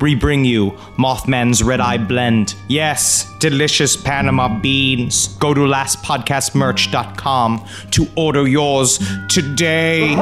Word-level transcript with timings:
we 0.00 0.14
bring 0.14 0.44
you 0.44 0.70
Mothman's 0.96 1.62
Red 1.62 1.80
Eye 1.80 1.98
Blend. 1.98 2.54
Yes, 2.68 3.30
delicious 3.38 3.96
Panama 3.96 4.48
beans. 4.60 5.28
Go 5.38 5.54
to 5.54 5.60
lastpodcastmerch.com 5.60 7.68
to 7.90 8.06
order 8.16 8.48
yours 8.48 8.98
today. 9.28 10.14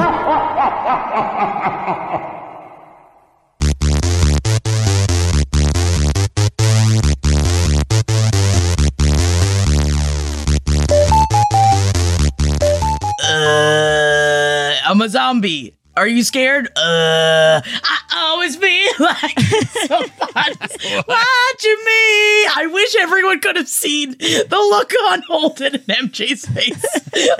Uh, 13.29 14.75
I'm 14.85 15.01
a 15.01 15.09
zombie. 15.09 15.76
Are 15.97 16.07
you 16.07 16.23
scared? 16.23 16.67
Uh, 16.75 17.59
I 17.65 17.99
always 18.15 18.55
feel 18.55 18.91
like 18.99 19.39
somebody's 19.39 20.93
watching 21.07 21.77
me. 21.85 22.45
I 22.55 22.69
wish 22.71 22.95
everyone 22.97 23.39
could 23.39 23.55
have 23.55 23.67
seen 23.67 24.11
the 24.11 24.67
look 24.69 24.93
on 25.05 25.23
Holden 25.23 25.73
and 25.73 26.11
MJ's 26.11 26.45
face 26.45 26.85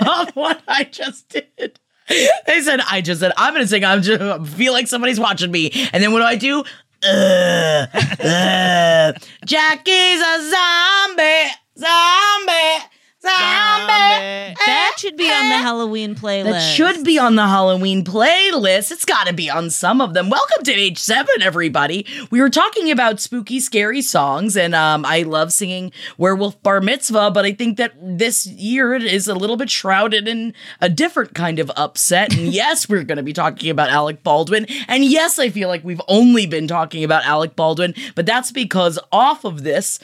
of 0.00 0.30
what 0.34 0.60
I 0.66 0.82
just 0.84 1.28
did. 1.28 1.78
They 2.08 2.60
said, 2.62 2.80
I 2.90 3.00
just 3.00 3.20
said, 3.20 3.30
I'm 3.36 3.54
going 3.54 3.64
to 3.64 3.68
sing, 3.68 3.84
I'm 3.84 4.02
just 4.02 4.20
I 4.20 4.42
feel 4.44 4.72
like 4.72 4.88
somebody's 4.88 5.20
watching 5.20 5.52
me. 5.52 5.70
And 5.92 6.02
then 6.02 6.12
what 6.12 6.18
do 6.18 6.24
I 6.24 6.34
do? 6.34 6.64
Uh, 7.04 7.86
uh, 7.94 9.12
Jackie's 9.46 10.20
a 10.20 10.50
zombie, 10.50 11.52
zombie, 11.78 12.86
zombie. 13.28 14.54
That 14.66 14.96
should 14.98 15.16
be 15.16 15.30
on 15.30 15.48
the 15.48 15.58
Halloween 15.58 16.14
playlist. 16.14 16.52
That 16.52 16.60
should 16.60 17.04
be 17.04 17.18
on 17.18 17.36
the 17.36 17.46
Halloween 17.46 18.04
playlist. 18.04 18.90
It's 18.90 19.04
got 19.04 19.26
to 19.26 19.32
be 19.32 19.50
on 19.50 19.70
some 19.70 20.00
of 20.00 20.14
them. 20.14 20.30
Welcome 20.30 20.64
to 20.64 20.72
Page 20.72 20.98
seven, 20.98 21.42
everybody. 21.42 22.06
We 22.30 22.40
were 22.40 22.50
talking 22.50 22.90
about 22.90 23.20
spooky, 23.20 23.60
scary 23.60 24.02
songs, 24.02 24.56
and 24.56 24.74
um, 24.74 25.04
I 25.04 25.22
love 25.22 25.52
singing 25.52 25.92
Werewolf 26.16 26.62
Bar 26.62 26.80
Mitzvah, 26.80 27.30
but 27.30 27.44
I 27.44 27.52
think 27.52 27.76
that 27.78 27.94
this 28.00 28.46
year 28.46 28.94
it 28.94 29.04
is 29.04 29.28
a 29.28 29.34
little 29.34 29.56
bit 29.56 29.70
shrouded 29.70 30.28
in 30.28 30.54
a 30.80 30.88
different 30.88 31.34
kind 31.34 31.58
of 31.58 31.70
upset. 31.76 32.36
And 32.36 32.48
yes, 32.52 32.88
we're 32.88 33.04
going 33.04 33.16
to 33.16 33.22
be 33.22 33.32
talking 33.32 33.70
about 33.70 33.90
Alec 33.90 34.22
Baldwin. 34.22 34.66
And 34.86 35.04
yes, 35.04 35.38
I 35.38 35.50
feel 35.50 35.68
like 35.68 35.84
we've 35.84 36.02
only 36.08 36.46
been 36.46 36.68
talking 36.68 37.04
about 37.04 37.24
Alec 37.24 37.56
Baldwin, 37.56 37.94
but 38.14 38.26
that's 38.26 38.52
because 38.52 38.98
off 39.12 39.44
of 39.44 39.62
this, 39.62 39.98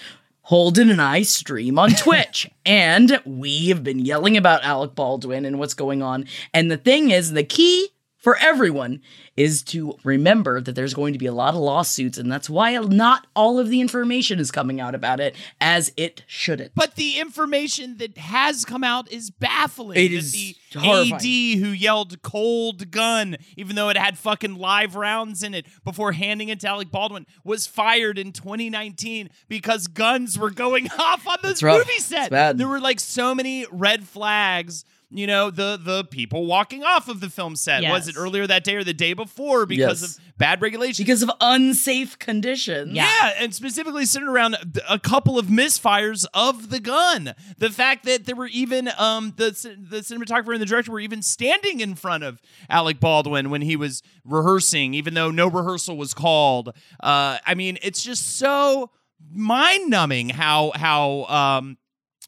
Holden 0.49 0.91
and 0.91 1.01
I 1.01 1.23
stream 1.23 1.79
on 1.79 1.91
Twitch, 1.93 2.51
and 2.67 3.19
we 3.25 3.69
have 3.69 3.83
been 3.83 3.99
yelling 3.99 4.37
about 4.37 4.63
Alec 4.63 4.95
Baldwin 4.95 5.47
and 5.47 5.59
what's 5.59 5.73
going 5.73 6.03
on. 6.03 6.27
And 6.53 6.71
the 6.71 6.77
thing 6.77 7.11
is, 7.11 7.33
the 7.33 7.45
key 7.45 7.89
for 8.25 8.37
everyone 8.39 9.03
is 9.37 9.63
to 9.63 9.99
remember 10.03 10.59
that 10.59 10.75
there's 10.75 10.95
going 10.95 11.13
to 11.13 11.19
be 11.19 11.27
a 11.27 11.33
lot 11.33 11.53
of 11.53 11.61
lawsuits, 11.61 12.17
and 12.17 12.33
that's 12.33 12.49
why 12.49 12.75
not 12.79 13.27
all 13.37 13.59
of 13.59 13.69
the 13.69 13.83
information 13.83 14.39
is 14.41 14.51
coming 14.51 14.81
out 14.81 14.95
about 14.95 15.21
it 15.21 15.37
as 15.61 15.93
it 15.99 16.23
shouldn't. 16.27 16.75
But 16.75 16.95
the 16.95 17.19
information 17.21 17.99
that 17.99 18.17
has 18.17 18.65
come 18.65 18.83
out 18.83 19.13
is 19.13 19.31
baffling. 19.31 19.99
It 19.99 20.09
That 20.09 20.15
is 20.15 20.33
the 20.33 20.57
horrifying. 20.75 21.15
AD 21.15 21.23
who 21.23 21.69
yelled 21.69 22.23
"cold 22.23 22.91
gun" 22.91 23.37
even 23.59 23.77
though 23.77 23.91
it 23.91 23.99
had 23.99 24.17
fucking 24.17 24.55
live 24.55 24.97
rounds 24.97 25.43
in 25.43 25.53
it 25.53 25.67
before 25.85 26.13
handing 26.13 26.49
it 26.49 26.61
to 26.61 26.69
Alec 26.69 26.91
Baldwin 26.91 27.27
was 27.45 27.67
fired 27.67 28.19
in 28.19 28.33
2019 28.33 29.29
because 29.49 29.87
guns 29.87 30.39
were 30.39 30.51
going 30.51 30.89
off 30.99 31.29
on 31.29 31.37
this 31.43 31.61
movie 31.79 31.99
set. 31.99 32.31
There 32.57 32.69
were 32.69 32.81
like 32.81 33.01
so 33.01 33.35
many 33.35 33.67
red 33.71 34.05
flags. 34.09 34.87
You 35.11 35.27
know 35.27 35.51
the 35.51 35.79
the 35.81 36.05
people 36.05 36.47
walking 36.47 36.83
off 36.83 37.09
of 37.09 37.21
the 37.21 37.31
film 37.31 37.55
set. 37.57 37.83
Was 37.85 38.09
it 38.09 38.17
earlier 38.19 38.47
that 38.47 38.65
day 38.65 38.75
or 38.75 38.83
the 38.85 38.93
day 38.95 39.13
before 39.13 39.65
because 39.67 40.03
Yes. 40.03 40.19
of 40.19 40.39
bad 40.39 40.61
regulation? 40.61 41.05
Because 41.05 41.23
of 41.23 41.31
unsafe 41.41 42.19
conditions. 42.19 42.93
Yeah. 42.95 43.33
and 43.39 43.55
specifically 43.55 44.07
centered 44.07 44.31
around 44.31 44.57
a 44.89 44.99
couple 44.99 45.39
of 45.39 45.47
misfires 45.47 46.27
of 46.35 46.71
the 46.71 46.81
gun. 46.81 47.35
The 47.59 47.71
fact 47.71 48.05
that 48.07 48.25
there 48.27 48.35
were 48.35 48.49
even 48.49 48.91
um 48.99 49.35
the 49.37 49.51
the 49.89 49.99
cinematographer 49.99 50.53
and 50.53 50.61
the 50.61 50.67
director 50.67 50.91
were 50.91 51.01
even 51.01 51.23
standing 51.23 51.81
in 51.81 51.95
front 51.95 52.25
of 52.25 52.41
Alec 52.69 52.99
Baldwin 52.99 53.51
when 53.51 53.63
he 53.63 53.77
was 53.77 54.03
rehearsing, 54.25 54.95
even 54.95 55.15
though 55.15 55.31
no 55.31 55.47
rehearsal 55.47 55.97
was 55.97 56.13
called. 56.15 56.71
Uh, 57.01 57.39
I 57.47 57.55
mean, 57.55 57.79
it's 57.83 58.03
just 58.03 58.37
so 58.37 58.91
mind 59.33 59.89
numbing 59.91 60.31
how 60.31 60.73
how 60.75 61.25
um 61.25 61.79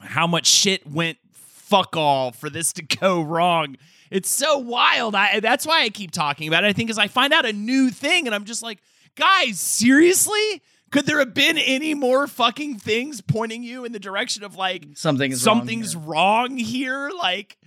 how 0.00 0.26
much 0.26 0.46
shit 0.46 0.86
went 0.86 1.18
fuck 1.66 1.96
all 1.96 2.32
for 2.32 2.48
this 2.48 2.72
to 2.74 2.82
go 3.00 3.20
wrong. 3.22 3.76
It's 4.10 4.28
so 4.30 4.58
wild. 4.58 5.14
I 5.14 5.40
that's 5.40 5.66
why 5.66 5.82
I 5.82 5.88
keep 5.88 6.10
talking 6.12 6.48
about 6.48 6.64
it. 6.64 6.68
I 6.68 6.72
think 6.72 6.90
as 6.90 6.98
I 6.98 7.08
find 7.08 7.32
out 7.32 7.44
a 7.44 7.52
new 7.52 7.90
thing 7.90 8.26
and 8.26 8.34
I'm 8.34 8.44
just 8.44 8.62
like, 8.62 8.78
guys, 9.16 9.58
seriously? 9.58 10.62
Could 10.92 11.06
there 11.06 11.18
have 11.18 11.34
been 11.34 11.58
any 11.58 11.94
more 11.94 12.28
fucking 12.28 12.78
things 12.78 13.20
pointing 13.20 13.64
you 13.64 13.84
in 13.84 13.90
the 13.90 13.98
direction 13.98 14.44
of 14.44 14.54
like 14.54 14.86
Something 14.94 15.32
is 15.32 15.44
wrong 15.44 15.58
something's 15.58 15.92
here. 15.92 16.02
wrong 16.02 16.56
here? 16.56 17.10
Like, 17.10 17.58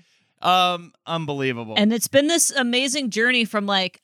um, 0.41 0.93
unbelievable. 1.05 1.75
And 1.77 1.91
it's 1.91 2.07
been 2.07 2.27
this 2.27 2.49
amazing 2.49 3.09
journey 3.09 3.43
from 3.43 3.65
like, 3.65 4.01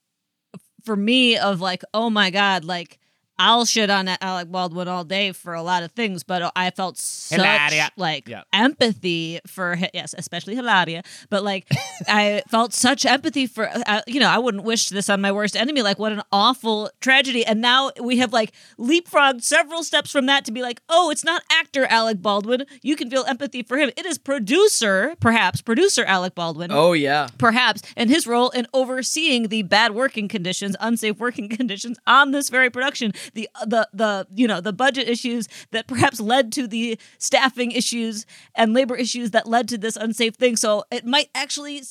for 0.84 0.98
me, 0.98 1.38
of 1.38 1.62
like, 1.62 1.84
oh 1.94 2.10
my 2.10 2.30
God, 2.30 2.66
like, 2.66 3.00
I'll 3.38 3.66
shit 3.66 3.90
on 3.90 4.08
Alec 4.08 4.50
Baldwin 4.52 4.88
all 4.88 5.04
day 5.04 5.32
for 5.32 5.54
a 5.54 5.62
lot 5.62 5.84
of 5.84 5.92
things, 5.92 6.24
but 6.24 6.52
I 6.56 6.72
felt 6.72 6.98
such 6.98 7.38
Hilaria. 7.40 7.90
like 7.98 8.28
Yeah. 8.28 8.44
empathy 8.54 9.40
for 9.48 9.78
yes, 9.94 10.16
especially 10.18 10.56
Hilaria. 10.56 11.04
But 11.30 11.44
like, 11.44 11.68
I 12.08 12.44
felt 12.50 12.74
such 12.74 13.06
empathy 13.06 13.48
for 13.48 13.70
uh, 13.86 14.02
you 14.08 14.20
know 14.20 14.30
I 14.30 14.38
wouldn't 14.38 14.64
wish 14.64 14.90
this 14.90 15.10
on 15.10 15.22
my 15.22 15.32
worst 15.32 15.56
enemy. 15.56 15.82
Like, 15.82 16.00
what 16.00 16.12
an 16.12 16.22
awful 16.32 16.90
tragedy! 17.02 17.46
And 17.46 17.62
now 17.62 17.92
we 18.02 18.18
have 18.18 18.32
like 18.34 18.52
leapfrogged 18.80 19.44
several 19.44 19.84
steps 19.84 20.12
from 20.12 20.26
that 20.28 20.46
to 20.46 20.52
be 20.52 20.62
like, 20.62 20.82
oh, 20.90 21.10
it's 21.10 21.24
not 21.24 21.44
actor 21.52 21.86
Alec 21.86 22.22
Baldwin. 22.22 22.66
You 22.82 22.96
can 22.96 23.10
feel 23.10 23.26
empathy 23.26 23.64
for 23.64 23.78
him. 23.78 23.92
It 23.98 24.06
is 24.06 24.18
producer, 24.18 25.16
perhaps 25.20 25.62
producer 25.62 26.04
Alec 26.06 26.36
Baldwin 26.36 26.72
Oh, 26.72 26.94
yeah. 26.94 27.28
perhaps, 27.38 27.82
and 27.98 28.10
his 28.10 28.26
role 28.28 28.50
in 28.52 28.68
overseeing 28.74 29.48
the 29.50 29.64
bad 29.64 29.94
working 29.94 30.28
conditions, 30.28 30.76
unsafe 30.80 31.18
working 31.20 31.50
conditions 31.58 31.98
on 32.08 32.32
this 32.32 32.50
very 32.50 32.70
production, 32.70 33.12
the 33.34 33.50
the 33.66 33.88
the 33.94 34.28
you 34.34 34.48
know 34.48 34.62
the 34.62 34.74
budget 34.74 35.08
issues 35.10 35.48
that 35.72 35.88
perhaps 35.88 36.20
led 36.20 36.52
to 36.54 36.68
the 36.68 37.00
staffing 37.18 37.72
issues 37.72 38.26
and 38.56 38.74
labor 38.74 38.96
issues 38.96 39.32
that 39.32 39.48
led 39.48 39.68
to 39.70 39.78
this 39.78 39.96
unsafe 39.96 40.36
thing. 40.36 40.56
So 40.56 40.84
it 40.92 41.06
might 41.06 41.30
actually 41.36 41.82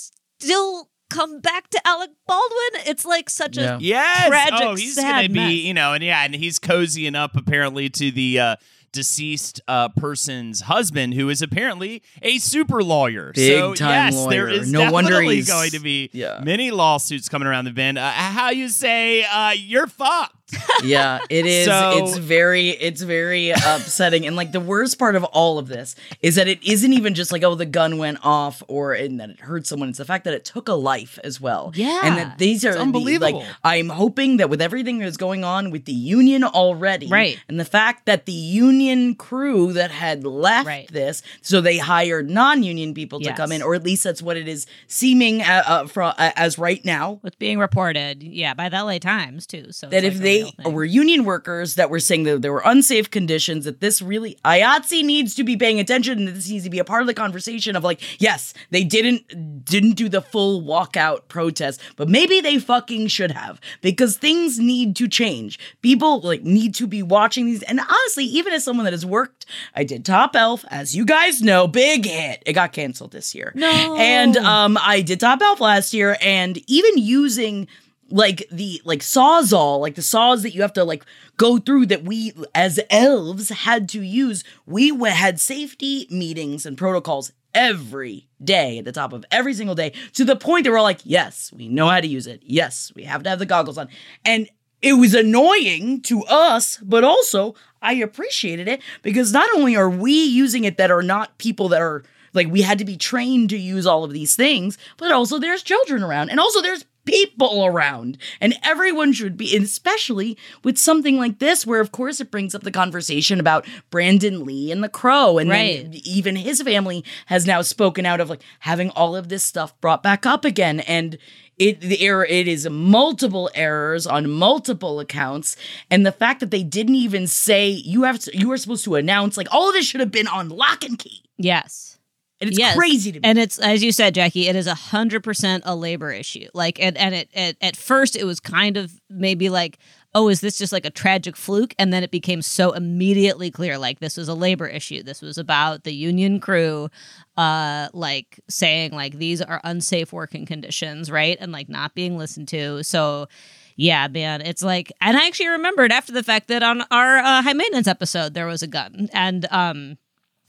still 0.41 0.89
come 1.11 1.41
back 1.41 1.69
to 1.71 1.81
Alec 1.87 2.11
Baldwin. 2.27 2.83
It's 2.87 3.05
like 3.05 3.29
such 3.31 3.57
Yeah. 3.57 3.77
a 3.77 3.81
Yes. 3.81 4.29
tragic, 4.29 4.61
oh, 4.63 4.75
he's 4.75 4.95
sad 4.95 5.13
gonna 5.17 5.29
be, 5.29 5.35
mess. 5.35 5.53
you 5.53 5.75
know, 5.75 5.93
and 5.93 6.03
yeah, 6.03 6.25
and 6.25 6.35
he's 6.35 6.59
cozying 6.59 7.15
up 7.15 7.37
apparently 7.37 7.89
to 7.91 8.11
the 8.11 8.41
uh 8.41 8.57
deceased 8.93 9.61
uh, 9.67 9.89
person's 9.89 10.61
husband, 10.63 11.15
who 11.15 11.29
is 11.29 11.43
apparently 11.43 12.01
a 12.23 12.39
super 12.39 12.81
lawyer. 12.81 13.33
Big 13.35 13.59
so 13.59 13.75
time 13.75 14.13
yes, 14.13 14.27
there 14.27 14.47
lawyer. 14.47 14.61
is 14.61 14.71
No 14.73 14.93
wonder 14.93 15.21
he's- 15.21 15.49
going 15.49 15.71
to 15.73 15.81
be 15.81 16.11
yeah. 16.13 16.41
many 16.45 16.71
lawsuits 16.71 17.29
coming 17.29 17.49
around 17.49 17.65
the 17.65 17.73
bend. 17.73 17.99
Uh, 17.99 18.09
how 18.09 18.51
you 18.51 18.69
say 18.69 19.25
uh, 19.25 19.51
you're 19.51 19.89
fucked? 19.89 20.44
Yeah 20.85 21.19
it 21.31 21.47
is 21.47 21.67
So- 21.67 22.05
it's 22.05 22.19
very 22.19 22.69
it's 22.71 23.01
very 23.03 23.51
upsetting 23.51 24.27
and 24.27 24.37
like 24.37 24.53
the 24.53 24.61
worst 24.61 24.99
part 24.99 25.17
of 25.17 25.25
all 25.25 25.59
of 25.59 25.69
this 25.69 25.97
is 26.21 26.35
that 26.35 26.49
it 26.49 26.63
isn't 26.63 26.93
even 26.93 27.15
just 27.15 27.33
like 27.33 27.43
oh 27.43 27.55
the 27.55 27.65
gun 27.67 27.97
went 27.99 28.19
off 28.23 28.63
or 28.69 28.93
and 28.93 29.19
that 29.21 29.31
it 29.31 29.41
hurt 29.41 29.67
someone 29.67 29.89
it's 29.89 29.99
the 29.99 30.05
fact 30.05 30.25
that 30.25 30.35
it 30.35 30.45
took 30.45 30.69
a 30.69 30.75
life 30.75 31.19
as 31.25 31.41
well 31.41 31.73
Yeah. 31.75 32.03
and 32.05 32.17
that 32.19 32.39
these 32.39 32.65
are 32.65 32.69
It's 32.69 32.77
the- 32.77 32.83
unbelievable. 32.83 33.39
like 33.41 33.49
i'm 33.65 33.89
hoping 33.89 34.37
that 34.37 34.51
with 34.51 34.61
everything 34.61 34.99
that's 34.99 35.17
going 35.17 35.45
on 35.45 35.71
with 35.71 35.87
the 35.87 35.93
union 35.93 36.45
already 36.45 37.09
Right. 37.09 37.39
and 37.49 37.59
the 37.59 37.65
fact 37.65 38.05
that 38.07 38.27
the 38.27 38.33
union 38.33 39.15
crew 39.15 39.73
that 39.73 39.91
had 39.91 40.25
left 40.25 40.67
Right. 40.67 40.93
this 40.93 41.23
so 41.41 41.61
they 41.63 41.79
hired 41.79 42.29
non-union 42.29 42.93
people 42.95 43.19
to 43.21 43.27
Yes. 43.27 43.37
come 43.39 43.51
in 43.53 43.63
or 43.63 43.75
at 43.75 43.83
least 43.83 44.05
that's 44.05 44.21
what 44.23 44.37
it 44.37 44.47
is 44.47 44.67
seeming 44.89 45.41
uh, 45.43 45.63
uh, 45.67 45.87
for, 45.87 46.03
uh, 46.03 46.15
as 46.19 46.59
right 46.59 46.85
now 46.85 47.19
What's 47.23 47.37
being 47.37 47.59
reported, 47.59 48.23
yeah, 48.23 48.53
by 48.55 48.69
the 48.69 48.77
LA 48.83 48.99
Times 48.99 49.47
too. 49.47 49.67
So 49.73 49.87
that 49.89 50.05
if 50.05 50.15
like 50.15 50.21
a 50.21 50.23
they 50.43 50.71
were 50.71 50.85
union 50.85 51.25
workers 51.25 51.75
that 51.77 51.91
were 51.91 52.01
saying 52.01 52.25
that 52.25 52.43
there 52.43 52.53
were 52.53 52.63
unsafe 52.65 53.11
conditions, 53.11 53.65
that 53.65 53.81
this 53.81 54.03
really 54.03 54.39
IATSE 54.45 55.05
needs 55.05 55.35
to 55.35 55.45
be 55.45 55.57
paying 55.57 55.81
attention 55.81 56.19
and 56.19 56.29
this 56.29 56.49
needs 56.49 56.65
to 56.65 56.71
be 56.71 56.79
a 56.79 56.85
part 56.85 57.01
of 57.01 57.07
the 57.07 57.15
conversation 57.15 57.77
of 57.77 57.85
like, 57.85 58.01
yes, 58.21 58.55
they 58.71 58.85
didn't 58.85 59.65
didn't 59.65 59.93
do 59.93 60.09
the 60.09 60.23
full 60.23 60.63
walkout 60.63 61.29
protest, 61.29 61.81
but 61.97 62.09
maybe 62.09 62.41
they 62.41 62.59
fucking 62.59 63.09
should 63.09 63.31
have 63.31 63.61
because 63.81 64.17
things 64.17 64.59
need 64.59 64.97
to 64.97 65.09
change. 65.09 65.59
People 65.83 66.21
like 66.21 66.43
need 66.43 66.75
to 66.77 66.87
be 66.87 67.03
watching 67.03 67.47
these, 67.47 67.63
and 67.63 67.81
honestly, 67.81 68.25
even 68.25 68.53
as 68.53 68.65
someone 68.65 68.85
that 68.85 68.93
has 68.93 69.07
worked, 69.07 69.47
I 69.75 69.85
did 69.85 70.05
Top 70.05 70.37
Elf, 70.37 70.65
as 70.71 70.95
you 70.95 71.05
guys 71.05 71.43
know, 71.43 71.67
big 71.67 72.07
hit. 72.07 72.43
It 72.47 72.53
got 72.53 72.73
canceled 72.73 73.13
this 73.13 73.35
year. 73.35 73.53
No. 73.55 73.97
and 73.99 74.37
um, 74.37 74.79
I 74.81 75.01
did 75.01 75.21
Top 75.21 75.41
Elf 75.43 75.61
last 75.61 75.95
year, 75.95 76.17
and 76.21 76.59
even 76.69 76.99
using 76.99 77.69
like 78.11 78.47
the 78.51 78.81
like 78.85 79.01
sawzall, 79.01 79.81
like 79.81 79.95
the 79.95 80.03
saws 80.03 80.43
that 80.43 80.55
you 80.55 80.63
have 80.63 80.73
to 80.75 80.85
like 80.85 81.05
go 81.37 81.59
through 81.59 81.87
that 81.87 82.05
we 82.05 82.33
as 82.55 82.81
elves 82.91 83.49
had 83.49 83.89
to 83.91 84.03
use. 84.03 84.45
We 84.67 84.97
had 84.99 85.41
safety 85.41 86.07
meetings 86.11 86.67
and 86.67 86.79
protocols 86.79 87.33
every 87.55 88.29
day 88.43 88.79
at 88.79 88.85
the 88.85 88.93
top 88.93 89.13
of 89.13 89.25
every 89.31 89.55
single 89.55 89.75
day 89.75 89.93
to 90.15 90.25
the 90.25 90.37
point 90.37 90.65
that 90.65 90.71
we're 90.71 90.83
like, 90.83 91.01
yes, 91.05 91.53
we 91.53 91.69
know 91.69 91.89
how 91.89 92.01
to 92.01 92.07
use 92.07 92.27
it. 92.27 92.43
Yes, 92.45 92.93
we 92.95 93.05
have 93.05 93.23
to 93.23 93.31
have 93.31 93.39
the 93.39 93.47
goggles 93.47 93.79
on. 93.79 93.89
And 94.25 94.49
it 94.83 94.95
was 94.95 95.15
annoying 95.15 96.03
to 96.03 96.25
us, 96.25 96.77
but 96.79 97.05
also 97.05 97.55
I 97.81 97.95
appreciated 97.95 98.69
it 98.69 98.83
because 99.03 99.33
not 99.33 99.49
only 99.55 99.77
are 99.77 99.89
we 99.89 100.25
using 100.25 100.65
it 100.65 100.77
that 100.77 100.91
are 100.91 101.03
not 101.03 101.39
people 101.39 101.69
that 101.71 101.81
are 101.81 102.05
like 102.35 102.49
we 102.49 102.63
had 102.63 102.79
to 102.79 102.85
be 102.85 102.97
trained 102.97 103.51
to 103.51 103.57
use 103.57 103.87
all 103.87 104.05
of 104.05 104.13
these 104.13 104.37
things, 104.37 104.77
but 104.99 105.13
also 105.13 105.39
there's 105.39 105.63
children 105.63 106.03
around 106.03 106.31
and 106.31 106.39
also 106.39 106.61
there's 106.61 106.85
people 107.05 107.65
around. 107.65 108.19
And 108.41 108.55
everyone 108.63 109.13
should 109.13 109.37
be 109.37 109.57
especially 109.57 110.37
with 110.63 110.79
something 110.79 111.17
like 111.19 111.39
this 111.39 111.67
where 111.67 111.81
of 111.81 111.93
course 111.93 112.21
it 112.21 112.31
brings 112.31 112.55
up 112.55 112.63
the 112.63 112.71
conversation 112.71 113.41
about 113.41 113.67
Brandon 113.91 114.45
Lee 114.45 114.71
and 114.73 114.83
the 114.83 114.89
crow. 114.89 115.39
And 115.39 115.51
then 115.51 115.55
Right. 115.91 116.01
even 116.05 116.37
his 116.37 116.63
family 116.63 117.05
has 117.27 117.47
now 117.47 117.63
spoken 117.63 118.07
out 118.07 118.21
of 118.21 118.31
like 118.31 118.43
having 118.61 118.91
all 118.91 119.15
of 119.17 119.29
this 119.29 119.45
stuff 119.45 119.79
brought 119.81 120.03
back 120.03 120.27
up 120.27 120.45
again. 120.45 120.81
And 120.81 121.19
it 121.57 121.81
the 121.81 122.01
error 122.01 122.25
it 122.25 122.49
is 122.49 122.69
multiple 122.69 123.49
errors 123.55 124.07
on 124.09 124.29
multiple 124.29 124.99
accounts. 124.99 125.57
And 125.91 126.05
the 126.05 126.11
fact 126.13 126.41
that 126.41 126.51
they 126.51 126.65
didn't 126.65 126.97
even 126.97 127.27
say 127.29 127.69
you 127.69 128.03
have 128.03 128.19
to 128.21 128.37
you 128.37 128.51
are 128.51 128.57
supposed 128.57 128.85
to 128.85 128.97
announce 128.97 129.37
like 129.37 129.47
all 129.53 129.69
of 129.69 129.75
this 129.75 129.87
should 129.87 130.01
have 130.01 130.11
been 130.11 130.27
on 130.27 130.49
lock 130.49 130.85
and 130.85 130.99
key. 130.99 131.23
Yes. 131.39 131.94
And 132.41 132.51
it's 132.51 132.59
Yes. 132.59 132.77
crazy 132.77 133.13
to 133.13 133.21
me 133.21 133.25
And 133.29 133.39
it's 133.39 133.59
as 133.59 133.83
you 133.83 133.93
said, 133.93 134.15
Jackie. 134.15 134.49
It 134.49 134.57
is 134.57 134.67
a 134.67 134.75
hundred 134.75 135.23
percent 135.25 135.63
a 135.67 135.75
labor 135.75 136.11
issue. 136.13 136.49
Like, 136.55 136.81
and 136.81 136.97
and 136.97 137.15
it, 137.15 137.29
it 137.33 137.57
at 137.61 137.77
first 137.77 138.17
it 138.17 138.25
was 138.25 138.41
kind 138.41 138.77
of 138.77 138.93
maybe 139.09 139.49
like, 139.49 139.79
oh, 140.15 140.29
is 140.29 140.41
this 140.41 140.59
just 140.59 140.73
like 140.73 140.85
a 140.85 140.91
tragic 140.91 141.37
fluke? 141.37 141.75
And 141.79 141.93
then 141.93 142.03
it 142.03 142.11
became 142.11 142.43
so 142.43 142.73
immediately 142.73 143.51
clear, 143.51 143.79
like 143.79 144.01
this 144.01 144.17
was 144.17 144.29
a 144.29 144.35
labor 144.35 144.67
issue. 144.67 145.03
This 145.03 145.23
was 145.23 145.39
about 145.39 145.85
the 145.85 145.93
union 145.95 146.39
crew, 146.41 146.89
uh, 147.37 147.89
like 147.93 148.41
saying 148.49 148.93
like 148.93 149.19
these 149.19 149.41
are 149.43 149.61
unsafe 149.65 150.13
working 150.13 150.47
conditions, 150.47 151.11
right? 151.11 151.37
And 151.41 151.53
like 151.53 151.69
not 151.69 151.95
being 151.95 152.19
listened 152.19 152.49
to. 152.49 152.83
So. 152.85 153.29
Yeah, 153.77 154.07
man, 154.07 154.41
it's 154.41 154.63
like, 154.63 154.93
and 155.01 155.17
I 155.17 155.27
actually 155.27 155.49
remembered 155.49 155.91
after 155.91 156.13
the 156.13 156.23
fact 156.23 156.47
that 156.47 156.63
on 156.63 156.83
our 156.93 157.17
uh, 157.19 157.43
high 157.43 157.55
maintenance 157.55 157.89
episode 157.89 158.33
there 158.33 158.47
was 158.47 158.63
a 158.63 158.69
gun, 158.69 159.09
and 159.13 159.49
um, 159.51 159.99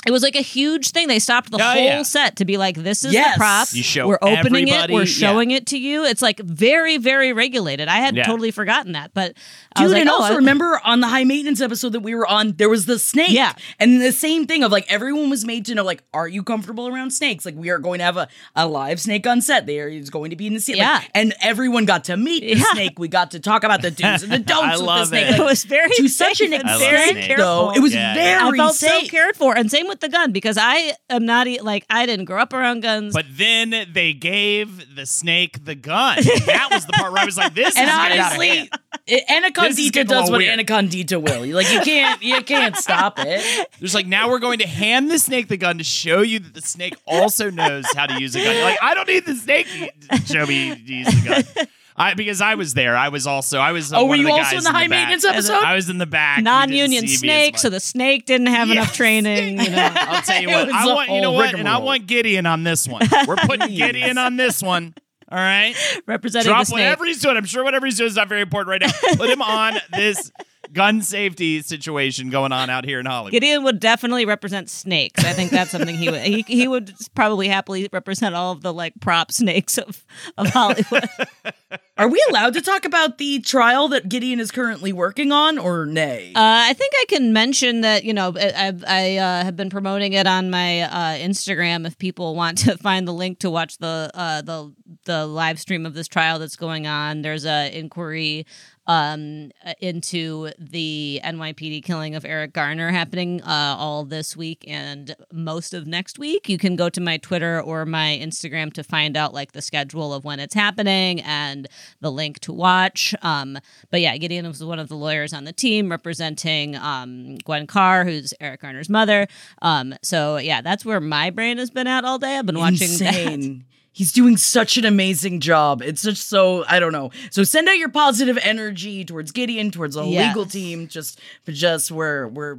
it 0.06 0.12
was 0.12 0.24
like 0.24 0.36
a 0.36 0.42
huge 0.42 0.92
thing. 0.92 1.08
They 1.08 1.20
stopped 1.20 1.52
the 1.52 1.58
Oh, 1.58 1.64
whole 1.74 1.84
yeah. 1.84 2.02
set 2.04 2.36
to 2.38 2.46
be 2.46 2.58
like, 2.58 2.76
"This 2.78 3.04
is 3.06 3.14
Yes. 3.14 3.36
the 3.36 3.40
prop. 3.40 3.68
You 3.74 3.84
show 3.84 4.08
We're 4.08 4.20
opening 4.22 4.68
it. 4.68 4.90
We're 4.92 5.00
yeah. 5.02 5.06
showing 5.06 5.52
it 5.52 5.66
to 5.68 5.78
you." 5.78 6.06
It's 6.06 6.22
like 6.22 6.40
very, 6.40 6.98
very 6.98 7.34
regulated. 7.34 7.88
I 7.88 7.98
had 7.98 8.16
Yeah. 8.16 8.24
totally 8.26 8.52
forgotten 8.52 8.92
that, 8.94 9.12
but 9.14 9.34
I 9.76 9.84
was 9.84 9.92
Dude, 9.92 9.94
like, 9.96 10.02
and 10.02 10.10
oh, 10.10 10.14
also 10.22 10.34
I- 10.34 10.38
remember 10.38 10.80
on 10.84 11.00
the 11.02 11.08
high 11.08 11.24
maintenance 11.24 11.62
episode 11.62 11.94
that 11.94 12.00
we 12.02 12.14
were 12.16 12.28
on, 12.28 12.54
there 12.58 12.70
was 12.70 12.86
the 12.86 13.00
snake. 13.00 13.32
Yeah. 13.32 13.54
And 13.80 14.02
the 14.02 14.12
same 14.12 14.46
thing 14.48 14.64
of 14.64 14.72
like 14.72 14.86
everyone 14.90 15.30
was 15.30 15.44
made 15.46 15.66
to 15.66 15.76
know, 15.76 15.84
like, 15.84 16.04
are 16.14 16.28
you 16.28 16.44
comfortable 16.44 16.88
around 16.88 17.12
snakes? 17.12 17.46
Like, 17.46 17.56
we 17.56 17.70
are 17.70 17.80
going 17.80 18.00
to 18.00 18.06
have 18.06 18.18
a, 18.18 18.28
a 18.56 18.68
live 18.68 19.00
snake 19.02 19.26
on 19.28 19.42
set. 19.42 19.66
There 19.66 19.90
is 19.90 20.10
going 20.10 20.30
to 20.30 20.36
be 20.36 20.48
in 20.48 20.54
the 20.54 20.60
sea. 20.60 20.78
Yeah. 20.78 20.96
Like, 21.00 21.10
and 21.16 21.34
everyone 21.42 21.86
got 21.86 22.04
to 22.06 22.18
meet 22.18 22.42
the 22.42 22.56
Yeah. 22.60 22.64
snake. 22.74 23.00
We 23.00 23.08
got 23.08 23.32
to 23.32 23.40
talk 23.40 23.64
about 23.64 23.82
the 23.82 23.92
do's 23.92 24.24
and 24.24 24.32
the 24.32 24.40
don'ts 24.54 24.80
I 24.82 24.84
with 24.84 24.86
the 24.88 25.06
snake. 25.06 25.26
it. 25.28 25.32
Like, 25.32 25.40
it 25.42 25.46
was 25.46 25.64
very 25.66 25.90
to 25.96 26.08
such 26.08 26.42
an 26.42 26.52
safe 26.52 26.60
and 26.62 26.70
I 26.70 26.72
love 26.74 26.82
very 26.82 27.10
snakes. 27.12 27.28
careful. 27.28 27.46
though. 27.46 27.72
It 27.74 27.80
was 27.82 27.94
Yeah, 27.94 28.16
yeah. 28.16 28.40
very 28.40 28.60
I 28.60 28.64
felt 28.64 28.76
safe. 28.76 29.04
so 29.06 29.10
cared 29.10 29.36
for, 29.36 29.58
and 29.58 29.70
same 29.72 29.88
with 29.88 29.95
the 30.00 30.10
gun 30.10 30.32
because 30.32 30.58
I 30.60 30.94
am 31.10 31.26
not 31.26 31.48
e- 31.48 31.62
like 31.62 31.86
I 31.90 32.06
didn't 32.06 32.26
grow 32.26 32.42
up 32.42 32.54
around 32.54 32.82
guns. 32.82 33.14
But 33.14 33.26
then 33.30 33.88
they 33.94 34.14
gave 34.14 34.96
the 34.96 35.06
snake 35.06 35.66
the 35.66 35.76
gun. 35.76 36.18
That 36.46 36.70
was 36.72 36.86
the 36.86 36.94
part 36.94 37.12
where 37.14 37.22
I 37.22 37.26
was 37.26 37.38
like, 37.38 37.54
"This 37.54 37.76
and 37.78 37.88
is 37.90 37.96
getting 37.96 38.20
out 38.20 38.26
of 38.26 38.26
honestly, 38.26 38.48
hand. 38.58 38.70
it, 39.08 39.24
This 39.28 39.80
is 39.80 39.92
Anacondita 39.92 40.08
does 40.08 40.30
what 40.30 40.38
weird. 40.40 40.60
Anacondita 40.60 41.22
will. 41.22 41.56
Like 41.56 41.72
you 41.72 41.82
can't, 41.82 42.22
you 42.24 42.42
can't 42.44 42.76
stop 42.76 43.20
it. 43.20 43.68
There's 43.80 43.94
like 43.96 44.08
now 44.08 44.30
we're 44.30 44.40
going 44.40 44.60
to 44.60 44.68
hand 44.68 45.10
the 45.12 45.20
snake 45.20 45.48
the 45.48 45.58
gun 45.58 45.78
to 45.78 45.84
show 45.84 46.22
you 46.22 46.40
that 46.40 46.54
the 46.54 46.62
snake 46.62 46.96
also 47.08 47.50
knows 47.50 47.86
how 47.96 48.06
to 48.06 48.20
use 48.20 48.36
a 48.36 48.44
gun. 48.44 48.56
You're 48.56 48.64
like 48.64 48.80
I 48.82 48.94
don't 48.94 49.08
need 49.08 49.26
the 49.26 49.36
snake 49.36 49.68
to 50.12 50.18
show 50.26 50.46
me 50.46 50.76
to 50.76 50.94
use 50.94 51.08
the 51.24 51.44
gun. 51.56 51.68
I 51.98 52.14
because 52.14 52.42
I 52.42 52.56
was 52.56 52.74
there. 52.74 52.98
I 52.98 53.10
was 53.10 53.26
also 53.26 53.60
I 53.60 53.72
was. 53.72 53.94
uh, 53.94 53.98
Oh, 54.00 54.06
were 54.06 54.16
you 54.16 54.26
the 54.26 54.32
also 54.32 54.58
in 54.58 54.64
the 54.64 54.70
high 54.72 54.82
back. 54.88 54.90
maintenance 54.90 55.24
episode? 55.24 55.64
I 55.64 55.76
was 55.76 55.90
in 55.90 55.98
the 55.98 56.06
back. 56.06 56.44
Non-union 56.44 57.02
see 57.08 57.08
me 57.08 57.14
as 57.14 57.20
snake, 57.20 57.58
so 57.58 57.70
the 57.70 57.80
snake 57.80 58.26
didn't 58.26 58.48
have 58.48 58.70
enough 58.70 58.94
training. 58.94 59.60
You 59.66 59.70
know. 59.72 59.92
I'll 59.96 60.22
tell 60.22 60.42
you 60.42 60.48
what. 60.52 60.70
I 60.70 60.86
want 60.88 61.10
you 61.10 61.22
know 61.22 61.32
what, 61.32 61.56
and 61.56 61.70
I 61.70 61.78
want 61.78 62.06
Gideon 62.08 62.46
on 62.46 62.64
this 62.64 62.88
one. 62.88 63.02
We're 63.28 63.38
putting 63.38 63.74
Gideon 63.74 64.18
on 64.18 64.36
this 64.36 64.62
one. 64.62 64.94
All 65.32 65.38
right. 65.40 65.74
representing 66.06 66.50
Drop 66.50 66.62
the 66.62 66.66
snake. 66.66 66.80
whatever 66.82 67.06
he's 67.06 67.22
doing. 67.22 67.36
I'm 67.38 67.46
sure 67.46 67.64
whatever 67.64 67.86
he's 67.88 67.98
doing 67.98 68.08
is 68.10 68.16
not 68.16 68.28
very 68.30 68.42
important 68.42 68.70
right 68.70 68.82
now. 68.82 69.16
Put 69.16 69.30
him 69.30 69.42
on 69.42 69.74
this 69.92 70.32
gun 70.76 71.02
safety 71.02 71.62
situation 71.62 72.30
going 72.30 72.52
on 72.52 72.70
out 72.70 72.86
here 72.86 73.00
in 73.00 73.06
Hollywood. 73.06 73.32
Gideon 73.32 73.64
would 73.64 73.80
definitely 73.80 74.26
represent 74.26 74.70
snakes. 74.70 75.24
I 75.24 75.34
think 75.34 75.50
that's 75.50 75.72
something 75.72 75.96
he 75.96 76.12
would 76.12 76.22
he, 76.22 76.44
he 76.48 76.68
would 76.68 76.94
probably 77.16 77.48
happily 77.48 77.90
represent 77.92 78.36
all 78.36 78.52
of 78.52 78.62
the 78.62 78.74
like 78.74 78.94
prop 79.00 79.32
snakes 79.32 79.78
of 79.80 80.06
of 80.38 80.50
Hollywood. 80.50 81.10
Are 81.98 82.10
we 82.10 82.22
allowed 82.30 82.54
to 82.56 82.62
talk 82.62 82.84
about 82.84 83.20
the 83.20 83.40
trial 83.40 83.88
that 83.88 84.10
Gideon 84.10 84.42
is 84.42 84.52
currently 84.52 84.92
working 84.92 85.32
on, 85.32 85.58
or 85.58 85.86
nay? 85.86 86.34
Uh, 86.36 86.68
I 86.68 86.74
think 86.74 86.94
I 87.00 87.06
can 87.08 87.32
mention 87.32 87.82
that 87.82 88.04
you 88.04 88.14
know 88.14 88.34
I, 88.38 88.52
I, 88.52 88.74
I 88.86 89.18
uh, 89.18 89.44
have 89.46 89.56
been 89.56 89.70
promoting 89.70 90.12
it 90.12 90.28
on 90.28 90.50
my 90.50 90.82
uh, 90.82 91.18
Instagram. 91.18 91.88
If 91.88 91.98
people 91.98 92.36
want 92.36 92.58
to 92.60 92.78
find 92.80 93.08
the 93.08 93.14
link 93.14 93.40
to 93.40 93.50
watch 93.50 93.78
the 93.78 94.12
uh, 94.14 94.42
the 94.42 94.74
the 95.06 95.26
live 95.26 95.58
stream 95.58 95.86
of 95.86 95.94
this 95.94 96.10
trial 96.10 96.38
that's 96.38 96.58
going 96.58 96.86
on, 96.86 97.22
there's 97.22 97.46
a 97.46 97.72
inquiry 97.78 98.46
um, 98.88 99.52
into 99.80 100.52
the 100.58 101.20
NYPD 101.24 101.84
killing 101.84 102.16
of 102.16 102.26
Eric 102.26 102.54
Garner 102.54 102.90
happening 102.92 103.42
uh, 103.42 103.76
all 103.78 104.06
this 104.06 104.38
week 104.38 104.64
and 104.68 105.16
most 105.32 105.74
of 105.74 105.88
next 105.88 106.20
week. 106.20 106.48
You 106.50 106.58
can 106.58 106.76
go 106.76 106.90
to 106.90 107.02
my 107.02 107.18
Twitter 107.18 107.62
or 107.62 107.86
my 107.86 108.20
Instagram 108.22 108.72
to 108.74 108.84
find 108.84 109.18
out 109.18 109.34
like 109.34 109.54
the 109.54 109.62
schedule 109.62 110.14
of 110.14 110.24
when 110.24 110.40
it's 110.40 110.54
happening 110.54 111.22
and 111.22 111.68
the 112.02 112.12
link 112.12 112.40
to 112.42 112.54
watch. 112.54 113.16
Um, 113.22 113.58
but 113.90 114.02
yeah, 114.02 114.18
Gideon 114.18 114.48
was 114.48 114.64
one 114.64 114.80
of 114.80 114.90
the 114.90 114.96
lawyers 114.96 115.34
on 115.34 115.46
the 115.46 115.54
team 115.54 115.90
representing 115.90 116.76
um, 116.76 117.38
Gwen 117.38 117.68
Carr, 117.68 118.04
who's 118.04 118.34
Eric 118.40 118.62
Garner's 118.62 118.90
mother. 118.90 119.28
Um, 119.62 119.96
so 120.02 120.38
yeah, 120.38 120.62
that's 120.62 120.86
where 120.86 121.00
my 121.00 121.30
brain 121.30 121.58
has 121.58 121.70
been 121.72 121.88
at 121.88 122.06
all 122.06 122.20
day. 122.20 122.38
I've 122.38 122.46
been 122.46 122.60
watching 122.60 122.98
that. 123.00 123.62
Insane. 123.96 124.06
He's 124.06 124.12
doing 124.12 124.38
such 124.38 124.78
an 124.78 124.86
amazing 124.86 125.40
job. 125.40 125.82
It's 125.82 126.02
just 126.04 126.28
so 126.28 126.66
I 126.68 126.80
don't 126.80 126.92
know. 126.92 127.12
So 127.32 127.44
send 127.44 127.68
out 127.70 127.78
your 127.78 127.90
positive 127.90 128.38
energy 128.42 129.06
towards 129.06 129.32
Gideon, 129.32 129.72
towards 129.72 129.96
the 129.96 130.04
whole 130.04 130.12
Yes. 130.12 130.36
legal 130.36 130.46
team. 130.46 130.88
Just, 130.88 131.20
just 131.48 131.92
we're 131.92 132.28
we're 132.28 132.58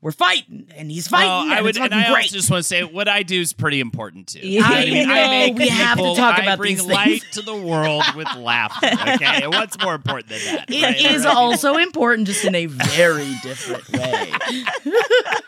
we're 0.00 0.12
fighting, 0.12 0.68
and 0.76 0.92
he's 0.92 1.08
fighting. 1.08 1.28
Oh, 1.28 1.42
and 1.42 1.52
I 1.54 1.60
would, 1.60 1.76
and 1.76 1.92
I 1.92 2.12
great. 2.12 2.26
also 2.26 2.36
just 2.36 2.50
want 2.52 2.60
to 2.62 2.68
say 2.68 2.84
what 2.84 3.08
I 3.08 3.24
do 3.24 3.40
is 3.40 3.52
pretty 3.52 3.80
important 3.80 4.28
too. 4.28 4.38
Yeah. 4.48 4.62
I, 4.64 4.84
mean, 4.84 5.10
I 5.10 5.12
I 5.18 5.22
know, 5.24 5.30
make 5.54 5.58
we 5.58 5.68
have 5.70 5.96
to 5.98 6.02
people- 6.04 6.14
talk 6.14 6.38
I 6.38 6.42
about 6.44 6.58
bring 6.58 6.76
these 6.76 6.82
things. 6.86 6.92
light 6.94 7.22
to 7.32 7.42
the 7.42 7.56
world 7.56 8.04
with 8.14 8.28
laughter. 8.36 8.86
Okay, 8.86 9.42
and 9.42 9.52
what's 9.52 9.76
more 9.82 9.96
important 9.96 10.28
than 10.28 10.38
that? 10.54 10.70
It 10.70 10.82
right? 10.84 11.04
is 11.16 11.24
Right? 11.24 11.34
also 11.36 11.74
important, 11.78 12.28
just 12.28 12.44
in 12.44 12.54
a 12.54 12.66
very 12.66 13.34
different 13.42 13.88
way. 13.90 14.30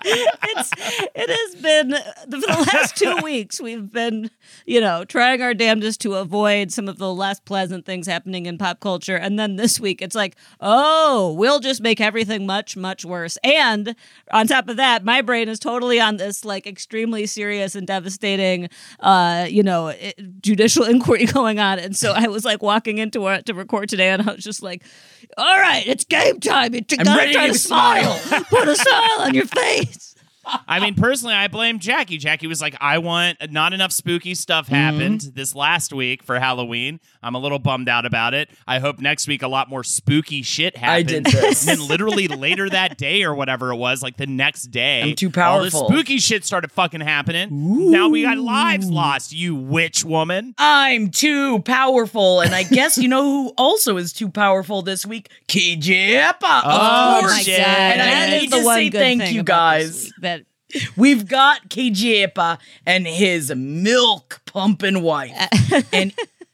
it's 0.04 0.72
it 1.14 1.30
has 1.30 1.62
been 1.62 1.90
for 2.24 2.40
the 2.40 2.66
last 2.72 2.96
two 2.96 3.16
weeks 3.22 3.60
we've 3.60 3.90
been 3.92 4.30
you 4.66 4.80
know 4.80 5.04
trying 5.04 5.42
our 5.42 5.54
damnedest 5.54 6.00
to 6.02 6.14
avoid 6.14 6.72
some 6.72 6.88
of 6.88 6.98
the 6.98 7.12
less 7.12 7.40
pleasant 7.40 7.84
things 7.86 8.06
happening 8.06 8.46
in 8.46 8.58
pop 8.58 8.80
culture. 8.80 9.16
And 9.16 9.38
then 9.38 9.56
this 9.56 9.78
week 9.80 10.02
it's 10.02 10.14
like 10.14 10.36
oh 10.60 11.34
we'll 11.36 11.60
just 11.60 11.80
make 11.80 12.00
everything 12.00 12.46
much 12.46 12.76
much 12.76 13.04
worse. 13.04 13.38
And 13.44 13.94
on 14.32 14.46
top 14.46 14.68
of 14.68 14.76
that 14.76 15.04
my 15.04 15.22
brain 15.22 15.48
is 15.48 15.58
totally 15.58 16.00
on 16.00 16.16
this 16.16 16.44
like 16.44 16.66
extremely 16.66 17.26
serious 17.26 17.74
and 17.74 17.86
devastating 17.86 18.68
uh 19.00 19.46
you 19.48 19.62
know 19.62 19.88
i- 19.88 20.14
judicial 20.40 20.84
inquiry 20.94 21.26
going 21.26 21.58
on. 21.58 21.78
And 21.78 21.96
so 21.96 22.12
i 22.12 22.26
was 22.28 22.44
like 22.44 22.62
walking 22.62 22.98
into 22.98 23.26
it 23.28 23.46
to 23.46 23.54
record 23.54 23.88
today 23.88 24.10
and 24.10 24.22
i 24.22 24.32
was 24.34 24.44
just 24.44 24.62
like 24.62 24.82
all 25.36 25.58
right 25.58 25.86
it's 25.86 26.04
game 26.04 26.40
time. 26.40 26.74
You 26.74 26.80
gotta 26.82 27.04
try 27.32 27.46
to 27.46 27.52
to 27.52 27.58
smile. 27.58 28.20
Put 28.48 28.68
a 28.68 28.76
smile 28.76 29.20
on 29.20 29.34
your 29.34 29.46
face 29.46 30.09
I 30.44 30.80
mean, 30.80 30.94
personally, 30.94 31.34
I 31.34 31.48
blame 31.48 31.78
Jackie. 31.80 32.16
Jackie 32.18 32.46
was 32.46 32.60
like, 32.60 32.74
I 32.80 32.98
want 32.98 33.38
not 33.50 33.72
enough 33.72 33.92
spooky 33.92 34.34
stuff 34.34 34.66
Mm-hmm. 34.66 34.74
happened 34.74 35.20
this 35.34 35.54
last 35.54 35.92
week 35.92 36.22
for 36.22 36.38
Halloween. 36.38 37.00
I'm 37.22 37.34
a 37.34 37.38
little 37.38 37.58
bummed 37.58 37.88
out 37.88 38.06
about 38.06 38.34
it. 38.34 38.50
I 38.66 38.78
hope 38.78 38.98
next 39.00 39.26
week 39.28 39.42
a 39.42 39.48
lot 39.48 39.68
more 39.68 39.82
spooky 39.84 40.42
shit 40.42 40.76
happens. 40.76 41.12
I 41.12 41.14
happens. 41.16 41.32
did 41.32 41.42
this. 41.42 41.68
And 41.70 41.80
literally 41.82 42.26
later 42.28 42.68
that 42.70 42.96
day 42.98 43.22
or 43.22 43.34
whatever 43.34 43.70
it 43.72 43.76
was, 43.76 44.02
like 44.02 44.16
the 44.16 44.26
next 44.26 44.64
day, 44.70 45.02
I'm 45.02 45.14
too 45.14 45.26
All 45.28 45.32
powerful. 45.32 45.88
the 45.88 45.94
spooky 45.94 46.18
shit 46.18 46.44
started 46.44 46.72
fucking 46.72 47.00
happening. 47.00 47.90
Now 47.90 48.08
we 48.08 48.22
got 48.22 48.38
lives 48.38 48.88
lost, 48.90 49.32
you 49.32 49.54
witch 49.54 50.04
woman. 50.04 50.54
I'm 50.58 51.10
too 51.10 51.60
powerful, 51.60 52.40
and 52.40 52.54
I 52.54 52.62
guess 52.64 52.96
you 52.98 53.08
know 53.08 53.22
who 53.22 53.48
also 53.58 53.96
is 53.98 54.12
too 54.12 54.28
powerful 54.30 54.82
this 54.82 55.04
week? 55.04 55.30
KJ 55.48 56.16
Apa, 56.20 56.62
Oh, 56.64 57.14
of 57.16 57.20
course. 57.20 57.32
my 57.32 57.42
God. 57.56 57.58
And 57.60 58.02
I 58.02 58.04
That 58.06 58.40
need 58.40 58.52
to 58.52 58.64
say 58.64 58.90
thank 58.90 59.32
you 59.32 59.42
guys. 59.42 60.12
that 60.20 60.39
We've 60.96 61.26
got 61.26 61.68
KJ 61.68 62.24
Apa 62.24 62.58
and 62.86 63.06
his 63.06 63.52
milk 63.54 64.40
pumping 64.46 65.02
wife, 65.02 65.32
and 65.92 66.12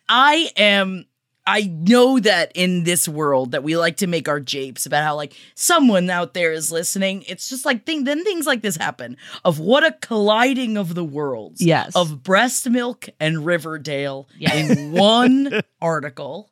I 0.08 0.50
am. 0.56 1.06
I 1.49 1.62
know 1.62 2.18
that 2.18 2.50
in 2.56 2.82
this 2.82 3.06
world 3.06 3.52
that 3.52 3.62
we 3.62 3.76
like 3.76 3.99
to 3.99 4.08
make 4.08 4.28
our 4.28 4.40
japes 4.40 4.85
about 4.85 5.04
how 5.04 5.14
like 5.14 5.32
someone 5.54 6.11
out 6.11 6.35
there 6.35 6.50
is 6.50 6.73
listening. 6.73 7.23
It's 7.28 7.49
just 7.49 7.64
like 7.64 7.87
thing 7.87 8.02
then 8.02 8.25
things 8.25 8.49
like 8.49 8.62
this 8.62 8.75
happen 8.75 9.16
of 9.44 9.61
what 9.61 9.85
a 9.87 9.92
colliding 9.92 10.76
of 10.76 10.96
the 10.96 11.04
worlds. 11.04 11.62
Yes. 11.62 11.94
Of 11.94 12.25
breast 12.25 12.68
milk 12.68 13.08
and 13.20 13.46
Riverdale 13.46 14.28
Yeah. 14.37 14.54
in 14.54 14.90
one 14.90 15.61
article 15.80 16.50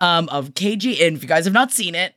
um, 0.00 0.26
of 0.30 0.54
KJ. 0.54 1.06
And 1.06 1.16
if 1.18 1.22
you 1.22 1.28
guys 1.28 1.44
have 1.44 1.52
not 1.52 1.70
seen 1.70 1.94
it, 1.94 2.14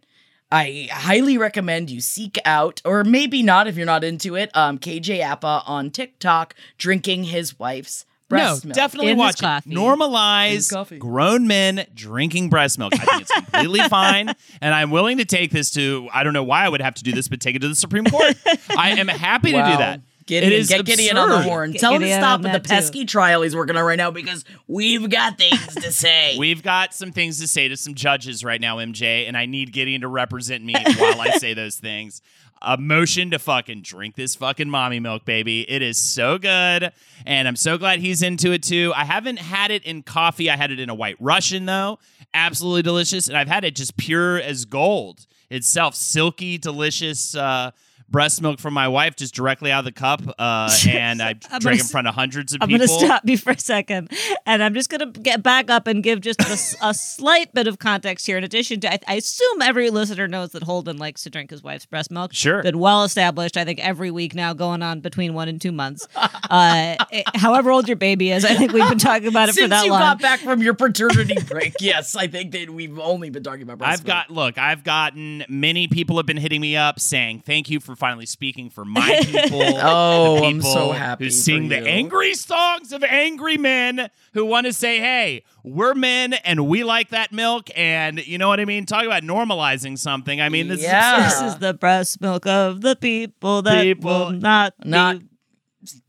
I 0.53 0.87
highly 0.91 1.37
recommend 1.39 1.89
you 1.89 1.99
seek 1.99 2.37
out, 2.45 2.81
or 2.85 3.03
maybe 3.03 3.41
not 3.41 3.67
if 3.67 3.75
you're 3.75 3.87
not 3.87 4.03
into 4.03 4.35
it, 4.35 4.55
um, 4.55 4.77
KJ 4.77 5.21
Apa 5.23 5.63
on 5.65 5.89
TikTok 5.89 6.53
drinking 6.77 7.23
his 7.25 7.57
wife's 7.57 8.05
breast 8.29 8.63
no, 8.63 8.69
milk. 8.69 8.75
definitely 8.75 9.11
In 9.11 9.17
watch 9.17 9.39
it. 9.39 9.41
coffee. 9.41 9.71
Normalize 9.71 10.99
grown 10.99 11.47
men 11.47 11.85
drinking 11.93 12.49
breast 12.49 12.77
milk. 12.77 12.93
I 12.93 12.97
think 13.03 13.21
it's 13.21 13.31
completely 13.31 13.79
fine, 13.89 14.33
and 14.61 14.75
I'm 14.75 14.91
willing 14.91 15.17
to 15.17 15.25
take 15.25 15.51
this 15.51 15.71
to. 15.71 16.07
I 16.13 16.23
don't 16.23 16.33
know 16.33 16.43
why 16.43 16.65
I 16.65 16.69
would 16.69 16.81
have 16.81 16.93
to 16.95 17.03
do 17.03 17.11
this, 17.11 17.27
but 17.27 17.39
take 17.39 17.55
it 17.55 17.59
to 17.59 17.67
the 17.67 17.75
Supreme 17.75 18.05
Court. 18.05 18.35
I 18.77 18.91
am 18.91 19.07
happy 19.07 19.51
to 19.51 19.57
do 19.57 19.77
that. 19.77 20.01
Gideon, 20.25 20.51
it 20.51 20.55
is 20.55 20.69
get 20.69 20.85
Gideon 20.85 21.17
on 21.17 21.29
the 21.29 21.41
horn. 21.41 21.71
Get 21.71 21.81
Tell 21.81 21.93
him 21.95 22.01
to 22.01 22.13
stop 22.13 22.41
with 22.41 22.51
the 22.51 22.59
that 22.59 22.63
too. 22.63 22.69
pesky 22.69 23.05
trial 23.05 23.41
he's 23.41 23.55
working 23.55 23.75
on 23.75 23.83
right 23.83 23.97
now 23.97 24.11
because 24.11 24.45
we've 24.67 25.09
got 25.09 25.37
things 25.37 25.75
to 25.75 25.91
say. 25.91 26.35
We've 26.39 26.63
got 26.63 26.93
some 26.93 27.11
things 27.11 27.39
to 27.39 27.47
say 27.47 27.67
to 27.67 27.77
some 27.77 27.93
judges 27.93 28.43
right 28.43 28.59
now, 28.59 28.77
MJ, 28.77 29.27
and 29.27 29.37
I 29.37 29.45
need 29.45 29.71
Gideon 29.73 30.01
to 30.01 30.07
represent 30.07 30.63
me 30.63 30.75
while 30.97 31.21
I 31.21 31.31
say 31.31 31.53
those 31.53 31.75
things. 31.75 32.21
A 32.61 32.77
motion 32.77 33.31
to 33.31 33.39
fucking 33.39 33.81
drink 33.81 34.15
this 34.15 34.35
fucking 34.35 34.69
mommy 34.69 34.99
milk, 35.01 35.25
baby. 35.25 35.69
It 35.69 35.81
is 35.81 35.97
so 35.97 36.37
good. 36.37 36.93
And 37.25 37.47
I'm 37.47 37.57
so 37.57 37.77
glad 37.77 37.99
he's 37.99 38.21
into 38.23 38.51
it 38.53 38.63
too. 38.63 38.93
I 38.95 39.03
haven't 39.03 39.37
had 39.37 39.69
it 39.69 39.83
in 39.83 40.01
coffee. 40.01 40.49
I 40.49 40.55
had 40.55 40.71
it 40.71 40.79
in 40.79 40.89
a 40.89 40.95
white 40.95 41.17
Russian, 41.19 41.65
though. 41.65 41.99
Absolutely 42.33 42.81
delicious. 42.81 43.27
And 43.27 43.35
I've 43.37 43.49
had 43.49 43.65
it 43.65 43.75
just 43.75 43.97
pure 43.97 44.39
as 44.39 44.63
gold 44.63 45.25
itself. 45.49 45.93
Silky, 45.93 46.57
delicious 46.57 47.35
uh, 47.35 47.71
breast 48.13 48.41
milk 48.41 48.59
from 48.59 48.73
my 48.73 48.87
wife 48.87 49.17
just 49.17 49.35
directly 49.35 49.71
out 49.71 49.79
of 49.79 49.85
the 49.85 49.91
cup. 49.91 50.21
Uh, 50.39 50.69
and 50.87 51.21
I 51.21 51.35
I'm 51.51 51.59
drank 51.59 51.81
in 51.81 51.85
front 51.87 52.07
of 52.07 52.15
hundreds 52.15 52.53
of 52.53 52.61
people. 52.61 52.75
I'm 52.75 52.77
going 52.77 52.87
to 52.87 53.05
stop 53.05 53.23
you 53.25 53.37
for 53.37 53.51
a 53.51 53.59
second, 53.59 54.09
and 54.45 54.63
I'm 54.63 54.73
just 54.73 54.89
going 54.89 55.11
to 55.11 55.19
get 55.19 55.43
back 55.43 55.69
up 55.69 55.87
and 55.87 56.01
give 56.01 56.21
just 56.21 56.39
a 56.81 56.93
slight 56.93 57.53
bit 57.53 57.67
of 57.67 57.79
context 57.79 58.25
here. 58.25 58.37
In 58.37 58.43
addition 58.45 58.79
to, 58.81 58.93
I, 58.93 58.99
I 59.07 59.13
assume 59.15 59.61
every 59.61 59.89
listener 59.89 60.27
knows 60.27 60.51
that 60.51 60.63
Holden 60.63 60.97
likes 60.97 61.23
to 61.23 61.29
drink 61.29 61.49
his 61.49 61.63
wife's 61.63 61.85
breast 61.85 62.11
milk. 62.11 62.33
Sure. 62.33 62.61
been 62.63 62.79
well 62.79 63.03
established. 63.03 63.57
I 63.57 63.65
think 63.65 63.83
every 63.83 64.11
week 64.11 64.35
now, 64.35 64.53
going 64.53 64.81
on 64.83 65.01
between 65.01 65.33
one 65.33 65.49
and 65.49 65.59
two 65.59 65.71
months. 65.71 66.07
Uh, 66.15 66.95
it- 67.11 67.25
however 67.35 67.71
old 67.71 67.87
your 67.87 67.97
baby 67.97 68.31
is, 68.31 68.45
I 68.45 68.53
think 68.53 68.71
we've 68.73 68.87
been 68.87 68.99
talking 68.99 69.27
about 69.27 69.49
it 69.49 69.55
for 69.55 69.67
that 69.67 69.85
you 69.85 69.91
long. 69.91 69.99
got 69.99 70.21
back 70.21 70.39
from 70.39 70.61
your 70.61 70.75
paternity 70.75 71.35
break, 71.47 71.73
yes, 71.79 72.15
I 72.15 72.27
think 72.27 72.51
that 72.51 72.69
we've 72.69 72.99
only 72.99 73.31
been 73.31 73.43
talking 73.43 73.63
about 73.63 73.79
breast 73.79 73.99
I've 74.01 74.05
got 74.05 74.29
look, 74.29 74.57
I've 74.59 74.83
gotten 74.83 75.43
many 75.49 75.87
people 75.87 76.17
have 76.17 76.27
been 76.27 76.37
hitting 76.37 76.61
me 76.61 76.75
up 76.75 76.99
saying 76.99 77.43
thank 77.45 77.69
you 77.71 77.79
for 77.79 77.95
finally 78.03 78.25
speaking 78.25 78.69
for 78.69 78.83
my 78.83 79.21
people. 79.23 79.61
Oh, 79.81 80.39
the 80.41 80.45
I'm 80.47 80.61
so 80.61 80.73
people 80.73 80.91
happy 80.91 81.25
Who 81.25 81.29
for 81.29 81.35
sing 81.35 81.69
the 81.69 81.77
angry 81.77 82.33
songs 82.33 82.91
of 82.91 83.01
angry 83.01 83.57
men 83.57 84.09
who 84.33 84.43
want 84.45 84.65
to 84.67 84.73
say, 84.73 84.99
hey, 84.99 85.43
we're 85.63 85.93
men 85.93 86.33
and 86.33 86.67
we 86.67 86.83
like 86.83 87.09
that 87.11 87.31
milk. 87.31 87.69
And 87.77 88.25
you 88.27 88.37
know 88.37 88.49
what 88.49 88.59
I 88.59 88.65
mean? 88.65 88.85
Talk 88.85 89.05
about 89.05 89.23
normalizing 89.23 89.97
something. 89.97 90.41
I 90.41 90.49
mean, 90.49 90.67
this 90.67 90.81
Yeah. 90.81 91.27
is 91.27 91.33
This 91.39 91.53
is 91.53 91.59
the 91.59 91.73
breast 91.73 92.19
milk 92.19 92.45
of 92.45 92.81
the 92.81 92.97
people 92.97 93.61
that 93.61 93.81
People 93.81 94.11
will 94.11 94.31
not 94.31 94.73
not 94.83 95.19
be 95.19 95.25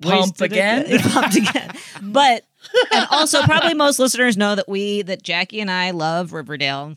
pump 0.02 0.40
wasted 0.40 0.42
again. 0.52 0.98
pumped 1.12 1.36
again. 1.36 1.70
But 2.02 2.44
and 2.92 3.06
also 3.12 3.42
probably 3.42 3.74
most 3.74 4.00
listeners 4.00 4.36
know 4.36 4.56
that 4.56 4.68
we 4.68 5.02
that 5.02 5.22
Jackie 5.22 5.60
and 5.60 5.70
I 5.70 5.92
love 5.92 6.32
Riverdale. 6.32 6.96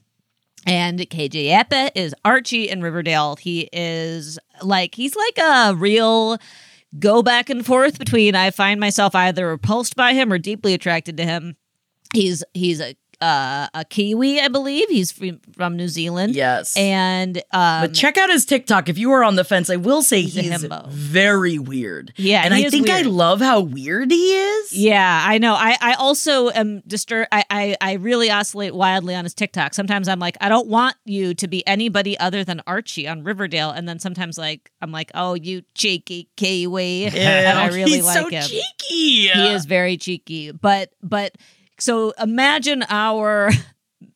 And 0.65 0.99
KJ 0.99 1.49
Apa 1.53 1.97
is 1.97 2.13
Archie 2.25 2.67
in 2.67 2.81
Riverdale. 2.81 3.37
He 3.37 3.69
is 3.71 4.37
like 4.61 4.95
he's 4.95 5.15
like 5.15 5.37
a 5.37 5.75
real 5.75 6.37
go 6.99 7.21
back 7.21 7.49
and 7.49 7.65
forth 7.65 7.99
between 7.99 8.35
I 8.35 8.51
find 8.51 8.79
myself 8.79 9.15
either 9.15 9.47
repulsed 9.47 9.95
by 9.95 10.13
him 10.13 10.31
or 10.31 10.37
deeply 10.37 10.73
attracted 10.73 11.17
to 11.17 11.25
him. 11.25 11.55
He's 12.13 12.43
he's 12.53 12.79
a 12.79 12.95
uh, 13.21 13.67
a 13.73 13.85
Kiwi, 13.85 14.39
I 14.39 14.47
believe. 14.47 14.89
He's 14.89 15.11
from, 15.11 15.39
from 15.53 15.75
New 15.75 15.87
Zealand. 15.87 16.35
Yes. 16.35 16.75
And 16.77 17.37
um, 17.51 17.81
But 17.81 17.93
check 17.93 18.17
out 18.17 18.29
his 18.29 18.45
TikTok. 18.45 18.89
If 18.89 18.97
you 18.97 19.11
are 19.11 19.23
on 19.23 19.35
the 19.35 19.43
fence, 19.43 19.69
I 19.69 19.75
will 19.77 20.01
say 20.01 20.21
He's 20.21 20.35
he's, 20.35 20.67
very 20.89 21.57
weird. 21.57 22.13
Yeah, 22.17 22.43
and 22.43 22.53
I 22.53 22.69
think 22.69 22.89
I 22.89 23.01
love 23.01 23.39
how 23.39 23.61
weird 23.61 24.11
he 24.11 24.35
is. 24.35 24.73
Yeah, 24.73 25.23
I 25.25 25.37
know. 25.37 25.53
I, 25.53 25.77
I 25.81 25.93
also 25.93 26.49
am 26.49 26.81
disturbed. 26.85 27.29
I, 27.31 27.43
I, 27.49 27.77
I 27.81 27.93
really 27.93 28.29
oscillate 28.29 28.75
wildly 28.75 29.15
on 29.15 29.23
his 29.23 29.33
TikTok. 29.33 29.73
Sometimes 29.73 30.07
I'm 30.07 30.19
like, 30.19 30.37
I 30.41 30.49
don't 30.49 30.67
want 30.67 30.95
you 31.05 31.33
to 31.35 31.47
be 31.47 31.65
anybody 31.67 32.17
other 32.19 32.43
than 32.43 32.61
Archie 32.67 33.07
on 33.07 33.23
Riverdale. 33.23 33.71
And 33.71 33.87
then 33.87 33.99
sometimes 33.99 34.37
like 34.37 34.71
I'm 34.81 34.91
like, 34.91 35.11
oh, 35.15 35.33
you 35.33 35.63
cheeky 35.73 36.29
Kiwi. 36.35 37.05
and 37.15 37.59
I 37.59 37.67
really 37.67 37.91
he's 37.91 38.05
like 38.05 38.17
so 38.17 38.29
him. 38.29 38.43
cheeky. 38.43 39.27
He 39.27 39.47
is 39.53 39.65
very 39.65 39.97
cheeky. 39.97 40.51
But 40.51 40.91
but 41.01 41.35
so 41.79 42.13
imagine 42.19 42.83
our 42.89 43.51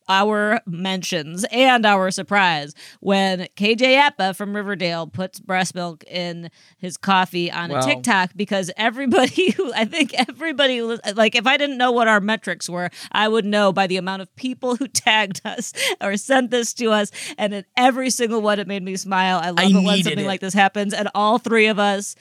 our 0.08 0.60
mentions 0.66 1.44
and 1.50 1.86
our 1.86 2.10
surprise 2.10 2.74
when 3.00 3.46
KJ 3.56 3.96
Apa 3.96 4.34
from 4.34 4.54
Riverdale 4.54 5.06
puts 5.06 5.40
breast 5.40 5.74
milk 5.74 6.04
in 6.04 6.50
his 6.78 6.96
coffee 6.96 7.50
on 7.50 7.70
a 7.70 7.82
TikTok 7.82 8.30
because 8.36 8.70
everybody 8.76 9.50
who 9.52 9.72
I 9.72 9.84
think 9.84 10.12
everybody 10.14 10.82
like 10.82 11.34
if 11.34 11.46
I 11.46 11.56
didn't 11.56 11.78
know 11.78 11.92
what 11.92 12.08
our 12.08 12.20
metrics 12.20 12.68
were, 12.68 12.90
I 13.10 13.28
would 13.28 13.44
know 13.44 13.72
by 13.72 13.86
the 13.86 13.96
amount 13.96 14.22
of 14.22 14.34
people 14.36 14.76
who 14.76 14.88
tagged 14.88 15.40
us 15.44 15.72
or 16.00 16.16
sent 16.16 16.50
this 16.50 16.74
to 16.74 16.90
us. 16.90 17.10
And 17.38 17.54
in 17.54 17.64
every 17.76 18.10
single 18.10 18.42
one, 18.42 18.58
it 18.58 18.66
made 18.66 18.82
me 18.82 18.96
smile. 18.96 19.40
I 19.42 19.50
love 19.50 19.58
I 19.58 19.68
it 19.68 19.74
when 19.84 20.02
something 20.02 20.24
it. 20.24 20.28
like 20.28 20.40
this 20.40 20.54
happens, 20.54 20.92
and 20.92 21.08
all 21.14 21.38
three 21.38 21.66
of 21.66 21.78
us 21.78 22.14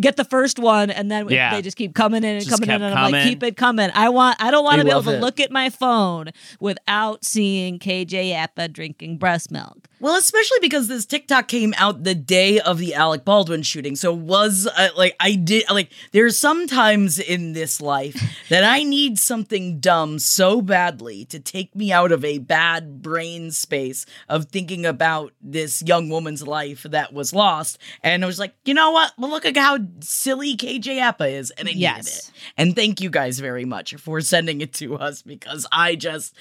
get 0.00 0.16
the 0.16 0.24
first 0.24 0.58
one 0.58 0.90
and 0.90 1.10
then 1.10 1.28
Yeah. 1.28 1.54
they 1.54 1.62
just 1.62 1.76
keep 1.76 1.94
coming 1.94 2.24
in 2.24 2.36
and 2.36 2.44
Just 2.44 2.50
coming 2.50 2.68
in 2.74 2.80
kept 2.80 2.90
and 2.90 2.94
I'm 2.98 3.12
like 3.12 3.24
keep 3.24 3.42
it 3.42 3.56
coming. 3.56 3.90
I 3.94 4.08
want 4.08 4.36
I 4.40 4.50
don't 4.50 4.64
want 4.64 4.78
to 4.78 4.84
be 4.84 4.90
able 4.90 4.98
love 5.00 5.06
to 5.06 5.16
it. 5.16 5.20
look 5.20 5.40
at 5.40 5.50
my 5.50 5.70
phone 5.70 6.30
without 6.60 7.24
seeing 7.24 7.78
KJ 7.78 8.32
Apa 8.34 8.68
drinking 8.68 9.18
breast 9.18 9.50
milk. 9.50 9.88
Well, 9.98 10.16
especially 10.16 10.58
because 10.60 10.88
this 10.88 11.06
TikTok 11.06 11.48
came 11.48 11.72
out 11.78 12.04
the 12.04 12.14
day 12.14 12.60
of 12.60 12.78
the 12.78 12.94
Alec 12.94 13.24
Baldwin 13.24 13.62
shooting. 13.62 13.96
So 13.96 14.12
was 14.12 14.66
uh, 14.76 14.90
like 14.96 15.16
I 15.20 15.34
did 15.36 15.64
like 15.70 15.90
there's 16.12 16.36
sometimes 16.36 17.18
in 17.18 17.54
this 17.54 17.80
life 17.80 18.14
that 18.50 18.62
I 18.62 18.82
need 18.82 19.18
something 19.18 19.80
dumb 19.80 20.18
so 20.18 20.60
badly 20.60 21.24
to 21.26 21.40
take 21.40 21.74
me 21.74 21.92
out 21.92 22.12
of 22.12 22.24
a 22.24 22.38
bad 22.38 23.00
brain 23.00 23.50
space 23.50 24.04
of 24.28 24.46
thinking 24.46 24.84
about 24.84 25.32
this 25.40 25.82
young 25.82 26.10
woman's 26.10 26.46
life 26.46 26.82
that 26.82 27.12
was 27.14 27.32
lost. 27.32 27.78
And 28.02 28.22
I 28.22 28.26
was 28.26 28.38
like, 28.38 28.54
you 28.64 28.74
know 28.74 28.90
what? 28.90 29.12
Well, 29.16 29.30
look 29.30 29.46
at 29.46 29.56
how 29.56 29.78
silly 30.00 30.56
KJ 30.56 31.00
Apa 31.00 31.26
is, 31.26 31.50
and 31.52 31.68
I 31.68 31.72
Yes. 31.72 32.28
it. 32.28 32.32
And 32.58 32.76
thank 32.76 33.00
you 33.00 33.08
guys 33.10 33.38
very 33.38 33.64
much 33.64 33.94
for 33.94 34.20
sending 34.20 34.60
it 34.60 34.72
to 34.74 34.96
us 34.96 35.22
because 35.22 35.66
I 35.72 35.96
just, 35.96 36.34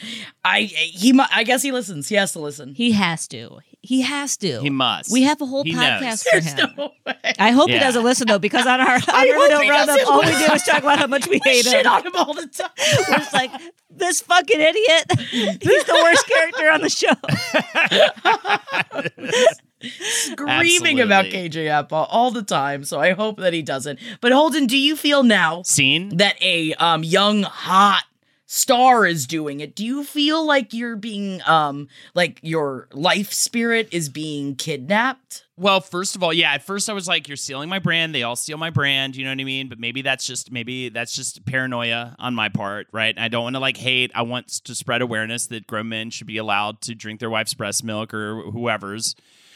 I 0.44 0.62
he, 0.62 1.18
I 1.34 1.44
guess 1.44 1.62
he 1.62 1.72
listens. 1.72 2.10
He 2.10 2.16
has 2.16 2.34
to 2.34 2.40
listen. 2.40 2.76
He 2.76 2.92
has 2.92 3.28
to. 3.30 3.55
He 3.86 4.02
has 4.02 4.36
to. 4.38 4.60
He 4.62 4.70
must. 4.70 5.12
We 5.12 5.24
have 5.24 5.42
a 5.42 5.46
whole 5.46 5.64
He 5.64 5.74
podcast 5.74 6.02
knows. 6.02 6.24
for 6.24 6.30
There's 6.42 6.54
him. 6.54 6.70
no 6.78 6.92
way. 7.06 7.16
I 7.40 7.52
hope 7.52 7.70
he 7.70 7.80
doesn't 7.80 8.04
listen 8.04 8.28
though, 8.28 8.40
because 8.40 8.66
on 8.66 8.80
our 8.82 8.88
on 8.96 9.02
I 9.08 9.26
hope 9.28 9.36
Riverdale 9.36 9.60
he 9.62 9.70
Roundup, 9.70 9.88
doesn't 9.98 10.08
all 10.14 10.20
we 10.22 10.26
do 10.48 10.54
is 10.54 10.64
talk 10.64 10.80
about 10.80 11.00
how 11.00 11.08
much 11.08 11.28
we 11.28 11.40
We 11.46 11.52
hate 11.52 11.66
shit 11.66 11.86
him. 11.86 11.92
on 11.92 12.06
him 12.06 12.16
all 12.16 12.34
the 12.34 12.48
time. 12.48 12.70
We're 13.10 13.18
just 13.18 13.34
like 13.34 13.52
this 13.90 14.22
fucking 14.22 14.60
idiot. 14.60 15.06
He's 15.62 15.84
the 15.86 16.00
worst 16.04 16.28
character 16.28 16.70
on 16.72 16.82
the 16.82 16.90
show. 16.90 17.14
Screaming 19.82 21.00
about 21.02 21.26
KJ 21.26 21.70
Apa 21.70 21.96
all 21.96 22.32
the 22.32 22.42
time. 22.44 22.84
So 22.84 23.00
I 23.00 23.12
hope 23.12 23.38
that 23.38 23.54
he 23.54 23.62
doesn't. 23.62 24.00
But 24.22 24.32
Holden, 24.32 24.68
do 24.68 24.78
you 24.78 24.96
feel 24.96 25.24
now 25.24 25.62
seen 25.64 26.18
that 26.18 26.42
a 26.42 26.74
um 26.76 27.04
young 27.04 27.44
hot 27.44 28.04
star 28.56 29.06
is 29.06 29.28
doing 29.28 29.60
it? 29.60 29.76
Do 29.76 29.86
you 29.86 30.04
feel 30.06 30.46
like 30.46 30.74
you're 30.74 30.96
being 30.96 31.42
um 31.46 31.90
like 32.14 32.40
your 32.42 32.88
life 32.94 33.34
spirit 33.34 33.90
is 33.92 34.08
being 34.08 34.56
kidnapped? 34.56 35.44
Well, 35.58 35.82
first 35.82 36.16
of 36.16 36.24
all, 36.24 36.34
yeah, 36.34 36.54
at 36.54 36.64
first 36.64 36.90
I 36.90 36.94
was 36.94 37.08
like, 37.08 37.28
you're 37.28 37.38
stealing 37.38 37.70
my 37.70 37.80
brand. 37.80 38.14
They 38.14 38.24
all 38.24 38.36
steal 38.36 38.58
my 38.58 38.70
brand. 38.70 39.16
You 39.16 39.24
know 39.24 39.32
what 39.32 39.40
I 39.40 39.44
mean? 39.46 39.70
But 39.70 39.80
maybe 39.80 40.02
that's 40.02 40.26
just, 40.28 40.52
maybe 40.52 40.90
that's 40.90 41.16
just 41.16 41.46
paranoia 41.46 42.14
on 42.20 42.36
my 42.36 42.50
part, 42.50 42.88
right? 42.92 43.18
I 43.18 43.30
don't 43.30 43.44
want 43.44 43.56
to 43.56 43.62
like 43.62 43.78
hate. 43.78 44.12
I 44.14 44.24
want 44.24 44.50
to 44.50 44.76
spread 44.76 45.02
awareness 45.02 45.48
that 45.48 45.66
grown 45.66 45.88
men 45.88 46.10
should 46.10 46.28
be 46.28 46.38
allowed 46.38 46.82
to 46.82 46.96
drink 46.96 47.22
their 47.22 47.30
wife's 47.30 47.54
breast 47.54 47.86
milk 47.86 48.14
or 48.14 48.42
whoever's 48.52 49.16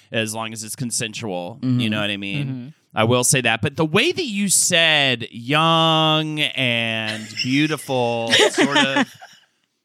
as 0.10 0.34
long 0.34 0.54
as 0.54 0.64
it's 0.64 0.78
consensual. 0.78 1.60
You 1.62 1.90
know 1.90 2.00
what 2.00 2.10
I 2.10 2.18
mean? 2.18 2.74
I 2.94 3.04
will 3.04 3.24
say 3.24 3.42
that. 3.42 3.62
But 3.62 3.76
the 3.76 3.86
way 3.86 4.12
that 4.12 4.26
you 4.26 4.50
said 4.50 5.28
young 5.32 6.40
and 6.40 7.28
beautiful, 7.44 8.32
sort 8.52 8.78
of. 8.78 9.14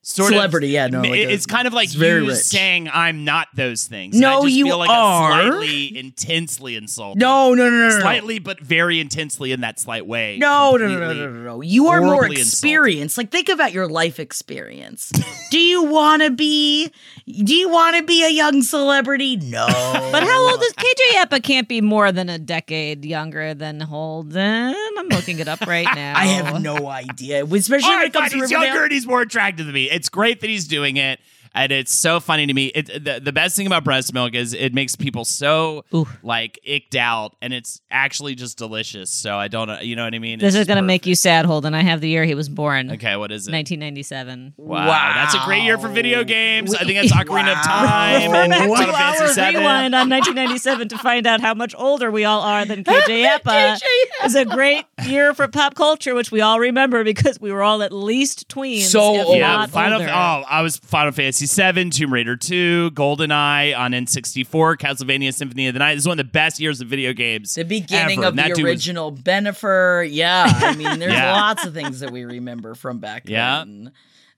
Sort 0.07 0.33
Celebrity, 0.33 0.67
of, 0.67 0.73
yeah, 0.73 0.87
no, 0.89 1.01
like 1.01 1.13
a- 1.13 1.33
it's 1.33 1.47
kind 1.47 1.67
of 1.67 1.73
like 1.73 1.87
it's 1.87 1.95
very 1.95 2.23
you 2.23 2.29
rich. 2.29 2.39
saying 2.41 2.91
I'm 2.93 3.25
not 3.25 3.49
those 3.55 3.85
things. 3.87 4.15
No, 4.21 4.41
I 4.41 4.43
just 4.45 4.55
you 4.55 4.67
feel 4.67 4.77
like 4.77 4.91
are. 4.91 5.41
a 5.41 5.45
slightly 5.49 5.97
intensely 5.99 6.77
insulted. 6.77 7.19
No, 7.21 7.55
no, 7.55 7.71
no, 7.71 7.71
no, 7.71 7.89
no. 7.89 7.95
no. 7.95 8.01
Slightly, 8.01 8.39
but 8.39 8.61
very 8.61 9.01
intensely 9.01 9.51
in 9.53 9.63
that 9.63 9.79
slight 9.79 10.07
way. 10.07 10.37
No, 10.39 10.77
no, 10.77 10.89
no, 10.89 10.99
no, 10.99 11.13
no, 11.15 11.31
no, 11.31 11.43
no. 11.43 11.61
You 11.63 11.89
are 11.89 12.03
more 12.03 12.17
horribly 12.17 12.37
experienced. 12.43 13.17
Like, 13.17 13.31
think 13.31 13.49
about 13.49 13.73
your 13.73 13.89
life 13.89 14.21
experience. 14.21 15.11
do 15.51 15.59
you 15.59 15.85
want 15.85 16.23
to 16.23 16.31
be? 16.31 16.91
Do 17.27 17.55
you 17.55 17.71
want 17.71 17.97
to 17.97 18.03
be 18.03 18.25
a 18.27 18.31
young 18.31 18.63
celebrity? 18.63 19.37
No. 19.37 19.67
But 20.13 20.23
how 20.23 20.51
old 20.51 20.63
is 20.63 20.73
KJ 20.75 21.23
Apa? 21.23 21.41
Can't 21.41 21.67
be 21.67 21.81
more 21.81 22.13
than 22.13 22.29
a 22.29 22.39
decade 22.39 23.07
younger 23.07 23.55
than 23.55 23.81
Holden. 23.81 24.75
I'm 24.99 25.09
looking 25.09 25.39
it 25.39 25.49
up 25.49 25.63
right 25.67 25.87
now. 25.95 26.13
I 26.19 26.27
have 26.27 26.63
no 26.63 26.87
idea. 26.89 27.45
Especially 27.45 27.85
All 27.85 27.91
when 27.93 27.99
right, 28.01 28.07
it 28.09 28.13
comes 28.13 28.25
fine. 28.25 28.31
to 28.33 28.37
He's 28.37 28.51
Riverdale. 28.51 28.65
younger 28.67 28.83
and 28.85 28.93
he's 28.93 29.07
more 29.07 29.23
attractive 29.23 29.67
to 29.67 29.73
me. 29.73 29.89
It's 29.95 30.09
great 30.09 30.41
that 30.41 30.51
he's 30.51 30.67
doing 30.67 30.97
it. 30.97 31.21
And 31.55 31.71
it's 31.71 31.93
so 31.95 32.19
funny 32.19 32.47
to 32.47 32.53
me. 32.55 32.67
It, 32.67 32.87
the, 33.05 33.21
the 33.23 33.33
best 33.33 33.57
thing 33.57 33.67
about 33.67 33.85
breast 33.85 34.13
milk 34.13 34.35
is 34.35 34.55
it 34.55 34.75
makes 34.75 34.97
people 34.97 35.25
so 35.25 35.85
Ooh. 35.95 36.07
like 36.23 36.59
icked 36.65 36.97
out, 36.97 37.37
and 37.41 37.53
it's 37.55 37.81
actually 37.91 38.35
just 38.35 38.59
delicious. 38.59 39.11
So 39.11 39.37
I 39.37 39.47
don't, 39.49 39.69
know, 39.69 39.81
you 39.81 39.95
know 39.95 40.05
what 40.05 40.15
I 40.15 40.19
mean? 40.19 40.41
This 40.41 40.55
It's 40.55 40.63
is 40.63 40.67
going 40.67 40.77
to 40.79 40.83
make 40.83 41.07
you 41.07 41.15
sad, 41.15 41.47
Holden. 41.47 41.73
I 41.75 41.83
have 41.83 42.01
the 42.01 42.09
year 42.09 42.25
he 42.25 42.35
was 42.35 42.49
born. 42.49 42.91
Okay, 42.93 43.15
what 43.17 43.31
is 43.31 43.47
it? 43.47 43.53
1997. 43.53 44.55
Wow, 44.57 45.13
that's 45.15 45.35
a 45.35 45.45
great 45.45 45.63
year 45.63 45.79
for 45.79 45.89
video 45.89 46.25
games. 46.25 46.75
I 46.75 46.85
think 46.85 47.01
that's 47.09 47.13
Ocarina 47.25 47.53
of 47.53 47.57
Wow. 47.59 47.63
Time 47.63 48.23
Refer 48.31 48.35
and 48.43 48.51
back 48.51 48.69
Final 48.69 48.87
to 48.87 48.93
Fantasy 48.93 49.41
our 49.41 49.51
VII. 49.53 49.59
rewind 49.59 49.95
on 49.95 50.11
1997 50.11 50.89
to 50.89 50.99
find 50.99 51.27
out 51.27 51.41
how 51.41 51.55
much 51.55 51.75
older 51.79 52.11
we 52.11 52.25
all 52.25 52.41
are 52.41 52.65
than 52.65 52.83
KJ 52.85 53.27
Apa. 53.37 53.79
is 54.25 54.35
a 54.35 54.45
great 54.45 54.85
year 55.07 55.35
for 55.35 55.47
pop 55.49 55.75
culture, 55.75 56.15
which 56.15 56.33
we 56.33 56.41
all 56.41 56.59
remember 56.59 57.05
because 57.05 57.41
we 57.41 57.53
were 57.53 57.63
all 57.63 57.83
at 57.83 57.93
least 57.93 58.49
tweens. 58.49 58.83
So 58.87 59.01
old. 59.01 59.37
Yeah, 59.39 59.53
not 59.53 59.71
Final. 59.71 60.01
older. 60.01 60.11
Oh, 60.13 60.43
I 60.49 60.63
was 60.63 60.79
Final 60.79 61.13
Fantasy 61.13 61.44
VII, 61.47 61.91
Tomb 61.91 62.13
Raider 62.13 62.37
2, 62.37 62.91
GoldenEye 62.93 63.77
on 63.79 63.93
N64, 63.93 64.77
Castlevania 64.77 65.33
Symphony 65.35 65.69
of 65.69 65.75
the 65.75 65.79
Night. 65.79 65.95
This 65.95 66.03
is 66.05 66.09
one 66.09 66.19
of 66.19 66.27
the 66.27 66.31
best 66.33 66.61
years 66.61 66.81
of 66.81 66.89
video 66.89 67.13
games. 67.13 67.55
The 67.55 67.65
beginning 67.65 68.19
ever. 68.21 68.29
of 68.29 68.39
And 68.39 68.51
the 68.51 68.55
dude 68.55 68.65
was- 68.65 68.73
original 68.73 69.13
Bennifer. 69.13 70.09
Yeah, 70.11 70.45
I 70.49 70.75
mean, 70.75 70.99
there's 70.99 71.13
Yeah. 71.13 71.33
lots 71.33 71.65
of 71.65 71.75
things 71.75 72.01
that 72.01 72.11
we 72.11 72.25
remember 72.25 72.75
from 72.75 72.99
back 72.99 73.25
Yeah. 73.29 73.59
then. 73.59 73.93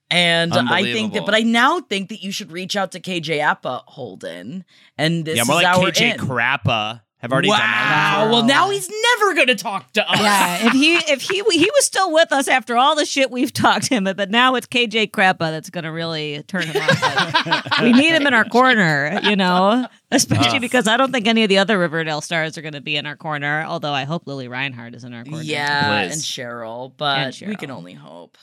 And 0.09 0.53
I 0.55 0.85
think 0.85 1.15
that, 1.15 1.27
but 1.27 1.35
I 1.35 1.41
now 1.41 1.81
think 1.81 2.11
that 2.11 2.23
you 2.23 2.31
should 2.31 2.53
reach 2.53 2.77
out 2.77 2.93
to 2.93 3.01
KJ 3.01 3.41
Apa 3.41 3.83
Holden, 3.87 4.65
and 4.97 5.25
this 5.25 5.37
yeah, 5.37 5.43
more 5.45 5.57
is 5.59 5.65
like 5.65 5.77
our 5.79 5.91
KJ 5.91 6.13
in. 6.15 6.19
Crappa. 6.21 7.01
Have 7.21 7.33
already 7.33 7.49
done 7.49 7.59
that. 7.59 8.25
Wow. 8.25 8.31
Well, 8.31 8.45
now 8.45 8.69
he's 8.69 8.91
never 8.91 9.35
going 9.35 9.47
to 9.47 9.55
talk 9.55 9.91
to 9.95 10.07
us. 10.07 10.21
Yeah, 10.21 10.67
if 10.67 10.73
he 10.73 10.95
if 11.13 11.23
he 11.23 11.43
he 11.51 11.71
was 11.71 11.87
still 11.87 12.13
with 12.13 12.31
us 12.31 12.47
after 12.47 12.77
all 12.77 12.95
the 12.95 13.07
shit 13.07 13.31
we've 13.31 13.53
talked 13.53 13.89
him, 13.89 14.05
but 14.05 14.31
now 14.31 14.55
it's 14.55 14.67
KJ 14.67 15.13
Crappa 15.13 15.39
that's 15.39 15.71
going 15.71 15.85
to 15.85 15.93
really 15.93 16.43
turn 16.43 16.65
him 16.65 16.83
off. 16.83 17.65
we 17.83 17.93
need 17.93 18.13
him 18.13 18.27
in 18.27 18.35
our 18.35 18.45
corner, 18.45 19.19
you 19.23 19.35
know, 19.35 19.89
especially 20.11 20.59
because 20.59 20.87
I 20.87 20.99
don't 20.99 21.11
think 21.11 21.27
any 21.27 21.43
of 21.43 21.49
the 21.49 21.57
other 21.57 21.79
Riverdale 21.79 22.21
stars 22.21 22.59
are 22.59 22.63
going 22.63 22.75
to 22.75 22.83
be 22.83 22.97
in 22.97 23.07
our 23.07 23.17
corner. 23.17 23.65
Although 23.67 23.95
I 23.95 24.05
hope 24.05 24.27
Lili 24.27 24.47
Reinhart 24.47 24.95
is 24.95 25.03
in 25.03 25.15
our 25.15 25.25
corner. 25.25 25.43
Yeah, 25.43 26.05
Please. 26.05 26.13
and 26.13 26.23
Cheryl, 26.23 26.93
but 26.95 27.41
And 27.41 27.49
we 27.49 27.57
can 27.57 27.71
only 27.71 27.95
hope. 27.95 28.37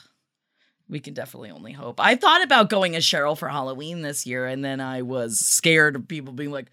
We 0.88 0.98
can 0.98 1.14
definitely 1.14 1.50
only 1.50 1.72
hope. 1.72 2.00
I 2.00 2.16
thought 2.16 2.42
about 2.42 2.68
going 2.70 2.96
as 2.96 3.04
Cheryl 3.04 3.38
for 3.38 3.48
Halloween 3.48 4.02
this 4.02 4.26
year, 4.26 4.46
and 4.46 4.64
then 4.64 4.80
I 4.80 5.02
was 5.02 5.38
scared 5.38 5.94
of 5.94 6.08
people 6.08 6.32
being 6.32 6.50
like, 6.50 6.66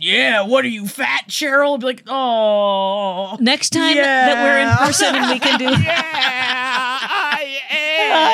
"Yeah, 0.00 0.42
what 0.42 0.64
are 0.64 0.68
you, 0.68 0.86
fat 0.86 1.24
Cheryl?" 1.28 1.74
I'd 1.74 1.80
be 1.80 1.86
like, 1.86 2.02
"Oh, 2.06 3.36
Next 3.40 3.70
time 3.70 3.96
that 3.96 4.42
we're 4.44 4.58
in 4.60 4.76
person 4.86 5.14
and 5.14 5.30
we 5.30 5.38
can 5.38 5.58
do 5.58 5.64
yeah, 5.82 6.98
I 7.00 7.60
I 8.00 8.32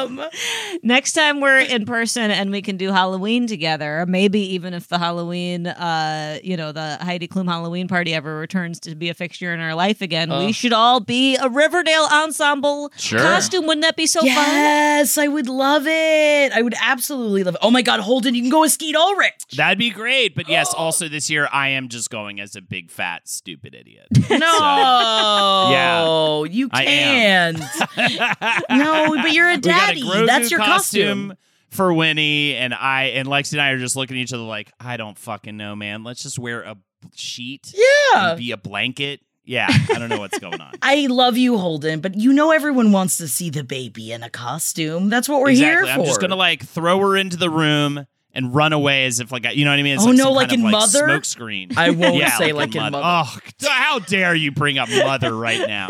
am." 0.00 0.20
next 0.82 1.12
time 1.12 1.40
we're 1.40 1.60
in 1.60 1.86
person 1.86 2.30
and 2.30 2.50
we 2.50 2.60
can 2.62 2.76
do 2.76 2.90
Halloween 2.90 3.46
together, 3.46 4.04
maybe 4.08 4.40
even 4.54 4.74
if 4.74 4.88
the 4.88 4.98
Halloween, 4.98 5.66
uh, 5.66 6.38
you 6.42 6.56
know, 6.56 6.72
the 6.72 6.98
Heidi 7.00 7.26
Klum 7.28 7.46
Halloween 7.48 7.88
party 7.88 8.14
ever 8.14 8.36
returns 8.36 8.80
to 8.80 8.94
be 8.94 9.08
a 9.08 9.14
fixture 9.14 9.52
in 9.54 9.60
our 9.60 9.74
life 9.74 10.00
again, 10.02 10.30
we 10.30 10.52
should 10.52 10.72
all 10.72 11.00
be 11.00 11.36
a 11.36 11.48
Riverdale 11.48 12.06
ensemble 12.12 12.92
Sure. 12.96 13.18
costume. 13.20 13.66
Wouldn't 13.66 13.82
that 13.82 13.96
be 13.96 14.06
so 14.06 14.20
fun? 14.20 14.28
Yes, 14.28 15.16
I 15.18 15.28
would 15.28 15.48
love 15.48 15.86
it. 15.86 16.52
I 16.52 16.60
would 16.62 16.74
absolutely 16.80 17.44
love 17.44 17.54
it. 17.54 17.60
Oh 17.62 17.70
my 17.70 17.82
God, 17.82 18.00
Holden, 18.00 18.34
you 18.34 18.42
can 18.42 18.50
go 18.50 18.64
as 18.64 18.74
Skeet 18.74 18.96
Ulrich. 18.96 19.32
That'd 19.56 19.78
be 19.78 19.90
great. 19.90 20.34
But 20.34 20.48
yes, 20.48 20.72
also 20.76 21.08
this 21.08 21.30
year 21.30 21.48
I 21.52 21.68
am 21.70 21.88
just 21.88 22.10
going 22.10 22.40
as 22.40 22.56
a 22.56 22.60
big 22.62 22.90
fat 22.90 23.28
stupid 23.28 23.74
idiot. 23.74 24.06
No, 24.30 25.68
Yeah. 25.70 26.44
you 26.52 26.68
can't. 26.68 27.58
no, 28.84 29.14
but 29.22 29.32
you're 29.32 29.48
a 29.48 29.54
a 29.54 29.58
daddy. 29.58 30.02
Grogu 30.02 30.26
That's 30.26 30.50
your 30.50 30.60
costume. 30.60 31.34
for 31.70 31.92
Winnie, 31.92 32.54
and 32.56 32.72
I 32.74 33.04
and 33.14 33.28
Lexi 33.28 33.52
and 33.52 33.60
I 33.62 33.70
are 33.70 33.78
just 33.78 33.96
looking 33.96 34.16
at 34.16 34.20
each 34.20 34.32
other 34.32 34.42
like, 34.42 34.70
I 34.80 34.96
don't 34.96 35.18
fucking 35.18 35.56
know, 35.56 35.74
man. 35.76 36.04
Let's 36.04 36.22
just 36.22 36.38
wear 36.38 36.62
a 36.62 36.76
sheet 37.14 37.74
Yeah. 38.12 38.34
be 38.36 38.50
a 38.52 38.56
blanket. 38.56 39.20
Yeah, 39.46 39.66
I 39.68 39.98
don't 39.98 40.08
know 40.08 40.20
what's 40.20 40.38
going 40.38 40.58
on. 40.58 40.72
I 40.82 41.06
love 41.06 41.36
you, 41.36 41.58
Holden, 41.58 42.00
but 42.00 42.14
you 42.14 42.32
know 42.32 42.50
everyone 42.50 42.92
wants 42.92 43.18
to 43.18 43.28
see 43.28 43.50
the 43.50 43.62
baby 43.62 44.10
in 44.10 44.22
a 44.22 44.30
costume. 44.30 45.10
That's 45.10 45.28
what 45.28 45.42
we're 45.42 45.50
exactly. 45.50 45.86
here 45.86 45.94
for. 45.94 46.00
I'm 46.00 46.06
just 46.06 46.18
gonna 46.20 46.34
like 46.36 46.64
throw 46.64 46.98
her 47.00 47.14
into 47.14 47.36
the 47.36 47.50
room 47.50 48.06
and 48.32 48.54
run 48.54 48.72
away 48.72 49.04
as 49.04 49.20
if 49.20 49.30
like 49.30 49.44
I- 49.44 49.50
you 49.50 49.66
know 49.66 49.70
what 49.70 49.78
I 49.78 49.82
mean. 49.82 49.94
It's 49.96 50.02
Oh, 50.02 50.06
like 50.08 50.16
no, 50.16 50.32
like 50.32 50.52
in 50.54 50.60
of, 50.60 50.64
like, 50.64 50.72
Mother? 50.72 50.98
smoke 51.06 51.24
screen. 51.26 51.72
I 51.76 51.90
won't 51.90 52.14
yeah, 52.20 52.38
say 52.38 52.52
like, 52.54 52.74
like 52.74 52.76
in 52.86 52.92
Mother. 52.92 53.02
Oh, 53.04 53.38
how 53.68 53.98
dare 53.98 54.34
you 54.34 54.50
bring 54.50 54.78
up 54.78 54.88
Mother 54.88 55.36
right 55.36 55.68
now? 55.68 55.88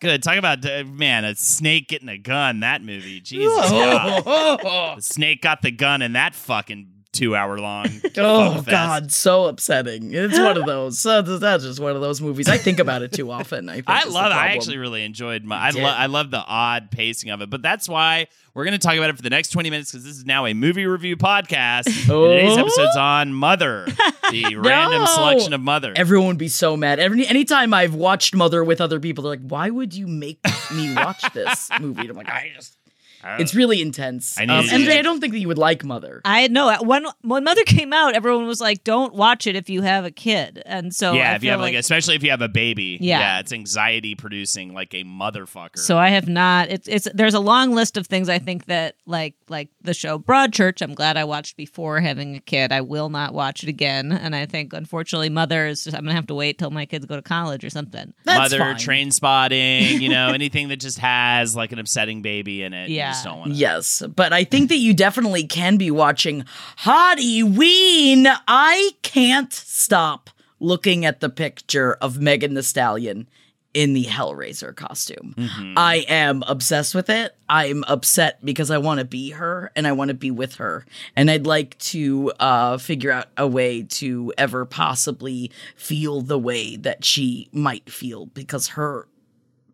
Good. 0.00 0.22
Talk 0.22 0.36
about 0.36 0.64
uh, 0.64 0.84
man, 0.84 1.24
a 1.24 1.34
snake 1.34 1.88
getting 1.88 2.08
a 2.08 2.18
gun. 2.18 2.60
That 2.60 2.82
movie, 2.82 3.20
Jesus. 3.20 3.70
The 3.70 4.96
snake 5.00 5.42
got 5.42 5.62
the 5.62 5.70
gun 5.70 6.02
in 6.02 6.12
that 6.14 6.34
fucking 6.34 6.88
two 7.12 7.34
hour 7.34 7.58
long. 7.58 7.86
oh. 8.18 8.62
God, 8.62 9.10
so 9.12 9.46
upsetting. 9.46 10.12
It's 10.12 10.38
one 10.38 10.56
of 10.56 10.66
those. 10.66 10.98
So 10.98 11.22
that's 11.22 11.64
just 11.64 11.80
one 11.80 11.94
of 11.96 12.02
those 12.02 12.20
movies. 12.20 12.48
I 12.48 12.58
think 12.58 12.78
about 12.78 13.02
it 13.02 13.12
too 13.12 13.30
often. 13.32 13.68
I 13.68 13.74
think 13.76 13.88
I 13.88 14.04
love 14.04 14.30
it. 14.30 14.34
I 14.34 14.48
actually 14.48 14.78
really 14.78 15.04
enjoyed 15.04 15.44
my. 15.44 15.56
I, 15.56 15.70
lo- 15.70 15.82
I 15.84 16.06
love 16.06 16.30
the 16.30 16.42
odd 16.44 16.90
pacing 16.90 17.30
of 17.30 17.40
it, 17.42 17.50
but 17.50 17.62
that's 17.62 17.88
why 17.88 18.26
we're 18.54 18.64
going 18.64 18.72
to 18.72 18.78
talk 18.78 18.96
about 18.96 19.10
it 19.10 19.16
for 19.16 19.22
the 19.22 19.30
next 19.30 19.50
twenty 19.50 19.70
minutes 19.70 19.90
because 19.92 20.04
this 20.04 20.16
is 20.16 20.24
now 20.24 20.46
a 20.46 20.54
movie 20.54 20.86
review 20.86 21.16
podcast. 21.16 21.86
And 21.86 21.94
today's 22.06 22.56
Oh. 22.56 22.60
episode's 22.60 22.96
on 22.96 23.32
Mother, 23.32 23.86
the 24.30 24.56
random 24.56 25.06
selection 25.06 25.52
of 25.52 25.60
Mother. 25.60 25.92
Everyone 25.96 26.28
would 26.28 26.38
be 26.38 26.48
so 26.48 26.76
mad. 26.76 26.98
Every 26.98 27.26
anytime 27.26 27.72
I've 27.74 27.94
watched 27.94 28.34
Mother 28.34 28.62
with 28.64 28.80
other 28.80 29.00
people, 29.00 29.22
they're 29.24 29.32
like, 29.32 29.46
"Why 29.48 29.70
would 29.70 29.94
you 29.94 30.06
make 30.06 30.40
me 30.74 30.94
watch 30.94 31.22
this 31.32 31.68
movie?" 31.80 32.02
And 32.02 32.10
I'm 32.10 32.16
like, 32.16 32.28
"I 32.28 32.52
just." 32.54 32.77
It's 33.24 33.54
really 33.54 33.80
intense. 33.82 34.38
I 34.38 34.44
need 34.44 34.52
Um, 34.52 34.62
to 34.64 34.68
see 34.70 34.76
MJ, 34.76 34.88
it. 34.90 34.98
I 34.98 35.02
don't 35.02 35.20
think 35.20 35.32
that 35.32 35.40
you 35.40 35.48
would 35.48 35.58
like 35.58 35.84
Mother. 35.84 36.20
I 36.24 36.46
know 36.48 36.74
when 36.82 37.04
when 37.22 37.44
Mother 37.44 37.64
came 37.64 37.92
out, 37.92 38.14
everyone 38.14 38.46
was 38.46 38.60
like, 38.60 38.84
"Don't 38.84 39.14
watch 39.14 39.46
it 39.46 39.56
if 39.56 39.68
you 39.68 39.82
have 39.82 40.04
a 40.04 40.10
kid." 40.10 40.62
And 40.66 40.94
so 40.94 41.12
yeah, 41.14 41.32
I 41.32 41.34
if 41.34 41.42
you 41.42 41.48
feel 41.48 41.52
have 41.52 41.60
like, 41.60 41.74
especially 41.74 42.14
if 42.14 42.22
you 42.22 42.30
have 42.30 42.42
a 42.42 42.48
baby, 42.48 42.98
Yeah. 43.00 43.40
it's 43.40 43.52
anxiety 43.52 44.14
producing 44.14 44.72
like 44.74 44.94
a 44.94 45.04
motherfucker. 45.04 45.78
So 45.78 45.98
I 45.98 46.08
have 46.10 46.28
not. 46.28 46.68
It's 46.70 46.86
it's 46.88 47.08
there's 47.14 47.34
a 47.34 47.40
long 47.40 47.72
list 47.74 47.96
of 47.96 48.06
things 48.06 48.28
I 48.28 48.38
think 48.38 48.66
that 48.66 48.94
like 49.06 49.34
like 49.48 49.68
the 49.82 49.94
show 49.94 50.18
Broadchurch. 50.18 50.80
I'm 50.82 50.94
glad 50.94 51.16
I 51.16 51.24
watched 51.24 51.56
before 51.56 52.00
having 52.00 52.36
a 52.36 52.40
kid. 52.40 52.72
I 52.72 52.80
will 52.82 53.08
not 53.08 53.34
watch 53.34 53.62
it 53.62 53.68
again. 53.68 54.12
And 54.12 54.34
I 54.36 54.46
think 54.46 54.72
unfortunately, 54.72 55.28
Mother 55.30 55.66
is 55.66 55.84
just 55.84 55.96
I'm 55.96 56.04
gonna 56.04 56.14
have 56.14 56.26
to 56.28 56.34
wait 56.34 56.58
till 56.58 56.70
my 56.70 56.86
kids 56.86 57.04
go 57.06 57.16
to 57.16 57.22
college 57.22 57.64
or 57.64 57.70
something. 57.70 58.12
That's 58.24 58.38
Mother, 58.38 58.58
fine. 58.58 58.76
Trainspotting, 58.76 60.00
you 60.00 60.08
know, 60.08 60.28
anything 60.32 60.68
that 60.68 60.78
just 60.80 60.98
has 60.98 61.56
like 61.56 61.72
an 61.72 61.78
upsetting 61.78 62.22
baby 62.22 62.62
in 62.62 62.72
it. 62.72 62.88
You 62.90 62.96
Yeah. 63.08 63.12
just 63.12 63.24
don't 63.24 63.38
want 63.38 63.52
to. 63.52 63.56
Yes, 63.58 64.02
but 64.14 64.32
I 64.32 64.44
think 64.44 64.68
that 64.68 64.76
you 64.78 64.94
definitely 64.94 65.46
can 65.46 65.76
be 65.76 65.90
watching 65.90 66.44
Hottieween. 66.82 68.26
I 68.46 68.90
can't 69.02 69.52
stop 69.52 70.30
looking 70.60 71.04
at 71.04 71.20
the 71.20 71.28
picture 71.28 71.94
of 71.94 72.20
Megan 72.20 72.54
Thee 72.54 72.62
Stallion 72.62 73.28
in 73.74 73.92
the 73.92 74.04
Hellraiser 74.04 74.74
costume. 74.74 75.34
I 75.76 76.04
am 76.08 76.42
obsessed 76.48 76.94
with 76.94 77.08
it. 77.10 77.36
I'm 77.48 77.84
upset 77.84 78.44
because 78.44 78.70
I 78.70 78.78
want 78.78 78.98
to 78.98 79.04
be 79.04 79.30
her 79.30 79.70
and 79.76 79.86
I 79.86 79.92
want 79.92 80.08
to 80.08 80.14
be 80.14 80.30
with 80.30 80.56
her. 80.56 80.84
And 81.14 81.30
I'd 81.30 81.46
like 81.46 81.78
to 81.78 82.32
uh, 82.40 82.78
figure 82.78 83.12
out 83.12 83.26
a 83.36 83.46
way 83.46 83.82
to 83.82 84.32
ever 84.36 84.64
possibly 84.64 85.52
feel 85.76 86.22
the 86.22 86.38
way 86.38 86.76
that 86.76 87.04
she 87.04 87.50
might 87.52 87.88
feel 87.90 88.26
because 88.26 88.68
her 88.68 89.06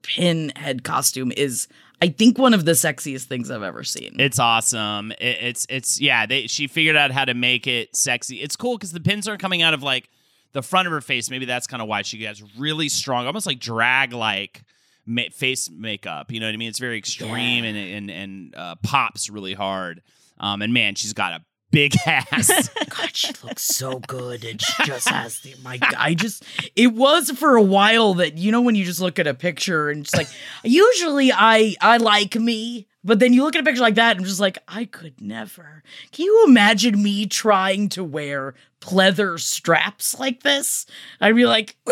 pinhead 0.02 0.84
costume 0.84 1.32
is 1.34 1.66
I 2.00 2.09
think 2.09 2.38
one 2.38 2.54
of 2.54 2.64
the 2.64 2.72
sexiest 2.72 3.24
things 3.24 3.50
I've 3.50 3.62
ever 3.62 3.83
seen. 3.85 4.16
It's 4.18 4.38
awesome. 4.38 5.12
It, 5.12 5.38
it's 5.40 5.66
it's 5.68 6.00
yeah. 6.00 6.26
They 6.26 6.46
she 6.46 6.66
figured 6.66 6.96
out 6.96 7.11
how 7.11 7.24
to 7.24 7.35
make 7.35 7.66
it 7.66 7.94
sexy. 7.96 8.40
It's 8.40 8.57
cool 8.57 8.76
because 8.76 8.92
the 8.92 9.00
pins 9.00 9.28
aren't 9.28 9.40
coming 9.40 9.62
out 9.62 9.74
of 9.74 9.83
like 9.83 10.09
the 10.52 10.62
front 10.62 10.87
of 10.87 10.92
her 10.92 11.00
face. 11.00 11.30
Maybe 11.30 11.46
that's 11.46 11.66
kind 11.66 11.83
of 11.83 11.88
why 11.88 12.02
she 12.02 12.22
has 12.24 12.42
really 12.59 12.88
strong, 12.88 13.26
almost 13.26 13.46
like 13.46 13.59
drag 13.59 14.12
like 14.12 14.64
ma- 15.07 15.22
face 15.33 15.70
makeup. 15.70 16.30
You 16.30 16.40
know 16.40 16.46
what 16.46 16.54
I 16.54 16.57
mean? 16.57 16.68
It's 16.68 16.78
very 16.78 16.98
extreme 16.98 17.64
and 17.64 17.76
and 17.76 18.11
and 18.11 18.54
uh, 18.54 18.74
pops 18.83 19.30
really 19.30 19.54
hard. 19.54 20.02
Um, 20.38 20.62
and 20.62 20.74
man, 20.74 20.94
she's 20.94 21.12
got 21.12 21.33
a 21.33 21.44
big 21.74 21.96
ass. 22.06 22.68
God, 22.88 23.16
she 23.16 23.32
looks 23.42 23.64
so 23.64 23.98
good, 23.98 24.44
and 24.44 24.62
she 24.62 24.84
just 24.84 25.08
has 25.08 25.40
the 25.40 25.54
my. 25.62 25.78
I 25.98 26.14
just 26.14 26.44
it 26.76 26.94
was 26.94 27.30
for 27.32 27.56
a 27.56 27.62
while 27.62 28.14
that 28.14 28.38
you 28.38 28.52
know 28.52 28.60
when 28.60 28.76
you 28.76 28.84
just 28.84 29.00
look 29.00 29.18
at 29.18 29.26
a 29.26 29.34
picture 29.34 29.90
and 29.90 30.02
it's 30.02 30.14
like 30.14 30.28
usually 30.62 31.32
I 31.32 31.74
I 31.80 31.98
like 31.98 32.37
me. 32.37 32.87
But 33.06 33.18
then 33.18 33.34
you 33.34 33.42
look 33.42 33.54
at 33.54 33.60
a 33.60 33.64
picture 33.64 33.82
like 33.82 33.96
that 33.96 34.12
and 34.12 34.20
I'm 34.20 34.26
just 34.26 34.40
like, 34.40 34.56
I 34.66 34.87
could 34.87 35.20
never. 35.20 35.82
Can 36.12 36.24
you 36.24 36.44
imagine 36.46 37.02
me 37.02 37.26
trying 37.26 37.90
to 37.90 38.02
wear 38.02 38.54
pleather 38.80 39.38
straps 39.38 40.18
like 40.18 40.42
this? 40.42 40.87
I'd 41.20 41.37
be 41.37 41.44
like, 41.44 41.76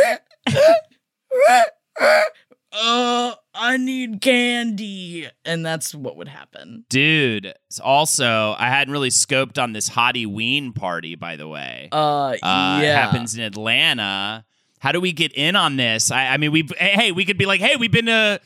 uh, 2.72 3.34
I 3.54 3.76
need 3.76 4.20
candy. 4.20 5.28
And 5.44 5.64
that's 5.64 5.94
what 5.94 6.16
would 6.16 6.28
happen. 6.28 6.84
Dude, 6.88 7.52
also, 7.82 8.54
I 8.58 8.68
hadn't 8.68 8.92
really 8.92 9.10
scoped 9.10 9.62
on 9.62 9.72
this 9.72 9.90
Hottieween 9.90 10.74
party, 10.74 11.14
by 11.14 11.36
the 11.36 11.48
way. 11.48 11.88
Uh, 11.92 12.28
uh, 12.30 12.36
yeah. 12.42 12.80
it 12.80 12.94
happens 12.94 13.36
in 13.36 13.42
Atlanta. 13.42 14.44
How 14.78 14.92
do 14.92 15.00
we 15.00 15.12
get 15.12 15.32
in 15.34 15.54
on 15.54 15.76
this? 15.76 16.10
I, 16.10 16.28
I 16.28 16.36
mean, 16.38 16.50
we 16.50 16.68
hey, 16.76 17.12
we 17.12 17.24
could 17.24 17.38
be 17.38 17.46
like, 17.46 17.60
hey, 17.60 17.76
we've 17.76 17.92
been 17.92 18.06
to 18.06 18.40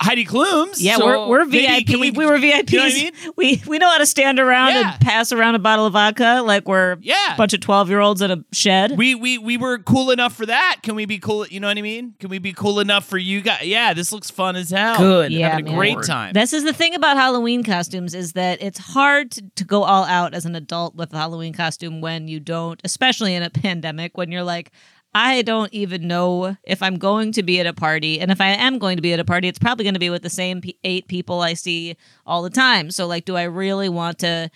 Heidi 0.00 0.24
Klum's. 0.24 0.80
Yeah, 0.80 0.96
so 0.96 1.04
we're 1.04 1.28
we're 1.28 1.44
VIP. 1.44 1.86
can 1.86 2.00
we, 2.00 2.10
were 2.12 2.38
VIPs. 2.38 2.70
You 2.72 2.78
know 2.78 2.84
what 2.84 2.92
I 2.92 2.94
mean? 2.94 3.12
We 3.36 3.62
we 3.66 3.78
know 3.78 3.90
how 3.90 3.98
to 3.98 4.06
stand 4.06 4.38
around 4.38 4.70
Yeah. 4.70 4.92
and 4.92 5.00
pass 5.02 5.32
around 5.32 5.54
a 5.54 5.58
bottle 5.58 5.84
of 5.84 5.92
vodka 5.92 6.42
like 6.46 6.66
we're 6.66 6.96
Yeah. 7.02 7.34
a 7.34 7.36
bunch 7.36 7.52
of 7.52 7.60
twelve 7.60 7.90
year 7.90 8.00
olds 8.00 8.22
in 8.22 8.30
a 8.30 8.42
shed. 8.52 8.96
We 8.96 9.14
we 9.14 9.36
we 9.36 9.58
were 9.58 9.78
cool 9.78 10.10
enough 10.10 10.34
for 10.34 10.46
that. 10.46 10.78
Can 10.82 10.94
we 10.94 11.04
be 11.04 11.18
cool? 11.18 11.46
You 11.46 11.60
know 11.60 11.66
what 11.68 11.76
I 11.76 11.82
mean? 11.82 12.14
Can 12.20 12.30
we 12.30 12.38
be 12.38 12.52
cool 12.54 12.80
enough 12.80 13.04
for 13.04 13.18
you 13.18 13.42
guys? 13.42 13.64
Yeah, 13.64 13.92
this 13.92 14.12
looks 14.12 14.30
fun 14.30 14.56
as 14.56 14.70
hell. 14.70 14.96
Good. 14.96 15.30
Yeah, 15.32 15.50
having 15.50 15.68
a 15.68 15.74
great 15.74 16.02
time. 16.04 16.32
This 16.32 16.54
is 16.54 16.64
the 16.64 16.72
thing 16.72 16.94
about 16.94 17.18
Halloween 17.18 17.62
costumes 17.62 18.14
is 18.14 18.32
that 18.32 18.62
it's 18.62 18.78
hard 18.78 19.30
to, 19.32 19.42
to 19.56 19.64
go 19.64 19.82
all 19.82 20.04
out 20.04 20.32
as 20.32 20.46
an 20.46 20.56
adult 20.56 20.94
with 20.94 21.12
a 21.12 21.18
Halloween 21.18 21.52
costume 21.52 22.00
when 22.00 22.28
you 22.28 22.40
don't, 22.40 22.80
especially 22.84 23.34
in 23.34 23.42
a 23.42 23.50
pandemic, 23.50 24.16
when 24.16 24.32
you're 24.32 24.42
like, 24.42 24.72
I 25.14 25.42
don't 25.42 25.72
even 25.74 26.08
know 26.08 26.56
if 26.64 26.82
I'm 26.82 26.96
going 26.96 27.32
to 27.32 27.42
be 27.42 27.60
at 27.60 27.66
a 27.66 27.74
party. 27.74 28.18
And 28.20 28.30
if 28.30 28.40
I 28.40 28.48
am 28.48 28.78
going 28.78 28.96
to 28.96 29.02
be 29.02 29.12
at 29.12 29.20
a 29.20 29.24
party, 29.24 29.48
it's 29.48 29.58
probably 29.58 29.84
going 29.84 29.94
to 29.94 30.00
be 30.00 30.10
with 30.10 30.22
the 30.22 30.30
same 30.30 30.62
eight 30.84 31.06
people 31.06 31.40
I 31.40 31.54
see 31.54 31.96
all 32.24 32.42
the 32.42 32.50
time. 32.50 32.90
So, 32.90 33.06
like, 33.06 33.24
do 33.24 33.36
I 33.36 33.42
really 33.42 33.88
want 33.88 34.20
to 34.20 34.50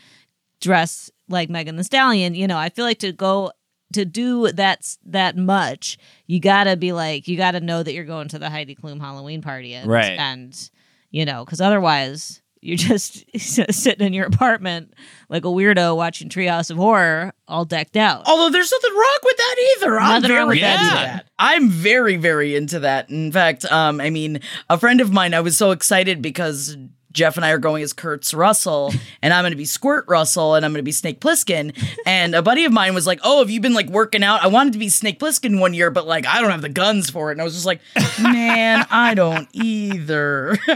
dress 0.61 1.11
like 1.29 1.51
Megan 1.51 1.77
Thee 1.77 1.83
Stallion? 1.83 2.35
You 2.35 2.47
know, 2.47 2.57
I 2.57 2.71
feel 2.71 2.87
like 2.87 3.01
to 3.01 3.13
go 3.13 3.53
to 3.93 4.05
do 4.05 4.51
that 4.53 4.97
that 5.05 5.37
much, 5.37 5.99
you 6.27 6.41
gotta 6.41 6.77
be 6.77 6.93
like, 6.93 7.29
you 7.29 7.37
gotta 7.37 7.61
know 7.61 7.83
that 7.83 7.93
you're 7.93 8.05
going 8.05 8.29
to 8.29 8.39
the 8.39 8.51
Heidi 8.51 8.75
Klum 8.75 9.01
Halloween 9.01 9.43
party, 9.43 9.75
and, 9.75 9.89
Right. 9.89 10.19
And 10.19 10.71
you 11.11 11.25
know, 11.25 11.45
because 11.45 11.61
otherwise 11.61 12.43
you're 12.67 12.77
just 12.77 13.25
sitting 13.39 14.07
in 14.07 14.13
your 14.13 14.27
apartment 14.27 14.93
like 15.29 15.45
a 15.45 15.49
weirdo 15.49 15.97
watching 15.97 16.29
Treehouse 16.29 16.71
of 16.71 16.77
Horror, 16.77 17.33
all 17.49 17.65
decked 17.65 17.97
out. 17.97 18.23
Although 18.27 18.51
there's 18.51 18.71
nothing 18.71 18.93
wrong 18.95 19.19
with 19.25 19.37
that 19.37 19.57
either. 19.77 19.99
I'm 20.01 20.23
Nothing 20.23 20.29
very 20.29 20.39
wrong 20.41 20.49
with 20.49 20.61
that 20.61 20.81
into 20.81 20.85
either. 20.97 21.07
that. 21.07 21.27
I'm 21.39 21.69
very, 21.71 22.17
very 22.17 22.57
into 22.57 22.81
that. 22.81 23.11
In 23.11 23.33
fact, 23.33 23.65
um, 23.67 24.01
I 24.01 24.11
mean, 24.11 24.41
a 24.69 24.79
friend 24.79 25.01
of 25.01 25.13
mine, 25.13 25.35
I 25.35 25.41
was 25.41 25.57
so 25.57 25.71
excited 25.71 26.23
because 26.23 26.77
Jeff 27.17 27.37
and 27.37 27.45
I 27.45 27.51
are 27.51 27.59
going 27.59 27.83
as 27.83 27.95
Kurtz 27.95 28.35
Russell, 28.35 28.93
and 29.23 29.33
I'm 29.33 29.43
going 29.43 29.53
to 29.53 29.57
be 29.57 29.65
Squirt 29.65 30.05
Russell, 30.07 30.55
and 30.55 30.65
I'm 30.65 30.73
going 30.73 30.81
to 30.81 30.85
be 30.85 30.93
Snake 30.93 31.19
Plissken. 31.19 31.75
And 32.05 32.35
a 32.35 32.43
buddy 32.43 32.65
of 32.67 32.73
mine 32.73 32.95
was 32.95 33.07
like, 33.07 33.19
"Oh, 33.25 33.39
have 33.41 33.51
you 33.51 33.61
been 33.61 33.75
like 33.75 33.89
working 33.89 34.23
out? 34.23 34.45
I 34.45 34.49
wanted 34.49 34.75
to 34.75 34.79
be 34.79 34.91
Snake 34.91 35.19
Plissken 35.19 35.59
one 35.59 35.75
year, 35.75 35.91
but 35.91 36.07
like 36.07 36.27
I 36.27 36.41
don't 36.41 36.51
have 36.51 36.63
the 36.63 36.69
guns 36.69 37.11
for 37.11 37.31
it." 37.31 37.33
And 37.33 37.41
I 37.41 37.45
was 37.45 37.55
just 37.55 37.67
like, 37.67 37.81
"Man, 38.21 38.87
I 38.91 39.15
don't 39.15 39.49
either." 39.55 40.59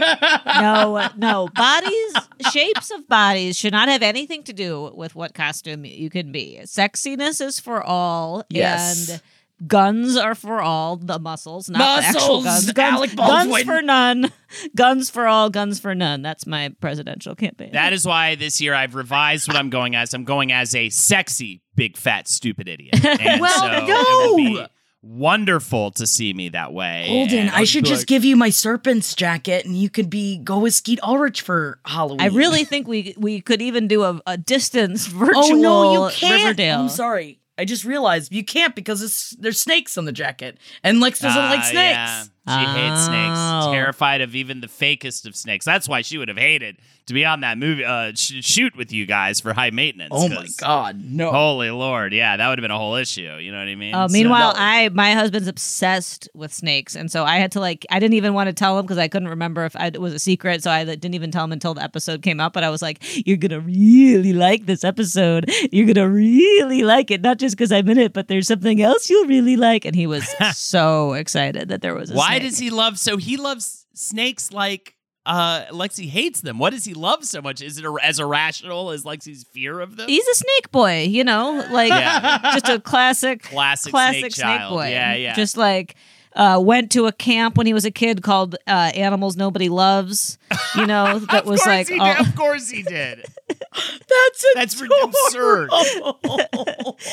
no, 0.45 1.07
no. 1.15 1.47
Bodies, 1.55 2.15
shapes 2.51 2.89
of 2.89 3.07
bodies 3.07 3.55
should 3.55 3.73
not 3.73 3.87
have 3.87 4.01
anything 4.01 4.43
to 4.43 4.53
do 4.53 4.91
with 4.95 5.15
what 5.15 5.35
costume 5.35 5.85
you 5.85 6.09
can 6.09 6.31
be. 6.31 6.59
Sexiness 6.63 7.39
is 7.39 7.59
for 7.59 7.83
all. 7.83 8.45
Yes. 8.49 9.09
And 9.09 9.21
guns 9.65 10.17
are 10.17 10.35
for 10.35 10.61
all. 10.61 10.97
The 10.97 11.19
muscles, 11.19 11.69
not 11.69 12.01
the 12.01 12.07
actual 12.07 12.43
guns. 12.43 12.71
Guns, 12.71 12.93
Alec 12.95 13.15
guns 13.15 13.63
for 13.63 13.81
none. 13.81 14.31
Guns 14.75 15.09
for 15.09 15.27
all. 15.27 15.49
Guns 15.49 15.79
for 15.79 15.95
none. 15.95 16.21
That's 16.21 16.45
my 16.45 16.73
presidential 16.81 17.35
campaign. 17.35 17.71
That 17.73 17.93
is 17.93 18.05
why 18.05 18.35
this 18.35 18.59
year 18.61 18.73
I've 18.73 18.95
revised 18.95 19.47
what 19.47 19.57
I'm 19.57 19.69
going 19.69 19.95
as. 19.95 20.13
I'm 20.13 20.23
going 20.25 20.51
as 20.51 20.75
a 20.75 20.89
sexy, 20.89 21.61
big, 21.75 21.97
fat, 21.97 22.27
stupid 22.27 22.67
idiot. 22.67 22.95
And 23.05 23.39
Well, 23.41 23.59
so 23.59 23.85
no. 23.87 24.67
wonderful 25.01 25.91
to 25.91 26.07
see 26.07 26.33
me 26.33 26.49
that 26.49 26.73
way. 26.73 27.05
Holden, 27.07 27.37
And 27.39 27.49
I 27.51 27.63
should 27.63 27.85
just 27.85 28.01
like, 28.01 28.07
give 28.07 28.25
you 28.25 28.35
my 28.35 28.49
serpent's 28.49 29.13
jacket, 29.15 29.65
and 29.65 29.75
you 29.75 29.89
could 29.89 30.09
be 30.09 30.37
go 30.37 30.59
with 30.59 30.73
Skeet 30.73 30.99
Ulrich 31.03 31.41
for 31.41 31.79
Halloween. 31.85 32.21
I 32.21 32.27
really 32.27 32.63
think 32.63 32.87
we 32.87 33.13
we 33.17 33.41
could 33.41 33.61
even 33.61 33.87
do 33.87 34.03
a, 34.03 34.21
a 34.25 34.37
distance 34.37 35.07
virtual 35.07 35.43
Oh 35.43 35.49
no, 35.53 36.07
you 36.07 36.13
can't. 36.13 36.43
Riverdale. 36.43 36.81
I'm 36.81 36.89
sorry. 36.89 37.40
I 37.57 37.65
just 37.65 37.85
realized 37.85 38.33
you 38.33 38.43
can't 38.43 38.75
because 38.75 39.01
it's 39.01 39.31
there's 39.31 39.59
snakes 39.59 39.97
on 39.97 40.05
the 40.05 40.11
jacket, 40.11 40.57
and 40.83 40.99
Lex 40.99 41.19
doesn't 41.19 41.41
like 41.41 41.59
Ah, 41.59 41.63
snakes. 41.63 41.73
yeah. 41.75 42.23
She 42.47 42.53
hates 42.55 43.05
snakes. 43.05 43.37
Oh. 43.37 43.71
Terrified 43.71 44.21
of 44.21 44.35
even 44.35 44.61
the 44.61 44.67
fakest 44.67 45.27
of 45.27 45.35
snakes. 45.35 45.63
That's 45.63 45.87
why 45.87 46.01
she 46.01 46.17
would 46.17 46.27
have 46.27 46.37
hated 46.39 46.77
to 47.05 47.13
be 47.13 47.23
on 47.23 47.41
that 47.41 47.57
movie 47.59 47.85
uh, 47.85 48.13
sh- 48.15 48.43
shoot 48.43 48.75
with 48.75 48.91
you 48.91 49.05
guys 49.05 49.39
for 49.39 49.53
high 49.53 49.69
maintenance. 49.69 50.09
Oh 50.11 50.27
my 50.27 50.47
god, 50.57 50.99
no! 51.03 51.31
Holy 51.31 51.69
Lord, 51.69 52.13
yeah, 52.13 52.37
that 52.37 52.47
would 52.49 52.57
have 52.57 52.63
been 52.63 52.71
a 52.71 52.77
whole 52.77 52.95
issue. 52.95 53.21
You 53.37 53.51
know 53.51 53.59
what 53.59 53.67
I 53.67 53.75
mean? 53.75 53.93
Oh, 53.93 54.07
So- 54.07 54.13
meanwhile, 54.13 54.53
I 54.55 54.89
my 54.89 55.13
husband's 55.13 55.47
obsessed 55.47 56.29
with 56.33 56.51
snakes, 56.51 56.95
and 56.95 57.11
so 57.11 57.25
I 57.25 57.37
had 57.37 57.51
to 57.53 57.59
like 57.59 57.85
I 57.91 57.99
didn't 57.99 58.15
even 58.15 58.33
want 58.33 58.47
to 58.47 58.53
tell 58.53 58.77
him 58.79 58.85
because 58.85 58.97
I 58.97 59.07
couldn't 59.07 59.27
remember 59.29 59.65
if 59.65 59.75
I, 59.75 59.87
it 59.87 60.01
was 60.01 60.13
a 60.13 60.19
secret, 60.19 60.63
so 60.63 60.71
I 60.71 60.83
didn't 60.83 61.13
even 61.13 61.29
tell 61.29 61.43
him 61.43 61.51
until 61.51 61.75
the 61.75 61.83
episode 61.83 62.23
came 62.23 62.39
out. 62.39 62.53
But 62.53 62.63
I 62.63 62.69
was 62.71 62.81
like, 62.81 63.03
"You're 63.27 63.37
gonna 63.37 63.59
really 63.59 64.33
like 64.33 64.65
this 64.65 64.83
episode. 64.83 65.49
You're 65.71 65.91
gonna 65.93 66.09
really 66.09 66.81
like 66.83 67.11
it, 67.11 67.21
not 67.21 67.37
just 67.37 67.55
because 67.55 67.71
I'm 67.71 67.87
in 67.89 67.99
it, 67.99 68.13
but 68.13 68.27
there's 68.29 68.47
something 68.47 68.81
else 68.81 69.09
you'll 69.11 69.27
really 69.27 69.57
like." 69.57 69.85
And 69.85 69.95
he 69.95 70.07
was 70.07 70.27
so 70.57 71.13
excited 71.13 71.69
that 71.69 71.81
there 71.81 71.93
was. 71.93 72.09
a 72.09 72.15
why 72.15 72.30
snake. 72.39 72.49
does 72.49 72.57
he 72.59 72.69
love? 72.69 72.97
So 72.99 73.17
he 73.17 73.37
loves 73.37 73.85
snakes 73.93 74.51
like 74.51 74.95
uh 75.25 75.65
Lexi 75.71 76.09
hates 76.09 76.41
them. 76.41 76.57
What 76.57 76.71
does 76.71 76.83
he 76.85 76.93
love 76.95 77.23
so 77.25 77.41
much? 77.41 77.61
Is 77.61 77.77
it 77.77 77.85
as 78.01 78.19
irrational 78.19 78.89
as 78.91 79.03
Lexi's 79.03 79.43
fear 79.43 79.79
of 79.79 79.95
them? 79.95 80.07
He's 80.09 80.27
a 80.27 80.33
snake 80.35 80.71
boy, 80.71 81.03
you 81.03 81.23
know, 81.23 81.63
like 81.71 81.89
Yeah. 81.89 82.39
just 82.53 82.67
a 82.69 82.79
classic, 82.79 83.43
Classic 83.51 83.91
classic 83.91 84.31
snake 84.31 84.45
child. 84.47 84.73
boy. 84.73 84.89
Yeah, 84.89 85.13
yeah. 85.13 85.35
Just 85.35 85.57
like 85.57 85.95
uh, 86.35 86.59
went 86.63 86.91
to 86.93 87.05
a 87.07 87.11
camp 87.11 87.57
when 87.57 87.67
he 87.67 87.73
was 87.73 87.83
a 87.85 87.91
kid 87.91 88.23
called 88.23 88.55
uh, 88.65 88.71
Animals 88.95 89.35
Nobody 89.35 89.67
Loves. 89.69 90.37
You 90.75 90.87
know, 90.87 91.19
that 91.31 91.45
was 91.45 91.63
like 91.65 91.91
all- 91.91 92.13
did. 92.15 92.25
Of 92.27 92.35
course 92.35 92.69
he 92.69 92.81
did. 92.83 93.25
That's 93.73 94.45
That's 94.55 94.81
absurd. 94.81 95.69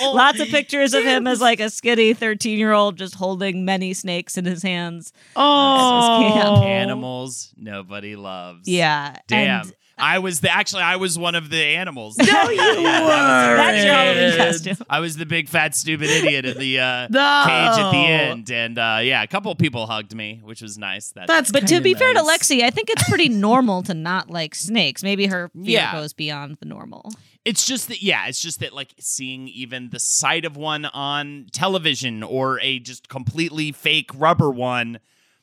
lots 0.02 0.40
of 0.40 0.48
pictures 0.48 0.92
of 0.94 1.04
him 1.04 1.26
as 1.26 1.40
like 1.40 1.60
a 1.60 1.70
skinny 1.70 2.14
thirteen-year-old 2.14 2.96
just 2.96 3.14
holding 3.14 3.64
many 3.64 3.94
snakes 3.94 4.36
in 4.36 4.44
his 4.44 4.62
hands. 4.62 5.12
Oh, 5.36 5.74
This 5.76 6.32
was 6.32 6.32
camp. 6.42 6.64
Animals 6.66 7.52
nobody 7.56 8.16
loves. 8.16 8.66
Yeah, 8.68 9.16
Damn. 9.28 9.60
and 9.66 9.74
I 9.98 10.18
was 10.20 10.40
the 10.40 10.50
actually 10.50 10.82
I 10.82 10.96
was 10.96 11.18
one 11.18 11.34
of 11.34 11.50
the 11.50 11.62
animals. 11.62 12.16
No, 12.18 12.24
you 12.50 12.56
That's 12.58 13.84
your 13.84 13.94
Halloween 13.94 14.36
costume. 14.36 14.86
I 14.88 15.00
was 15.00 15.16
the 15.16 15.26
big 15.26 15.48
fat 15.48 15.74
stupid 15.74 16.08
idiot 16.10 16.44
in 16.44 16.58
the 16.58 16.80
uh, 16.80 17.08
No. 17.10 17.42
cage 17.46 17.78
at 17.84 17.90
the 17.90 17.96
end, 18.06 18.50
and 18.50 18.78
uh, 18.78 19.00
yeah, 19.02 19.22
a 19.22 19.26
couple 19.26 19.54
people 19.54 19.86
hugged 19.86 20.14
me, 20.14 20.40
which 20.42 20.62
was 20.62 20.78
nice. 20.78 21.10
That 21.12 21.26
That's 21.26 21.50
But 21.52 21.66
to 21.68 21.80
be 21.80 21.94
fair 21.94 22.12
to. 22.14 22.20
Lexi, 22.20 22.62
I 22.62 22.70
think 22.70 22.90
it's 22.90 23.08
pretty 23.08 23.28
normal 23.28 23.82
to 23.84 23.94
not 23.94 24.30
like 24.30 24.54
snakes. 24.54 25.02
Maybe 25.02 25.26
her 25.26 25.50
fear 25.54 25.62
Yeah. 25.64 25.92
goes 25.92 26.12
beyond 26.12 26.58
the 26.60 26.66
normal. 26.66 27.10
it's 27.44 27.66
just 27.66 27.88
that 27.88 28.02
yeah, 28.02 28.26
it's 28.26 28.40
just 28.42 28.60
that 28.60 28.72
like 28.74 28.94
seeing 28.98 29.48
even 29.48 29.88
the 29.90 29.98
sight 29.98 30.44
of 30.44 30.56
one 30.56 30.84
on 30.86 31.46
television 31.52 32.22
or 32.22 32.60
a 32.60 32.78
just 32.78 33.08
completely 33.08 33.72
fake 33.72 34.10
rubber 34.14 34.50
one 34.50 34.98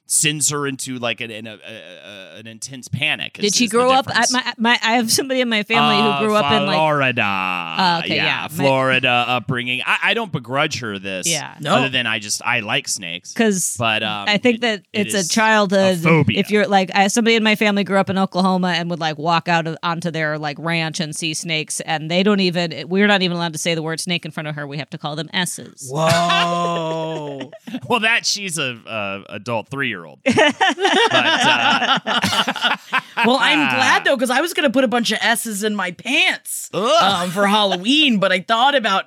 sends 0.07 0.49
her 0.49 0.67
into 0.67 0.99
like 0.99 1.19
an 1.21 1.31
an, 1.31 1.47
a, 1.47 1.53
a, 1.55 2.39
an 2.39 2.47
intense 2.47 2.87
panic. 2.87 3.33
Did 3.33 3.55
she 3.55 3.67
grow 3.67 3.91
up? 3.91 4.05
I, 4.07 4.25
my, 4.31 4.53
my, 4.57 4.79
I 4.83 4.93
have 4.93 5.11
somebody 5.11 5.41
in 5.41 5.49
my 5.49 5.63
family 5.63 5.95
Uh, 5.97 6.17
who 6.19 6.25
grew 6.25 6.35
up 6.35 6.51
in 6.51 6.65
like. 6.65 6.75
Florida. 6.75 7.75
Oh, 7.79 7.99
okay, 7.99 8.15
yeah. 8.17 8.41
My- 8.43 8.47
Florida 8.49 9.25
upbringing. 9.27 9.81
I, 9.85 9.97
I 10.03 10.13
don't 10.13 10.31
begrudge 10.31 10.79
her 10.81 10.99
this. 10.99 11.27
Yeah. 11.27 11.55
No. 11.59 11.75
Other 11.75 11.89
than 11.89 12.05
I 12.05 12.19
just 12.19 12.41
I 12.45 12.59
like 12.59 12.87
snakes. 12.87 13.33
Because 13.33 13.75
But 13.79 14.03
um, 14.03 14.25
I 14.29 14.37
think 14.37 14.57
it- 14.57 14.61
that 14.61 14.83
it's 14.93 15.13
is 15.15 15.25
a 15.25 15.29
childhood. 15.29 15.97
a 15.97 16.01
phobia. 16.01 16.39
If 16.39 16.51
you're 16.51 16.67
like, 16.67 16.91
I, 16.93 17.07
somebody 17.07 17.35
in 17.35 17.43
my 17.43 17.55
family 17.55 17.83
grew 17.83 17.97
up 17.97 18.09
in 18.09 18.17
Oklahoma 18.17 18.73
and 18.77 18.89
would 18.91 18.99
like 18.99 19.17
walk 19.17 19.47
out 19.47 19.65
of, 19.65 19.75
onto 19.81 20.11
their 20.11 20.37
like 20.37 20.57
ranch 20.59 20.99
and 20.99 21.15
see 21.15 21.33
snakes, 21.33 21.79
and 21.81 22.11
they 22.11 22.21
don't 22.21 22.41
even. 22.41 22.87
We're 22.89 23.07
not 23.07 23.21
even 23.23 23.37
allowed 23.37 23.53
to 23.53 23.59
say 23.59 23.73
the 23.73 23.81
word 23.81 23.99
snake 23.99 24.23
in 24.25 24.31
front 24.31 24.47
of 24.47 24.55
her. 24.55 24.67
We 24.67 24.77
have 24.77 24.89
to 24.91 24.97
call 24.99 25.15
them 25.15 25.29
s's. 25.33 25.89
Whoa. 25.91 27.51
well, 27.89 27.99
that 28.01 28.25
she's 28.25 28.57
a, 28.57 28.77
a 28.85 29.23
adult 29.35 29.67
three 29.69 29.94
year 29.95 30.05
old. 30.05 30.19
uh, 30.25 30.31
well, 33.25 33.37
I'm 33.39 33.75
glad 33.75 34.03
though, 34.03 34.15
because 34.15 34.29
I 34.29 34.41
was 34.41 34.53
gonna 34.53 34.69
put 34.69 34.83
a 34.83 34.87
bunch 34.87 35.11
of 35.11 35.19
S's 35.21 35.63
in 35.63 35.75
my 35.75 35.91
pants 35.91 36.69
um, 36.73 37.29
for 37.31 37.47
Halloween, 37.47 38.19
but 38.19 38.31
I 38.31 38.41
thought 38.41 38.75
about 38.75 39.05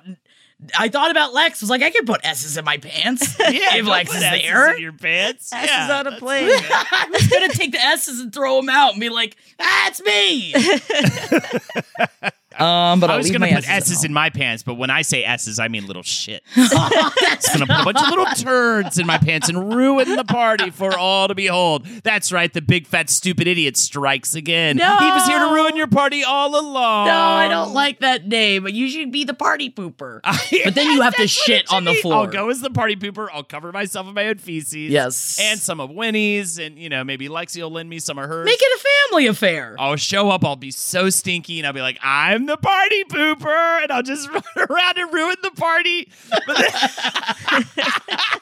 I 0.77 0.89
thought 0.89 1.09
about 1.09 1.33
Lex. 1.33 1.61
I 1.61 1.63
was 1.63 1.69
like, 1.69 1.83
I 1.83 1.89
could 1.89 2.05
put 2.05 2.19
S's 2.25 2.57
in 2.57 2.65
my 2.65 2.77
pants 2.77 3.37
yeah, 3.39 3.75
if 3.75 3.85
Lex 3.85 4.09
put 4.09 4.17
is 4.17 4.23
S's 4.23 4.43
there. 4.43 4.75
in 4.75 4.81
your 4.81 4.93
pants. 4.93 5.53
S's 5.53 5.69
yeah, 5.69 5.99
on 5.99 6.07
a 6.07 6.17
plane. 6.17 6.49
I 6.51 7.07
was 7.11 7.27
gonna 7.27 7.49
take 7.49 7.71
the 7.71 7.79
S's 7.79 8.19
and 8.19 8.33
throw 8.33 8.57
them 8.57 8.69
out 8.69 8.91
and 8.91 8.99
be 8.99 9.09
like, 9.09 9.37
"That's 9.57 10.01
me." 10.01 10.53
um, 12.59 12.99
but 12.99 13.09
I 13.09 13.13
I'll 13.13 13.17
was 13.17 13.27
leave 13.27 13.33
gonna 13.39 13.51
my 13.51 13.55
put 13.55 13.69
S's 13.69 14.03
in 14.03 14.13
my 14.13 14.29
pants, 14.29 14.63
but 14.63 14.75
when 14.75 14.89
I 14.89 15.01
say 15.01 15.23
S's, 15.23 15.59
I 15.59 15.67
mean 15.67 15.85
little 15.87 16.03
shit. 16.03 16.43
It's 16.55 17.51
gonna 17.53 17.65
put 17.67 17.81
a 17.81 17.83
bunch 17.85 18.01
of 18.01 18.09
little 18.09 18.25
turds 18.25 18.97
in 18.99 19.07
my 19.07 19.17
pants 19.17 19.47
and 19.49 19.73
ruin 19.73 20.15
the 20.15 20.25
party 20.25 20.71
for 20.71 20.97
all 20.97 21.27
to 21.29 21.35
behold. 21.35 21.85
That's 22.03 22.31
right, 22.31 22.51
the 22.51 22.61
big 22.61 22.85
fat 22.85 23.09
stupid 23.09 23.47
idiot 23.47 23.77
strikes 23.77 24.35
again. 24.35 24.75
No. 24.77 24.97
He 24.97 25.05
was 25.05 25.25
here 25.25 25.39
to 25.39 25.53
ruin 25.53 25.75
your 25.77 25.87
party 25.87 26.23
all 26.23 26.59
along. 26.59 27.07
No, 27.07 27.13
I 27.13 27.47
don't 27.47 27.73
like 27.73 27.99
that 27.99 28.27
name. 28.27 28.63
But 28.63 28.73
you 28.73 28.89
should 28.89 29.11
be 29.11 29.23
the 29.23 29.33
party 29.33 29.69
pooper. 29.69 30.19
But 30.65 30.75
then 30.75 30.91
you 30.91 31.01
have 31.01 31.15
to 31.15 31.27
shit 31.27 31.71
on 31.71 31.85
the 31.85 31.91
should 31.93 31.97
be. 31.97 32.01
floor. 32.01 32.15
I'll 32.15 32.27
go 32.27 32.49
as 32.49 32.59
the 32.61 32.69
party 32.69 32.95
pooper. 32.95 33.27
I'll 33.33 33.43
cover 33.43 33.71
myself 33.71 34.07
in 34.07 34.13
my 34.13 34.27
own 34.27 34.37
feces. 34.37 34.73
Yes. 34.91 35.39
And 35.41 35.59
some 35.59 35.79
of 35.79 35.89
Winnie's, 35.91 36.59
and 36.59 36.77
you 36.77 36.89
know, 36.89 37.03
maybe 37.03 37.29
Lexi 37.29 37.61
will 37.61 37.71
lend 37.71 37.89
me 37.89 37.99
some 37.99 38.17
of 38.19 38.27
hers. 38.27 38.45
Make 38.45 38.59
it 38.61 38.79
a 38.79 38.85
family 39.09 39.27
affair. 39.27 39.75
I'll 39.79 39.95
show 39.95 40.29
up, 40.29 40.43
I'll 40.43 40.55
be 40.55 40.71
so 40.71 41.09
stinky, 41.09 41.59
and 41.59 41.67
I'll 41.67 41.73
be 41.73 41.81
like, 41.81 41.97
I'm 42.03 42.45
the 42.49 42.57
party 42.57 43.03
pooper, 43.05 43.83
and 43.83 43.91
I'll 43.91 44.03
just 44.03 44.27
run 44.29 44.43
around 44.57 44.97
and 44.97 45.13
ruin 45.13 45.35
the 45.41 45.51
party. 45.51 46.11
Then- 46.47 46.65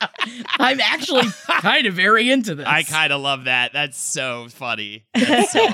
I'm 0.60 0.80
actually 0.82 1.28
kind 1.62 1.88
of 1.88 1.94
very 1.94 2.30
into 2.30 2.56
this. 2.56 2.66
I 2.66 2.84
kind 2.84 3.14
of 3.14 3.22
love 3.22 3.46
that. 3.46 3.74
That's 3.74 4.00
so 4.00 4.48
funny. 4.50 5.06
That's 5.14 5.52
so 5.52 5.66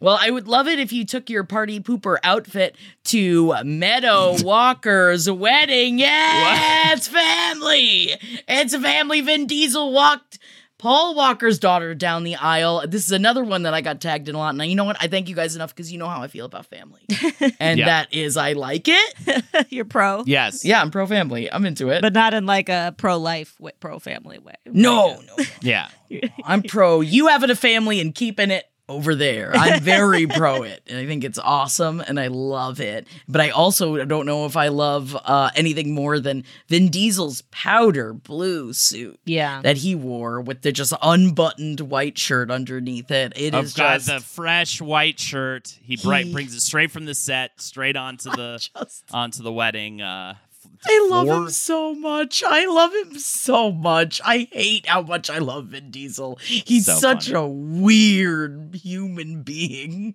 well, 0.00 0.18
I 0.20 0.30
would 0.30 0.48
love 0.48 0.66
it 0.66 0.78
if 0.78 0.92
you 0.92 1.04
took 1.04 1.30
your 1.30 1.44
party 1.44 1.80
pooper 1.80 2.16
outfit 2.22 2.76
to 3.04 3.54
Meadow 3.64 4.36
Walker's 4.42 5.30
wedding. 5.30 5.98
Yeah, 5.98 6.92
it's 6.94 7.08
family. 7.08 8.12
It's 8.48 8.72
a 8.72 8.80
family. 8.80 9.20
Vin 9.20 9.46
Diesel 9.46 9.92
walked 9.92 10.38
Paul 10.78 11.14
Walker's 11.16 11.58
daughter 11.58 11.92
down 11.94 12.22
the 12.22 12.36
aisle. 12.36 12.84
This 12.86 13.04
is 13.04 13.10
another 13.12 13.42
one 13.42 13.64
that 13.64 13.74
I 13.74 13.80
got 13.80 14.00
tagged 14.00 14.28
in 14.28 14.34
a 14.36 14.38
lot. 14.38 14.54
Now, 14.54 14.62
you 14.64 14.76
know 14.76 14.84
what? 14.84 14.96
I 15.00 15.08
thank 15.08 15.28
you 15.28 15.34
guys 15.34 15.56
enough 15.56 15.74
because 15.74 15.90
you 15.92 15.98
know 15.98 16.06
how 16.08 16.22
I 16.22 16.28
feel 16.28 16.46
about 16.46 16.66
family. 16.66 17.00
And 17.60 17.78
Yeah. 17.80 17.86
that 17.86 18.14
is, 18.14 18.36
I 18.36 18.52
like 18.52 18.86
it. 18.86 19.66
You're 19.70 19.84
pro. 19.84 20.22
yes. 20.26 20.64
Yeah, 20.64 20.80
I'm 20.80 20.90
pro 20.92 21.06
family. 21.06 21.50
I'm 21.50 21.64
into 21.64 21.88
it. 21.90 22.00
But 22.02 22.12
not 22.12 22.34
in 22.34 22.46
like 22.46 22.68
a 22.68 22.94
pro 22.96 23.18
life, 23.18 23.56
pro 23.80 23.98
family 23.98 24.38
way. 24.38 24.54
no, 24.66 25.06
no, 25.06 25.34
uh, 25.34 25.36
no. 25.38 25.44
Yeah. 25.60 25.88
I'm 26.44 26.62
pro 26.62 27.00
you 27.00 27.26
having 27.28 27.50
a 27.50 27.56
family 27.56 28.00
and 28.00 28.14
keeping 28.14 28.50
it 28.50 28.64
over 28.88 29.14
there. 29.14 29.52
I'm 29.54 29.80
very 29.82 30.26
pro 30.28 30.62
it. 30.62 30.82
And 30.86 30.98
I 30.98 31.06
think 31.06 31.22
it's 31.24 31.38
awesome 31.38 32.00
and 32.00 32.18
I 32.18 32.28
love 32.28 32.80
it. 32.80 33.06
But 33.28 33.40
I 33.42 33.50
also 33.50 34.04
don't 34.04 34.24
know 34.26 34.46
if 34.46 34.56
I 34.56 34.68
love 34.68 35.16
uh, 35.24 35.50
anything 35.54 35.92
more 35.94 36.18
than 36.20 36.44
Vin 36.68 36.88
Diesel's 36.88 37.42
powder 37.50 38.12
blue 38.14 38.72
suit 38.72 39.20
Yeah. 39.26 39.60
that 39.62 39.76
he 39.78 39.94
wore 39.94 40.40
with 40.40 40.62
the 40.62 40.72
just 40.72 40.92
unbuttoned 41.02 41.80
white 41.80 42.16
shirt 42.16 42.50
underneath 42.50 43.10
it. 43.10 43.32
It 43.36 43.54
is 43.54 43.72
I've 43.72 43.76
got 43.76 43.94
just 44.00 44.06
the 44.06 44.20
fresh 44.20 44.80
white 44.80 45.20
shirt. 45.20 45.76
He, 45.82 45.96
bright 45.96 46.26
He- 46.26 46.32
brings 46.32 46.54
it 46.54 46.60
straight 46.60 46.90
from 46.90 47.04
the 47.04 47.14
set, 47.14 47.60
straight 47.60 47.96
onto 47.96 48.30
the 48.36 48.58
just 48.78 49.04
onto 49.12 49.42
the 49.42 49.52
wedding. 49.52 50.00
Uh, 50.00 50.34
f- 50.36 50.47
I 50.86 51.06
love 51.10 51.26
floor. 51.26 51.36
him 51.44 51.50
so 51.50 51.94
much. 51.94 52.42
I 52.46 52.66
love 52.66 52.92
him 52.92 53.18
so 53.18 53.72
much. 53.72 54.20
I 54.24 54.48
hate 54.52 54.86
how 54.86 55.02
much 55.02 55.28
I 55.30 55.38
love 55.38 55.66
Vin 55.68 55.90
Diesel. 55.90 56.38
He's 56.42 56.86
So 56.86 56.94
such 56.94 57.30
funny. 57.30 57.38
a 57.38 57.46
weird 57.46 58.74
human 58.74 59.42
being. 59.42 60.14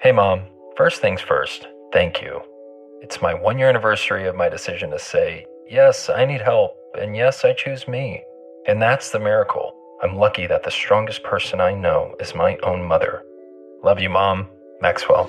Hey, 0.00 0.12
Mom. 0.12 0.42
First 0.76 1.00
things 1.00 1.20
first, 1.20 1.66
thank 1.92 2.22
you. 2.22 2.40
It's 3.02 3.20
my 3.20 3.34
one 3.34 3.58
year 3.58 3.68
anniversary 3.68 4.26
of 4.28 4.36
my 4.36 4.48
decision 4.48 4.90
to 4.90 4.98
say, 4.98 5.44
yes, 5.68 6.08
I 6.08 6.24
need 6.24 6.40
help, 6.40 6.72
and 7.00 7.16
yes, 7.16 7.44
I 7.44 7.52
choose 7.52 7.88
me. 7.88 8.22
And 8.68 8.80
that's 8.80 9.10
the 9.10 9.18
miracle. 9.18 9.72
I'm 10.02 10.14
lucky 10.16 10.46
that 10.46 10.62
the 10.62 10.70
strongest 10.70 11.24
person 11.24 11.60
I 11.60 11.74
know 11.74 12.14
is 12.20 12.34
my 12.34 12.56
own 12.62 12.84
mother. 12.84 13.22
Love 13.82 13.98
you, 14.00 14.08
Mom. 14.10 14.48
Maxwell. 14.80 15.28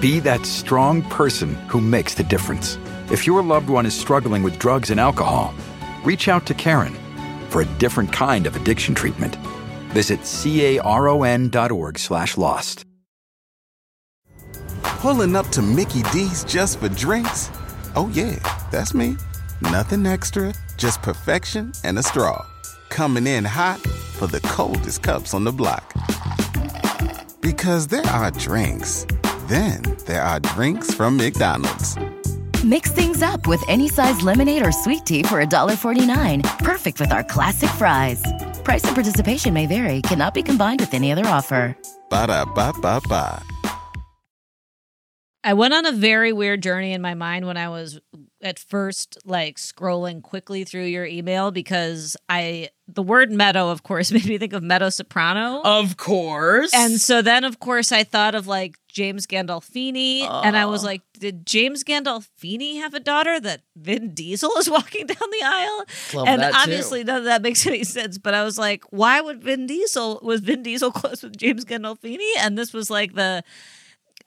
Be 0.00 0.20
that 0.20 0.44
strong 0.44 1.00
person 1.04 1.54
who 1.68 1.80
makes 1.80 2.12
the 2.14 2.22
difference. 2.24 2.76
If 3.10 3.26
your 3.26 3.42
loved 3.42 3.70
one 3.70 3.86
is 3.86 3.94
struggling 3.94 4.42
with 4.42 4.58
drugs 4.58 4.90
and 4.90 5.00
alcohol, 5.00 5.54
reach 6.04 6.28
out 6.28 6.44
to 6.46 6.54
Caron 6.54 6.94
for 7.48 7.62
a 7.62 7.78
different 7.78 8.12
kind 8.12 8.46
of 8.46 8.54
addiction 8.54 8.94
treatment. 8.94 9.36
Visit 9.92 10.20
caron.org 10.26 11.98
slash 11.98 12.36
lost. 12.36 12.84
Pulling 14.82 15.36
up 15.36 15.46
to 15.48 15.62
Mickey 15.62 16.02
D's 16.12 16.44
just 16.44 16.80
for 16.80 16.90
drinks? 16.90 17.50
Oh, 17.96 18.10
yeah, 18.12 18.38
that's 18.70 18.92
me. 18.92 19.16
Nothing 19.62 20.04
extra, 20.06 20.52
just 20.76 21.00
perfection 21.00 21.72
and 21.84 21.98
a 21.98 22.02
straw. 22.02 22.44
Coming 22.90 23.26
in 23.26 23.44
hot 23.44 23.80
for 23.80 24.26
the 24.26 24.40
coldest 24.40 25.02
cups 25.02 25.32
on 25.32 25.44
the 25.44 25.52
block. 25.52 25.94
Because 27.40 27.86
there 27.86 28.06
are 28.06 28.30
drinks, 28.32 29.06
then 29.46 29.82
there 30.04 30.22
are 30.22 30.40
drinks 30.40 30.92
from 30.92 31.16
McDonald's. 31.16 31.96
Mix 32.64 32.90
things 32.90 33.22
up 33.22 33.46
with 33.46 33.62
any 33.68 33.88
size 33.88 34.20
lemonade 34.22 34.66
or 34.66 34.72
sweet 34.72 35.06
tea 35.06 35.22
for 35.22 35.44
$1.49. 35.44 36.58
Perfect 36.58 36.98
with 36.98 37.12
our 37.12 37.22
classic 37.22 37.70
fries. 37.70 38.20
Price 38.64 38.84
and 38.84 38.94
participation 38.96 39.54
may 39.54 39.66
vary, 39.66 40.02
cannot 40.02 40.34
be 40.34 40.42
combined 40.42 40.80
with 40.80 40.92
any 40.92 41.12
other 41.12 41.26
offer. 41.26 41.76
Ba 42.10 42.26
da 42.26 42.44
ba 42.44 42.72
ba 42.82 43.00
ba. 43.08 43.42
I 45.44 45.54
went 45.54 45.72
on 45.72 45.86
a 45.86 45.92
very 45.92 46.32
weird 46.32 46.62
journey 46.62 46.92
in 46.92 47.00
my 47.00 47.14
mind 47.14 47.46
when 47.46 47.56
I 47.56 47.68
was 47.68 48.00
at 48.40 48.58
first 48.58 49.18
like 49.24 49.56
scrolling 49.56 50.22
quickly 50.22 50.62
through 50.64 50.84
your 50.84 51.04
email 51.04 51.50
because 51.50 52.16
I 52.28 52.68
the 52.86 53.02
word 53.02 53.30
meadow 53.32 53.68
of 53.70 53.82
course 53.82 54.12
made 54.12 54.26
me 54.26 54.38
think 54.38 54.52
of 54.52 54.62
Meadow 54.62 54.90
Soprano. 54.90 55.60
Of 55.64 55.96
course. 55.96 56.72
And 56.74 57.00
so 57.00 57.20
then 57.20 57.44
of 57.44 57.58
course 57.60 57.90
I 57.92 58.04
thought 58.04 58.34
of 58.34 58.46
like 58.46 58.76
James 58.88 59.26
Gandolfini 59.26 60.22
and 60.22 60.56
I 60.56 60.66
was 60.66 60.82
Oh. 60.84 60.86
like 60.86 61.02
did 61.18 61.44
James 61.46 61.82
Gandolfini 61.84 62.76
have 62.80 62.94
a 62.94 63.00
daughter 63.00 63.40
that 63.40 63.62
Vin 63.76 64.14
Diesel 64.14 64.50
is 64.58 64.70
walking 64.78 65.06
down 65.06 65.16
the 65.30 65.42
aisle? 65.44 65.84
Love 66.14 66.28
and 66.28 66.40
that, 66.42 66.52
too. 66.52 66.58
obviously 66.60 67.04
none 67.04 67.18
of 67.18 67.24
that 67.24 67.42
makes 67.42 67.66
any 67.66 67.82
sense, 67.84 68.18
but 68.18 68.34
I 68.34 68.44
was 68.44 68.58
like 68.58 68.84
why 68.90 69.20
would 69.20 69.42
Vin 69.42 69.66
Diesel 69.66 70.20
was 70.22 70.40
Vin 70.40 70.62
Diesel 70.62 70.92
close 70.92 71.22
with 71.22 71.36
James 71.36 71.64
Gandolfini 71.64 72.30
and 72.38 72.56
this 72.56 72.72
was 72.72 72.88
like 72.90 73.14
the 73.14 73.42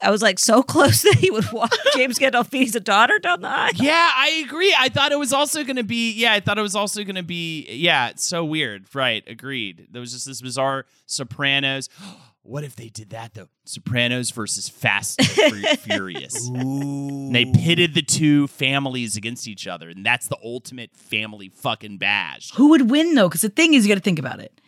I 0.02 0.10
was 0.10 0.22
like 0.22 0.38
so 0.38 0.62
close 0.74 1.02
that 1.02 1.16
he 1.16 1.30
would 1.30 1.50
walk 1.52 1.72
James 1.94 2.18
Gandolfini's 2.18 2.72
daughter 2.80 3.18
down 3.18 3.40
the 3.40 3.48
aisle. 3.48 3.72
Yeah, 3.74 4.10
I 4.14 4.42
agree. 4.44 4.74
I 4.78 4.88
thought 4.88 5.12
it 5.12 5.18
was 5.18 5.32
also 5.32 5.64
going 5.64 5.76
to 5.76 5.84
be. 5.84 6.12
Yeah, 6.12 6.32
I 6.32 6.40
thought 6.40 6.58
it 6.58 6.62
was 6.62 6.76
also 6.76 7.04
going 7.04 7.16
to 7.16 7.22
be. 7.22 7.66
Yeah, 7.70 8.08
it's 8.08 8.24
so 8.24 8.44
weird. 8.44 8.86
Right. 8.94 9.22
Agreed. 9.26 9.88
There 9.90 10.00
was 10.00 10.12
just 10.12 10.26
this 10.26 10.40
bizarre 10.42 10.86
Sopranos. 11.06 11.88
What 12.44 12.64
if 12.64 12.74
they 12.74 12.88
did 12.88 13.10
that 13.10 13.34
though? 13.34 13.46
Sopranos 13.64 14.32
versus 14.32 14.68
Fast 14.68 15.20
and 15.20 15.28
Fur- 15.28 15.76
Furious. 15.76 16.48
And 16.48 17.32
they 17.32 17.44
pitted 17.44 17.94
the 17.94 18.02
two 18.02 18.48
families 18.48 19.16
against 19.16 19.46
each 19.46 19.68
other, 19.68 19.88
and 19.88 20.04
that's 20.04 20.26
the 20.26 20.36
ultimate 20.42 20.90
family 20.96 21.50
fucking 21.50 21.98
bash. 21.98 22.50
Who 22.54 22.70
would 22.70 22.90
win 22.90 23.14
though? 23.14 23.28
Because 23.28 23.42
the 23.42 23.48
thing 23.48 23.74
is, 23.74 23.86
you 23.86 23.92
got 23.94 23.98
to 23.98 24.02
think 24.04 24.18
about 24.18 24.40
it. 24.40 24.60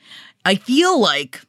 I 0.45 0.55
feel 0.55 1.01
like 1.01 1.41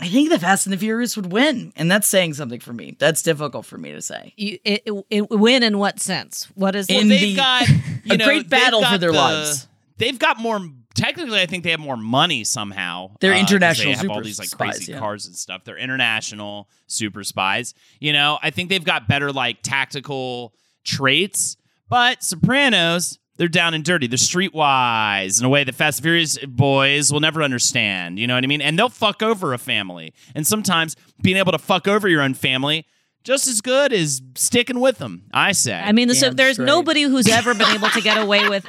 I 0.00 0.08
think 0.08 0.28
the 0.30 0.38
Fast 0.40 0.66
and 0.66 0.72
the 0.72 0.76
Furious 0.76 1.16
would 1.16 1.30
win, 1.32 1.72
and 1.76 1.88
that's 1.90 2.08
saying 2.08 2.34
something 2.34 2.58
for 2.60 2.72
me. 2.72 2.96
That's 2.98 3.22
difficult 3.22 3.64
for 3.64 3.78
me 3.78 3.92
to 3.92 4.02
say. 4.02 4.32
You, 4.36 4.58
it, 4.64 4.82
it, 4.86 5.04
it 5.10 5.30
win 5.30 5.62
in 5.62 5.78
what 5.78 6.00
sense? 6.00 6.48
What 6.54 6.74
is 6.74 6.88
In 6.88 7.08
they've 7.08 7.20
the- 7.20 7.36
got 7.36 7.68
a 7.68 7.72
you 8.04 8.16
know, 8.16 8.24
great 8.24 8.50
they've 8.50 8.50
battle 8.50 8.82
for 8.84 8.98
their 8.98 9.12
the- 9.12 9.16
lives. 9.18 9.68
They've 9.98 10.18
got 10.18 10.38
more. 10.40 10.60
Technically, 10.96 11.40
I 11.40 11.46
think 11.46 11.62
they 11.64 11.70
have 11.70 11.80
more 11.80 11.96
money 11.96 12.42
somehow. 12.44 13.12
They're 13.20 13.32
uh, 13.32 13.40
'cause 13.40 13.50
international 13.52 13.92
They 13.92 13.98
have 13.98 14.10
all 14.10 14.22
these 14.22 14.38
like 14.40 14.48
spies, 14.48 14.76
crazy 14.76 14.92
yeah. 14.92 14.98
cars 14.98 15.26
and 15.26 15.34
stuff. 15.36 15.64
They're 15.64 15.78
international 15.78 16.68
super 16.88 17.22
spies. 17.24 17.74
You 18.00 18.12
know, 18.12 18.38
I 18.42 18.50
think 18.50 18.70
they've 18.70 18.84
got 18.84 19.06
better 19.08 19.32
like 19.32 19.58
tactical 19.62 20.54
traits. 20.84 21.56
But 21.88 22.22
Sopranos, 22.24 23.18
they're 23.36 23.48
down 23.48 23.74
and 23.74 23.84
dirty. 23.84 24.06
They're 24.06 24.16
streetwise 24.16 25.40
in 25.40 25.44
a 25.44 25.48
way 25.48 25.64
that 25.64 25.74
Fast 25.74 25.98
and 25.98 26.04
Furious 26.04 26.38
boys 26.46 27.12
will 27.12 27.20
never 27.20 27.42
understand. 27.42 28.18
You 28.18 28.26
know 28.26 28.34
what 28.34 28.44
I 28.44 28.46
mean? 28.46 28.62
And 28.62 28.78
they'll 28.78 28.88
fuck 28.88 29.22
over 29.22 29.52
a 29.52 29.58
family. 29.58 30.14
And 30.34 30.46
sometimes 30.46 30.96
being 31.22 31.36
able 31.36 31.52
to 31.52 31.58
fuck 31.58 31.88
over 31.88 32.08
your 32.08 32.22
own 32.22 32.34
family 32.34 32.86
just 33.24 33.48
as 33.48 33.60
good 33.60 33.92
as 33.92 34.20
sticking 34.34 34.80
with 34.80 34.98
them. 34.98 35.24
I 35.32 35.52
say. 35.52 35.74
I 35.74 35.92
mean, 35.92 36.12
so 36.14 36.30
there's 36.30 36.54
straight. 36.56 36.66
nobody 36.66 37.02
who's 37.02 37.26
ever 37.28 37.54
been 37.54 37.74
able 37.74 37.88
to 37.88 38.00
get 38.00 38.18
away 38.18 38.48
with. 38.48 38.66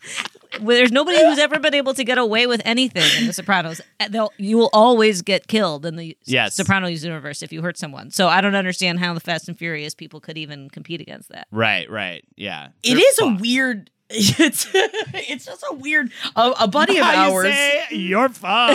there's 0.60 0.92
nobody 0.92 1.18
who's 1.22 1.38
ever 1.38 1.58
been 1.58 1.74
able 1.74 1.94
to 1.94 2.04
get 2.04 2.16
away 2.18 2.46
with 2.46 2.62
anything 2.64 3.02
in 3.20 3.26
The 3.26 3.32
Sopranos. 3.32 3.80
Uh, 4.00 4.08
They'll, 4.08 4.32
you 4.38 4.56
will 4.56 4.70
always 4.72 5.22
get 5.22 5.48
killed 5.48 5.84
in 5.84 5.96
the 5.96 6.16
Yes. 6.24 6.54
Sopranos 6.54 7.04
universe 7.04 7.42
if 7.42 7.52
you 7.52 7.62
hurt 7.62 7.76
someone. 7.76 8.10
So 8.10 8.28
I 8.28 8.40
don't 8.40 8.54
understand 8.54 9.00
how 9.00 9.14
the 9.14 9.20
Fast 9.20 9.48
and 9.48 9.58
Furious 9.58 9.94
people 9.94 10.20
could 10.20 10.38
even 10.38 10.70
compete 10.70 11.00
against 11.00 11.28
that. 11.30 11.48
Right, 11.50 11.90
right. 11.90 12.24
Yeah. 12.36 12.68
It 12.82 12.94
They're 12.94 12.98
is 12.98 13.18
a 13.18 13.40
weird. 13.40 13.90
It's 14.10 14.66
it's 14.72 15.44
just 15.44 15.64
a 15.70 15.74
weird. 15.74 16.10
A, 16.34 16.52
a 16.60 16.68
buddy 16.68 16.96
of 16.98 17.04
How 17.04 17.28
you 17.28 17.34
ours. 17.34 17.52
say 17.52 17.84
you're 17.90 18.28
fucked. 18.30 18.74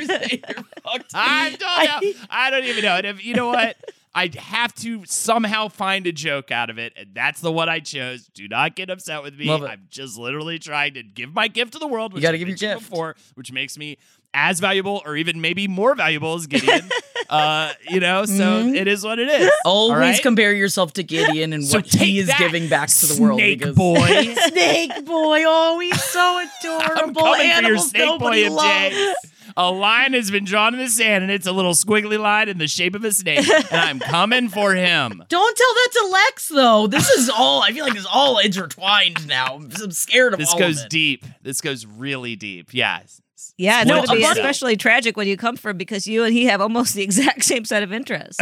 You 0.00 0.06
say 0.06 0.42
you're 0.48 0.64
fucked. 0.82 1.10
I 1.14 1.50
don't 1.58 2.04
know. 2.04 2.12
I 2.30 2.50
don't 2.50 2.64
even 2.64 2.84
know. 2.84 2.94
And 2.96 3.06
if, 3.06 3.24
you 3.24 3.34
know 3.34 3.48
what? 3.48 3.76
I 4.14 4.30
have 4.38 4.74
to 4.76 5.04
somehow 5.06 5.68
find 5.68 6.06
a 6.06 6.12
joke 6.12 6.50
out 6.50 6.68
of 6.70 6.78
it, 6.78 6.92
and 6.96 7.08
that's 7.14 7.40
the 7.40 7.50
one 7.50 7.68
I 7.70 7.80
chose. 7.80 8.26
Do 8.34 8.46
not 8.46 8.76
get 8.76 8.90
upset 8.90 9.22
with 9.22 9.36
me. 9.38 9.50
I'm 9.50 9.88
just 9.90 10.18
literally 10.18 10.58
trying 10.58 10.94
to 10.94 11.02
give 11.02 11.34
my 11.34 11.48
gift 11.48 11.72
to 11.72 11.78
the 11.78 11.86
world. 11.88 12.12
Which 12.12 12.22
gotta 12.22 12.38
give 12.38 12.46
your 12.48 12.56
gift. 12.56 12.88
before, 12.88 13.16
which 13.34 13.50
makes 13.52 13.76
me 13.78 13.96
as 14.34 14.60
valuable, 14.60 15.02
or 15.04 15.16
even 15.16 15.40
maybe 15.40 15.68
more 15.68 15.94
valuable 15.94 16.34
as 16.34 16.46
Gideon. 16.46 16.88
uh, 17.30 17.72
you 17.88 18.00
know, 18.00 18.24
so 18.24 18.32
Mhm. 18.64 18.74
it 18.76 18.88
is 18.88 19.04
what 19.04 19.18
it 19.18 19.28
is. 19.28 19.50
Always 19.64 19.92
All 19.92 19.98
right? 19.98 20.22
compare 20.22 20.52
yourself 20.52 20.92
to 20.94 21.02
Gideon 21.02 21.52
and 21.52 21.64
So 21.66 21.78
what 21.78 21.86
he 21.86 22.18
is 22.18 22.26
that, 22.28 22.38
giving 22.38 22.68
back 22.68 22.88
to 22.88 23.06
the 23.06 23.20
world. 23.22 23.38
Snake 23.40 23.58
because- 23.58 23.74
boy. 23.74 24.34
snake 24.48 25.04
boy. 25.04 25.42
Oh, 25.46 25.78
he's 25.80 26.02
so 26.02 26.20
I'm 26.40 26.48
adorable. 26.88 27.22
coming 27.22 27.52
for 27.52 27.62
your 27.68 27.78
snake 27.78 28.02
boy, 28.06 28.06
nobody 28.12 28.44
MJ. 28.44 28.50
loves. 28.50 29.16
A 29.54 29.70
line 29.70 30.14
has 30.14 30.30
been 30.30 30.46
drawn 30.46 30.72
in 30.72 30.80
the 30.80 30.88
sand, 30.88 31.24
and 31.24 31.30
it's 31.30 31.46
a 31.46 31.52
little 31.52 31.74
squiggly 31.74 32.18
line 32.18 32.48
in 32.48 32.56
the 32.56 32.66
shape 32.68 32.94
of 32.94 33.04
a 33.04 33.12
snake, 33.12 33.46
and 33.46 33.66
I'm 33.70 33.98
coming 34.10 34.48
for 34.48 34.74
him. 34.74 35.22
Don't 35.28 35.56
tell 35.56 35.74
that 35.74 35.88
to 35.92 36.08
Lex, 36.10 36.48
though. 36.48 36.86
This 36.86 37.10
is 37.10 37.28
all. 37.28 37.62
I 37.62 37.72
feel 37.72 37.84
like 37.84 37.94
it's 37.94 38.06
all 38.10 38.38
intertwined 38.38 39.26
now. 39.28 39.56
I'm, 39.56 39.70
I'm 39.82 39.90
scared 39.90 40.32
of 40.32 40.38
This 40.38 40.52
all 40.54 40.58
goes 40.58 40.78
of 40.80 40.86
it. 40.86 40.90
deep. 40.90 41.26
This 41.42 41.60
goes 41.60 41.84
really 41.84 42.34
deep. 42.34 42.70
Yeah. 42.72 43.00
Yeah, 43.58 43.82
it's 43.82 43.88
No, 43.88 43.96
going 43.96 44.06
to 44.08 44.14
be 44.16 44.24
especially 44.24 44.76
tragic 44.76 45.16
when 45.16 45.26
you 45.28 45.36
come 45.36 45.56
from 45.56 45.76
because 45.76 46.06
you 46.06 46.24
and 46.24 46.32
he 46.32 46.46
have 46.46 46.60
almost 46.60 46.94
the 46.96 47.02
exact 47.02 47.44
same 47.44 47.64
set 47.64 47.82
of 47.82 47.92
interests. 47.92 48.38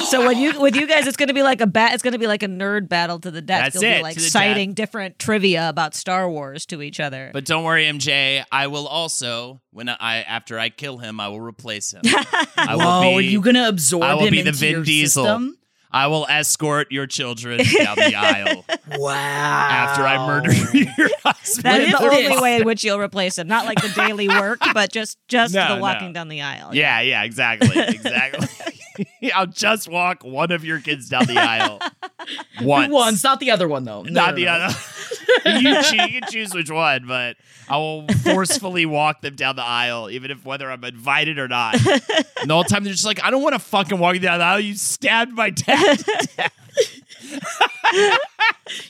so 0.08 0.26
when 0.26 0.38
you 0.38 0.60
with 0.60 0.74
you 0.76 0.86
guys, 0.86 1.06
it's 1.06 1.16
going 1.16 1.28
to 1.28 1.34
be 1.34 1.42
like 1.42 1.60
a 1.60 1.66
bat. 1.66 1.94
It's 1.94 2.02
going 2.02 2.12
to 2.14 2.18
be 2.18 2.26
like 2.26 2.42
a 2.42 2.48
nerd 2.48 2.88
battle 2.88 3.18
to 3.20 3.30
the 3.30 3.42
death. 3.42 3.72
That's 3.72 3.74
You'll 3.82 3.92
it, 3.92 3.96
be 3.98 4.02
like 4.02 4.14
to 4.14 4.20
the 4.20 4.26
citing 4.30 4.72
different 4.74 5.18
trivia 5.18 5.68
about 5.68 5.94
Star 5.94 6.28
Wars 6.28 6.66
to 6.66 6.82
each 6.82 7.00
other. 7.00 7.30
But 7.32 7.44
don't 7.44 7.64
worry, 7.64 7.84
MJ. 7.84 8.44
I 8.50 8.66
will 8.68 8.86
also, 8.86 9.60
when 9.70 9.88
I 9.88 10.22
after 10.22 10.58
I 10.58 10.68
kill 10.70 10.98
him, 10.98 11.20
I 11.20 11.28
will 11.28 11.40
replace 11.40 11.92
him. 11.92 12.02
I 12.04 12.76
Whoa, 12.76 13.10
will 13.10 13.18
are 13.18 13.20
you 13.20 13.40
gonna 13.40 13.68
absorb 13.68 14.02
I 14.04 14.14
will 14.14 14.22
him 14.26 14.30
be 14.32 14.42
the 14.42 14.48
into 14.48 14.58
Vin 14.58 14.82
Diesel. 14.82 15.24
system? 15.24 15.58
I 15.94 16.08
will 16.08 16.26
escort 16.28 16.90
your 16.90 17.06
children 17.06 17.58
down 17.78 17.94
the 17.94 18.16
aisle 18.16 18.64
Wow. 18.98 19.12
after 19.14 20.02
I 20.04 20.26
murder 20.26 20.52
your 20.76 21.08
husband. 21.24 21.64
that 21.64 21.80
is 21.82 21.92
the 21.92 22.02
only 22.02 22.40
way 22.42 22.56
in 22.56 22.64
which 22.64 22.82
you'll 22.82 22.98
replace 22.98 23.38
him. 23.38 23.46
Not 23.46 23.64
like 23.64 23.80
the 23.80 23.90
daily 23.90 24.26
work, 24.28 24.58
but 24.74 24.90
just 24.90 25.18
just 25.28 25.54
No, 25.54 25.76
the 25.76 25.80
walking 25.80 26.08
no. 26.08 26.14
down 26.14 26.28
the 26.28 26.42
aisle. 26.42 26.74
Yeah, 26.74 27.00
yeah, 27.00 27.22
exactly, 27.22 27.70
exactly. 27.80 28.48
I'll 29.32 29.46
just 29.46 29.88
walk 29.88 30.24
one 30.24 30.50
of 30.50 30.64
your 30.64 30.80
kids 30.80 31.08
down 31.08 31.26
the 31.26 31.38
aisle 31.38 31.78
once. 32.60 32.92
Once, 32.92 33.22
not 33.24 33.38
the 33.38 33.52
other 33.52 33.68
one 33.68 33.84
though. 33.84 34.02
No, 34.02 34.10
not 34.10 34.30
no, 34.30 34.36
the 34.36 34.44
no. 34.46 34.50
other. 34.52 34.74
you, 35.46 35.82
choo- 35.82 35.96
you 35.96 36.20
can 36.20 36.30
choose 36.30 36.54
which 36.54 36.70
one, 36.70 37.06
but 37.06 37.36
I 37.68 37.76
will 37.78 38.06
forcefully 38.22 38.86
walk 38.86 39.20
them 39.22 39.36
down 39.36 39.56
the 39.56 39.64
aisle, 39.64 40.10
even 40.10 40.30
if 40.30 40.44
whether 40.44 40.70
I'm 40.70 40.84
invited 40.84 41.38
or 41.38 41.48
not. 41.48 41.76
And 42.40 42.50
the 42.50 42.54
whole 42.54 42.64
time 42.64 42.84
they're 42.84 42.92
just 42.92 43.06
like, 43.06 43.24
I 43.24 43.30
don't 43.30 43.42
want 43.42 43.54
to 43.54 43.58
fucking 43.58 43.98
walk 43.98 44.14
you 44.14 44.20
down 44.20 44.38
the 44.38 44.44
aisle. 44.44 44.60
You 44.60 44.74
stabbed 44.74 45.32
my 45.32 45.48
dad. 45.48 46.04
To 47.30 47.40
death." 47.92 48.18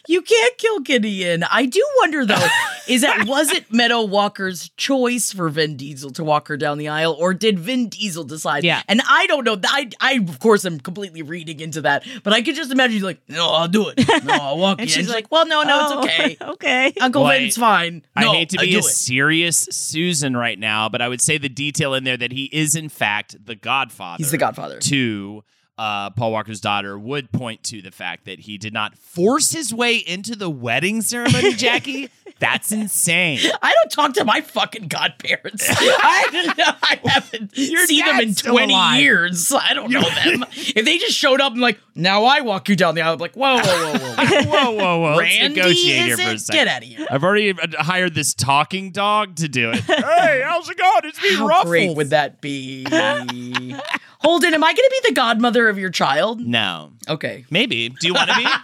You 0.07 0.23
can't 0.23 0.57
kill 0.57 0.81
Gideon. 0.81 1.43
I 1.51 1.67
do 1.67 1.85
wonder 2.01 2.25
though, 2.25 2.47
is 2.87 3.01
that 3.03 3.25
was 3.27 3.51
it 3.51 3.73
Meadow 3.73 4.03
Walker's 4.05 4.69
choice 4.77 5.33
for 5.33 5.49
Vin 5.49 5.77
Diesel 5.77 6.11
to 6.13 6.23
walk 6.23 6.47
her 6.47 6.57
down 6.57 6.79
the 6.79 6.89
aisle, 6.89 7.17
or 7.19 7.35
did 7.35 7.59
Vin 7.59 7.89
Diesel 7.89 8.23
decide? 8.23 8.63
Yeah. 8.63 8.83
And 8.89 9.03
I 9.09 9.27
don't 9.27 9.45
know. 9.45 9.57
I, 9.67 9.91
I 10.01 10.13
of 10.29 10.39
course 10.39 10.65
am 10.65 10.79
completely 10.79 11.23
reading 11.23 11.59
into 11.59 11.81
that, 11.83 12.07
but 12.23 12.33
I 12.33 12.43
could 12.43 12.55
just 12.55 12.71
imagine 12.71 12.93
she's 12.95 13.03
like, 13.03 13.21
no, 13.29 13.49
I'll 13.51 13.67
do 13.69 13.89
it. 13.89 13.99
No, 14.25 14.35
I'll 14.35 14.59
walk 14.65 14.79
And 14.81 14.89
you. 14.89 14.95
she's 14.95 15.07
And 15.07 15.15
like, 15.15 15.31
well, 15.33 15.47
no, 15.47 15.63
no, 15.65 15.81
Oh, 15.91 16.03
it's 16.05 16.13
okay. 16.13 16.37
okay. 16.53 16.93
Uncle 17.01 17.25
Well, 17.25 17.37
Vin's 17.39 17.57
fine. 17.57 18.05
I 18.15 18.23
No, 18.23 18.33
hate 18.33 18.51
to 18.51 18.59
be 18.59 18.77
a 18.77 18.79
it. 18.79 18.85
serious 18.85 19.67
Susan 19.73 20.37
right 20.37 20.59
now, 20.59 20.89
but 20.89 21.03
I 21.03 21.09
would 21.09 21.21
say 21.21 21.37
the 21.37 21.49
detail 21.49 21.95
in 21.95 22.05
there 22.05 22.17
that 22.17 22.31
he 22.33 22.45
is 22.53 22.77
in 22.77 22.89
fact 22.89 23.45
the 23.45 23.57
Godfather. 23.57 24.19
He's 24.19 24.31
the 24.31 24.39
Godfather. 24.39 24.79
To 24.79 25.43
uh, 25.77 26.11
Paul 26.11 26.33
Walker's 26.33 26.61
daughter 26.61 26.99
would 26.99 27.33
point 27.33 27.63
to 27.65 27.83
the 27.83 27.91
fact 27.91 28.27
that 28.27 28.41
he 28.41 28.59
did 28.59 28.73
not 28.73 28.97
force 28.97 29.53
his 29.53 29.75
way 29.75 29.97
into 29.97 30.37
the 30.37 30.49
wedding 30.51 31.03
ceremony, 31.03 31.53
Jackie. 31.55 32.11
That's 32.41 32.73
insane. 32.73 33.39
I 33.63 33.73
don't 33.73 33.91
talk 33.91 34.15
to 34.15 34.25
my 34.25 34.41
fucking 34.41 34.89
godparents. 34.89 35.67
I, 35.71 36.77
I 36.83 37.09
haven't 37.09 37.53
Your 37.57 37.87
seen 37.87 38.05
them 38.05 38.21
in 38.21 38.35
20 38.35 38.73
alive. 38.75 39.01
years. 39.01 39.53
I 39.53 39.73
don't 39.73 39.91
know 39.91 40.01
them. 40.25 40.45
if 40.53 40.85
they 40.85 40.99
just 40.99 41.17
showed 41.17 41.41
up 41.41 41.53
and 41.53 41.61
like, 41.61 41.79
now 41.95 42.25
I 42.25 42.41
walk 42.41 42.69
you 42.69 42.77
down 42.77 42.95
the 42.97 43.03
aisle, 43.03 43.15
I'm 43.15 43.19
like, 43.21 43.35
whoa, 43.35 43.57
whoa, 43.57 43.63
whoa, 43.63 43.99
whoa. 43.99 44.43
whoa, 44.45 44.71
whoa, 44.73 44.99
whoa. 45.01 45.17
Let's 45.17 45.39
Randy, 45.39 45.55
negotiate 45.61 46.05
here 46.07 46.17
for 46.17 46.23
a 46.35 46.39
second. 46.39 46.59
Get 46.65 46.69
out 46.69 46.83
of 46.83 46.89
here. 46.89 47.07
I've 47.11 47.23
already 47.25 47.51
uh, 47.51 47.83
hired 47.83 48.15
this 48.15 48.35
talking 48.35 48.91
dog 48.91 49.37
to 49.37 49.49
do 49.49 49.71
it. 49.71 49.81
hey, 49.81 50.43
how's 50.45 50.69
it 50.69 50.77
going? 50.77 51.01
It's 51.05 51.23
me, 51.23 51.35
How 51.37 51.47
Ruffles. 51.47 51.67
great 51.71 51.97
would 51.97 52.11
that 52.11 52.41
be? 52.41 52.85
Holden, 54.25 54.55
am 54.55 54.65
I 54.65 54.69
going 54.69 54.77
to 54.77 55.01
be 55.03 55.09
the 55.11 55.15
godmother 55.15 55.69
of 55.69 55.79
your 55.79 55.91
child? 55.91 56.41
No, 56.41 56.93
Okay. 57.09 57.45
maybe. 57.51 57.91
Do 57.91 58.07
you 58.07 58.15
want 58.15 58.31
to 58.31 58.37
be? 58.37 58.47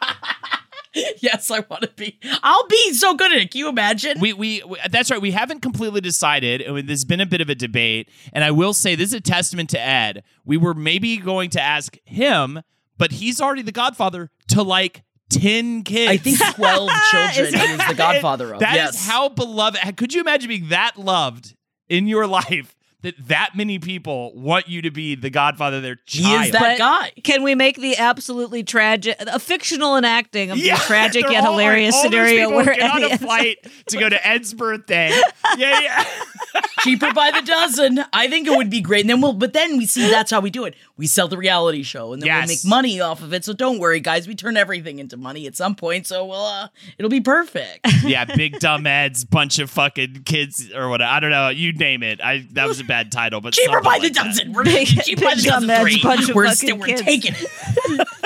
Yes, 1.20 1.52
I 1.52 1.60
want 1.70 1.82
to 1.82 1.90
be. 1.96 2.18
I'll 2.42 2.66
be 2.66 2.92
so 2.94 3.14
good 3.14 3.30
at 3.30 3.38
it. 3.38 3.52
Can 3.52 3.60
you 3.60 3.68
imagine? 3.68 4.18
we, 4.18 4.32
we, 4.32 4.60
we 4.64 4.76
that's 4.90 5.08
right. 5.08 5.22
We 5.22 5.30
haven't 5.30 5.60
completely 5.60 6.00
decided. 6.00 6.62
and 6.62 6.88
There's 6.88 7.04
been 7.04 7.20
a 7.20 7.26
bit 7.26 7.40
of 7.40 7.48
a 7.48 7.54
debate, 7.54 8.08
and 8.32 8.42
I 8.42 8.50
will 8.50 8.74
say 8.74 8.96
this 8.96 9.10
is 9.10 9.14
a 9.14 9.20
testament 9.20 9.70
to 9.70 9.80
Ed. 9.80 10.24
We 10.44 10.56
were 10.56 10.74
maybe 10.74 11.16
going 11.18 11.50
to 11.50 11.60
ask 11.60 11.96
him, 12.04 12.60
but 12.98 13.12
he's 13.12 13.40
already 13.40 13.62
the 13.62 13.70
Godfather 13.70 14.30
to 14.48 14.64
like 14.64 15.04
ten 15.30 15.84
kids. 15.84 16.10
I 16.10 16.16
think 16.16 16.38
12 16.56 16.90
children 17.12 17.46
Is 17.46 17.54
he 17.54 17.60
is 17.72 17.86
the 17.86 17.94
godfather 17.94 18.54
of. 18.54 18.58
That 18.60 18.72
is 18.74 18.76
yes. 18.96 19.06
how 19.06 19.28
beloved. 19.28 19.78
Could 19.96 20.12
you 20.12 20.20
imagine 20.20 20.48
being 20.48 20.70
that 20.70 20.96
loved 20.98 21.54
in 21.88 22.08
your 22.08 22.26
life 22.40 22.74
that 23.02 23.14
that 23.28 23.50
many 23.54 23.78
people 23.78 24.32
want 24.34 24.68
you 24.68 24.82
to 24.82 24.90
be 24.90 25.14
the 25.14 25.30
godfather 25.30 25.78
of 25.78 25.82
their 25.82 25.96
he 26.06 26.22
child? 26.22 26.46
is 26.46 26.52
that 26.52 26.60
But- 26.60 26.78
guy. 26.78 27.12
Can 27.24 27.42
we 27.42 27.54
make 27.54 27.76
the 27.76 27.96
absolutely 27.96 28.62
tragic, 28.62 29.16
a 29.20 29.38
fictional 29.38 29.96
enacting 29.96 30.50
of 30.50 30.58
Yeah, 30.58 30.76
the 30.76 30.82
tragic 30.86 31.24
yet 31.30 31.44
all 31.44 31.52
hilarious 31.52 31.94
all 31.94 32.02
scenario 32.04 32.48
people 32.48 32.56
where 32.56 32.74
get 32.74 32.90
on 32.90 33.04
a 33.04 33.18
flight 33.18 33.58
to 33.86 33.98
go 33.98 34.08
to 34.08 34.26
Ed's 34.26 34.52
birthday. 34.54 35.10
Yeah, 35.56 35.80
yeah. 35.80 36.04
cheaper 36.80 37.12
by 37.12 37.30
the 37.30 37.42
dozen. 37.42 38.04
I 38.12 38.28
think 38.28 38.46
it 38.46 38.56
would 38.56 38.70
be 38.70 38.80
great. 38.80 39.02
And 39.02 39.10
then 39.10 39.20
we'll, 39.20 39.32
but 39.34 39.52
then 39.52 39.76
we 39.78 39.86
see 39.86 40.10
that's 40.10 40.30
how 40.30 40.40
we 40.40 40.50
do 40.50 40.64
it. 40.64 40.74
We 40.96 41.06
sell 41.06 41.28
the 41.28 41.36
reality 41.36 41.82
show 41.82 42.12
and 42.12 42.22
then 42.22 42.26
Yes. 42.26 42.40
we'll 42.40 42.48
make 42.54 42.64
money 42.64 43.00
off 43.00 43.22
of 43.22 43.32
it. 43.34 43.44
So 43.44 43.52
don't 43.52 43.78
worry, 43.78 44.00
guys. 44.00 44.26
We 44.28 44.34
turn 44.34 44.56
everything 44.56 44.98
into 44.98 45.16
money 45.16 45.46
at 45.46 45.56
some 45.56 45.74
point. 45.74 46.06
So 46.06 46.24
we'll, 46.26 46.44
uh, 46.44 46.68
it'll 46.98 47.10
be 47.10 47.20
perfect. 47.20 47.86
yeah, 48.04 48.24
big 48.24 48.58
dumb 48.60 48.86
Ed's 48.86 49.24
bunch 49.24 49.58
of 49.58 49.70
fucking 49.70 50.22
kids 50.24 50.70
or 50.74 50.88
whatever. 50.88 51.10
I 51.10 51.20
don't 51.20 51.30
know. 51.30 51.48
You 51.48 51.72
name 51.72 52.02
it. 52.02 52.20
I 52.20 52.46
that 52.52 52.66
was 52.68 52.80
a 52.80 52.84
bad 52.90 53.10
title, 53.12 53.40
but 53.40 53.54
cheaper 53.54 53.72
something 53.82 53.90
by 53.90 53.98
the 53.98 54.04
like 54.04 54.12
that. 54.14 54.24
dozen. 54.26 54.52
We're 54.52 54.64
Big- 54.64 54.88
cheaper 54.88 55.24
by 55.24 55.34
the 55.34 55.42
dozen. 55.42 55.68
dumb 55.68 55.80
Three. 55.82 56.02
Bunch 56.02 56.28
of 56.28 56.34
we're 56.34 56.44
fucking 56.46 56.56
still, 56.56 56.76
we're 56.76 56.96
taking 56.96 57.34
it. 57.34 58.06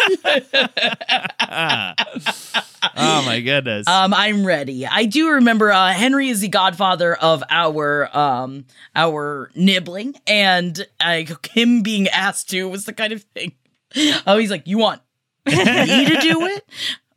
Oh 2.97 3.23
my 3.25 3.41
goodness. 3.41 3.89
Um, 3.89 4.13
I'm 4.15 4.47
ready. 4.47 4.87
I 4.87 5.07
do 5.07 5.31
remember 5.31 5.73
uh, 5.73 5.93
Henry 5.93 6.29
is 6.29 6.41
the 6.41 6.49
godfather 6.49 7.15
of 7.15 7.43
our 7.49 8.15
um 8.17 8.67
our 8.95 9.51
nibbling, 9.55 10.15
and 10.27 10.87
uh, 11.01 11.23
him 11.53 11.83
being 11.83 12.09
asked 12.09 12.51
to 12.51 12.69
was 12.69 12.85
the 12.85 12.93
kind 12.93 13.13
of 13.13 13.23
thing. 13.23 13.53
Oh, 14.27 14.39
he's 14.39 14.51
like, 14.51 14.67
"You 14.67 14.79
want 14.79 15.01
me 15.47 15.53
to 15.55 16.19
do 16.21 16.47
it? 16.47 16.65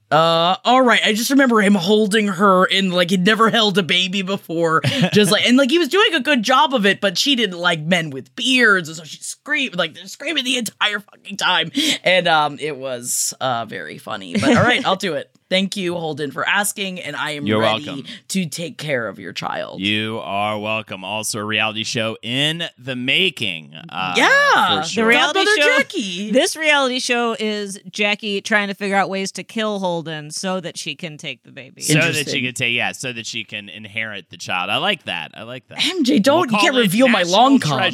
Uh, 0.09 0.55
all 0.63 0.81
right. 0.81 1.01
I 1.03 1.13
just 1.13 1.29
remember 1.31 1.61
him 1.61 1.75
holding 1.75 2.27
her 2.29 2.65
and 2.71 2.93
like 2.93 3.09
he'd 3.09 3.25
never 3.25 3.49
held 3.49 3.77
a 3.77 3.83
baby 3.83 4.21
before. 4.21 4.81
Just 5.11 5.31
like, 5.31 5.45
and 5.45 5.57
like 5.57 5.69
he 5.69 5.77
was 5.77 5.89
doing 5.89 6.13
a 6.13 6.21
good 6.21 6.43
job 6.43 6.73
of 6.73 6.85
it, 6.85 7.01
but 7.01 7.17
she 7.17 7.35
didn't 7.35 7.57
like 7.57 7.81
men 7.81 8.09
with 8.09 8.33
beards. 8.35 8.87
And 8.87 8.97
so 8.97 9.03
she 9.03 9.17
screamed, 9.17 9.75
like 9.75 9.95
they're 9.95 10.05
screaming 10.07 10.45
the 10.45 10.57
entire 10.57 11.01
fucking 11.01 11.35
time. 11.35 11.71
And, 12.05 12.27
um, 12.27 12.57
it 12.59 12.77
was, 12.77 13.33
uh, 13.41 13.65
very 13.65 13.97
funny. 13.97 14.33
But 14.33 14.55
all 14.55 14.63
right, 14.63 14.85
I'll 14.85 14.95
do 14.95 15.15
it. 15.15 15.29
Thank 15.49 15.77
you, 15.77 15.95
Holden, 15.95 16.31
for 16.31 16.47
asking. 16.47 16.99
And 16.99 17.15
I 17.15 17.31
am 17.31 17.45
You're 17.45 17.59
ready 17.61 17.85
welcome. 17.85 18.05
to 18.29 18.45
take 18.47 18.77
care 18.77 19.07
of 19.07 19.17
your 19.19 19.31
child. 19.33 19.79
You 19.79 20.19
are 20.23 20.59
welcome. 20.59 21.03
Also, 21.03 21.39
a 21.39 21.43
reality 21.45 21.83
show 21.83 22.17
in 22.21 22.63
the 22.77 22.95
making. 22.95 23.73
Uh, 23.89 24.13
yeah. 24.17 24.81
sure. 24.81 25.03
The 25.05 25.07
reality 25.07 25.39
Godmother 25.45 25.61
show. 25.61 25.77
Jackie. 25.77 26.31
This 26.31 26.55
reality 26.57 26.99
show 26.99 27.35
is 27.39 27.79
Jackie 27.89 28.41
trying 28.41 28.67
to 28.67 28.73
figure 28.73 28.95
out 28.97 29.09
ways 29.09 29.31
to 29.33 29.43
kill 29.43 29.79
Holden 29.79 30.31
so 30.31 30.59
that 30.59 30.77
she 30.77 30.95
can 30.95 31.17
take 31.17 31.43
the 31.43 31.51
baby. 31.51 31.81
so 31.81 31.93
that 31.93 32.01
she 32.01 32.07
Interesting. 32.19 32.43
can 32.43 32.53
take 32.53 32.73
yeah, 32.75 32.91
so 32.91 33.13
that 33.13 33.25
she 33.25 33.43
can 33.45 33.69
inherit 33.69 34.29
the 34.29 34.37
child. 34.37 34.69
I 34.69 34.77
like 34.77 35.03
that. 35.03 35.31
I 35.33 35.43
like 35.43 35.67
that. 35.69 35.77
MJ, 35.79 36.21
don't, 36.21 36.49
you 36.51 36.57
We'll 36.57 36.61
can't 36.61 36.75
reveal 36.75 37.07
my 37.07 37.19
National 37.23 37.39
long 37.41 37.59
con. 37.59 37.93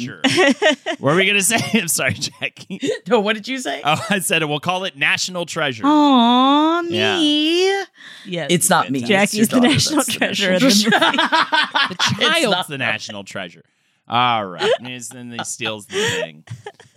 what 0.98 1.12
are 1.12 1.16
we 1.16 1.26
gonna 1.26 1.40
say? 1.40 1.58
I'm 1.80 1.88
sorry, 1.88 2.14
Jackie. 2.14 2.80
No, 3.08 3.20
what 3.20 3.34
did 3.34 3.46
you 3.46 3.58
say? 3.58 3.80
Oh, 3.84 4.04
I 4.10 4.18
said. 4.20 4.42
We'll 4.44 4.60
call 4.60 4.84
it 4.84 4.96
national 4.96 5.46
treasure. 5.46 5.84
Aw, 5.86 6.80
Yeah. 6.88 7.18
Me. 7.44 7.84
Yes. 8.26 8.48
It's 8.50 8.70
not 8.70 8.90
me. 8.90 9.02
Jackie's 9.02 9.48
the 9.48 9.60
national 9.60 10.04
treasure 10.04 10.52
national 10.52 10.68
the 10.68 10.90
treasure. 10.90 10.90
The 10.90 11.96
It's 12.20 12.40
child's 12.40 12.68
the 12.68 12.78
national 12.78 13.24
treasure. 13.24 13.64
All 14.08 14.44
right. 14.46 14.70
And 14.80 15.02
then 15.10 15.30
he 15.38 15.44
steals 15.44 15.86
the 15.86 15.94
thing. 15.94 16.44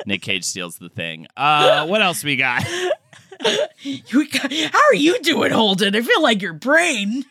Nick 0.06 0.22
Cage 0.22 0.43
steals 0.43 0.78
the 0.78 0.89
thing. 0.89 1.28
Uh, 1.36 1.86
what 1.88 2.02
else 2.02 2.24
we 2.24 2.36
got? 2.36 2.64
Got- 3.39 4.52
How 4.54 4.80
are 4.89 4.95
you 4.95 5.20
doing, 5.22 5.52
Holden? 5.52 5.95
I 5.95 6.02
feel 6.02 6.22
like 6.22 6.41
your 6.41 6.54
brain 6.54 7.24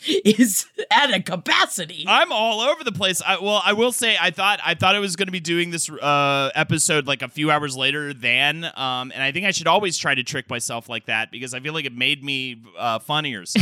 is 0.06 0.66
at 0.90 1.12
a 1.12 1.22
capacity. 1.22 2.04
I'm 2.06 2.32
all 2.32 2.60
over 2.60 2.84
the 2.84 2.92
place. 2.92 3.22
I, 3.24 3.38
well, 3.38 3.62
I 3.64 3.72
will 3.72 3.92
say 3.92 4.16
I 4.20 4.30
thought 4.30 4.60
I 4.64 4.74
thought 4.74 4.94
I 4.94 4.98
was 4.98 5.16
going 5.16 5.26
to 5.26 5.32
be 5.32 5.40
doing 5.40 5.70
this 5.70 5.90
uh, 5.90 6.50
episode 6.54 7.06
like 7.06 7.22
a 7.22 7.28
few 7.28 7.50
hours 7.50 7.76
later 7.76 8.12
than, 8.12 8.64
um, 8.64 9.12
and 9.12 9.22
I 9.22 9.32
think 9.32 9.46
I 9.46 9.50
should 9.50 9.66
always 9.66 9.96
try 9.96 10.14
to 10.14 10.22
trick 10.22 10.48
myself 10.50 10.88
like 10.88 11.06
that 11.06 11.30
because 11.30 11.54
I 11.54 11.60
feel 11.60 11.72
like 11.72 11.84
it 11.84 11.96
made 11.96 12.22
me 12.22 12.62
uh, 12.78 12.98
funnier. 12.98 13.44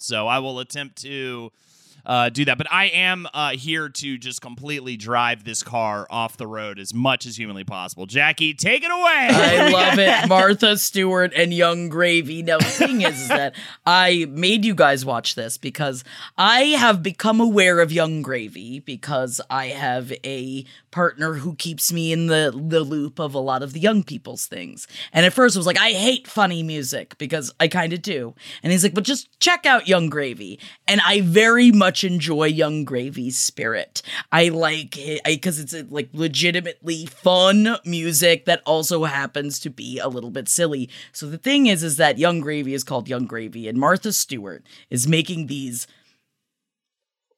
So 0.00 0.28
I 0.28 0.38
will 0.38 0.60
attempt 0.60 1.02
to 1.02 1.50
uh, 2.08 2.30
do 2.30 2.46
that. 2.46 2.58
But 2.58 2.72
I 2.72 2.86
am 2.86 3.28
uh, 3.32 3.50
here 3.50 3.90
to 3.90 4.18
just 4.18 4.40
completely 4.40 4.96
drive 4.96 5.44
this 5.44 5.62
car 5.62 6.06
off 6.10 6.38
the 6.38 6.46
road 6.46 6.78
as 6.78 6.94
much 6.94 7.26
as 7.26 7.38
humanly 7.38 7.64
possible. 7.64 8.06
Jackie, 8.06 8.54
take 8.54 8.82
it 8.82 8.90
away. 8.90 9.28
I 9.30 9.70
love 9.72 9.98
it. 9.98 10.28
Martha 10.28 10.78
Stewart 10.78 11.32
and 11.36 11.52
Yung 11.52 11.90
Gravy. 11.90 12.42
Now, 12.42 12.58
the 12.58 12.64
thing 12.64 13.02
is, 13.02 13.20
is 13.20 13.28
that 13.28 13.54
I 13.86 14.26
made 14.30 14.64
you 14.64 14.74
guys 14.74 15.04
watch 15.04 15.34
this 15.34 15.58
because 15.58 16.02
I 16.38 16.62
have 16.62 17.02
become 17.02 17.40
aware 17.40 17.80
of 17.80 17.92
Yung 17.92 18.22
Gravy 18.22 18.80
because 18.80 19.40
I 19.50 19.66
have 19.66 20.12
a 20.24 20.64
partner 20.98 21.34
who 21.34 21.54
keeps 21.54 21.92
me 21.92 22.10
in 22.10 22.26
the, 22.26 22.52
the 22.52 22.80
loop 22.80 23.20
of 23.20 23.32
a 23.32 23.38
lot 23.38 23.62
of 23.62 23.72
the 23.72 23.78
young 23.78 24.02
people's 24.02 24.46
things. 24.46 24.88
And 25.12 25.24
at 25.24 25.32
first, 25.32 25.54
I 25.54 25.60
was 25.60 25.66
like, 25.66 25.78
I 25.78 25.90
hate 25.90 26.26
funny 26.26 26.64
music 26.64 27.16
because 27.18 27.54
I 27.60 27.68
kind 27.68 27.92
of 27.92 28.02
do. 28.02 28.34
And 28.64 28.72
he's 28.72 28.82
like, 28.82 28.94
but 28.94 29.04
just 29.04 29.28
check 29.38 29.64
out 29.64 29.86
Yung 29.86 30.08
Gravy. 30.08 30.58
And 30.88 31.00
I 31.06 31.20
very 31.20 31.70
much 31.70 32.02
enjoy 32.02 32.46
Yung 32.46 32.84
Gravy's 32.84 33.38
spirit. 33.38 34.02
I 34.32 34.48
like 34.48 34.98
it 34.98 35.20
because 35.24 35.60
it's 35.60 35.72
like 35.88 36.08
legitimately 36.12 37.06
fun 37.06 37.76
music 37.84 38.46
that 38.46 38.62
also 38.66 39.04
happens 39.04 39.60
to 39.60 39.70
be 39.70 40.00
a 40.00 40.08
little 40.08 40.30
bit 40.30 40.48
silly. 40.48 40.90
So 41.12 41.28
the 41.28 41.38
thing 41.38 41.68
is, 41.68 41.84
is 41.84 41.96
that 41.98 42.18
Yung 42.18 42.40
Gravy 42.40 42.74
is 42.74 42.82
called 42.82 43.08
Yung 43.08 43.26
Gravy, 43.26 43.68
and 43.68 43.78
Martha 43.78 44.12
Stewart 44.12 44.64
is 44.90 45.06
making 45.06 45.46
these 45.46 45.86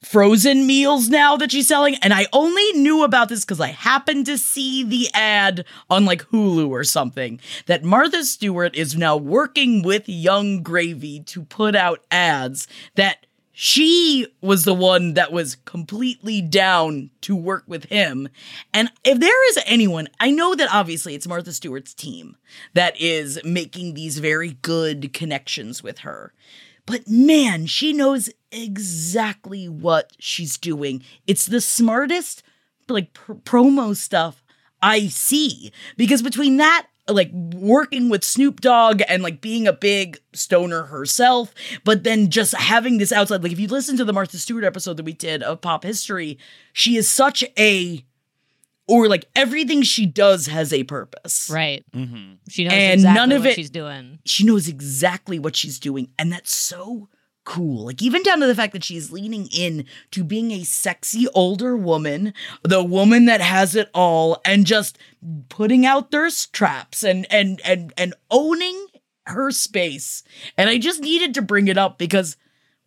frozen 0.03 0.66
meals 0.66 1.09
now 1.09 1.36
that 1.36 1.53
she's 1.53 1.68
selling. 1.68 1.96
And 1.96 2.12
I 2.12 2.26
only 2.32 2.72
knew 2.72 3.05
about 3.05 3.28
this 3.28 3.44
because 3.44 3.61
I 3.61 3.68
happened 3.68 4.26
to 4.26 4.38
see 4.38 4.82
the 4.82 5.09
ad 5.14 5.64
on 5.88 6.05
like 6.05 6.22
Hulu 6.30 6.68
or 6.68 6.84
something 6.84 7.40
that 7.66 7.84
Martha 7.84 8.24
Stewart 8.24 8.74
is 8.74 8.96
now 8.96 9.16
working 9.16 9.82
with 9.82 10.09
Yung 10.09 10.62
Gravy 10.62 11.20
to 11.20 11.42
put 11.42 11.76
out 11.76 12.05
ads 12.11 12.66
that 12.94 13.26
she 13.53 14.26
was 14.40 14.64
the 14.64 14.72
one 14.72 15.12
that 15.14 15.32
was 15.32 15.57
completely 15.66 16.40
down 16.40 17.11
to 17.20 17.36
work 17.36 17.64
with 17.66 17.84
him. 17.84 18.28
And 18.72 18.90
if 19.05 19.20
there 19.20 19.51
is 19.51 19.59
anyone, 19.66 20.09
I 20.18 20.30
know 20.30 20.55
that 20.55 20.72
obviously 20.72 21.14
it's 21.14 21.28
Martha 21.28 21.53
Stewart's 21.53 21.92
team 21.92 22.36
that 22.72 22.98
is 22.98 23.38
making 23.44 23.92
these 23.92 24.18
very 24.18 24.57
good 24.62 25.12
connections 25.12 25.82
with 25.82 25.98
her. 25.98 26.32
But 26.91 27.07
man, 27.07 27.66
she 27.66 27.93
knows 27.93 28.30
exactly 28.51 29.68
what 29.68 30.11
she's 30.18 30.59
doing. 30.59 31.05
It's 31.24 31.47
the 31.47 31.61
smartest 31.61 32.43
like 32.88 33.12
pr- 33.12 33.34
promo 33.34 33.95
stuff 33.95 34.43
I 34.82 35.07
see 35.07 35.70
because 35.97 36.20
between 36.20 36.57
that 36.57 36.88
like 37.07 37.30
working 37.32 38.09
with 38.09 38.24
Snoop 38.24 38.61
Dogg 38.61 39.03
and 39.09 39.22
like 39.22 39.41
being 39.41 39.68
a 39.68 39.72
big 39.72 40.18
stoner 40.32 40.82
herself, 40.82 41.55
but 41.84 42.03
then 42.03 42.28
just 42.28 42.55
having 42.55 42.99
this 42.99 43.12
outside 43.12 43.45
like 43.45 43.53
if 43.53 43.61
you 43.61 43.68
listen 43.68 43.97
to 43.97 44.05
the 44.05 44.12
Martha 44.12 44.38
Stewart 44.38 44.64
episode 44.64 44.97
that 44.97 45.07
we 45.07 45.12
did 45.12 45.45
of 45.45 45.61
pop 45.61 45.84
history, 45.84 46.38
she 46.72 46.97
is 46.97 47.09
such 47.09 47.45
a 47.57 48.05
or 48.91 49.09
like 49.09 49.24
everything 49.36 49.82
she 49.82 50.05
does 50.07 50.47
has 50.47 50.72
a 50.72 50.84
purpose. 50.84 51.49
Right. 51.51 51.84
Mhm. 51.95 52.38
She 52.49 52.64
knows 52.64 52.72
And 52.74 52.95
exactly 53.01 53.20
none 53.20 53.32
of 53.32 53.43
what 53.43 53.51
it- 53.53 53.55
she's 53.57 53.70
doing. 53.70 54.18
she 54.26 54.45
knows 54.45 54.68
exactly 54.68 55.38
what 55.38 55.57
she's 55.57 55.78
doing 55.78 56.09
and 56.18 56.32
that's 56.32 56.55
so 56.55 57.09
cool 57.45 57.86
like 57.86 58.03
even 58.03 58.22
down 58.22 58.38
to 58.38 58.47
the 58.47 58.55
fact 58.55 58.74
that 58.74 58.84
she's 58.84 59.11
leaning 59.11 59.49
in 59.49 59.84
to 60.11 60.22
being 60.22 60.51
a 60.53 60.62
sexy 60.62 61.26
older 61.34 61.74
woman 61.74 62.34
the 62.62 62.84
woman 62.84 63.24
that 63.24 63.41
has 63.41 63.74
it 63.74 63.88
all 63.95 64.38
and 64.45 64.66
just 64.66 64.99
putting 65.49 65.86
out 65.86 66.11
thirst 66.11 66.53
traps 66.53 67.03
and 67.03 67.26
and 67.32 67.61
and 67.64 67.95
and 67.97 68.12
owning 68.30 68.86
her 69.26 69.51
space 69.51 70.22
and 70.59 70.68
i 70.68 70.76
just 70.76 71.01
needed 71.01 71.32
to 71.34 71.41
bring 71.43 71.66
it 71.66 71.78
up 71.78 71.97
because 71.99 72.36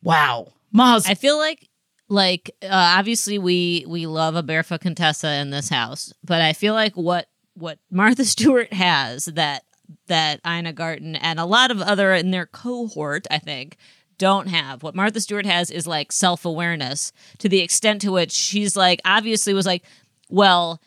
wow 0.04 0.54
Maz, 0.74 1.08
I 1.10 1.16
feel 1.16 1.38
like 1.40 1.68
like 2.14 2.56
uh, 2.62 2.68
obviously 2.72 3.40
we 3.40 3.86
we 3.88 4.06
love 4.06 4.36
a 4.36 4.44
barefoot 4.44 4.82
Contessa 4.82 5.34
in 5.36 5.50
this 5.50 5.70
house, 5.70 6.14
but 6.24 6.42
I 6.42 6.54
feel 6.54 6.74
like 6.74 6.96
what 6.96 7.28
what 7.56 7.80
Martha 7.92 8.24
Stewart 8.34 8.72
has 8.72 9.26
that 9.26 9.64
that 10.08 10.40
Ina 10.48 10.74
Garten 10.74 11.16
and 11.16 11.40
a 11.40 11.46
lot 11.46 11.72
of 11.72 11.82
other 11.82 12.14
in 12.14 12.32
their 12.32 12.46
cohort, 12.46 13.28
I 13.30 13.40
think, 13.40 13.78
don't 14.18 14.48
have. 14.48 14.84
What 14.84 14.96
Martha 14.96 15.20
Stewart 15.20 15.46
has 15.46 15.72
is 15.72 15.88
like 15.88 16.12
self-awareness 16.12 17.12
to 17.40 17.50
the 17.50 17.60
extent 17.60 18.02
to 18.02 18.12
which 18.12 18.32
she's 18.32 18.78
like 18.78 19.02
obviously 19.04 19.54
was 19.54 19.66
like, 19.66 19.84
well, 20.30 20.82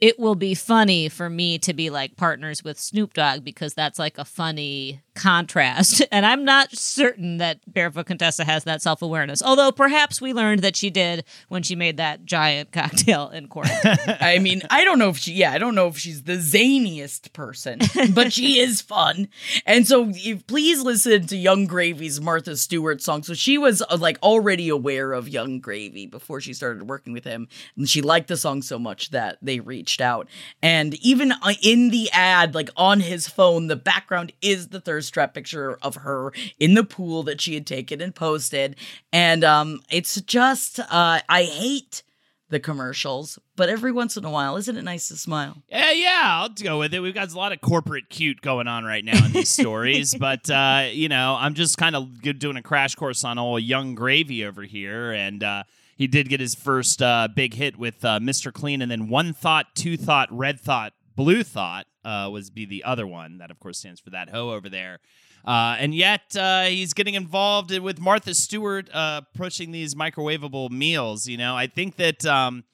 it 0.00 0.18
will 0.18 0.34
be 0.34 0.54
funny 0.54 1.08
for 1.10 1.28
me 1.28 1.58
to 1.58 1.74
be 1.74 1.90
like 1.90 2.16
partners 2.16 2.64
with 2.64 2.80
Snoop 2.80 3.12
Dogg 3.12 3.44
because 3.44 3.74
that's 3.74 3.98
like 3.98 4.16
a 4.16 4.24
funny 4.24 5.02
contrast. 5.14 6.02
And 6.12 6.26
I'm 6.26 6.44
not 6.44 6.76
certain 6.76 7.36
that 7.38 7.60
Barefoot 7.72 8.06
Contessa 8.06 8.44
has 8.44 8.64
that 8.64 8.82
self 8.82 9.00
awareness. 9.00 9.42
Although 9.42 9.70
perhaps 9.70 10.20
we 10.20 10.32
learned 10.32 10.62
that 10.62 10.74
she 10.74 10.90
did 10.90 11.24
when 11.48 11.62
she 11.62 11.76
made 11.76 11.98
that 11.98 12.24
giant 12.24 12.72
cocktail 12.72 13.28
in 13.28 13.46
court. 13.46 13.68
I 14.20 14.38
mean, 14.40 14.62
I 14.70 14.84
don't 14.84 14.98
know 14.98 15.08
if 15.08 15.18
she, 15.18 15.32
yeah, 15.32 15.52
I 15.52 15.58
don't 15.58 15.74
know 15.74 15.86
if 15.86 15.98
she's 15.98 16.24
the 16.24 16.38
zaniest 16.38 17.32
person, 17.32 17.78
but 18.12 18.32
she 18.32 18.58
is 18.58 18.80
fun. 18.80 19.28
And 19.66 19.86
so 19.86 20.06
you, 20.06 20.38
please 20.38 20.82
listen 20.82 21.26
to 21.26 21.36
Yung 21.36 21.66
Gravy's 21.66 22.20
Martha 22.20 22.56
Stewart 22.56 23.00
song. 23.00 23.22
So 23.22 23.34
she 23.34 23.56
was 23.56 23.82
uh, 23.82 23.96
like 23.98 24.18
already 24.22 24.68
aware 24.68 25.12
of 25.12 25.28
Yung 25.28 25.60
Gravy 25.60 26.06
before 26.06 26.40
she 26.40 26.52
started 26.52 26.88
working 26.88 27.12
with 27.12 27.24
him. 27.24 27.48
And 27.76 27.88
she 27.88 28.02
liked 28.02 28.28
the 28.28 28.36
song 28.36 28.62
so 28.62 28.78
much 28.78 29.10
that 29.10 29.38
they 29.40 29.60
reached 29.60 30.00
out. 30.00 30.28
And 30.60 30.94
even 30.94 31.32
uh, 31.32 31.54
in 31.62 31.90
the 31.90 32.10
ad, 32.12 32.54
like 32.54 32.70
on 32.76 33.00
his 33.00 33.28
phone, 33.28 33.68
the 33.68 33.76
background 33.76 34.32
is 34.42 34.68
the 34.68 34.80
thirst 34.80 34.99
trap 35.08 35.32
picture 35.32 35.78
of 35.82 35.94
her 35.96 36.32
in 36.58 36.74
the 36.74 36.84
pool 36.84 37.22
that 37.22 37.40
she 37.40 37.54
had 37.54 37.66
taken 37.66 38.00
and 38.00 38.14
posted. 38.14 38.76
And 39.12 39.44
um, 39.44 39.80
it's 39.90 40.20
just, 40.22 40.80
uh, 40.80 41.20
I 41.28 41.44
hate 41.44 42.02
the 42.50 42.60
commercials, 42.60 43.38
but 43.56 43.68
every 43.68 43.92
once 43.92 44.16
in 44.16 44.24
a 44.24 44.30
while, 44.30 44.56
isn't 44.56 44.76
it 44.76 44.82
nice 44.82 45.08
to 45.08 45.16
smile? 45.16 45.62
Yeah, 45.68 45.92
yeah, 45.92 46.20
I'll 46.24 46.48
go 46.48 46.80
with 46.80 46.92
it. 46.92 47.00
We've 47.00 47.14
got 47.14 47.32
a 47.32 47.36
lot 47.36 47.52
of 47.52 47.60
corporate 47.60 48.10
cute 48.10 48.40
going 48.40 48.66
on 48.66 48.84
right 48.84 49.04
now 49.04 49.24
in 49.24 49.32
these 49.32 49.48
stories, 49.48 50.14
but 50.18 50.50
uh, 50.50 50.88
you 50.90 51.08
know, 51.08 51.36
I'm 51.38 51.54
just 51.54 51.78
kind 51.78 51.94
of 51.94 52.20
doing 52.38 52.56
a 52.56 52.62
crash 52.62 52.96
course 52.96 53.24
on 53.24 53.38
old 53.38 53.62
Yung 53.62 53.94
Gravy 53.94 54.44
over 54.44 54.62
here, 54.62 55.12
and 55.12 55.42
uh, 55.44 55.62
he 55.96 56.08
did 56.08 56.28
get 56.28 56.40
his 56.40 56.56
first 56.56 57.00
uh, 57.00 57.28
big 57.34 57.54
hit 57.54 57.78
with 57.78 58.04
uh, 58.04 58.18
Mr. 58.18 58.52
Clean, 58.52 58.82
and 58.82 58.90
then 58.90 59.08
One 59.08 59.32
Thought, 59.32 59.66
Two 59.76 59.96
Thought, 59.96 60.28
Red 60.36 60.60
Thought, 60.60 60.92
Blue 61.14 61.44
Thought 61.44 61.86
uh, 62.04 62.28
was 62.30 62.50
be 62.50 62.64
the 62.64 62.84
other 62.84 63.06
one 63.06 63.38
that, 63.38 63.50
of 63.50 63.58
course, 63.58 63.78
stands 63.78 64.00
for 64.00 64.10
that 64.10 64.30
hoe 64.30 64.50
over 64.50 64.68
there. 64.68 64.98
Uh, 65.44 65.76
and 65.78 65.94
yet 65.94 66.36
uh, 66.36 66.64
he's 66.64 66.92
getting 66.92 67.14
involved 67.14 67.76
with 67.78 67.98
Martha 67.98 68.34
Stewart 68.34 68.88
uh, 68.92 69.22
pushing 69.34 69.72
these 69.72 69.94
microwavable 69.94 70.70
meals. 70.70 71.26
You 71.26 71.36
know, 71.36 71.56
I 71.56 71.66
think 71.66 71.96
that. 71.96 72.24
Um, 72.24 72.64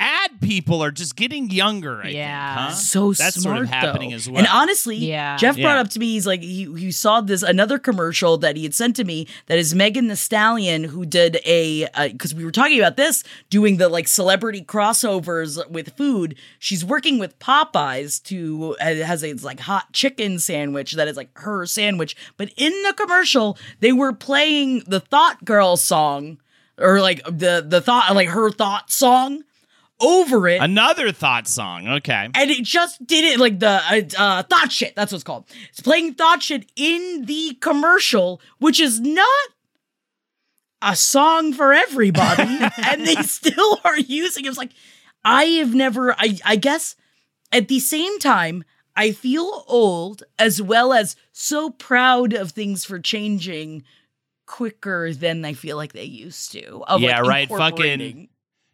ad 0.00 0.40
people 0.40 0.82
are 0.82 0.90
just 0.90 1.14
getting 1.14 1.48
younger. 1.50 2.02
I 2.02 2.08
Yeah. 2.08 2.54
think, 2.56 2.68
huh? 2.70 2.74
So 2.74 3.12
that's 3.12 3.40
smart, 3.40 3.56
sort 3.58 3.64
of 3.64 3.70
happening 3.70 4.10
though. 4.10 4.16
as 4.16 4.28
well. 4.28 4.38
And 4.38 4.48
honestly, 4.48 4.96
Yeah. 4.96 5.36
Jeff 5.36 5.56
brought 5.56 5.78
up 5.78 5.88
to 5.90 5.98
me, 6.00 6.12
he's 6.12 6.26
like, 6.26 6.42
he, 6.42 6.64
he 6.76 6.90
saw 6.90 7.20
this 7.20 7.42
another 7.42 7.78
commercial 7.78 8.36
that 8.38 8.56
he 8.56 8.64
had 8.64 8.74
sent 8.74 8.96
to 8.96 9.04
me 9.04 9.26
that 9.46 9.56
is 9.58 9.74
Megan 9.74 10.08
Thee 10.08 10.16
Stallion 10.16 10.84
who 10.84 11.06
did 11.06 11.38
a 11.46 11.88
because 12.10 12.34
we 12.34 12.44
were 12.44 12.50
talking 12.50 12.78
about 12.78 12.96
this 12.96 13.22
doing 13.50 13.76
the 13.76 13.88
like 13.88 14.08
celebrity 14.08 14.62
crossovers 14.62 15.64
with 15.70 15.96
food. 15.96 16.34
She's 16.58 16.84
working 16.84 17.18
with 17.18 17.38
Popeyes 17.38 18.22
to 18.24 18.76
uh, 18.80 18.94
has 19.04 19.22
a 19.22 19.34
like 19.34 19.60
hot 19.60 19.92
chicken 19.92 20.38
sandwich 20.40 20.92
that 20.94 21.06
is 21.08 21.16
like 21.16 21.30
her 21.38 21.66
sandwich, 21.66 22.16
but 22.36 22.50
in 22.56 22.72
the 22.82 22.92
commercial 22.94 23.56
they 23.80 23.92
were 23.92 24.12
playing 24.12 24.80
the 24.88 25.00
Thought 25.00 25.44
Girl 25.44 25.76
song 25.76 26.38
or 26.78 27.00
like 27.00 27.22
the 27.24 27.64
the 27.66 27.80
thought 27.80 28.12
like 28.16 28.28
her 28.30 28.50
thought 28.50 28.90
song 28.90 29.44
over 30.04 30.46
it 30.48 30.60
Another 30.60 31.10
thought 31.12 31.48
song. 31.48 31.88
Okay. 31.88 32.28
and 32.34 32.50
it 32.50 32.62
just 32.64 33.04
did 33.06 33.24
it 33.24 33.40
like 33.40 33.58
the 33.58 33.68
uh, 33.68 34.00
uh, 34.18 34.42
Thot 34.42 34.70
Shit. 34.70 34.94
That's 34.94 35.10
what 35.12 35.16
it's 35.16 35.24
called. 35.24 35.46
It's 35.70 35.80
playing 35.80 36.14
Thot 36.14 36.42
Shit 36.42 36.70
in 36.76 37.24
the 37.24 37.56
commercial, 37.60 38.40
which 38.58 38.78
is 38.80 39.00
not 39.00 39.48
a 40.82 40.94
song 40.94 41.52
for 41.54 41.72
everybody, 41.72 42.42
and 42.86 43.06
they 43.06 43.14
still 43.22 43.80
are 43.84 43.98
using. 43.98 44.44
it. 44.44 44.48
It's 44.48 44.58
like 44.58 44.72
I 45.24 45.44
have 45.44 45.74
never. 45.74 46.12
I 46.12 46.38
I 46.44 46.56
guess 46.56 46.96
at 47.52 47.68
the 47.68 47.80
same 47.80 48.18
time. 48.18 48.64
I 48.96 49.10
feel 49.10 49.64
old 49.66 50.22
as 50.38 50.62
well 50.62 50.92
as 50.92 51.16
so 51.32 51.68
proud 51.70 52.32
of 52.32 52.52
things 52.52 52.84
for 52.84 53.00
changing 53.00 53.82
quicker 54.46 55.12
than 55.12 55.44
I 55.44 55.54
feel 55.54 55.76
like 55.76 55.92
they 55.92 56.04
used 56.04 56.52
to. 56.52 56.84
Of 56.84 57.00
Yeah, 57.00 57.22
like 57.22 57.28
right, 57.28 57.48
fucking- 57.48 58.28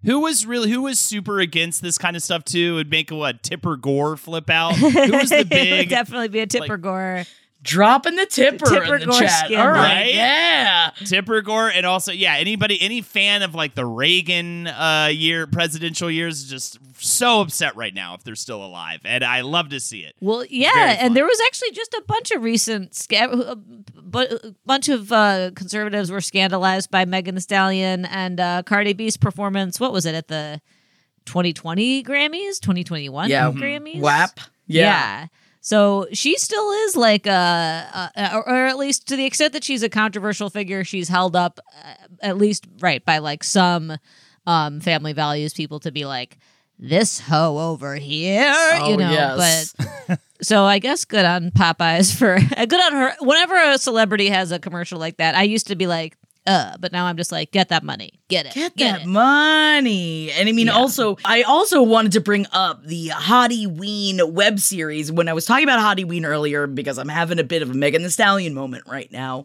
Who 0.05 0.20
was 0.20 0.46
really 0.46 0.70
who 0.70 0.82
was 0.82 0.98
super 0.98 1.40
against 1.40 1.82
this 1.82 1.98
kind 1.98 2.16
of 2.16 2.22
stuff 2.22 2.44
too? 2.44 2.76
Would 2.76 2.90
make 2.90 3.11
a 3.11 3.16
what 3.16 3.42
Tipper 3.42 3.76
Gore 3.76 4.16
flip 4.16 4.48
out. 4.48 4.74
Who 4.76 4.86
was 5.12 5.28
the 5.28 5.36
It 5.36 5.38
would 5.40 5.48
big 5.51 5.88
definitely 5.90 6.28
be 6.28 6.40
a 6.40 6.46
Tipper 6.46 6.66
like- 6.74 6.80
Gore. 6.80 7.24
Dropping 7.62 8.16
the 8.16 8.26
tipper, 8.26 8.66
Tipper 8.66 8.94
in 8.94 9.00
the 9.00 9.06
Gore 9.06 9.18
chat. 9.20 9.30
scandal. 9.46 9.58
All 9.61 9.68
right, 9.68 10.00
Right? 10.02 10.14
yeah. 10.14 10.90
Tipper 11.04 11.42
Gore, 11.42 11.68
and 11.68 11.84
also 11.86 12.12
yeah, 12.12 12.34
anybody 12.36 12.80
any 12.80 13.02
fan 13.02 13.42
of 13.42 13.54
like 13.54 13.74
the 13.74 13.84
Reagan 13.86 14.66
uh 14.66 15.11
year 15.12 15.46
presidential 15.46 16.11
years 16.11 16.42
is 16.42 16.48
just 16.50 16.78
so 16.98 17.40
upset 17.40 17.76
right 17.76 17.94
now 17.94 18.14
if 18.14 18.24
they're 18.24 18.34
still 18.34 18.64
alive, 18.64 19.00
and 19.04 19.22
I 19.24 19.40
love 19.42 19.68
to 19.70 19.80
see 19.80 20.00
it. 20.00 20.14
Well, 20.20 20.44
yeah, 20.48 20.96
and 21.00 21.14
there 21.16 21.24
was 21.24 21.38
actually 21.46 21.72
just 21.72 21.92
a 21.94 22.02
bunch 22.06 22.30
of 22.30 22.42
recent, 22.42 22.94
sca- 22.94 23.30
a 23.30 23.56
a 24.12 24.52
bunch 24.66 24.88
of 24.88 25.12
uh, 25.12 25.50
conservatives 25.54 26.11
were 26.11 26.20
scandalized 26.20 26.90
by 26.90 27.04
Megan 27.04 27.36
Thee 27.36 27.40
Stallion 27.40 28.04
and 28.06 28.40
uh, 28.40 28.62
Cardi 28.64 28.92
B's 28.92 29.16
performance. 29.16 29.78
What 29.78 29.92
was 29.92 30.04
it 30.06 30.14
at 30.16 30.26
the 30.28 30.61
2020 31.26 32.02
Grammys, 32.02 32.58
2021 32.61 33.30
Yeah. 33.30 33.50
Grammys? 33.52 34.00
WAP. 34.00 34.40
Yeah. 34.66 35.26
So 35.61 36.06
she 36.12 36.36
still 36.38 36.70
is 36.86 36.96
like 36.96 37.26
a, 37.26 38.11
a 38.16 38.36
or, 38.36 38.48
or 38.48 38.66
at 38.66 38.78
least 38.78 39.08
to 39.08 39.16
the 39.16 39.26
extent 39.26 39.52
that 39.52 39.62
she's 39.64 39.82
a 39.82 39.88
controversial 39.88 40.48
figure, 40.50 40.84
she's 40.84 41.08
held 41.08 41.36
up 41.36 41.61
uh, 41.84 41.94
at 42.22 42.38
least 42.38 42.66
right 42.80 43.04
by 43.04 43.18
like 43.18 43.44
some 43.44 43.92
um, 44.46 44.80
family 44.80 45.12
values 45.12 45.52
people 45.52 45.78
to 45.80 45.92
be 45.92 46.06
like 46.06 46.38
this 46.78 47.20
hoe 47.20 47.58
over 47.58 47.94
here, 47.96 48.50
you 48.86 48.94
Oh, 48.94 48.96
know. 48.96 49.11
yes. 49.11 49.74
But 50.08 50.18
so 50.42 50.64
I 50.64 50.78
guess 50.78 51.04
good 51.04 51.26
on 51.26 51.50
Popeyes 51.50 52.16
for 52.16 52.38
good 52.66 52.80
on 52.80 52.92
her. 52.92 53.12
Whenever 53.20 53.54
a 53.54 53.76
celebrity 53.76 54.30
has 54.30 54.50
a 54.52 54.58
commercial 54.58 54.98
like 54.98 55.18
that, 55.18 55.34
I 55.34 55.42
used 55.42 55.66
to 55.66 55.76
be 55.76 55.86
like, 55.86 56.16
uh, 56.47 56.76
but 56.78 56.93
now 56.93 57.07
I'm 57.07 57.16
just 57.16 57.30
like, 57.32 57.53
get 57.53 57.68
that 57.68 57.82
money, 57.84 58.20
get 58.28 58.47
it, 58.47 58.55
Get 58.55 58.74
get 58.76 58.93
that 58.93 59.03
it. 59.03 59.07
money. 59.07 60.30
And 60.32 60.49
I 60.49 60.53
mean, 60.53 60.68
Yeah. 60.68 60.72
also, 60.74 61.16
I 61.24 61.43
also 61.43 61.82
wanted 61.82 62.12
to 62.12 62.20
bring 62.20 62.47
up 62.53 62.84
the 62.84 63.09
Hottieween 63.09 64.32
web 64.32 64.59
series 64.59 65.12
when 65.12 65.28
I 65.28 65.32
was 65.32 65.45
talking 65.45 65.64
about 65.64 65.78
Hottieween 65.80 66.24
earlier 66.24 66.66
because 66.66 66.99
I'm 66.99 67.09
having 67.09 67.38
a 67.38 67.45
bit 67.45 67.62
of 67.62 67.70
a 67.70 67.74
Megan 67.74 68.03
Thee 68.03 68.09
Stallion 68.09 68.55
moment 68.55 68.84
right 68.86 69.11
now. 69.12 69.45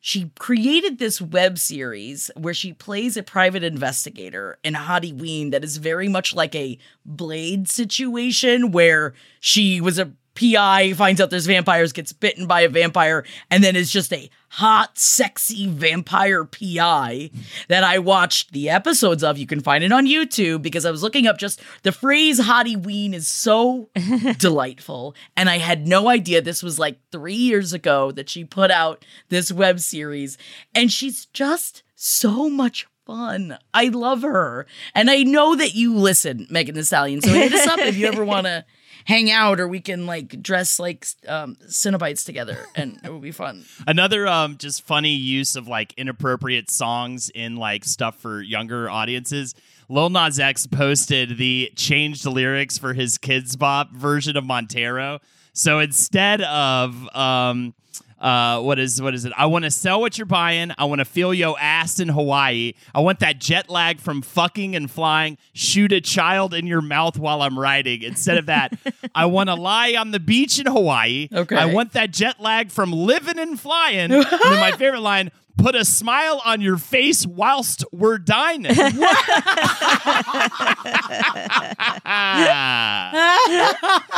She 0.00 0.30
created 0.38 0.98
this 0.98 1.20
web 1.20 1.58
series 1.58 2.30
where 2.36 2.54
she 2.54 2.72
plays 2.72 3.16
a 3.16 3.22
private 3.22 3.64
investigator 3.64 4.58
in 4.62 4.74
Hottieween 4.74 5.50
that 5.50 5.64
is 5.64 5.76
very 5.78 6.08
much 6.08 6.34
like 6.34 6.54
a 6.54 6.78
Blade 7.04 7.68
situation 7.68 8.70
where 8.70 9.12
she 9.40 9.80
was 9.80 9.98
a 9.98 10.12
PI, 10.38 10.92
finds 10.92 11.20
out 11.20 11.30
there's 11.30 11.46
vampires, 11.46 11.92
gets 11.92 12.12
bitten 12.12 12.46
by 12.46 12.60
a 12.60 12.68
vampire, 12.68 13.24
and 13.50 13.64
then 13.64 13.74
is 13.74 13.90
just 13.90 14.12
a 14.12 14.30
hot, 14.50 14.96
sexy 14.96 15.66
vampire 15.66 16.44
PI 16.44 17.30
that 17.66 17.82
I 17.82 17.98
watched 17.98 18.52
the 18.52 18.70
episodes 18.70 19.24
of. 19.24 19.36
You 19.36 19.48
can 19.48 19.60
find 19.60 19.82
it 19.82 19.90
on 19.90 20.06
YouTube 20.06 20.62
because 20.62 20.86
I 20.86 20.92
was 20.92 21.02
looking 21.02 21.26
up 21.26 21.38
just 21.38 21.60
the 21.82 21.90
phrase 21.90 22.40
Hottieween 22.40 23.14
is 23.14 23.26
so 23.26 23.90
delightful. 24.38 25.16
And 25.36 25.50
I 25.50 25.58
had 25.58 25.88
no 25.88 26.08
idea 26.08 26.40
this 26.40 26.62
was 26.62 26.78
like 26.78 27.00
three 27.10 27.34
years 27.34 27.72
ago 27.72 28.12
that 28.12 28.30
she 28.30 28.44
put 28.44 28.70
out 28.70 29.04
this 29.30 29.50
web 29.50 29.80
series. 29.80 30.38
And 30.72 30.92
she's 30.92 31.26
just 31.26 31.82
so 31.96 32.48
much 32.48 32.86
fun. 33.06 33.58
I 33.74 33.88
love 33.88 34.22
her. 34.22 34.66
And 34.94 35.10
I 35.10 35.24
know 35.24 35.56
that 35.56 35.74
you 35.74 35.96
listen, 35.96 36.46
Megan 36.48 36.76
Thee 36.76 36.84
Stallion. 36.84 37.22
So 37.22 37.30
hit 37.30 37.52
us 37.52 37.66
up 37.66 37.80
if 37.80 37.96
you 37.96 38.06
ever 38.06 38.24
want 38.24 38.46
to 38.46 38.64
hang 39.08 39.30
out 39.30 39.58
or 39.58 39.66
we 39.66 39.80
can 39.80 40.06
like 40.06 40.40
dress 40.42 40.78
like 40.78 41.06
um 41.26 41.56
Cinnabites 41.66 42.26
together 42.26 42.58
and 42.74 43.00
it 43.02 43.10
would 43.10 43.22
be 43.22 43.32
fun. 43.32 43.64
Another 43.86 44.28
um 44.28 44.58
just 44.58 44.86
funny 44.86 45.14
use 45.14 45.56
of 45.56 45.66
like 45.66 45.94
inappropriate 45.96 46.70
songs 46.70 47.30
in 47.30 47.56
like 47.56 47.86
stuff 47.86 48.20
for 48.20 48.42
younger 48.42 48.90
audiences. 48.90 49.54
Lil 49.88 50.10
Nas 50.10 50.38
X 50.38 50.66
posted 50.66 51.38
the 51.38 51.72
changed 51.74 52.26
lyrics 52.26 52.76
for 52.76 52.92
his 52.92 53.16
Kidz 53.16 53.58
Bop 53.58 53.90
version 53.92 54.36
of 54.36 54.44
Montero. 54.44 55.20
So 55.54 55.78
instead 55.78 56.42
of 56.42 57.08
um 57.16 57.74
uh 58.20 58.60
what 58.60 58.78
is 58.78 59.00
what 59.00 59.14
is 59.14 59.24
it? 59.24 59.32
I 59.36 59.46
want 59.46 59.64
to 59.64 59.70
sell 59.70 60.00
what 60.00 60.18
you're 60.18 60.26
buying. 60.26 60.72
I 60.76 60.84
want 60.84 61.00
to 61.00 61.04
feel 61.04 61.32
yo 61.32 61.56
ass 61.56 62.00
in 62.00 62.08
Hawaii. 62.08 62.74
I 62.94 63.00
want 63.00 63.20
that 63.20 63.38
jet 63.38 63.70
lag 63.70 64.00
from 64.00 64.22
fucking 64.22 64.74
and 64.74 64.90
flying. 64.90 65.38
Shoot 65.52 65.92
a 65.92 66.00
child 66.00 66.54
in 66.54 66.66
your 66.66 66.80
mouth 66.80 67.18
while 67.18 67.42
I'm 67.42 67.58
riding. 67.58 68.02
Instead 68.02 68.38
of 68.38 68.46
that, 68.46 68.78
I 69.14 69.26
want 69.26 69.48
to 69.48 69.54
lie 69.54 69.94
on 69.94 70.10
the 70.10 70.20
beach 70.20 70.58
in 70.58 70.66
Hawaii. 70.66 71.28
Okay. 71.32 71.56
I 71.56 71.66
want 71.66 71.92
that 71.92 72.12
jet 72.12 72.40
lag 72.40 72.70
from 72.70 72.92
living 72.92 73.38
and 73.38 73.58
flying. 73.58 74.12
and 74.12 74.24
my 74.60 74.72
favorite 74.72 75.00
line, 75.00 75.30
put 75.58 75.74
a 75.74 75.84
smile 75.84 76.40
on 76.44 76.60
your 76.60 76.78
face 76.78 77.26
whilst 77.26 77.84
we're 77.92 78.18
dining. 78.18 78.74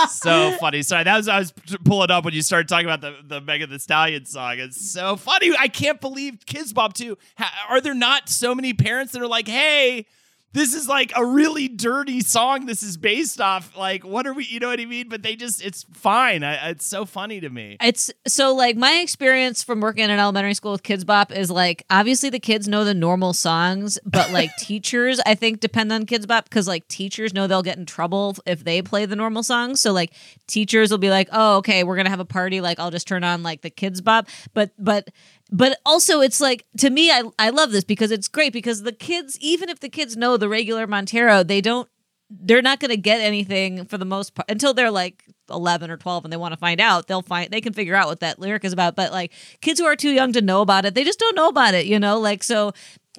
so 0.09 0.53
funny. 0.61 0.83
Sorry, 0.83 1.05
that 1.05 1.17
was 1.17 1.29
I 1.29 1.41
was 1.41 1.53
pulling 1.85 2.11
up 2.11 2.25
when 2.25 2.35
you 2.35 2.43
started 2.43 2.69
talking 2.69 2.87
about 2.87 3.01
the 3.01 3.17
the 3.27 3.41
Megan 3.41 3.71
Thee 3.71 3.79
Stallion 3.79 4.27
song. 4.27 4.59
It's 4.59 4.93
so 4.93 5.17
funny. 5.17 5.53
I 5.59 5.69
can't 5.69 6.01
believe 6.01 6.39
Kidz 6.47 6.73
Bop 6.73 6.95
too. 6.95 7.19
Ha- 7.39 7.67
are 7.71 7.81
there 7.81 7.95
not 7.95 8.29
so 8.29 8.55
many 8.55 8.75
parents 8.75 9.13
that 9.13 9.23
are 9.23 9.29
like, 9.29 9.49
hey? 9.49 10.07
This 10.53 10.75
is 10.75 10.89
like 10.89 11.13
a 11.15 11.25
really 11.25 11.69
dirty 11.69 12.21
song. 12.21 12.67
This 12.67 12.83
is 12.83 12.97
based 12.97 13.41
off 13.41 13.77
like 13.77 14.05
what 14.05 14.27
are 14.27 14.33
we? 14.33 14.45
You 14.45 14.59
know 14.59 14.69
what 14.69 14.81
I 14.81 14.85
mean? 14.85 15.09
But 15.09 15.23
they 15.23 15.37
just 15.37 15.65
it's 15.65 15.85
fine. 15.93 16.43
I, 16.43 16.71
it's 16.71 16.85
so 16.85 17.05
funny 17.05 17.39
to 17.41 17.49
me. 17.49 17.77
It's 17.81 18.11
so 18.27 18.53
like 18.53 18.77
my 18.77 18.95
experience 18.95 19.63
from 19.63 19.81
working 19.81 20.03
in 20.03 20.11
an 20.11 20.19
elementary 20.19 20.55
school 20.55 20.73
with 20.73 20.83
Kidz 20.83 21.07
Bop 21.07 21.31
is 21.31 21.53
like 21.53 21.85
obviously 21.89 22.31
the 22.31 22.41
kids 22.41 22.67
know 22.67 22.85
the 22.85 22.95
normal 22.95 23.33
songs, 23.33 23.99
but 24.05 24.31
like 24.33 24.51
teachers 24.57 25.21
I 25.25 25.37
think 25.37 25.61
depend 25.61 25.93
on 25.93 26.05
Kidz 26.05 26.27
Bop 26.27 26.45
because 26.45 26.67
like 26.67 26.89
teachers 26.89 27.33
know 27.33 27.47
they'll 27.47 27.63
get 27.63 27.79
in 27.79 27.87
trouble 27.87 28.37
if 28.45 28.65
they 28.65 28.83
play 28.83 29.07
the 29.07 29.17
normal 29.17 29.45
songs. 29.45 29.81
So 29.81 29.93
like 29.93 30.13
teachers 30.49 30.91
will 30.91 30.99
be 30.99 31.11
like, 31.11 31.29
oh 31.31 31.59
okay, 31.59 31.85
we're 31.85 31.97
gonna 31.97 32.11
have 32.11 32.21
a 32.21 32.25
party. 32.25 32.61
Like 32.61 32.81
I'll 32.81 32.91
just 32.91 33.07
turn 33.07 33.23
on 33.23 33.45
like 33.45 33.61
the 33.63 33.71
Kidz 33.71 34.03
Bop, 34.03 34.29
but 34.53 34.73
but 34.79 35.11
but 35.51 35.79
also 35.85 36.21
it's 36.21 36.41
like 36.41 36.65
to 36.79 36.91
me 36.91 37.11
I 37.11 37.23
I 37.39 37.51
love 37.51 37.73
this 37.73 37.85
because 37.85 38.11
it's 38.11 38.29
great 38.29 38.53
because 38.53 38.83
the 38.83 38.93
kids 38.93 39.37
even 39.41 39.69
if 39.69 39.81
the 39.81 39.89
kids 39.89 40.17
know 40.17 40.37
the 40.37 40.49
regular 40.49 40.87
Montero, 40.87 41.43
they 41.43 41.61
don't 41.61 41.89
they're 42.31 42.63
not 42.63 42.79
going 42.79 42.91
to 42.91 42.97
get 42.97 43.21
anything 43.21 43.85
for 43.87 43.99
the 43.99 44.05
most 44.05 44.37
part 44.37 44.49
until 44.49 44.73
they're 44.73 44.91
like 44.91 45.25
11 45.51 45.91
or 45.91 45.97
12 45.97 46.25
and 46.25 46.33
they 46.33 46.37
want 46.37 46.53
to 46.53 46.61
find 46.61 46.81
out. 46.81 47.09
They'll 47.09 47.23
find 47.23 47.51
they 47.51 47.61
can 47.61 47.73
figure 47.73 47.97
out 47.97 48.07
what 48.07 48.21
that 48.21 48.39
lyric 48.39 48.65
is 48.65 48.73
about. 48.73 48.95
But 48.95 49.11
like 49.11 49.33
kids 49.61 49.81
who 49.81 49.87
are 49.87 49.97
too 49.97 50.11
young 50.11 50.33
to 50.35 50.41
know 50.41 50.61
about 50.63 50.85
it 50.85 50.95
they 50.95 51.05
just 51.05 51.19
don't 51.19 51.35
know 51.35 51.49
about 51.49 51.75
it 51.75 51.87
you 51.87 51.99
know? 51.99 52.19
Like 52.21 52.43
so 52.45 52.73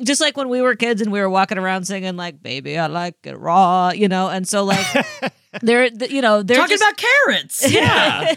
just 0.03 0.21
like 0.21 0.37
when 0.37 0.47
we 0.49 0.61
were 0.61 0.75
kids 0.75 1.01
and 1.01 1.11
we 1.11 1.19
were 1.19 1.29
walking 1.29 1.57
around 1.57 1.85
singing 1.85 2.15
like 2.15 2.41
baby 2.41 2.77
i 2.77 2.87
like 2.87 3.15
it 3.23 3.37
raw 3.37 3.91
you 3.91 4.07
know 4.07 4.29
and 4.29 4.47
so 4.47 4.63
like 4.63 4.85
they're 5.61 5.89
th- 5.89 6.09
you 6.11 6.21
know 6.21 6.41
they're 6.43 6.57
Talking 6.57 6.77
just- 6.77 6.83
about 6.83 6.97
carrots. 6.97 7.71
Yeah. 7.71 8.35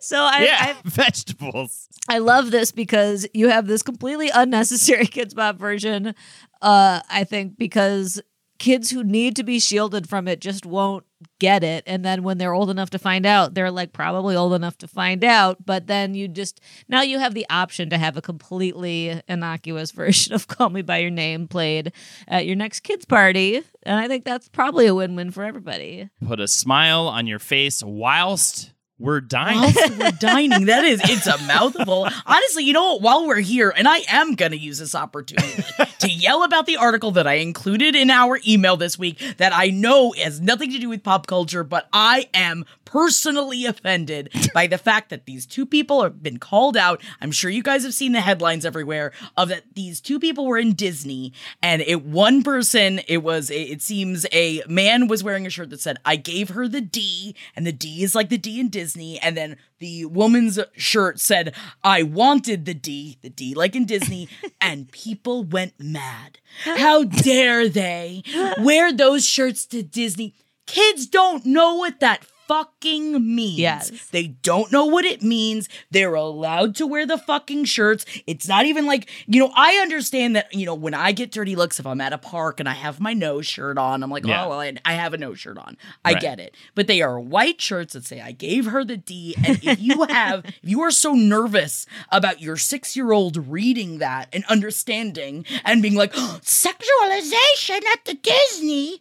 so 0.00 0.18
I, 0.18 0.44
yeah, 0.44 0.56
I 0.60 0.76
vegetables. 0.84 1.88
I 2.08 2.18
love 2.18 2.50
this 2.50 2.70
because 2.70 3.26
you 3.32 3.48
have 3.48 3.66
this 3.66 3.82
completely 3.82 4.28
unnecessary 4.34 5.06
Kidz 5.06 5.34
Bop 5.34 5.56
version. 5.58 6.14
Uh, 6.60 7.00
I 7.08 7.24
think 7.24 7.56
because 7.56 8.20
kids 8.58 8.90
who 8.90 9.02
need 9.02 9.36
to 9.36 9.42
be 9.42 9.58
shielded 9.58 10.08
from 10.08 10.28
it 10.28 10.40
just 10.40 10.64
won't 10.64 11.04
get 11.38 11.64
it. 11.64 11.82
And 11.86 12.04
then 12.04 12.22
when 12.22 12.38
they're 12.38 12.52
old 12.52 12.70
enough 12.70 12.90
to 12.90 12.98
find 12.98 13.26
out 13.26 13.54
they're 13.54 13.70
like 13.70 13.92
probably 13.92 14.36
old 14.36 14.52
enough 14.52 14.76
to 14.78 14.88
find 14.88 15.24
out. 15.24 15.64
But 15.64 15.86
then 15.86 16.14
you 16.14 16.28
just 16.28 16.60
now 16.88 17.02
you 17.02 17.18
have 17.18 17.34
the 17.34 17.46
option 17.50 17.90
to 17.90 17.98
have 17.98 18.16
a 18.16 18.22
completely 18.22 19.22
innocuous 19.28 19.90
version 19.92 20.34
of 20.34 20.48
call 20.48 20.70
me 20.70 20.82
by 20.82 20.98
your 20.98 21.10
name 21.10 21.48
played 21.48 21.92
at 22.28 22.46
your 22.46 22.56
next 22.56 22.80
kids 22.80 23.04
party. 23.04 23.62
And 23.82 23.98
i 23.98 24.08
think 24.08 24.24
that's 24.24 24.48
probably 24.48 24.86
a 24.86 24.94
win-win 24.94 25.30
for 25.30 25.44
everybody. 25.44 26.08
Put 26.26 26.40
a 26.40 26.48
smile 26.48 27.08
on 27.08 27.26
your 27.26 27.38
face 27.38 27.82
whilst 27.82 28.73
we're 29.04 29.20
dying. 29.20 29.60
Whilst 29.60 29.98
we're 29.98 30.10
dining, 30.18 30.64
that 30.66 30.84
is, 30.84 30.98
it's 31.04 31.26
a 31.26 31.36
mouthful. 31.44 32.08
Honestly, 32.24 32.64
you 32.64 32.72
know 32.72 32.94
what? 32.94 33.02
While 33.02 33.26
we're 33.26 33.40
here, 33.40 33.72
and 33.76 33.86
I 33.86 33.98
am 34.08 34.34
going 34.34 34.52
to 34.52 34.58
use 34.58 34.78
this 34.78 34.94
opportunity 34.94 35.62
to 35.98 36.10
yell 36.10 36.42
about 36.42 36.64
the 36.64 36.78
article 36.78 37.10
that 37.12 37.26
I 37.26 37.34
included 37.34 37.94
in 37.94 38.08
our 38.08 38.40
email 38.48 38.78
this 38.78 38.98
week 38.98 39.22
that 39.36 39.52
I 39.54 39.68
know 39.68 40.12
has 40.12 40.40
nothing 40.40 40.72
to 40.72 40.78
do 40.78 40.88
with 40.88 41.02
pop 41.02 41.26
culture, 41.26 41.62
but 41.62 41.86
I 41.92 42.30
am 42.32 42.64
personally 42.84 43.64
offended 43.66 44.30
by 44.52 44.66
the 44.66 44.78
fact 44.78 45.10
that 45.10 45.26
these 45.26 45.46
two 45.46 45.66
people 45.66 46.02
have 46.02 46.22
been 46.22 46.38
called 46.38 46.76
out. 46.76 47.02
I'm 47.20 47.32
sure 47.32 47.50
you 47.50 47.62
guys 47.62 47.84
have 47.84 47.94
seen 47.94 48.12
the 48.12 48.20
headlines 48.20 48.64
everywhere 48.64 49.12
of 49.36 49.48
that 49.48 49.74
these 49.74 50.00
two 50.00 50.18
people 50.18 50.46
were 50.46 50.58
in 50.58 50.74
Disney 50.74 51.32
and 51.62 51.82
it 51.82 52.04
one 52.04 52.42
person 52.42 53.00
it 53.08 53.18
was 53.18 53.50
it 53.50 53.82
seems 53.82 54.26
a 54.32 54.62
man 54.68 55.08
was 55.08 55.24
wearing 55.24 55.46
a 55.46 55.50
shirt 55.50 55.70
that 55.70 55.80
said 55.80 55.98
I 56.04 56.16
gave 56.16 56.50
her 56.50 56.68
the 56.68 56.80
D 56.80 57.34
and 57.56 57.66
the 57.66 57.72
D 57.72 58.02
is 58.02 58.14
like 58.14 58.28
the 58.28 58.38
D 58.38 58.60
in 58.60 58.68
Disney 58.68 59.18
and 59.20 59.36
then 59.36 59.56
the 59.78 60.04
woman's 60.06 60.58
shirt 60.76 61.20
said 61.20 61.54
I 61.82 62.02
wanted 62.02 62.64
the 62.64 62.74
D, 62.74 63.18
the 63.22 63.30
D 63.30 63.54
like 63.54 63.74
in 63.74 63.84
Disney 63.84 64.28
and 64.60 64.90
people 64.90 65.44
went 65.44 65.74
mad. 65.78 66.38
How 66.64 67.04
dare 67.04 67.68
they 67.68 68.22
wear 68.58 68.92
those 68.92 69.26
shirts 69.26 69.66
to 69.66 69.82
Disney? 69.82 70.34
Kids 70.66 71.06
don't 71.06 71.44
know 71.44 71.74
what 71.74 72.00
that 72.00 72.24
fucking 72.46 73.34
means. 73.34 73.58
Yes. 73.58 74.08
They 74.08 74.28
don't 74.28 74.70
know 74.72 74.84
what 74.86 75.04
it 75.04 75.22
means. 75.22 75.68
They're 75.90 76.14
allowed 76.14 76.74
to 76.76 76.86
wear 76.86 77.06
the 77.06 77.18
fucking 77.18 77.64
shirts. 77.66 78.04
It's 78.26 78.46
not 78.48 78.66
even 78.66 78.86
like, 78.86 79.08
you 79.26 79.40
know, 79.40 79.52
I 79.56 79.74
understand 79.82 80.36
that, 80.36 80.52
you 80.54 80.66
know, 80.66 80.74
when 80.74 80.94
I 80.94 81.12
get 81.12 81.30
dirty 81.32 81.56
looks, 81.56 81.78
if 81.80 81.86
I'm 81.86 82.00
at 82.00 82.12
a 82.12 82.18
park 82.18 82.60
and 82.60 82.68
I 82.68 82.72
have 82.74 83.00
my 83.00 83.12
no 83.14 83.40
shirt 83.42 83.78
on, 83.78 84.02
I'm 84.02 84.10
like, 84.10 84.24
oh, 84.26 84.28
Yeah. 84.28 84.44
oh, 84.46 84.48
well, 84.50 84.60
I, 84.60 84.74
I 84.84 84.94
have 84.94 85.14
a 85.14 85.18
no 85.18 85.34
shirt 85.34 85.58
on. 85.58 85.76
I 86.04 86.12
Right. 86.12 86.20
get 86.22 86.40
it. 86.40 86.54
But 86.74 86.86
they 86.86 87.02
are 87.02 87.18
white 87.18 87.60
shirts 87.60 87.94
that 87.94 88.04
say, 88.04 88.20
I 88.20 88.32
gave 88.32 88.66
her 88.66 88.84
the 88.84 88.96
D. 88.96 89.34
And 89.44 89.58
if 89.62 89.80
you 89.80 90.04
have, 90.08 90.44
if 90.44 90.58
you 90.62 90.80
are 90.82 90.90
so 90.90 91.12
nervous 91.14 91.86
about 92.10 92.40
your 92.40 92.56
six 92.56 92.94
year 92.96 93.12
old 93.12 93.36
reading 93.48 93.98
that 93.98 94.28
and 94.32 94.44
understanding 94.46 95.44
and 95.64 95.82
being 95.82 95.94
like, 95.94 96.12
"Oh, 96.14 96.38
sexualization 96.42 97.84
at 97.92 98.04
the 98.04 98.14
Disney, 98.14 99.00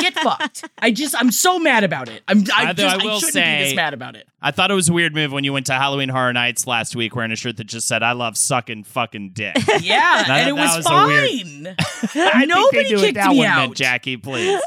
get 0.00 0.14
fucked. 0.22 0.64
I 0.78 0.90
just, 0.90 1.14
I'm 1.18 1.30
so 1.30 1.58
mad 1.58 1.84
about 1.84 2.08
it. 2.08 2.22
I'm, 2.28 2.44
I, 2.54 2.72
Although 2.84 2.96
just, 2.96 3.04
I 3.04 3.08
I, 3.08 3.12
will 3.12 3.18
shouldn't 3.20 3.34
be 3.34 3.40
say- 3.40 3.64
this 3.64 3.74
mad 3.74 3.94
about 3.94 4.16
it. 4.16 4.26
I 4.42 4.50
thought 4.50 4.70
it 4.70 4.74
was 4.74 4.88
a 4.88 4.92
weird 4.92 5.14
move 5.14 5.32
when 5.32 5.42
you 5.44 5.52
went 5.52 5.66
to 5.66 5.72
Halloween 5.74 6.08
Horror 6.10 6.32
Nights 6.32 6.66
last 6.66 6.94
week 6.94 7.16
wearing 7.16 7.32
a 7.32 7.36
shirt 7.36 7.56
that 7.56 7.64
just 7.64 7.88
said 7.88 8.02
"I 8.02 8.12
love 8.12 8.36
sucking 8.36 8.84
fucking 8.84 9.30
dick." 9.30 9.56
Yeah, 9.80 10.24
That- 10.26 10.30
and 10.30 10.48
it 10.50 10.52
was, 10.52 10.76
was 10.76 10.86
a 10.86 11.06
weird- 11.06 11.30
fine. 11.30 11.74
I 12.34 12.44
Nobody 12.44 12.70
think 12.70 12.72
they 12.72 12.88
knew 12.90 12.96
what 12.96 13.04
kicked 13.06 13.14
that 13.16 13.30
me 13.30 13.38
one 13.38 13.46
out. 13.46 13.56
meant, 13.60 13.76
Jackie. 13.76 14.16
Please. 14.16 14.60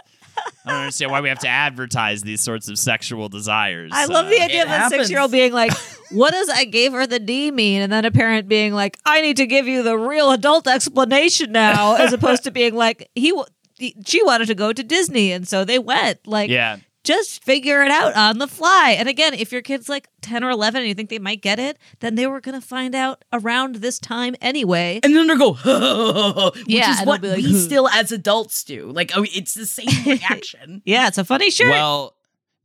I 0.66 0.70
don't 0.70 0.80
understand 0.82 1.12
why 1.12 1.22
we 1.22 1.30
have 1.30 1.40
to 1.40 1.48
advertise 1.48 2.22
these 2.22 2.42
sorts 2.42 2.68
of 2.70 2.78
sexual 2.78 3.28
desires. 3.28 3.92
I 3.94 4.06
love 4.06 4.30
the 4.30 4.40
Uh, 4.40 4.44
idea 4.46 4.62
it 4.62 4.68
of 4.68 4.72
a 4.72 4.90
six 4.90 5.10
year 5.10 5.20
old 5.20 5.32
being 5.32 5.52
like, 5.52 5.72
What 6.12 6.32
does 6.32 6.48
I 6.50 6.66
gave 6.66 6.92
her 6.92 7.08
the 7.08 7.20
D 7.20 7.50
mean? 7.52 7.82
And 7.82 7.92
then 7.92 8.06
a 8.06 8.12
parent 8.12 8.48
being 8.48 8.74
like, 8.74 9.00
I 9.06 9.22
need 9.22 9.38
to 9.38 9.48
give 9.48 9.66
you 9.68 9.82
the 9.82 9.98
real 9.98 10.32
adult 10.32 10.68
explanation 10.68 11.52
now, 11.52 11.96
as 11.96 12.14
opposed 12.14 12.44
to 12.44 12.52
being 12.52 12.76
like, 12.76 13.10
he, 13.16 13.30
w- 13.30 13.48
he 13.80 13.96
she 14.06 14.24
wanted 14.24 14.48
to 14.48 14.56
go 14.56 14.72
to 14.74 14.84
Disney. 14.84 15.32
And 15.32 15.48
so 15.48 15.66
they 15.66 15.80
went. 15.80 16.28
Like, 16.28 16.50
yeah. 16.52 16.78
Just 17.08 17.44
figure 17.44 17.82
it 17.84 17.90
out 17.92 18.16
on 18.16 18.38
the 18.38 18.48
fly. 18.48 18.96
And 19.00 19.08
again, 19.08 19.34
if 19.34 19.52
your 19.52 19.62
kid's 19.62 19.88
like 19.88 20.10
10 20.22 20.44
or 20.44 20.50
11 20.50 20.82
and 20.82 20.88
you 20.90 20.94
think 20.94 21.10
they 21.10 21.20
might 21.20 21.42
get 21.42 21.58
it, 21.60 21.78
then 22.02 22.16
they 22.16 22.28
were 22.28 22.42
going 22.42 22.60
to 22.60 22.66
find 22.66 22.94
out 22.94 23.24
around 23.32 23.76
this 23.78 23.98
time 23.98 24.36
anyway. 24.42 25.00
And 25.04 25.16
then 25.16 25.26
they're 25.28 25.38
go, 25.38 25.54
which 26.52 26.66
Yeah, 26.68 26.92
is 27.00 27.06
what 27.08 27.24
like, 27.24 27.38
we 27.38 27.54
still 27.54 27.88
as 27.88 28.12
adults 28.12 28.64
do. 28.66 28.92
Like, 28.92 29.12
oh, 29.16 29.26
it's 29.34 29.54
the 29.54 29.66
same 29.66 29.88
reaction. 30.06 30.82
Yeah, 30.86 31.08
it's 31.08 31.18
a 31.18 31.24
funny 31.24 31.50
shirt. 31.50 31.70
Well, 31.70 32.14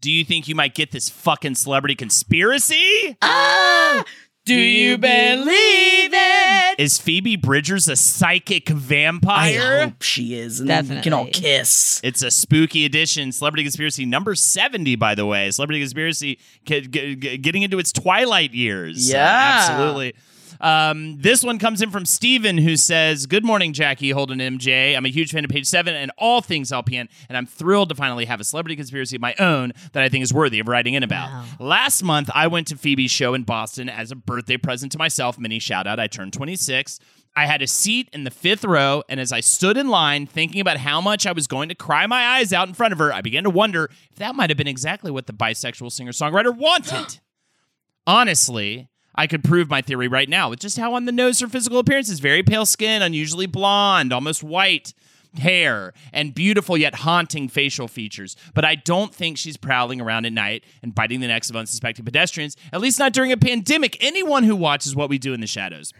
do 0.00 0.10
you 0.10 0.24
think 0.24 0.48
you 0.48 0.56
might 0.56 0.74
get 0.74 0.90
this 0.90 1.08
fucking 1.08 1.54
celebrity 1.54 1.94
conspiracy? 1.94 3.16
ah, 3.22 4.04
do 4.44 4.54
you 4.54 4.98
believe 4.98 6.10
it? 6.12 6.80
Is 6.80 6.98
Phoebe 6.98 7.36
Bridgers 7.36 7.86
a 7.88 7.94
psychic 7.96 8.70
I 8.70 8.74
vampire? 8.74 9.82
hope 9.84 10.02
she 10.02 10.34
is, 10.34 10.58
and 10.58 10.68
then 10.68 10.88
we 10.88 11.00
can 11.00 11.12
all 11.12 11.24
Definitely. 11.26 11.48
kiss. 11.58 12.00
It's 12.02 12.22
a 12.22 12.30
spooky 12.30 12.84
edition. 12.84 13.30
Celebrity 13.30 13.62
Conspiracy 13.62 14.04
number 14.04 14.34
70, 14.34 14.96
by 14.96 15.14
the 15.14 15.26
way. 15.26 15.50
Celebrity 15.50 15.80
Conspiracy 15.80 16.38
ge- 16.64 16.88
ge- 16.90 17.16
ge- 17.18 17.40
getting 17.40 17.62
into 17.62 17.78
its 17.78 17.92
twilight 17.92 18.52
years. 18.52 19.10
Uh, 19.12 19.16
Yeah. 19.16 19.58
absolutely. 19.70 20.14
Um, 20.62 21.18
this 21.18 21.42
one 21.42 21.58
comes 21.58 21.82
in 21.82 21.90
from 21.90 22.06
Steven, 22.06 22.56
who 22.56 22.76
says, 22.76 23.26
Good 23.26 23.44
morning, 23.44 23.72
Jackie, 23.72 24.10
Holden, 24.10 24.38
MJ. 24.38 24.96
I'm 24.96 25.04
a 25.04 25.08
huge 25.10 25.32
fan 25.32 25.44
of 25.44 25.50
page 25.50 25.66
seven 25.66 25.94
and 25.94 26.12
all 26.16 26.40
things 26.40 26.70
LPN, 26.70 27.08
and 27.28 27.36
I'm 27.36 27.46
thrilled 27.46 27.88
to 27.88 27.94
finally 27.96 28.26
have 28.26 28.40
a 28.40 28.44
celebrity 28.44 28.76
conspiracy 28.76 29.16
of 29.16 29.22
my 29.22 29.34
own 29.40 29.72
that 29.92 30.04
I 30.04 30.08
think 30.08 30.22
is 30.22 30.32
worthy 30.32 30.60
of 30.60 30.68
writing 30.68 30.94
in 30.94 31.02
about. 31.02 31.44
Last 31.58 32.02
month, 32.02 32.30
I 32.32 32.46
went 32.46 32.68
to 32.68 32.76
Phoebe's 32.76 33.10
show 33.10 33.34
in 33.34 33.42
Boston 33.42 33.88
as 33.88 34.12
a 34.12 34.16
birthday 34.16 34.56
present 34.56 34.92
to 34.92 34.98
myself. 34.98 35.36
Mini 35.38 35.58
shout 35.58 35.88
out. 35.88 35.98
I 35.98 36.06
turned 36.06 36.32
26. 36.32 37.00
I 37.34 37.46
had 37.46 37.62
a 37.62 37.66
seat 37.66 38.08
in 38.12 38.24
the 38.24 38.30
fifth 38.30 38.62
row, 38.64 39.02
and 39.08 39.18
as 39.18 39.32
I 39.32 39.40
stood 39.40 39.76
in 39.76 39.88
line 39.88 40.26
thinking 40.26 40.60
about 40.60 40.76
how 40.76 41.00
much 41.00 41.26
I 41.26 41.32
was 41.32 41.46
going 41.46 41.70
to 41.70 41.74
cry 41.74 42.06
my 42.06 42.36
eyes 42.36 42.52
out 42.52 42.68
in 42.68 42.74
front 42.74 42.92
of 42.92 42.98
her, 42.98 43.12
I 43.12 43.22
began 43.22 43.44
to 43.44 43.50
wonder 43.50 43.88
if 44.10 44.18
that 44.18 44.34
might 44.36 44.50
have 44.50 44.58
been 44.58 44.68
exactly 44.68 45.10
what 45.10 45.26
the 45.26 45.32
bisexual 45.32 45.90
singer 45.90 46.12
songwriter 46.12 46.54
wanted. 46.54 47.18
Honestly, 48.06 48.90
I 49.14 49.26
could 49.26 49.44
prove 49.44 49.68
my 49.68 49.82
theory 49.82 50.08
right 50.08 50.28
now 50.28 50.50
with 50.50 50.60
just 50.60 50.78
how 50.78 50.94
on 50.94 51.04
the 51.04 51.12
nose 51.12 51.40
her 51.40 51.48
physical 51.48 51.78
appearance 51.78 52.08
is 52.08 52.20
very 52.20 52.42
pale 52.42 52.66
skin, 52.66 53.02
unusually 53.02 53.46
blonde, 53.46 54.12
almost 54.12 54.42
white 54.42 54.94
hair, 55.38 55.94
and 56.12 56.34
beautiful 56.34 56.76
yet 56.76 56.96
haunting 56.96 57.48
facial 57.48 57.88
features. 57.88 58.36
But 58.54 58.64
I 58.64 58.74
don't 58.74 59.14
think 59.14 59.38
she's 59.38 59.56
prowling 59.56 60.00
around 60.00 60.26
at 60.26 60.32
night 60.32 60.64
and 60.82 60.94
biting 60.94 61.20
the 61.20 61.28
necks 61.28 61.50
of 61.50 61.56
unsuspecting 61.56 62.04
pedestrians, 62.04 62.56
at 62.72 62.80
least 62.80 62.98
not 62.98 63.12
during 63.12 63.32
a 63.32 63.36
pandemic. 63.36 63.96
Anyone 64.00 64.44
who 64.44 64.56
watches 64.56 64.94
what 64.94 65.08
we 65.08 65.18
do 65.18 65.32
in 65.32 65.40
the 65.40 65.46
shadows 65.46 65.92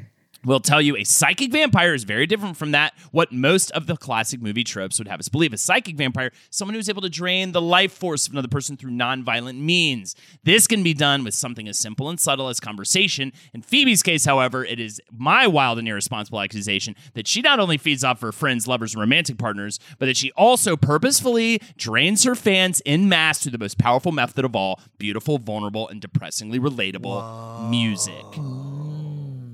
will 0.45 0.61
tell 0.61 0.81
you 0.81 0.97
a 0.97 1.05
psychic 1.05 1.53
vampire 1.53 1.95
is 1.95 2.05
very 2.05 2.27
different 2.27 2.57
from 2.57 2.73
that 2.73 2.95
what 3.11 3.33
most 3.33 3.71
of 3.73 3.87
the 3.87 3.97
classic 3.97 4.41
movie 4.41 4.65
tropes 4.65 4.99
would 4.99 5.09
have 5.09 5.21
us 5.21 5.29
believe. 5.29 5.53
A 5.53 5.59
psychic 5.59 5.97
vampire 5.97 6.33
someone 6.51 6.75
who's 6.75 6.89
able 6.89 7.03
to 7.03 7.09
drain 7.09 7.53
the 7.53 7.63
life 7.63 7.93
force 7.93 8.27
of 8.27 8.33
another 8.33 8.49
person 8.49 8.77
through 8.77 8.91
nonviolent 8.91 9.59
means. 9.59 10.15
This 10.45 10.67
can 10.67 10.83
be 10.83 10.95
done 10.95 11.25
with 11.25 11.35
something 11.35 11.69
as 11.69 11.79
simple 11.79 12.09
and 12.09 12.19
subtle 12.19 12.49
as 12.49 12.61
conversation. 12.61 13.33
In 13.55 13.63
phoebe's 13.63 14.03
case 14.03 14.25
however 14.25 14.65
it 14.65 14.81
is 14.81 15.01
my 15.17 15.47
wild 15.47 15.79
and 15.79 15.89
irresponsible 15.89 16.41
accusation 16.41 16.97
that 17.15 17.29
she 17.29 17.41
not 17.41 17.61
only 17.61 17.79
feeds 17.79 18.05
off 18.05 18.21
her 18.21 18.33
friends 18.33 18.67
lovers 18.67 18.95
and 18.95 19.01
romantic 19.01 19.39
partners 19.39 19.79
but 19.99 20.07
that 20.07 20.17
she 20.17 20.33
also 20.33 20.77
purposefully 20.77 21.61
drains 21.77 22.25
her 22.25 22.35
fans 22.35 22.81
in 22.81 23.09
mass 23.09 23.41
through 23.41 23.53
the 23.53 23.59
most 23.59 23.79
powerful 23.79 24.13
method 24.13 24.45
of 24.45 24.57
all 24.57 24.81
beautiful 24.99 25.39
vulnerable 25.39 25.89
and 25.89 26.01
depressingly 26.01 26.59
relatable 26.59 27.71
music 27.71 28.92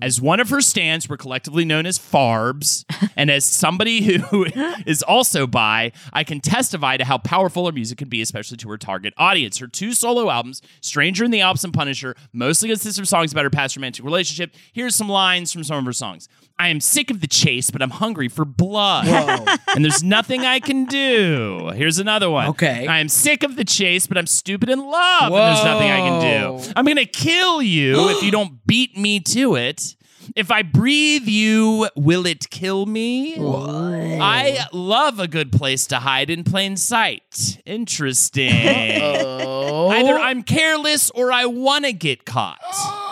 as 0.02 0.20
one 0.20 0.40
of 0.40 0.50
her 0.50 0.60
stands, 0.60 1.08
we're 1.08 1.16
collectively 1.16 1.64
known 1.64 1.86
as 1.86 1.98
Farbs, 1.98 2.84
and 3.16 3.30
as 3.30 3.44
somebody 3.44 4.02
who 4.02 4.46
is 4.86 5.02
also 5.02 5.46
bi, 5.46 5.92
I 6.12 6.24
can 6.24 6.40
testify 6.40 6.96
to 6.96 7.04
how 7.04 7.18
powerful 7.18 7.66
her 7.66 7.72
music 7.72 7.98
can 7.98 8.08
be, 8.08 8.22
especially 8.22 8.56
to 8.58 8.70
her 8.70 8.78
target 8.78 9.14
audience. 9.16 9.58
Her 9.58 9.66
two 9.66 9.92
solo 9.92 10.30
albums, 10.30 10.62
Stranger 10.80 11.24
in 11.24 11.30
the 11.30 11.40
Alps 11.40 11.64
and 11.64 11.74
Punisher, 11.74 12.14
mostly 12.32 12.68
consist 12.68 12.98
of 12.98 13.08
songs 13.08 13.32
about 13.32 13.44
her 13.44 13.50
past 13.50 13.76
romantic 13.76 14.04
relationship. 14.04 14.54
Here's 14.72 14.94
some 14.94 15.08
lines 15.08 15.52
from 15.52 15.64
some 15.64 15.78
of 15.78 15.84
her 15.84 15.92
songs. 15.92 16.28
I 16.60 16.68
am 16.68 16.80
sick 16.80 17.10
of 17.10 17.20
the 17.20 17.28
chase, 17.28 17.70
but 17.70 17.82
I'm 17.82 17.90
hungry 17.90 18.28
for 18.28 18.44
blood. 18.44 19.06
and 19.74 19.84
there's 19.84 20.02
nothing 20.02 20.40
I 20.44 20.58
can 20.58 20.86
do. 20.86 21.70
Here's 21.74 21.98
another 21.98 22.28
one. 22.28 22.48
Okay. 22.48 22.86
I 22.86 22.98
am 22.98 23.08
sick 23.08 23.44
of 23.44 23.54
the 23.54 23.64
chase, 23.64 24.08
but 24.08 24.18
I'm 24.18 24.26
stupid 24.26 24.68
in 24.68 24.80
love. 24.80 25.32
And 25.32 25.34
there's 25.34 25.64
nothing 25.64 25.90
I 25.90 25.98
can 25.98 26.20
do. 26.20 26.72
I'm 26.74 26.84
going 26.84 26.96
to 26.96 27.06
kill 27.06 27.62
you 27.62 28.08
if 28.10 28.22
you 28.24 28.32
don't 28.32 28.66
beat 28.66 28.96
me 28.96 29.20
to 29.20 29.54
it. 29.54 29.94
If 30.36 30.50
I 30.50 30.62
breathe 30.62 31.26
you, 31.26 31.88
will 31.96 32.26
it 32.26 32.50
kill 32.50 32.86
me? 32.86 33.36
I 33.38 34.66
love 34.72 35.20
a 35.20 35.28
good 35.28 35.52
place 35.52 35.86
to 35.86 35.96
hide 35.96 36.28
in 36.28 36.44
plain 36.44 36.76
sight. 36.76 37.62
Interesting. 37.64 38.52
Oh. 39.00 39.90
Either 39.90 40.18
I'm 40.18 40.42
careless 40.42 41.10
or 41.10 41.32
I 41.32 41.46
want 41.46 41.84
to 41.84 41.92
get 41.92 42.24
caught. 42.24 42.58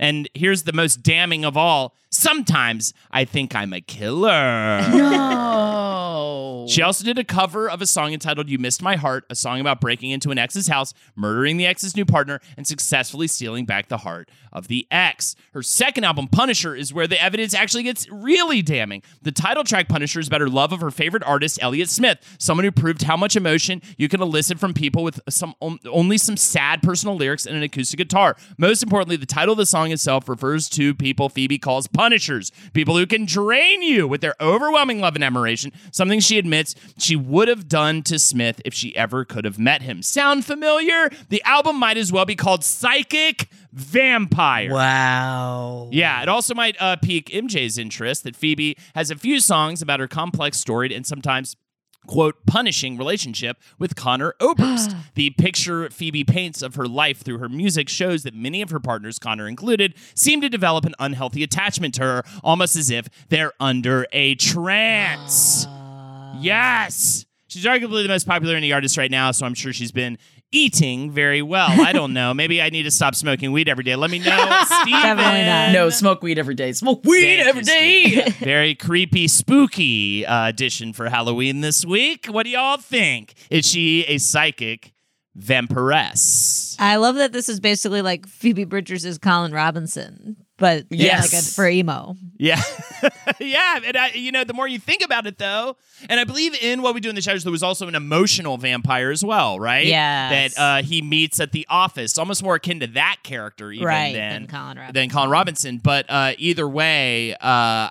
And 0.00 0.28
here's 0.34 0.64
the 0.64 0.72
most 0.72 1.02
damning 1.04 1.44
of 1.44 1.56
all 1.56 1.94
Sometimes 2.14 2.94
I 3.10 3.24
think 3.24 3.56
I'm 3.56 3.72
a 3.72 3.80
killer. 3.80 4.80
No. 4.90 6.30
She 6.66 6.80
also 6.80 7.04
did 7.04 7.18
a 7.18 7.24
cover 7.24 7.68
of 7.68 7.82
a 7.82 7.86
song 7.86 8.12
entitled 8.12 8.48
You 8.48 8.58
Missed 8.58 8.82
My 8.82 8.96
Heart, 8.96 9.26
a 9.28 9.34
song 9.34 9.60
about 9.60 9.80
breaking 9.80 10.10
into 10.10 10.30
an 10.30 10.38
ex's 10.38 10.66
house, 10.66 10.94
murdering 11.14 11.56
the 11.56 11.66
ex's 11.66 11.94
new 11.94 12.06
partner, 12.06 12.40
and 12.56 12.66
successfully 12.66 13.26
stealing 13.26 13.66
back 13.66 13.88
the 13.88 13.98
heart 13.98 14.30
of 14.52 14.68
the 14.68 14.86
ex. 14.90 15.34
Her 15.52 15.62
second 15.62 16.04
album, 16.04 16.28
Punisher, 16.28 16.74
is 16.74 16.94
where 16.94 17.06
the 17.06 17.22
evidence 17.22 17.54
actually 17.54 17.82
gets 17.82 18.08
really 18.10 18.62
damning. 18.62 19.02
The 19.20 19.32
title 19.32 19.64
track, 19.64 19.88
Punisher, 19.88 20.20
is 20.20 20.28
about 20.28 20.40
her 20.40 20.48
love 20.48 20.72
of 20.72 20.80
her 20.80 20.90
favorite 20.90 21.24
artist, 21.24 21.58
Elliott 21.60 21.90
Smith, 21.90 22.18
someone 22.38 22.64
who 22.64 22.72
proved 22.72 23.02
how 23.02 23.16
much 23.16 23.36
emotion 23.36 23.82
you 23.98 24.08
can 24.08 24.22
elicit 24.22 24.58
from 24.58 24.72
people 24.72 25.02
with 25.02 25.20
some 25.28 25.54
only 25.60 26.16
some 26.16 26.36
sad 26.36 26.82
personal 26.82 27.16
lyrics 27.16 27.46
and 27.46 27.56
an 27.56 27.62
acoustic 27.62 27.98
guitar. 27.98 28.36
Most 28.56 28.82
importantly, 28.82 29.16
the 29.16 29.26
title 29.26 29.52
of 29.52 29.58
the 29.58 29.66
song 29.66 29.90
itself 29.92 30.28
refers 30.28 30.68
to 30.70 30.94
people 30.94 31.28
Phoebe 31.28 31.58
calls 31.58 31.88
punishers, 32.04 32.52
people 32.74 32.98
who 32.98 33.06
can 33.06 33.24
drain 33.24 33.80
you 33.80 34.06
with 34.06 34.20
their 34.20 34.34
overwhelming 34.38 35.00
love 35.00 35.14
and 35.14 35.24
admiration, 35.24 35.72
something 35.90 36.20
she 36.20 36.38
admits 36.38 36.74
she 36.98 37.16
would 37.16 37.48
have 37.48 37.66
done 37.66 38.02
to 38.02 38.18
Smith 38.18 38.60
if 38.62 38.74
she 38.74 38.94
ever 38.94 39.24
could 39.24 39.46
have 39.46 39.58
met 39.58 39.80
him. 39.80 40.02
Sound 40.02 40.44
familiar? 40.44 41.08
The 41.30 41.42
album 41.44 41.78
might 41.78 41.96
as 41.96 42.12
well 42.12 42.26
be 42.26 42.36
called 42.36 42.62
Psychic 42.62 43.48
Vampire. 43.72 44.70
Wow. 44.70 45.88
Yeah, 45.92 46.22
it 46.22 46.28
also 46.28 46.54
might 46.54 46.76
uh, 46.78 46.96
pique 46.96 47.30
MJ's 47.30 47.78
interest 47.78 48.24
that 48.24 48.36
Phoebe 48.36 48.76
has 48.94 49.10
a 49.10 49.16
few 49.16 49.40
songs 49.40 49.80
about 49.80 49.98
her 49.98 50.06
complex, 50.06 50.58
storied, 50.58 50.92
and 50.92 51.06
sometimes 51.06 51.56
quote, 52.06 52.46
punishing 52.46 52.96
relationship 52.96 53.58
with 53.78 53.96
Conor 53.96 54.34
Oberst. 54.40 54.94
the 55.14 55.30
picture 55.30 55.88
Phoebe 55.90 56.24
paints 56.24 56.62
of 56.62 56.74
her 56.74 56.86
life 56.86 57.22
through 57.22 57.38
her 57.38 57.48
music 57.48 57.88
shows 57.88 58.22
that 58.22 58.34
many 58.34 58.62
of 58.62 58.70
her 58.70 58.80
partners, 58.80 59.18
Conor 59.18 59.48
included, 59.48 59.94
seem 60.14 60.40
to 60.40 60.48
develop 60.48 60.84
an 60.84 60.94
unhealthy 60.98 61.42
attachment 61.42 61.94
to 61.94 62.02
her, 62.02 62.22
almost 62.42 62.76
as 62.76 62.90
if 62.90 63.08
they're 63.28 63.52
under 63.60 64.06
a 64.12 64.34
trance. 64.36 65.66
Ah. 65.68 66.38
yes. 66.40 67.26
She's 67.46 67.64
arguably 67.66 68.02
the 68.02 68.08
most 68.08 68.26
popular 68.26 68.56
indie 68.56 68.74
artist 68.74 68.96
right 68.96 69.10
now, 69.10 69.30
so 69.30 69.46
I'm 69.46 69.54
sure 69.54 69.72
she's 69.72 69.92
been 69.92 70.18
eating 70.54 71.10
very 71.10 71.42
well. 71.42 71.68
I 71.68 71.92
don't 71.92 72.12
know. 72.12 72.32
Maybe 72.44 72.62
I 72.62 72.70
need 72.70 72.84
to 72.84 72.90
stop 72.90 73.14
smoking 73.14 73.52
weed 73.52 73.68
every 73.68 73.84
day. 73.84 73.96
Let 73.96 74.10
me 74.10 74.20
know, 74.20 74.62
Steven. 74.82 75.72
No, 75.72 75.90
smoke 75.90 76.22
weed 76.22 76.38
every 76.38 76.54
day. 76.54 76.72
Smoke 76.72 77.04
weed 77.04 77.36
Thank 77.36 77.48
every 77.48 77.60
you, 77.60 78.22
day. 78.22 78.30
Very 78.38 78.74
creepy, 78.74 79.28
spooky 79.28 80.24
uh, 80.24 80.48
edition 80.48 80.92
for 80.92 81.08
Halloween 81.08 81.60
this 81.60 81.84
week. 81.84 82.26
What 82.26 82.44
do 82.44 82.50
y'all 82.50 82.76
think? 82.78 83.34
Is 83.50 83.66
she 83.66 84.04
a 84.06 84.18
psychic 84.18 84.92
vampiress? 85.38 86.76
I 86.78 86.96
love 86.96 87.16
that 87.16 87.32
this 87.32 87.48
is 87.48 87.60
basically 87.60 88.02
like 88.02 88.26
Phoebe 88.26 88.64
Bridgers 88.64 89.04
is 89.04 89.18
Colin 89.18 89.52
Robinson, 89.52 90.36
but 90.56 90.86
yeah, 90.90 91.06
Yes. 91.18 91.32
like 91.32 91.42
a, 91.42 91.44
for 91.46 91.68
emo. 91.68 92.16
Yeah, 92.38 92.60
yeah. 93.40 93.80
And 93.84 93.96
I, 93.96 94.08
you 94.14 94.32
know, 94.32 94.44
the 94.44 94.52
more 94.54 94.66
you 94.68 94.78
think 94.78 95.04
about 95.04 95.26
it, 95.26 95.38
though, 95.38 95.76
and 96.08 96.18
I 96.18 96.24
believe 96.24 96.54
in 96.62 96.82
what 96.82 96.94
we 96.94 97.00
do 97.00 97.08
in 97.08 97.14
the 97.14 97.20
shadows, 97.22 97.44
there 97.44 97.50
was 97.52 97.62
also 97.62 97.86
an 97.88 97.94
emotional 97.94 98.56
vampire 98.58 99.10
as 99.10 99.24
well, 99.24 99.58
right? 99.60 99.86
Yeah, 99.86 100.30
That 100.48 100.58
uh, 100.58 100.82
he 100.82 101.00
meets 101.02 101.38
at 101.40 101.52
the 101.52 101.66
office, 101.70 102.18
almost 102.18 102.42
more 102.42 102.56
akin 102.56 102.80
to 102.80 102.86
that 102.88 103.18
character, 103.22 103.70
even 103.72 103.86
Right, 103.86 104.12
than 104.14 104.42
than 104.42 104.46
Colin 104.48 104.76
Robinson. 104.78 104.94
than 104.94 105.10
Colin 105.10 105.30
Robinson. 105.30 105.78
But 105.78 106.06
uh, 106.08 106.32
either 106.38 106.68
way, 106.68 107.34
uh, 107.34 107.38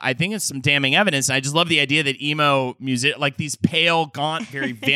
I 0.02 0.14
think 0.18 0.34
it's 0.34 0.46
some 0.46 0.60
damning 0.62 0.96
evidence. 0.96 1.30
And 1.30 1.36
I 1.36 1.40
just 1.40 1.56
love 1.56 1.70
the 1.70 1.80
idea 1.80 2.04
that 2.04 2.22
emo 2.22 2.76
music, 2.80 3.18
like 3.18 3.38
these 3.38 3.56
pale, 3.56 4.06
gaunt, 4.08 4.48
very 4.48 4.74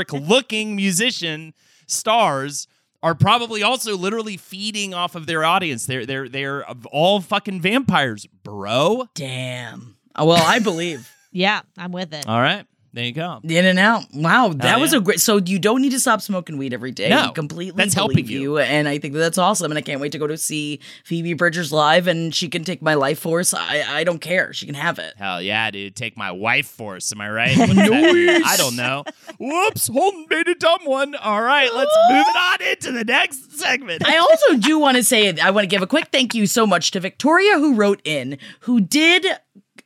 vampiric-looking 0.00 0.74
musician 0.76 1.54
stars. 1.86 2.66
Are 3.02 3.14
probably 3.14 3.62
also 3.62 3.96
literally 3.96 4.36
feeding 4.36 4.94
off 4.94 5.14
of 5.14 5.26
their 5.26 5.44
audience. 5.44 5.86
They're 5.86 6.06
they're 6.06 6.28
they're 6.28 6.64
all 6.90 7.20
fucking 7.20 7.60
vampires, 7.60 8.26
bro. 8.42 9.08
Damn. 9.14 9.96
Uh, 10.14 10.24
Well, 10.24 10.42
I 10.44 10.58
believe. 10.58 11.10
Yeah, 11.32 11.60
I'm 11.76 11.92
with 11.92 12.14
it. 12.14 12.26
All 12.26 12.40
right. 12.40 12.64
There 12.96 13.04
you 13.04 13.12
go. 13.12 13.40
In 13.44 13.66
and 13.66 13.78
out. 13.78 14.06
Wow, 14.14 14.54
that 14.54 14.64
Hell 14.64 14.80
was 14.80 14.94
yeah. 14.94 15.00
a 15.00 15.02
great. 15.02 15.20
So 15.20 15.36
you 15.36 15.58
don't 15.58 15.82
need 15.82 15.90
to 15.90 16.00
stop 16.00 16.22
smoking 16.22 16.56
weed 16.56 16.72
every 16.72 16.92
day. 16.92 17.10
No, 17.10 17.30
completely 17.30 17.76
that's 17.76 17.94
believe 17.94 18.16
helping 18.16 18.26
you. 18.26 18.56
and 18.56 18.88
I 18.88 18.96
think 18.96 19.12
that 19.12 19.20
that's 19.20 19.36
awesome. 19.36 19.70
And 19.70 19.76
I 19.76 19.82
can't 19.82 20.00
wait 20.00 20.12
to 20.12 20.18
go 20.18 20.26
to 20.26 20.38
see 20.38 20.80
Phoebe 21.04 21.34
Bridgers 21.34 21.70
live, 21.74 22.06
and 22.06 22.34
she 22.34 22.48
can 22.48 22.64
take 22.64 22.80
my 22.80 22.94
life 22.94 23.18
force. 23.18 23.52
I 23.52 23.84
I 23.86 24.04
don't 24.04 24.20
care. 24.20 24.54
She 24.54 24.64
can 24.64 24.74
have 24.74 24.98
it. 24.98 25.12
Hell 25.18 25.42
yeah, 25.42 25.70
dude. 25.70 25.94
Take 25.94 26.16
my 26.16 26.30
wife 26.32 26.68
force. 26.68 27.12
Am 27.12 27.20
I 27.20 27.28
right? 27.28 27.54
That? 27.76 28.42
I 28.46 28.56
don't 28.56 28.76
know. 28.76 29.04
Whoops. 29.38 29.88
Holden 29.88 30.24
made 30.30 30.48
a 30.48 30.54
dumb 30.54 30.80
one. 30.84 31.14
All 31.16 31.42
right. 31.42 31.72
Let's 31.74 31.94
move 32.08 32.24
it 32.26 32.36
on 32.36 32.68
into 32.70 32.92
the 32.92 33.04
next 33.04 33.58
segment. 33.58 34.06
I 34.06 34.16
also 34.16 34.56
do 34.56 34.78
want 34.78 34.96
to 34.96 35.04
say 35.04 35.38
I 35.38 35.50
want 35.50 35.64
to 35.64 35.68
give 35.68 35.82
a 35.82 35.86
quick 35.86 36.08
thank 36.10 36.34
you 36.34 36.46
so 36.46 36.66
much 36.66 36.92
to 36.92 37.00
Victoria 37.00 37.58
who 37.58 37.74
wrote 37.74 38.00
in, 38.04 38.38
who 38.60 38.80
did 38.80 39.26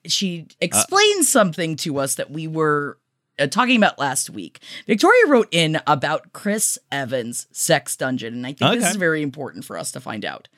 she 0.06 0.42
uh, 0.42 0.54
explained 0.61 1.24
something 1.24 1.76
to 1.76 1.98
us 1.98 2.14
that 2.14 2.30
we 2.30 2.46
were 2.46 2.98
uh, 3.41 3.47
talking 3.47 3.76
about 3.76 3.99
last 3.99 4.30
week. 4.30 4.61
Victoria 4.86 5.26
wrote 5.26 5.49
in 5.51 5.80
about 5.86 6.32
Chris 6.32 6.78
Evans' 6.93 7.47
sex 7.51 7.97
dungeon, 7.97 8.34
and 8.34 8.47
I 8.47 8.53
think 8.53 8.80
this 8.80 8.91
is 8.91 8.97
very 8.97 9.22
important 9.22 9.64
for 9.64 9.78
us 9.78 9.91
to 9.93 10.01
find 10.01 10.24
out 10.24 10.49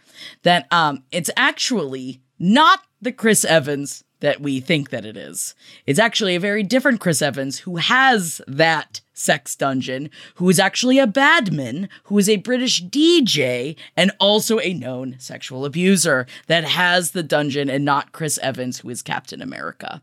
that 0.42 0.66
um, 0.72 1.04
it's 1.10 1.30
actually 1.36 2.20
not 2.38 2.80
the 3.00 3.12
Chris 3.12 3.44
Evans 3.44 4.04
that 4.20 4.40
we 4.40 4.60
think 4.60 4.90
that 4.90 5.04
it 5.04 5.16
is. 5.16 5.54
It's 5.84 5.98
actually 5.98 6.36
a 6.36 6.40
very 6.40 6.62
different 6.62 7.00
Chris 7.00 7.20
Evans 7.20 7.58
who 7.60 7.76
has 7.76 8.40
that 8.46 9.00
sex 9.12 9.56
dungeon, 9.56 10.10
who 10.36 10.48
is 10.48 10.60
actually 10.60 10.98
a 10.98 11.08
badman, 11.08 11.88
who 12.04 12.18
is 12.18 12.28
a 12.28 12.36
British 12.36 12.84
DJ, 12.84 13.76
and 13.96 14.12
also 14.20 14.60
a 14.60 14.72
known 14.72 15.16
sexual 15.18 15.64
abuser 15.64 16.26
that 16.46 16.64
has 16.64 17.10
the 17.10 17.24
dungeon 17.24 17.68
and 17.68 17.84
not 17.84 18.12
Chris 18.12 18.38
Evans, 18.38 18.78
who 18.78 18.90
is 18.90 19.02
Captain 19.02 19.42
America. 19.42 20.02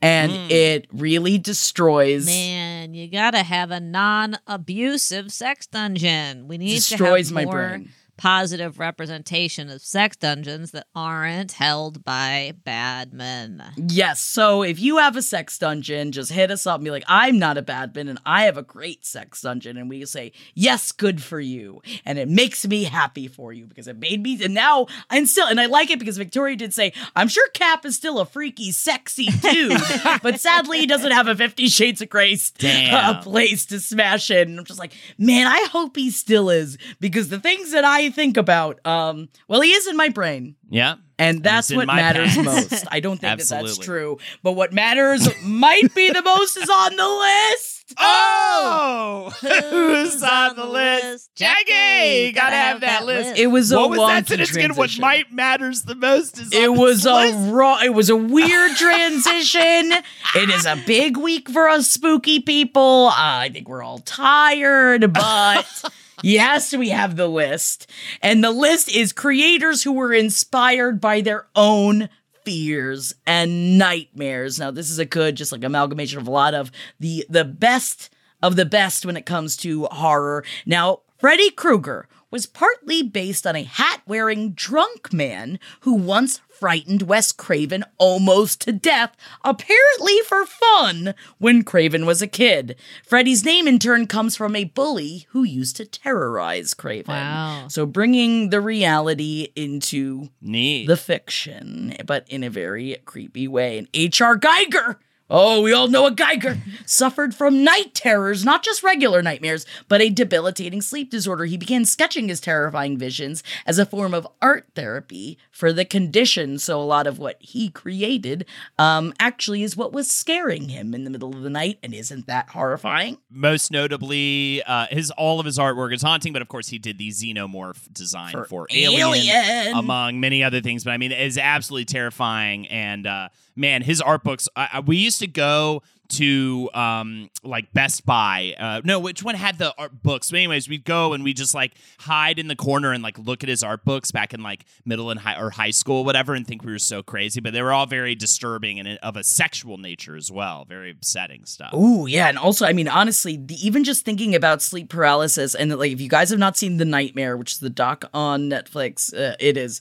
And 0.00 0.32
hmm. 0.32 0.50
it 0.50 0.86
really 0.92 1.38
destroys 1.38 2.26
Man, 2.26 2.94
you 2.94 3.08
gotta 3.08 3.42
have 3.42 3.70
a 3.70 3.80
non-abusive 3.80 5.32
sex 5.32 5.66
dungeon. 5.66 6.48
We 6.48 6.58
need 6.58 6.74
Destroys 6.74 7.28
to 7.28 7.34
my 7.34 7.40
have 7.42 7.44
more 7.44 7.54
brain. 7.54 7.90
Positive 8.22 8.78
representation 8.78 9.68
of 9.68 9.82
sex 9.82 10.16
dungeons 10.16 10.70
that 10.70 10.86
aren't 10.94 11.50
held 11.50 12.04
by 12.04 12.52
bad 12.62 13.12
men. 13.12 13.60
Yes. 13.76 14.20
So 14.20 14.62
if 14.62 14.78
you 14.78 14.98
have 14.98 15.16
a 15.16 15.22
sex 15.22 15.58
dungeon, 15.58 16.12
just 16.12 16.30
hit 16.30 16.52
us 16.52 16.64
up 16.64 16.76
and 16.76 16.84
be 16.84 16.92
like, 16.92 17.02
I'm 17.08 17.40
not 17.40 17.58
a 17.58 17.62
badman 17.62 18.06
and 18.06 18.20
I 18.24 18.44
have 18.44 18.56
a 18.56 18.62
great 18.62 19.04
sex 19.04 19.40
dungeon. 19.40 19.76
And 19.76 19.90
we 19.90 20.04
say, 20.04 20.30
yes, 20.54 20.92
good 20.92 21.20
for 21.20 21.40
you. 21.40 21.82
And 22.04 22.16
it 22.16 22.28
makes 22.28 22.64
me 22.64 22.84
happy 22.84 23.26
for 23.26 23.52
you 23.52 23.66
because 23.66 23.88
it 23.88 23.98
made 23.98 24.22
me, 24.22 24.40
and 24.40 24.54
now 24.54 24.86
I'm 25.10 25.26
still, 25.26 25.48
and 25.48 25.60
I 25.60 25.66
like 25.66 25.90
it 25.90 25.98
because 25.98 26.16
Victoria 26.16 26.54
did 26.54 26.72
say, 26.72 26.92
I'm 27.16 27.26
sure 27.26 27.48
Cap 27.48 27.84
is 27.84 27.96
still 27.96 28.20
a 28.20 28.24
freaky, 28.24 28.70
sexy 28.70 29.26
dude, 29.26 29.80
but 30.22 30.38
sadly 30.38 30.78
he 30.78 30.86
doesn't 30.86 31.10
have 31.10 31.26
a 31.26 31.34
Fifty 31.34 31.66
Shades 31.66 32.00
of 32.00 32.08
Grey 32.08 32.38
Damn. 32.56 32.94
uh, 32.94 33.20
place 33.20 33.66
to 33.66 33.80
smash 33.80 34.30
in. 34.30 34.50
And 34.50 34.60
I'm 34.60 34.64
just 34.64 34.78
like, 34.78 34.92
man, 35.18 35.48
I 35.48 35.66
hope 35.72 35.96
he 35.96 36.12
still 36.12 36.50
is 36.50 36.78
because 37.00 37.28
the 37.28 37.40
things 37.40 37.72
that 37.72 37.84
I 37.84 38.11
think 38.12 38.36
about, 38.36 38.84
um, 38.86 39.28
well, 39.48 39.60
he 39.60 39.72
is 39.72 39.86
in 39.88 39.96
my 39.96 40.08
brain. 40.08 40.54
Yeah. 40.70 40.94
And 41.18 41.42
that's 41.42 41.70
in 41.70 41.76
what 41.76 41.86
matters 41.86 42.34
pants. 42.34 42.70
most. 42.72 42.86
I 42.90 43.00
don't 43.00 43.16
think 43.20 43.38
that 43.40 43.48
that's 43.48 43.78
true. 43.78 44.18
But 44.42 44.52
what 44.52 44.72
matters 44.72 45.28
might 45.44 45.94
be 45.94 46.10
the 46.10 46.22
most 46.22 46.56
is 46.56 46.68
on 46.70 46.96
the 46.96 47.08
list. 47.08 47.68
Oh, 47.98 49.30
who's 49.42 50.22
on 50.22 50.56
the 50.56 50.64
list? 50.64 51.30
Jackie, 51.34 52.32
gotta 52.32 52.56
have 52.56 52.80
that 52.80 53.04
list. 53.04 53.38
It 53.38 53.48
was 53.48 53.70
a 53.70 53.76
what 53.76 53.90
was 53.90 53.98
that 53.98 54.24
wonky 54.24 54.28
sentence 54.28 54.56
again? 54.56 54.74
What 54.76 54.98
might 54.98 55.30
matters 55.30 55.82
the 55.82 55.94
most 55.94 56.38
is 56.38 56.54
It 56.54 56.72
was 56.72 57.04
a 57.04 57.12
list. 57.12 57.52
raw. 57.52 57.80
It 57.82 57.92
was 57.92 58.08
a 58.08 58.16
weird 58.16 58.76
transition. 58.76 59.92
it 60.34 60.48
is 60.48 60.64
a 60.64 60.76
big 60.86 61.18
week 61.18 61.50
for 61.50 61.68
us 61.68 61.86
spooky 61.88 62.40
people. 62.40 63.08
Uh, 63.08 63.14
I 63.16 63.50
think 63.52 63.68
we're 63.68 63.82
all 63.82 63.98
tired, 63.98 65.12
but 65.12 65.84
yes, 66.22 66.74
we 66.74 66.90
have 66.90 67.16
the 67.16 67.28
list, 67.28 67.90
and 68.22 68.42
the 68.42 68.50
list 68.50 68.94
is 68.94 69.12
creators 69.12 69.82
who 69.82 69.92
were 69.92 70.12
inspired 70.12 71.00
by 71.00 71.20
their 71.20 71.46
own 71.54 72.08
fears 72.44 73.14
and 73.26 73.78
nightmares. 73.78 74.58
Now, 74.58 74.70
this 74.70 74.90
is 74.90 74.98
a 74.98 75.04
good, 75.04 75.36
just 75.36 75.52
like 75.52 75.64
amalgamation 75.64 76.20
of 76.20 76.26
a 76.26 76.30
lot 76.30 76.54
of 76.54 76.70
the 76.98 77.24
the 77.28 77.44
best 77.44 78.10
of 78.42 78.56
the 78.56 78.64
best 78.66 79.06
when 79.06 79.16
it 79.16 79.26
comes 79.26 79.56
to 79.58 79.84
horror. 79.84 80.44
Now, 80.66 81.00
Freddy 81.18 81.50
Krueger 81.50 82.08
was 82.32 82.46
partly 82.46 83.02
based 83.02 83.46
on 83.46 83.54
a 83.54 83.62
hat 83.62 84.02
wearing 84.06 84.50
drunk 84.52 85.12
man 85.12 85.60
who 85.82 85.94
once 85.94 86.40
frightened 86.48 87.02
Wes 87.02 87.30
Craven 87.30 87.84
almost 87.98 88.62
to 88.62 88.72
death, 88.72 89.16
apparently 89.44 90.18
for 90.26 90.46
fun, 90.46 91.14
when 91.38 91.62
Craven 91.62 92.06
was 92.06 92.22
a 92.22 92.26
kid. 92.26 92.76
Freddy's 93.04 93.44
name, 93.44 93.68
in 93.68 93.78
turn, 93.78 94.06
comes 94.06 94.36
from 94.36 94.56
a 94.56 94.64
bully 94.64 95.26
who 95.30 95.42
used 95.44 95.76
to 95.76 95.84
terrorize 95.84 96.72
Craven. 96.72 97.14
Wow. 97.14 97.66
So 97.68 97.84
bringing 97.84 98.50
the 98.50 98.60
reality 98.60 99.48
into 99.54 100.30
Neat. 100.40 100.86
the 100.86 100.96
fiction, 100.96 101.94
but 102.06 102.26
in 102.28 102.42
a 102.42 102.50
very 102.50 102.96
creepy 103.04 103.46
way. 103.46 103.78
And 103.78 103.88
H.R. 103.92 104.38
Giger 104.38 104.96
Oh, 105.30 105.62
we 105.62 105.72
all 105.72 105.88
know 105.88 106.06
a 106.06 106.10
Giger 106.10 106.58
suffered 106.84 107.34
from 107.34 107.64
night 107.64 107.94
terrors, 107.94 108.44
not 108.44 108.62
just 108.62 108.82
regular 108.82 109.22
nightmares, 109.22 109.64
but 109.88 110.02
a 110.02 110.10
debilitating 110.10 110.82
sleep 110.82 111.10
disorder. 111.10 111.46
He 111.46 111.56
began 111.56 111.84
sketching 111.86 112.28
his 112.28 112.40
terrifying 112.40 112.98
visions 112.98 113.42
as 113.64 113.78
a 113.78 113.86
form 113.86 114.12
of 114.12 114.28
art 114.42 114.66
therapy 114.74 115.38
for 115.50 115.72
the 115.72 115.84
condition. 115.86 116.58
So 116.58 116.80
a 116.80 116.84
lot 116.84 117.06
of 117.06 117.18
what 117.18 117.36
he 117.40 117.70
created 117.70 118.44
um, 118.78 119.14
actually 119.18 119.62
is 119.62 119.76
what 119.76 119.92
was 119.92 120.10
scaring 120.10 120.68
him 120.68 120.94
in 120.94 121.04
the 121.04 121.10
middle 121.10 121.34
of 121.34 121.42
the 121.42 121.50
night, 121.50 121.78
and 121.82 121.94
isn't 121.94 122.26
that 122.26 122.50
horrifying? 122.50 123.16
Most 123.30 123.70
notably, 123.70 124.62
uh, 124.64 124.86
his 124.90 125.10
all 125.12 125.40
of 125.40 125.46
his 125.46 125.58
artwork 125.58 125.94
is 125.94 126.02
haunting, 126.02 126.32
but 126.32 126.42
of 126.42 126.48
course 126.48 126.68
he 126.68 126.78
did 126.78 126.98
the 126.98 127.08
xenomorph 127.08 127.90
design 127.92 128.32
for, 128.32 128.44
For 128.44 128.66
Alien, 128.70 129.08
Alien. 129.08 129.76
among 129.76 130.20
many 130.20 130.44
other 130.44 130.60
things. 130.60 130.84
But 130.84 130.90
I 130.90 130.98
mean, 130.98 131.12
it 131.12 131.20
is 131.20 131.38
absolutely 131.38 131.86
terrifying. 131.86 132.66
And 132.68 133.06
uh, 133.06 133.28
man, 133.56 133.82
his 133.82 134.00
art 134.00 134.24
books. 134.24 134.48
I, 134.56 134.68
I, 134.74 134.80
we 134.80 134.96
used 134.96 135.20
to 135.20 135.26
go 135.26 135.82
to 136.08 136.68
um 136.74 137.30
like 137.42 137.72
Best 137.72 138.04
Buy. 138.04 138.54
Uh, 138.58 138.82
no, 138.84 138.98
which 138.98 139.22
one 139.22 139.34
had 139.34 139.56
the 139.56 139.74
art 139.78 140.02
books? 140.02 140.30
But 140.30 140.38
anyways, 140.38 140.68
we'd 140.68 140.84
go 140.84 141.14
and 141.14 141.24
we 141.24 141.32
just 141.32 141.54
like 141.54 141.72
hide 142.00 142.38
in 142.38 142.48
the 142.48 142.56
corner 142.56 142.92
and 142.92 143.02
like 143.02 143.18
look 143.18 143.42
at 143.42 143.48
his 143.48 143.62
art 143.62 143.84
books 143.84 144.10
back 144.10 144.34
in 144.34 144.42
like 144.42 144.66
middle 144.84 145.10
and 145.10 145.20
high 145.20 145.40
or 145.40 145.50
high 145.50 145.70
school, 145.70 146.04
whatever, 146.04 146.34
and 146.34 146.46
think 146.46 146.64
we 146.64 146.72
were 146.72 146.78
so 146.78 147.02
crazy. 147.02 147.40
But 147.40 147.54
they 147.54 147.62
were 147.62 147.72
all 147.72 147.86
very 147.86 148.14
disturbing 148.14 148.78
and 148.78 148.98
of 148.98 149.16
a 149.16 149.24
sexual 149.24 149.78
nature 149.78 150.14
as 150.14 150.30
well. 150.30 150.66
Very 150.66 150.90
upsetting 150.90 151.46
stuff. 151.46 151.72
Ooh, 151.72 152.06
yeah, 152.06 152.28
and 152.28 152.38
also, 152.38 152.66
I 152.66 152.74
mean, 152.74 152.88
honestly, 152.88 153.38
the, 153.38 153.54
even 153.66 153.82
just 153.82 154.04
thinking 154.04 154.34
about 154.34 154.60
sleep 154.60 154.90
paralysis, 154.90 155.54
and 155.54 155.74
like, 155.78 155.92
if 155.92 156.00
you 156.00 156.10
guys 156.10 156.28
have 156.28 156.38
not 156.38 156.58
seen 156.58 156.76
The 156.76 156.84
Nightmare, 156.84 157.38
which 157.38 157.52
is 157.52 157.58
the 157.58 157.70
doc 157.70 158.04
on 158.12 158.50
Netflix, 158.50 159.14
uh, 159.14 159.34
it 159.40 159.56
is 159.56 159.80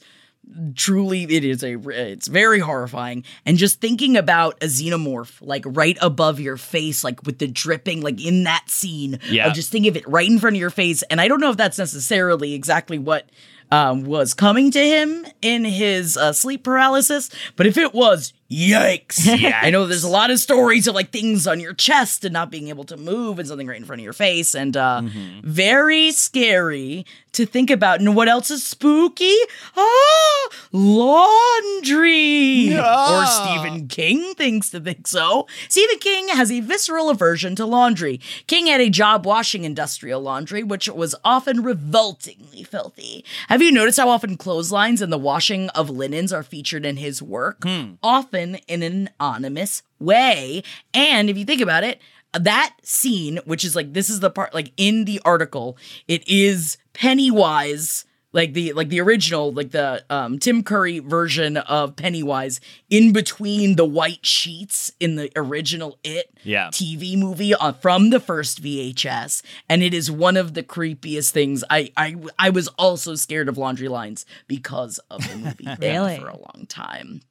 truly 0.76 1.24
it 1.24 1.46
is 1.46 1.64
a 1.64 1.78
it's 1.90 2.28
very 2.28 2.60
horrifying 2.60 3.24
and 3.46 3.58
just 3.58 3.80
thinking 3.80 4.18
about 4.18 4.62
a 4.62 4.66
xenomorph 4.66 5.38
like 5.42 5.64
right 5.68 5.98
above 6.02 6.40
your 6.40 6.58
face 6.58 7.04
like 7.04 7.24
with 7.26 7.38
the 7.40 7.48
dripping 7.48 8.02
like 8.02 8.20
in 8.24 8.44
that 8.44 8.64
scene 8.68 9.20
Yeah. 9.30 9.48
of 9.48 9.54
just 9.54 9.72
think 9.72 9.88
of 9.88 9.96
it 9.96 10.06
right 10.10 10.28
in 10.30 10.40
front 10.40 10.56
of 10.56 10.60
your 10.60 10.70
face 10.72 11.04
and 11.04 11.22
i 11.22 11.28
don't 11.28 11.40
know 11.40 11.52
if 11.52 11.58
that's 11.58 11.78
necessarily 11.78 12.54
exactly 12.54 12.98
what 13.00 13.30
um, 13.72 14.04
was 14.04 14.34
coming 14.34 14.72
to 14.72 14.80
him 14.82 15.26
in 15.42 15.64
his 15.64 16.18
uh, 16.18 16.34
sleep 16.34 16.64
paralysis 16.64 17.30
but 17.56 17.66
if 17.66 17.78
it 17.78 17.94
was 17.94 18.34
yikes. 18.52 19.28
I 19.64 19.70
know 19.70 19.86
there's 19.88 20.04
a 20.04 20.10
lot 20.10 20.32
of 20.32 20.40
stories 20.40 20.88
of 20.88 20.96
like 20.96 21.12
things 21.12 21.48
on 21.48 21.60
your 21.60 21.74
chest 21.74 22.26
and 22.26 22.34
not 22.34 22.52
being 22.52 22.68
able 22.70 22.84
to 22.86 22.98
move 22.98 23.40
and 23.40 23.48
something 23.48 23.68
right 23.68 23.78
in 23.78 23.86
front 23.86 24.02
of 24.02 24.04
your 24.04 24.14
face 24.14 24.54
and 24.56 24.76
uh 24.78 25.02
Mm-hmm. 25.02 25.48
very 25.50 26.12
scary 26.12 27.06
to 27.32 27.46
think 27.46 27.70
about. 27.72 28.02
And 28.02 28.14
what 28.16 28.28
else 28.28 28.52
is 28.52 28.64
spooky? 28.64 29.34
Ah 29.78 30.50
laundry. 30.72 32.78
Or 32.78 33.26
stephen 33.26 33.88
king 33.88 34.34
thinks 34.36 34.70
to 34.72 34.80
think 34.80 35.08
so. 35.08 35.48
Stephen 35.70 35.98
king 36.00 36.28
has 36.30 36.52
a 36.52 36.60
visceral 36.60 37.10
aversion 37.10 37.56
to 37.56 37.66
laundry. 37.66 38.20
King 38.48 38.68
had 38.68 38.82
a 38.82 38.90
job 38.90 39.26
washing 39.26 39.64
industrial 39.64 40.22
laundry 40.22 40.64
which 40.64 40.90
was 40.90 41.16
often 41.24 41.64
revoltingly 41.64 42.64
filthy. 42.64 43.24
Have 43.48 43.62
you 43.62 43.72
noticed 43.72 44.00
how 44.00 44.10
often 44.10 44.38
clotheslines 44.38 45.02
and 45.02 45.12
the 45.12 45.18
washing 45.18 45.70
of 45.70 45.90
linens 45.90 46.34
are 46.34 46.44
featured 46.44 46.86
in 46.86 46.98
his 46.98 47.22
work? 47.22 47.64
Often 48.04 48.41
in 48.42 48.60
an 48.84 48.84
anonymous 49.20 49.84
way 50.00 50.64
and 50.94 51.30
if 51.30 51.38
you 51.38 51.46
think 51.46 51.62
about 51.62 51.84
it 51.84 52.02
that 52.34 52.74
scene, 52.82 53.40
which 53.44 53.66
is 53.66 53.76
like 53.76 53.92
this 53.92 54.10
is 54.10 54.22
the 54.22 54.30
part 54.30 54.54
like 54.54 54.72
in 54.78 55.04
the 55.04 55.20
article, 55.26 55.78
it 56.08 56.26
is 56.30 56.78
Pennywise, 56.94 58.06
like 58.32 58.54
the 58.54 58.72
like 58.72 58.88
the 58.88 59.02
original, 59.02 59.52
like 59.52 59.72
the 59.72 60.04
um 60.10 60.40
Tim 60.40 60.64
Curry 60.64 61.00
version 61.00 61.58
of 61.58 61.98
Pennywise 61.98 62.62
in 62.90 63.12
between 63.12 63.76
the 63.76 63.84
white 63.84 64.26
sheets 64.26 64.94
in 65.02 65.18
the 65.18 65.30
original 65.36 66.00
It 66.06 66.32
Yeah. 66.44 66.70
TV 66.70 67.18
movie 67.18 67.54
uh, 67.54 67.74
from 67.74 68.10
the 68.12 68.20
first 68.22 68.64
VHS, 68.64 69.42
and 69.68 69.84
it 69.84 69.94
is 69.94 70.10
one 70.10 70.38
of 70.38 70.54
the 70.54 70.64
creepiest 70.64 71.32
things. 71.32 71.66
I 71.70 71.92
I 71.98 72.16
I 72.40 72.50
was 72.50 72.70
also 72.80 73.16
scared 73.16 73.50
of 73.50 73.58
laundry 73.58 73.90
lines 73.90 74.26
because 74.48 75.00
of 75.10 75.22
the 75.30 75.36
movie 75.38 75.68
Really? 75.86 76.18
for 76.18 76.30
a 76.30 76.38
long 76.38 76.66
time. 76.70 77.22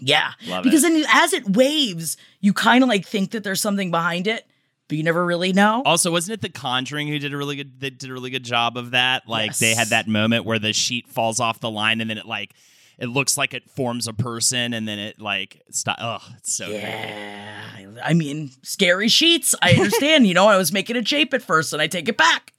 Yeah, 0.00 0.32
Love 0.46 0.64
because 0.64 0.84
it. 0.84 0.92
then 0.92 1.04
as 1.12 1.32
it 1.32 1.48
waves, 1.56 2.16
you 2.40 2.52
kind 2.52 2.82
of 2.82 2.88
like 2.88 3.06
think 3.06 3.32
that 3.32 3.44
there's 3.44 3.60
something 3.60 3.90
behind 3.90 4.26
it, 4.26 4.46
but 4.88 4.96
you 4.96 5.04
never 5.04 5.24
really 5.24 5.52
know. 5.52 5.82
Also, 5.84 6.10
wasn't 6.10 6.34
it 6.34 6.40
The 6.40 6.48
Conjuring 6.48 7.08
who 7.08 7.18
did 7.18 7.32
a 7.32 7.36
really 7.36 7.56
good? 7.56 7.80
that 7.80 7.98
did 7.98 8.10
a 8.10 8.12
really 8.12 8.30
good 8.30 8.44
job 8.44 8.76
of 8.76 8.92
that. 8.92 9.28
Like 9.28 9.56
they 9.58 9.74
had 9.74 9.88
that 9.88 10.08
moment 10.08 10.44
where 10.44 10.58
the 10.58 10.72
sheet 10.72 11.08
falls 11.08 11.40
off 11.40 11.60
the 11.60 11.70
line, 11.70 12.00
and 12.00 12.08
then 12.08 12.18
it 12.18 12.26
like 12.26 12.54
it 12.98 13.06
looks 13.06 13.36
like 13.38 13.54
it 13.54 13.68
forms 13.70 14.08
a 14.08 14.12
person, 14.12 14.72
and 14.74 14.86
then 14.88 14.98
it 14.98 15.20
like 15.20 15.62
stop. 15.70 15.98
Oh, 16.00 16.18
it's 16.36 16.54
so. 16.54 16.68
Yeah, 16.68 17.76
I 18.04 18.14
mean, 18.14 18.50
scary 18.62 19.08
sheets. 19.08 19.54
I 19.62 19.72
understand. 19.72 20.26
you 20.26 20.34
know, 20.34 20.48
I 20.48 20.56
was 20.56 20.72
making 20.72 20.96
a 20.96 21.02
jape 21.02 21.32
at 21.34 21.42
first, 21.42 21.72
and 21.72 21.80
I 21.82 21.86
take 21.86 22.08
it 22.08 22.16
back. 22.16 22.52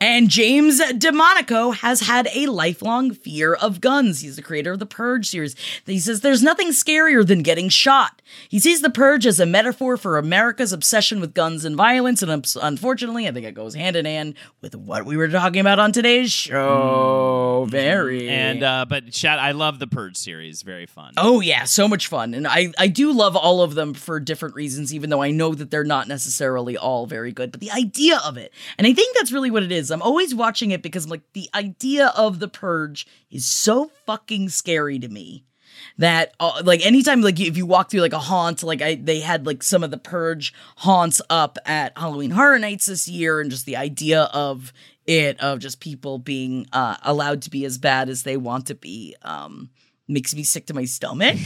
And 0.00 0.28
James 0.28 0.80
DeMonaco 0.80 1.76
has 1.76 2.00
had 2.00 2.28
a 2.34 2.46
lifelong 2.46 3.12
fear 3.12 3.54
of 3.54 3.80
guns. 3.80 4.20
He's 4.20 4.36
the 4.36 4.42
creator 4.42 4.72
of 4.72 4.78
the 4.78 4.86
Purge 4.86 5.28
series. 5.28 5.56
He 5.84 5.98
says 5.98 6.20
there's 6.20 6.42
nothing 6.42 6.68
scarier 6.68 7.26
than 7.26 7.42
getting 7.42 7.68
shot. 7.68 8.22
He 8.48 8.58
sees 8.58 8.80
the 8.80 8.90
Purge 8.90 9.26
as 9.26 9.38
a 9.38 9.46
metaphor 9.46 9.96
for 9.96 10.18
America's 10.18 10.72
obsession 10.72 11.20
with 11.20 11.34
guns 11.34 11.64
and 11.64 11.76
violence, 11.76 12.22
and 12.22 12.46
unfortunately, 12.62 13.28
I 13.28 13.32
think 13.32 13.46
it 13.46 13.54
goes 13.54 13.74
hand 13.74 13.96
in 13.96 14.06
hand 14.06 14.34
with 14.60 14.74
what 14.74 15.04
we 15.04 15.16
were 15.16 15.28
talking 15.28 15.60
about 15.60 15.78
on 15.78 15.92
today's 15.92 16.32
show. 16.32 17.66
Very 17.68 18.28
And 18.28 18.62
uh, 18.62 18.86
but 18.88 19.14
shout, 19.14 19.38
I 19.38 19.52
love 19.52 19.78
the 19.78 19.86
Purge 19.86 20.16
series. 20.16 20.62
Very 20.62 20.86
fun. 20.86 21.12
Oh 21.16 21.40
yeah, 21.40 21.64
so 21.64 21.86
much 21.86 22.08
fun. 22.08 22.34
And 22.34 22.46
I 22.46 22.72
I 22.78 22.88
do 22.88 23.12
love 23.12 23.36
all 23.36 23.62
of 23.62 23.74
them 23.74 23.94
for 23.94 24.18
different 24.18 24.54
reasons 24.54 24.94
even 24.94 25.10
though 25.10 25.22
I 25.22 25.30
know 25.30 25.54
that 25.54 25.70
they're 25.70 25.84
not 25.84 26.08
necessarily 26.08 26.76
all 26.76 27.06
very 27.06 27.32
good, 27.32 27.50
but 27.50 27.60
the 27.60 27.70
idea 27.70 28.18
of 28.24 28.36
it. 28.36 28.52
And 28.78 28.86
I 28.86 28.92
think 28.92 29.16
that's 29.16 29.32
really 29.32 29.43
what 29.50 29.62
it 29.62 29.72
is. 29.72 29.90
I'm 29.90 30.02
always 30.02 30.34
watching 30.34 30.70
it 30.70 30.82
because 30.82 31.08
like 31.08 31.22
the 31.32 31.48
idea 31.54 32.12
of 32.16 32.38
the 32.38 32.48
purge 32.48 33.06
is 33.30 33.46
so 33.46 33.90
fucking 34.06 34.48
scary 34.48 34.98
to 34.98 35.08
me 35.08 35.44
that 35.98 36.34
uh, 36.40 36.62
like 36.64 36.84
anytime 36.84 37.20
like 37.20 37.40
if 37.40 37.56
you 37.56 37.66
walk 37.66 37.90
through 37.90 38.00
like 38.00 38.12
a 38.12 38.18
haunt 38.18 38.62
like 38.62 38.80
I 38.80 38.94
they 38.94 39.20
had 39.20 39.46
like 39.46 39.62
some 39.62 39.82
of 39.82 39.90
the 39.90 39.98
purge 39.98 40.54
haunts 40.76 41.20
up 41.28 41.58
at 41.66 41.96
Halloween 41.96 42.30
Horror 42.30 42.58
Nights 42.58 42.86
this 42.86 43.08
year 43.08 43.40
and 43.40 43.50
just 43.50 43.66
the 43.66 43.76
idea 43.76 44.22
of 44.32 44.72
it 45.06 45.38
of 45.40 45.58
just 45.58 45.80
people 45.80 46.18
being 46.18 46.66
uh 46.72 46.96
allowed 47.02 47.42
to 47.42 47.50
be 47.50 47.64
as 47.64 47.78
bad 47.78 48.08
as 48.08 48.22
they 48.22 48.36
want 48.36 48.66
to 48.66 48.74
be 48.74 49.14
um 49.22 49.70
makes 50.08 50.34
me 50.34 50.42
sick 50.42 50.66
to 50.66 50.74
my 50.74 50.84
stomach. 50.84 51.36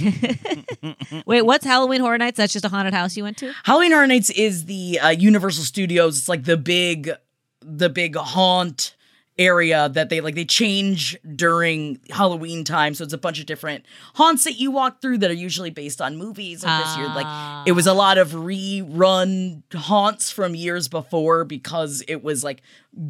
Wait, 1.27 1.43
what's 1.43 1.65
Halloween 1.65 2.01
Horror 2.01 2.19
Nights? 2.19 2.39
That's 2.39 2.53
just 2.53 2.65
a 2.65 2.69
haunted 2.69 2.95
house 2.95 3.17
you 3.17 3.23
went 3.23 3.37
to? 3.39 3.53
Halloween 3.65 3.93
Horror 3.93 4.07
Nights 4.07 4.31
is 4.31 4.65
the 4.65 4.99
uh, 4.99 5.09
Universal 5.11 5.65
Studios. 5.65 6.19
It's 6.19 6.29
like 6.29 6.45
the 6.45 6.57
big, 6.57 7.13
the 7.61 7.89
big 7.89 8.17
haunt 8.17 8.95
area 9.39 9.89
that 9.91 10.09
they 10.09 10.21
like 10.21 10.35
they 10.35 10.45
change 10.45 11.17
during 11.37 12.01
Halloween 12.11 12.65
time. 12.65 12.95
So 12.95 13.05
it's 13.05 13.13
a 13.13 13.19
bunch 13.19 13.39
of 13.39 13.47
different 13.47 13.87
haunts 14.15 14.45
that 14.45 14.59
you 14.59 14.71
walk 14.71 15.01
through 15.01 15.19
that 15.19 15.31
are 15.31 15.35
usually 15.35 15.71
based 15.71 16.01
on 16.01 16.17
movies. 16.17 16.65
And 16.65 16.85
this 16.85 16.97
year, 16.97 17.07
like 17.07 17.67
it 17.67 17.73
was 17.73 17.87
a 17.87 17.95
lot 17.95 18.19
of 18.19 18.31
rerun 18.33 19.63
haunts 19.73 20.33
from 20.33 20.55
years 20.55 20.89
before 20.89 21.45
because 21.45 22.03
it 22.09 22.23
was 22.25 22.43
like 22.43 22.63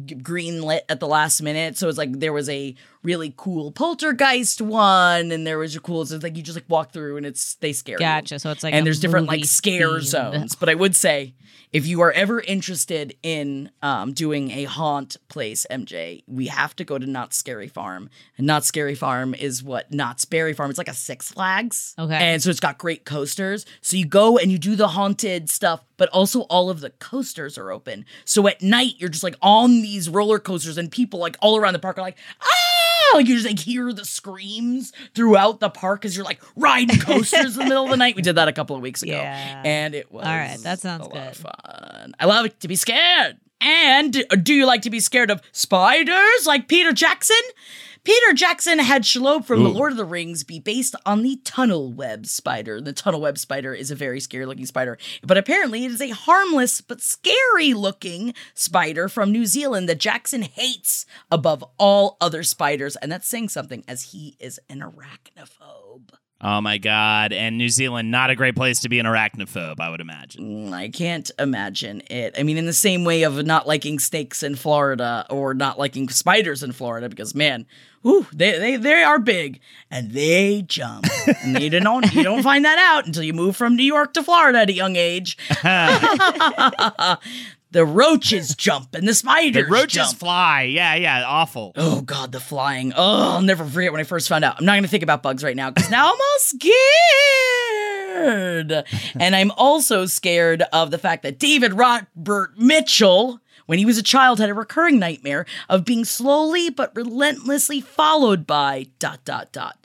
g- 0.05 0.15
green 0.15 0.61
lit 0.61 0.85
at 0.89 0.99
the 0.99 1.07
last 1.07 1.41
minute. 1.41 1.77
So 1.77 1.87
it's 1.89 1.97
like 1.97 2.19
there 2.19 2.33
was 2.33 2.49
a 2.49 2.75
really 3.03 3.33
cool 3.37 3.71
poltergeist 3.71 4.61
one, 4.61 5.31
and 5.31 5.45
there 5.45 5.57
was 5.57 5.75
a 5.75 5.79
cool. 5.79 6.05
So 6.05 6.15
it's 6.15 6.23
like 6.23 6.35
you 6.37 6.43
just 6.43 6.57
like 6.57 6.69
walk 6.69 6.91
through 6.91 7.17
and 7.17 7.25
it's 7.25 7.55
they 7.55 7.73
scare 7.73 7.95
you 7.95 7.99
Gotcha. 7.99 8.39
So 8.39 8.51
it's 8.51 8.63
like 8.63 8.73
and 8.73 8.85
there's 8.85 8.99
different 8.99 9.27
like 9.27 9.45
scare 9.45 9.89
themed. 9.99 10.03
zones. 10.03 10.55
But 10.55 10.69
I 10.69 10.75
would 10.75 10.95
say 10.95 11.33
if 11.71 11.85
you 11.85 12.01
are 12.01 12.11
ever 12.11 12.41
interested 12.41 13.15
in 13.21 13.69
um, 13.83 14.13
doing 14.13 14.49
a 14.51 14.63
haunt 14.63 15.17
place, 15.27 15.67
MJ, 15.69 16.23
we 16.27 16.47
have 16.47 16.75
to 16.77 16.83
go 16.83 16.97
to 16.97 17.05
Knott's 17.05 17.37
Scary 17.37 17.67
Farm. 17.67 18.09
And 18.37 18.47
Knott's 18.47 18.65
Scary 18.67 18.95
Farm 18.95 19.35
is 19.35 19.61
what 19.61 19.91
Knott's 19.93 20.25
Berry 20.25 20.53
Farm. 20.53 20.71
It's 20.71 20.79
like 20.79 20.87
a 20.87 20.95
Six 20.95 21.31
Flags. 21.31 21.93
Okay. 21.99 22.15
And 22.15 22.41
so 22.41 22.49
it's 22.49 22.59
got 22.59 22.79
great 22.79 23.05
coasters. 23.05 23.67
So 23.81 23.97
you 23.97 24.05
go 24.07 24.37
and 24.39 24.51
you 24.51 24.57
do 24.57 24.75
the 24.75 24.87
haunted 24.87 25.49
stuff, 25.49 25.83
but 25.99 26.09
also 26.09 26.41
all 26.41 26.71
of 26.71 26.79
the 26.81 26.89
coasters 26.89 27.55
are 27.59 27.69
open. 27.71 28.05
So 28.25 28.47
at 28.47 28.63
night 28.63 28.93
you're 28.97 29.09
just 29.09 29.23
like 29.23 29.35
on 29.43 29.81
these 29.83 30.09
roller 30.09 30.39
coasters, 30.39 30.79
and 30.79 30.91
people 30.91 31.19
like 31.19 31.37
all 31.41 31.57
around 31.57 31.73
the 31.73 31.79
park 31.79 31.99
are 31.99 32.01
like, 32.01 32.17
ah! 32.41 32.45
Like 33.15 33.27
you 33.27 33.35
just 33.35 33.47
like 33.47 33.57
hear 33.59 33.91
the 33.91 34.05
screams 34.05 34.93
throughout 35.15 35.59
the 35.59 35.69
park 35.69 36.05
as 36.05 36.15
you're 36.15 36.25
like 36.25 36.39
riding 36.55 36.99
coasters 37.01 37.53
in 37.57 37.63
the 37.63 37.65
middle 37.65 37.83
of 37.85 37.89
the 37.89 37.97
night. 37.97 38.15
We 38.15 38.21
did 38.21 38.35
that 38.35 38.47
a 38.47 38.53
couple 38.53 38.75
of 38.75 38.81
weeks 38.83 39.01
ago, 39.03 39.13
Yeah. 39.13 39.61
and 39.65 39.93
it 39.95 40.11
was 40.11 40.25
All 40.25 40.31
right, 40.35 40.57
that 40.63 40.79
sounds 40.79 41.01
a 41.01 41.09
lot 41.09 41.13
good. 41.13 41.27
of 41.27 41.37
fun. 41.37 42.15
I 42.19 42.25
love 42.25 42.57
to 42.59 42.67
be 42.67 42.75
scared. 42.75 43.37
And 43.61 44.23
do 44.41 44.53
you 44.53 44.65
like 44.65 44.83
to 44.83 44.89
be 44.89 45.01
scared 45.01 45.29
of 45.31 45.41
spiders 45.51 46.45
like 46.45 46.67
Peter 46.69 46.93
Jackson? 46.93 47.35
Peter 48.03 48.33
Jackson 48.33 48.79
had 48.79 49.03
Shelob 49.03 49.45
from 49.45 49.63
The 49.63 49.69
Lord 49.69 49.91
of 49.91 49.97
the 49.97 50.05
Rings 50.05 50.43
be 50.43 50.59
based 50.59 50.95
on 51.05 51.21
the 51.21 51.39
tunnel 51.43 51.91
web 51.91 52.25
spider. 52.25 52.79
The 52.79 52.93
tunnel 52.93 53.21
web 53.21 53.37
spider 53.37 53.73
is 53.73 53.91
a 53.91 53.95
very 53.95 54.19
scary 54.19 54.45
looking 54.45 54.65
spider, 54.65 54.97
but 55.21 55.37
apparently 55.37 55.83
it 55.85 55.91
is 55.91 56.01
a 56.01 56.09
harmless 56.09 56.81
but 56.81 57.01
scary 57.01 57.73
looking 57.73 58.33
spider 58.53 59.09
from 59.09 59.31
New 59.31 59.45
Zealand 59.45 59.89
that 59.89 59.99
Jackson 59.99 60.43
hates 60.43 61.05
above 61.29 61.63
all 61.77 62.15
other 62.21 62.43
spiders. 62.43 62.95
And 62.95 63.11
that's 63.11 63.27
saying 63.27 63.49
something 63.49 63.83
as 63.87 64.11
he 64.11 64.37
is 64.39 64.59
an 64.69 64.79
arachnophobe. 64.79 66.13
Oh 66.41 66.61
my 66.61 66.77
god! 66.77 67.33
And 67.33 67.57
New 67.57 67.67
Zealand, 67.67 68.11
not 68.11 68.29
a 68.29 68.35
great 68.35 68.55
place 68.55 68.79
to 68.81 68.89
be 68.89 68.97
an 68.99 69.05
arachnophobe, 69.05 69.81
I 69.81 69.89
would 69.89 69.99
imagine. 69.99 70.69
Mm, 70.69 70.73
I 70.73 70.87
can't 70.87 71.29
imagine 71.37 72.01
it. 72.09 72.33
I 72.37 72.43
mean, 72.43 72.57
in 72.57 72.65
the 72.65 72.71
same 72.71 73.03
way 73.03 73.23
of 73.23 73.45
not 73.45 73.67
liking 73.67 73.99
snakes 73.99 74.41
in 74.41 74.55
Florida 74.55 75.25
or 75.29 75.53
not 75.53 75.77
liking 75.77 76.07
spiders 76.07 76.63
in 76.63 76.71
Florida, 76.71 77.09
because 77.09 77.35
man, 77.35 77.65
ooh, 78.05 78.25
they 78.31 78.57
they, 78.57 78.75
they 78.77 79.03
are 79.03 79.19
big 79.19 79.59
and 79.91 80.11
they 80.11 80.61
jump, 80.61 81.07
and 81.43 81.61
you 81.61 81.69
don't 81.69 82.13
you 82.13 82.23
don't 82.23 82.43
find 82.43 82.63
that 82.63 82.79
out 82.79 83.05
until 83.05 83.23
you 83.23 83.33
move 83.33 83.57
from 83.57 83.75
New 83.75 83.83
York 83.83 84.13
to 84.13 84.23
Florida 84.23 84.59
at 84.59 84.69
a 84.69 84.73
young 84.73 84.95
age. 84.95 85.37
the 87.71 87.85
roaches 87.85 88.55
jump 88.55 88.95
and 88.95 89.07
the 89.07 89.13
spiders 89.13 89.65
The 89.65 89.71
roaches 89.71 90.07
jump. 90.07 90.17
fly. 90.19 90.63
Yeah, 90.63 90.95
yeah, 90.95 91.23
awful. 91.25 91.71
Oh 91.75 92.01
God, 92.01 92.31
the 92.31 92.39
flying! 92.39 92.93
Oh, 92.95 93.33
I'll 93.35 93.41
never 93.41 93.65
forget 93.65 93.91
when 93.91 94.01
I 94.01 94.05
first 94.05 94.27
found 94.29 94.43
out. 94.43 94.57
I'm 94.59 94.65
not 94.65 94.73
going 94.73 94.83
to 94.83 94.89
think 94.89 95.03
about 95.03 95.21
bugs 95.23 95.43
right 95.43 95.55
now 95.55 95.69
because 95.71 95.89
now 95.91 96.07
I'm 96.07 96.19
all 96.19 96.39
scared, 96.39 96.73
and 99.19 99.35
I'm 99.35 99.51
also 99.51 100.05
scared 100.05 100.63
of 100.73 100.91
the 100.91 100.97
fact 100.97 101.23
that 101.23 101.39
David 101.39 101.73
Robert 101.73 102.57
Mitchell, 102.57 103.39
when 103.65 103.79
he 103.79 103.85
was 103.85 103.97
a 103.97 104.03
child, 104.03 104.39
had 104.39 104.49
a 104.49 104.53
recurring 104.53 104.99
nightmare 104.99 105.45
of 105.69 105.85
being 105.85 106.05
slowly 106.05 106.69
but 106.69 106.95
relentlessly 106.95 107.81
followed 107.81 108.45
by 108.47 108.87
dot 108.99 109.23
dot 109.25 109.51
dot 109.51 109.78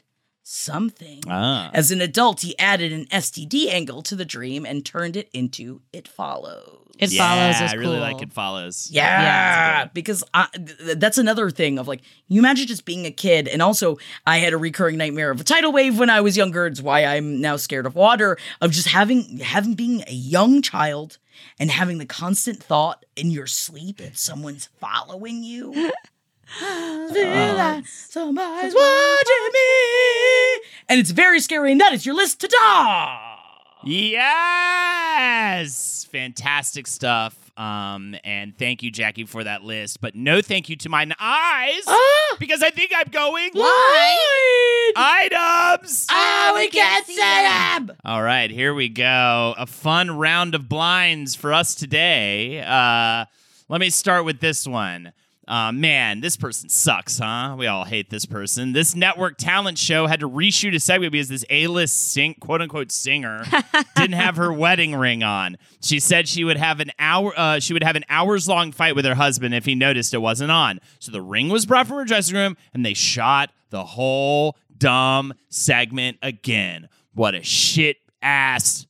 something. 0.45 1.21
Ah. 1.29 1.71
As 1.75 1.91
an 1.91 2.01
adult, 2.01 2.43
he 2.43 2.57
added 2.59 2.93
an 2.93 3.07
STD 3.07 3.69
angle 3.69 4.03
to 4.03 4.15
the 4.15 4.25
dream 4.25 4.65
and 4.65 4.85
turned 4.85 5.17
it 5.17 5.29
into 5.33 5.81
"It 5.93 6.07
Follows." 6.07 6.81
It 6.97 7.11
yeah, 7.11 7.29
follows 7.29 7.61
is 7.61 7.73
I 7.73 7.77
really 7.77 7.97
cool. 7.97 8.01
like 8.01 8.23
it 8.23 8.33
follows. 8.33 8.89
Yeah, 8.89 9.03
Yeah, 9.21 9.85
because 9.93 10.23
I, 10.33 10.47
th- 10.55 10.99
that's 10.99 11.19
another 11.19 11.51
thing 11.51 11.81
of 11.81 11.89
like 11.89 12.03
you 12.29 12.39
imagine 12.39 12.69
just 12.69 12.85
being 12.85 13.05
a 13.05 13.11
kid, 13.11 13.49
and 13.49 13.61
also 13.61 13.99
I 14.27 14.39
had 14.39 14.53
a 14.53 14.57
recurring 14.57 14.97
nightmare 14.97 15.33
of 15.33 15.41
a 15.41 15.45
tidal 15.45 15.73
wave 15.73 15.99
when 15.99 16.09
I 16.09 16.21
was 16.21 16.37
younger. 16.37 16.67
It's 16.67 16.81
why 16.81 17.05
I'm 17.05 17.41
now 17.41 17.57
scared 17.57 17.87
of 17.87 17.97
water. 17.97 18.39
Of 18.61 18.71
just 18.71 18.89
having 18.89 19.39
having 19.39 19.75
being 19.75 20.05
a 20.07 20.13
young 20.13 20.63
child 20.63 21.19
and 21.59 21.69
having 21.71 21.99
the 21.99 22.07
constant 22.07 22.63
thought 22.63 23.05
in 23.17 23.31
your 23.33 23.49
sleep 23.49 23.97
that 23.97 24.17
someone's 24.17 24.69
following 24.81 25.43
you. 25.43 25.93
Feel 26.59 27.57
that 27.57 27.83
somebody's 27.87 28.75
watching 28.75 29.53
me, 29.53 30.65
and 30.89 31.01
it's 31.01 31.11
very 31.11 31.41
scary. 31.41 31.73
And 31.73 31.81
that 31.81 31.93
is 31.93 32.07
your 32.07 32.15
list 32.15 32.41
to 32.41 32.49
die. 32.49 33.31
Yes, 33.85 36.07
fantastic 36.11 36.87
stuff. 36.87 37.37
Um, 37.57 38.17
and 38.25 38.57
thank 38.59 38.83
you, 38.83 38.91
Jackie, 38.91 39.25
for 39.25 39.45
that 39.45 39.63
list. 39.63 40.01
But 40.01 40.17
no, 40.17 40.43
thank 40.43 40.69
you 40.69 40.77
to 40.77 40.89
my 40.89 41.09
eyes 41.21 41.83
Ah! 41.87 42.37
because 42.41 42.63
I 42.63 42.71
think 42.71 42.91
I'm 42.97 43.09
going 43.11 43.51
Why? 43.53 44.93
items. 44.97 46.07
Oh, 46.11 46.53
we 46.57 46.69
can't 46.69 47.07
see 47.07 47.17
them. 47.17 47.97
All 48.05 48.23
right, 48.23 48.51
here 48.51 48.75
we 48.75 48.89
go. 48.89 49.55
A 49.57 49.67
fun 49.67 50.19
round 50.19 50.55
of 50.55 50.69
blinds 50.69 51.35
for 51.37 51.53
us 51.53 51.75
today. 51.77 52.61
Uh, 52.61 53.27
let 53.69 53.81
me 53.81 53.91
start 53.91 54.25
with 54.25 54.41
this 54.41 54.67
one. 54.67 55.13
Uh, 55.47 55.73
man, 55.73 56.21
this 56.21 56.37
person 56.37 56.69
sucks, 56.69 57.19
huh? 57.19 57.55
We 57.59 57.67
all 57.67 57.85
hate 57.85 58.11
this 58.11 58.25
person. 58.25 58.73
This 58.73 58.95
network 58.95 59.37
talent 59.37 59.79
show 59.79 60.07
had 60.07 60.21
to 60.21 60.29
reshoot 60.29 60.75
a 60.75 60.81
segment 60.81 61.13
because 61.13 61.29
this 61.29 61.45
A-list 61.51 62.13
sing, 62.13 62.35
quote 62.41 62.63
unquote 62.63 62.91
singer 62.91 63.45
didn't 63.97 64.15
have 64.15 64.37
her 64.37 64.53
wedding 64.53 64.95
ring 64.95 65.23
on. 65.23 65.57
She 65.83 66.01
said 66.01 66.29
she 66.29 66.45
would 66.45 66.57
have 66.57 66.81
an 66.81 66.93
hour. 66.99 67.33
Uh, 67.37 67.61
she 67.61 67.73
would 67.73 67.85
have 67.85 67.97
an 67.97 68.05
hours 68.09 68.49
long 68.49 68.73
fight 68.73 68.97
with 68.97 69.05
her 69.05 69.15
husband 69.15 69.55
if 69.55 69.65
he 69.65 69.75
noticed 69.75 70.15
it 70.15 70.19
wasn't 70.19 70.51
on. 70.51 70.81
So 70.99 71.13
the 71.13 71.23
ring 71.23 71.49
was 71.49 71.67
brought 71.67 71.87
from 71.87 71.99
her 71.99 72.05
dressing 72.05 72.37
room, 72.37 72.57
and 72.73 72.85
they 72.85 72.95
shot 72.95 73.51
the 73.71 73.85
whole 73.85 74.57
dumb 74.77 75.35
segment 75.51 76.19
again. 76.23 76.89
What 77.13 77.35
a 77.35 77.43
shit 77.43 77.99
ass 78.23 78.87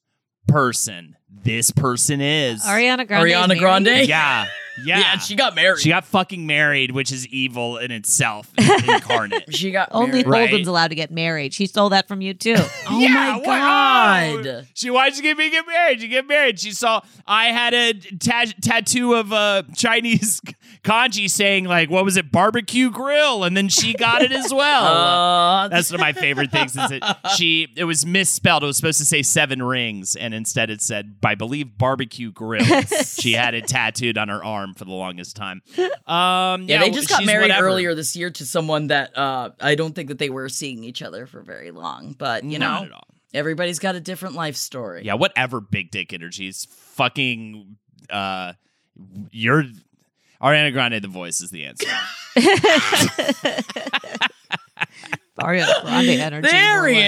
person 0.47 1.17
this 1.43 1.71
person 1.71 2.21
is. 2.21 2.65
Ariana 2.65 3.07
Grande. 3.07 3.29
Ariana? 3.29 3.59
Grande? 3.59 4.09
Yeah. 4.09 4.47
Yeah. 4.85 4.99
Yeah, 4.99 5.19
she 5.19 5.37
got 5.37 5.55
married. 5.55 5.81
She 5.81 5.89
got 5.91 6.05
fucking 6.05 6.47
married, 6.47 6.91
which 6.91 7.13
is 7.13 7.27
evil 7.29 7.79
in 7.79 7.91
itself, 7.91 8.51
incarnate. 8.59 9.55
She 9.55 9.71
got 9.71 9.89
Only 9.93 10.11
married. 10.11 10.27
Right. 10.27 10.49
Holden's 10.51 10.69
allowed 10.69 10.89
to 10.89 10.95
get 10.97 11.11
married. 11.13 11.55
She 11.55 11.67
stole 11.67 11.91
that 11.91 12.09
from 12.09 12.21
you 12.21 12.35
too. 12.35 12.57
Oh 12.87 12.99
Yeah, 12.99 13.39
my 13.45 13.47
wow. 13.47 14.43
god. 14.43 14.67
She 14.75 14.91
why'd 14.91 15.15
to 15.15 15.23
get 15.23 15.37
me 15.39 15.49
get 15.51 15.67
married. 15.67 16.03
You 16.03 16.09
get 16.09 16.27
married. 16.27 16.59
She 16.61 16.73
saw 16.73 17.01
I 17.27 17.47
had 17.47 17.73
a 17.73 17.93
ta- 18.19 18.45
tattoo 18.61 19.15
of 19.15 19.33
a 19.33 19.65
Chinese 19.75 20.41
kanji 20.85 21.31
saying 21.31 21.65
like, 21.65 21.89
what 21.89 22.05
was 22.05 22.17
it, 22.17 22.31
barbecue 22.31 22.91
grill, 22.91 23.45
and 23.45 23.57
then 23.57 23.69
she 23.69 23.95
got 23.95 24.23
it 24.23 24.33
as 24.33 24.53
well. 24.53 24.85
Uh, 24.85 25.69
That's 25.69 25.91
one 25.91 25.97
of 25.97 26.01
my 26.01 26.13
favorite 26.13 26.51
things. 26.51 26.77
Is 26.77 26.89
that 26.91 27.31
she 27.37 27.69
it 27.77 27.85
was 27.85 28.05
misspelled. 28.05 28.63
It 28.63 28.67
was 28.67 28.77
supposed 28.77 28.99
to 28.99 29.05
say 29.07 29.23
seven 29.23 29.63
rings, 29.63 30.15
and 30.17 30.35
instead 30.35 30.69
it 30.69 30.83
said, 30.83 31.17
I 31.25 31.35
believe, 31.37 31.79
barbecue 31.79 32.31
grill. 32.33 32.65
she 33.05 33.33
had 33.33 33.55
it 33.55 33.67
tattooed 33.69 34.19
on 34.19 34.29
her 34.29 34.45
arm 34.45 34.64
for 34.73 34.87
the 34.87 34.93
longest 34.93 35.37
time. 35.37 35.61
Um, 36.07 36.65
yeah, 36.69 36.81
they 36.81 36.91
just 36.91 37.09
got 37.09 37.25
married 37.25 37.45
whatever. 37.45 37.67
earlier 37.67 37.95
this 37.95 38.15
year 38.15 38.29
to 38.31 38.45
someone 38.45 38.89
that 38.89 39.17
uh, 39.17 39.51
I 39.59 39.75
don't 39.75 39.95
think 39.95 40.09
that 40.09 40.19
they 40.19 40.29
were 40.29 40.51
seeing 40.51 40.85
each 40.85 41.01
other 41.01 41.27
for 41.27 41.41
very 41.41 41.71
long. 41.71 42.15
But 42.19 42.45
you 42.45 42.59
Not 42.59 42.91
know, 42.91 43.01
everybody's 43.33 43.79
got 43.79 43.95
a 43.95 44.01
different 44.01 44.35
life 44.35 44.55
story. 44.55 45.03
Yeah, 45.03 45.15
whatever. 45.15 45.63
Big 45.63 45.91
dick 45.91 46.13
energies. 46.13 46.67
Fucking. 46.71 47.77
Uh, 48.11 48.53
you're 49.31 49.65
Ariana 50.43 50.73
Grande. 50.73 51.03
The 51.03 51.09
voice 51.09 51.41
is 51.41 51.51
the 51.51 51.65
answer. 51.65 51.87
Ariana 55.41 55.83
Grande 55.83 56.09
energy. 56.21 56.49
There 56.49 56.87
he 56.87 56.95
like- 56.95 57.05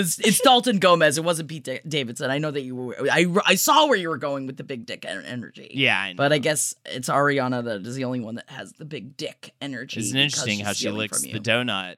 is. 0.00 0.18
It's 0.20 0.40
Dalton 0.40 0.78
Gomez. 0.78 1.18
It 1.18 1.24
wasn't 1.24 1.48
Pete 1.48 1.64
Da- 1.64 1.80
Davidson. 1.86 2.30
I 2.30 2.38
know 2.38 2.50
that 2.50 2.62
you 2.62 2.76
were. 2.76 2.96
I, 3.10 3.26
I 3.44 3.54
saw 3.56 3.86
where 3.86 3.98
you 3.98 4.08
were 4.08 4.18
going 4.18 4.46
with 4.46 4.56
the 4.56 4.64
big 4.64 4.86
dick 4.86 5.04
en- 5.04 5.24
energy. 5.24 5.70
Yeah, 5.74 5.98
I 6.00 6.12
know. 6.12 6.16
But 6.18 6.32
I 6.32 6.38
guess 6.38 6.74
it's 6.84 7.08
Ariana 7.08 7.64
that 7.64 7.86
is 7.86 7.96
the 7.96 8.04
only 8.04 8.20
one 8.20 8.36
that 8.36 8.48
has 8.48 8.72
the 8.74 8.84
big 8.84 9.16
dick 9.16 9.52
energy. 9.60 10.00
Isn't 10.00 10.16
it 10.16 10.22
interesting 10.22 10.60
how 10.60 10.72
she 10.72 10.80
stealing 10.82 10.98
licks 10.98 11.22
the 11.22 11.40
donut 11.40 11.96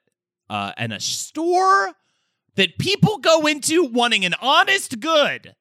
uh, 0.49 0.73
in 0.79 0.93
a 0.93 1.01
store 1.01 1.93
that 2.55 2.79
people 2.79 3.19
go 3.19 3.47
into 3.47 3.85
wanting 3.85 4.25
an 4.25 4.35
honest 4.41 4.99
good. 5.01 5.55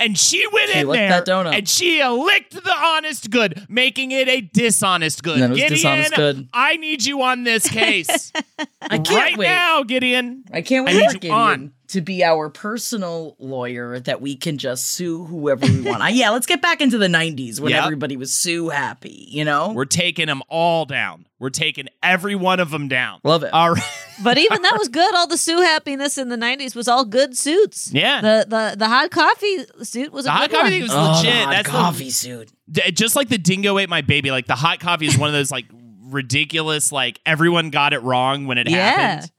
And 0.00 0.16
she 0.18 0.42
went 0.52 0.70
She 0.70 0.78
in 0.80 0.88
there 0.88 1.08
that 1.10 1.26
donut. 1.26 1.54
and 1.56 1.68
she 1.68 2.02
licked 2.04 2.52
the 2.54 2.74
honest 2.76 3.30
good, 3.30 3.66
making 3.68 4.12
it 4.12 4.28
a 4.28 4.40
dishonest 4.40 5.22
good. 5.22 5.40
That 5.40 5.50
was 5.50 5.58
Gideon, 5.58 5.72
dishonest 5.76 6.14
good. 6.14 6.48
I 6.52 6.76
need 6.76 7.04
you 7.04 7.20
on 7.22 7.44
this 7.44 7.68
case. 7.68 8.32
I 8.80 8.98
can't 8.98 9.08
right 9.10 9.36
wait. 9.36 9.46
now, 9.46 9.82
Gideon. 9.82 10.44
I 10.52 10.62
can't 10.62 10.86
wait. 10.86 10.92
I 10.94 10.96
wait 10.96 11.00
need 11.02 11.08
for 11.08 11.14
you 11.14 11.20
Gideon 11.20 11.34
on. 11.38 11.72
To 11.88 12.00
be 12.00 12.24
our 12.24 12.48
personal 12.50 13.36
lawyer 13.38 14.00
that 14.00 14.20
we 14.20 14.36
can 14.36 14.58
just 14.58 14.86
sue 14.86 15.24
whoever 15.24 15.66
we 15.66 15.82
want. 15.82 16.02
I, 16.02 16.08
yeah, 16.10 16.30
let's 16.30 16.46
get 16.46 16.62
back 16.62 16.80
into 16.80 16.96
the 16.98 17.08
90s 17.08 17.60
when 17.60 17.72
Yep. 17.72 17.84
everybody 17.84 18.16
was 18.16 18.32
sue 18.32 18.70
happy, 18.70 19.26
you 19.30 19.44
know? 19.44 19.72
We're 19.72 19.84
taking 19.84 20.26
them 20.26 20.42
all 20.48 20.86
down. 20.86 21.26
We're 21.38 21.50
taking 21.50 21.88
every 22.02 22.34
one 22.34 22.58
of 22.60 22.70
them 22.70 22.88
down. 22.88 23.20
Love 23.24 23.42
it. 23.42 23.52
All 23.52 23.72
right. 23.72 23.82
But 24.22 24.38
even 24.38 24.62
that 24.62 24.76
was 24.78 24.86
good. 24.88 25.12
All 25.16 25.26
the 25.26 25.36
Sue 25.36 25.60
happiness 25.60 26.18
in 26.18 26.28
the 26.28 26.36
'90s 26.36 26.76
was 26.76 26.86
all 26.86 27.04
good 27.04 27.36
suits. 27.36 27.90
Yeah. 27.92 28.20
The 28.20 28.46
the 28.48 28.76
the 28.78 28.86
hot 28.88 29.10
coffee 29.10 29.64
suit 29.82 30.12
was 30.12 30.24
a 30.24 30.28
The 30.28 30.30
hot 30.30 30.50
coffee 30.50 30.62
one. 30.62 30.70
thing 30.70 30.82
was 30.82 30.90
Oh, 30.92 31.02
the 31.02 31.10
legit. 31.16 31.32
hot 31.34 31.50
That's 31.50 31.66
the- 31.68 31.72
coffee 31.72 32.10
suit. 32.10 32.52
D- 32.70 32.92
just 32.92 33.16
like 33.16 33.28
the 33.28 33.38
dingo 33.38 33.76
ate 33.76 33.88
my 33.88 34.02
baby 34.02 34.30
like 34.30 34.46
the 34.46 34.54
hot 34.54 34.78
coffee 34.78 35.06
is 35.08 35.18
one 35.18 35.28
of 35.28 35.32
those 35.34 35.50
like 35.50 35.64
ridiculous 36.14 36.92
like 36.92 37.20
everyone 37.26 37.70
got 37.70 37.92
it 37.92 38.02
wrong 38.02 38.46
when 38.46 38.56
it 38.58 38.68
Yeah. 38.70 38.90
happened 38.90 39.32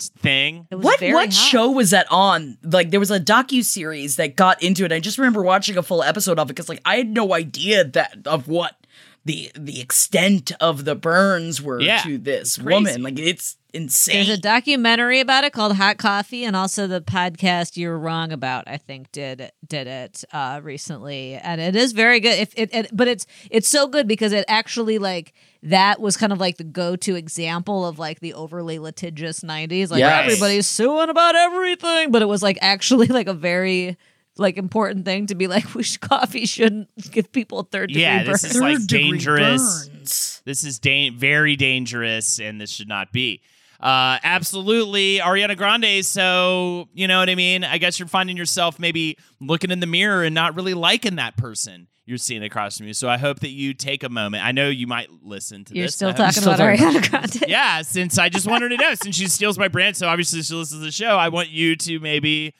thing 0.00 0.66
It 0.70 0.76
was 0.76 0.84
What 0.84 1.00
very 1.00 1.12
what 1.14 1.26
hot. 1.26 1.32
show 1.32 1.70
was 1.70 1.90
that 1.90 2.06
on? 2.10 2.58
Like 2.62 2.90
there 2.90 3.00
was 3.00 3.10
a 3.10 3.20
docu 3.20 3.64
series 3.64 4.16
that 4.16 4.36
got 4.36 4.62
into 4.62 4.84
it. 4.84 4.92
I 4.92 5.00
just 5.00 5.18
remember 5.18 5.42
watching 5.42 5.76
a 5.76 5.82
full 5.82 6.02
episode 6.02 6.38
of 6.38 6.48
it 6.50 6.54
because 6.54 6.68
like 6.68 6.80
I 6.84 6.96
had 6.96 7.08
no 7.10 7.32
idea 7.34 7.84
that 7.84 8.18
of 8.26 8.48
what 8.48 8.76
the 9.24 9.50
the 9.58 9.80
extent 9.80 10.52
of 10.60 10.84
the 10.84 10.94
burns 10.94 11.62
were 11.62 11.80
Yeah, 11.80 12.02
to 12.02 12.18
this 12.18 12.58
woman. 12.58 13.02
Like 13.02 13.18
it's 13.18 13.56
insane. 13.74 14.14
There's 14.26 14.38
a 14.38 14.40
documentary 14.40 15.20
about 15.20 15.44
it 15.44 15.52
called 15.52 15.76
Hot 15.76 15.98
Coffee, 15.98 16.44
and 16.44 16.54
also 16.56 16.86
the 16.86 17.00
podcast 17.00 17.76
You're 17.76 17.98
Wrong 17.98 18.32
About. 18.32 18.64
I 18.66 18.76
think 18.78 19.10
did 19.12 19.50
did 19.66 19.86
it 19.86 20.24
uh, 20.32 20.60
recently, 20.62 21.34
and 21.34 21.60
it 21.60 21.76
is 21.76 21.92
very 21.92 22.20
good. 22.20 22.38
If 22.38 22.54
it, 22.56 22.74
it, 22.74 22.90
but 22.92 23.08
it's 23.08 23.26
it's 23.50 23.68
so 23.68 23.86
good 23.86 24.06
because 24.08 24.32
it 24.32 24.44
actually 24.48 24.98
like 24.98 25.34
that 25.62 26.00
was 26.00 26.16
kind 26.16 26.32
of 26.32 26.38
like 26.40 26.56
the 26.56 26.64
go 26.64 26.96
to 26.96 27.14
example 27.16 27.84
of 27.86 27.98
like 27.98 28.20
the 28.20 28.32
overly 28.34 28.78
litigious 28.78 29.40
'90s. 29.40 29.90
Like 29.90 29.98
Yes. 30.00 30.24
everybody's 30.26 30.66
suing 30.66 31.08
about 31.10 31.34
everything, 31.34 32.10
but 32.10 32.22
it 32.22 32.26
was 32.28 32.42
like 32.42 32.58
actually 32.62 33.08
like 33.08 33.26
a 33.26 33.34
very 33.34 33.96
like 34.36 34.56
important 34.56 35.04
thing 35.04 35.26
to 35.26 35.34
be 35.36 35.46
like, 35.46 35.74
we 35.76 35.82
should, 35.84 36.00
coffee 36.00 36.44
shouldn't 36.46 36.88
give 37.12 37.30
people 37.30 37.62
third 37.62 37.88
degree 37.88 38.02
Yeah, 38.02 38.24
this 38.24 38.42
burns. 38.42 38.54
is 38.56 38.60
like 38.60 38.78
Third 38.78 38.86
degree 38.88 39.10
dangerous. 39.10 39.88
burns. 39.88 40.42
this 40.44 40.64
is 40.64 40.78
da- 40.80 41.10
very 41.10 41.54
dangerous 41.54 42.40
and 42.40 42.60
this 42.60 42.70
should 42.70 42.88
not 42.88 43.12
be 43.12 43.42
uh 43.84 44.18
absolutely 44.24 45.18
ariana 45.18 45.56
grande 45.56 46.04
so 46.04 46.88
you 46.92 47.06
know 47.06 47.18
what 47.20 47.30
i 47.30 47.34
mean 47.34 47.62
i 47.62 47.78
guess 47.78 47.98
you're 47.98 48.08
finding 48.08 48.36
yourself 48.36 48.78
maybe 48.78 49.16
looking 49.40 49.70
in 49.70 49.78
the 49.78 49.86
mirror 49.86 50.24
and 50.24 50.34
not 50.34 50.56
really 50.56 50.74
liking 50.74 51.16
that 51.16 51.36
person 51.36 51.86
you're 52.06 52.18
seeing 52.18 52.42
across 52.42 52.78
from 52.78 52.86
you. 52.86 52.94
So 52.94 53.08
I 53.08 53.16
hope 53.16 53.40
that 53.40 53.50
you 53.50 53.72
take 53.72 54.02
a 54.02 54.08
moment. 54.08 54.44
I 54.44 54.52
know 54.52 54.68
you 54.68 54.86
might 54.86 55.08
listen 55.22 55.64
to 55.64 55.74
You're 55.74 55.86
this. 55.86 55.94
still 55.94 56.12
talking 56.12 56.32
still 56.32 56.52
about 56.52 56.76
talking 56.76 56.86
Ariana 56.86 57.10
Grande. 57.10 57.44
yeah, 57.48 57.82
since 57.82 58.18
I 58.18 58.28
just 58.28 58.46
want 58.46 58.62
her 58.62 58.68
to 58.68 58.76
know, 58.76 58.94
since 58.94 59.16
she 59.16 59.26
steals 59.28 59.58
my 59.58 59.68
brand, 59.68 59.96
so 59.96 60.06
obviously 60.06 60.42
she 60.42 60.54
listens 60.54 60.80
to 60.80 60.84
the 60.84 60.92
show, 60.92 61.16
I 61.16 61.28
want 61.30 61.48
you 61.48 61.76
to 61.76 62.00
maybe 62.00 62.54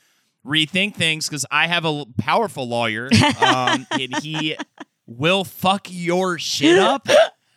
rethink 0.46 0.94
things 0.94 1.28
because 1.28 1.44
I 1.50 1.66
have 1.66 1.84
a 1.84 2.04
powerful 2.18 2.66
lawyer, 2.66 3.10
um, 3.46 3.86
and 3.90 4.16
he 4.22 4.56
will 5.06 5.44
fuck 5.44 5.88
your 5.90 6.38
shit 6.38 6.78
up 6.78 7.06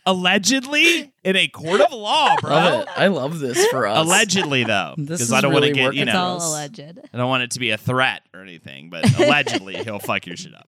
allegedly 0.06 1.14
in 1.28 1.36
a 1.36 1.48
court 1.50 1.82
of 1.82 1.92
law, 1.92 2.36
bro. 2.42 2.52
Love 2.52 2.82
it. 2.84 2.88
I 2.96 3.08
love 3.08 3.40
this 3.40 3.68
for 3.68 3.86
us. 3.86 4.06
Allegedly, 4.06 4.64
though, 4.64 4.96
This 4.98 5.06
because 5.08 5.22
is 5.22 5.34
I 5.34 5.42
don't 5.42 5.52
want 5.52 5.64
to 5.66 5.70
really 5.72 5.76
get 5.80 5.84
working 5.84 5.98
you 6.00 6.04
It's 6.06 6.14
know, 6.14 6.24
all 6.24 6.52
alleged. 6.52 6.80
I 7.14 7.18
don't 7.18 7.28
want 7.30 7.44
it 7.44 7.52
to 7.52 7.60
be 7.60 7.72
a 7.72 7.78
threat 7.78 8.22
or 8.34 8.42
anything, 8.42 8.90
but 8.90 9.04
allegedly 9.20 9.76
he'll 9.84 10.00
fuck 10.00 10.26
your 10.26 10.38
shit 10.38 10.56
up. 10.56 10.68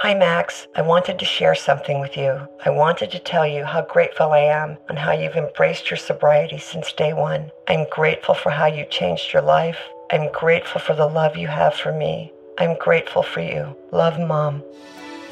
Hi, 0.00 0.12
Max. 0.12 0.66
I 0.76 0.82
wanted 0.82 1.18
to 1.20 1.24
share 1.24 1.54
something 1.54 2.00
with 2.00 2.16
you. 2.16 2.46
I 2.66 2.70
wanted 2.70 3.10
to 3.12 3.18
tell 3.18 3.46
you 3.46 3.64
how 3.64 3.82
grateful 3.82 4.32
I 4.32 4.40
am 4.40 4.76
and 4.88 4.98
how 4.98 5.12
you've 5.12 5.36
embraced 5.36 5.88
your 5.90 5.96
sobriety 5.96 6.58
since 6.58 6.92
day 6.92 7.14
one. 7.14 7.50
I'm 7.68 7.86
grateful 7.90 8.34
for 8.34 8.50
how 8.50 8.66
you 8.66 8.84
changed 8.90 9.32
your 9.32 9.42
life. 9.42 9.78
I'm 10.10 10.30
grateful 10.32 10.80
for 10.80 10.94
the 10.94 11.06
love 11.06 11.36
you 11.36 11.46
have 11.48 11.74
for 11.74 11.92
me. 11.92 12.30
I'm 12.58 12.76
grateful 12.76 13.22
for 13.22 13.40
you. 13.40 13.74
Love, 13.92 14.18
Mom. 14.20 14.62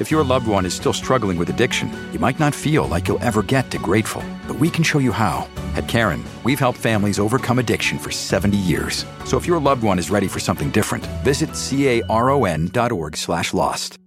If 0.03 0.11
your 0.11 0.21
loved 0.25 0.47
one 0.47 0.65
is 0.65 0.73
still 0.73 0.91
struggling 0.91 1.37
with 1.37 1.49
addiction, 1.49 1.89
you 2.11 2.19
might 2.19 2.37
not 2.37 2.53
feel 2.53 2.89
like 2.89 3.07
you'll 3.07 3.23
ever 3.23 3.41
get 3.41 3.71
to 3.71 3.77
grateful, 3.77 4.21
but 4.49 4.59
we 4.59 4.69
can 4.69 4.83
show 4.83 4.99
you 4.99 5.13
how. 5.13 5.47
At 5.77 5.87
Caron, 5.87 6.25
we've 6.43 6.59
helped 6.59 6.77
families 6.77 7.19
overcome 7.19 7.57
addiction 7.57 7.97
for 7.97 8.11
70 8.11 8.57
years. 8.57 9.05
So 9.23 9.37
if 9.37 9.47
your 9.47 9.61
loved 9.61 9.81
one 9.81 9.97
is 9.97 10.11
ready 10.11 10.27
for 10.27 10.41
something 10.41 10.71
different, 10.71 11.05
visit 11.23 11.51
caron.org 11.55 13.15
slash 13.15 13.53
lost. 13.53 13.97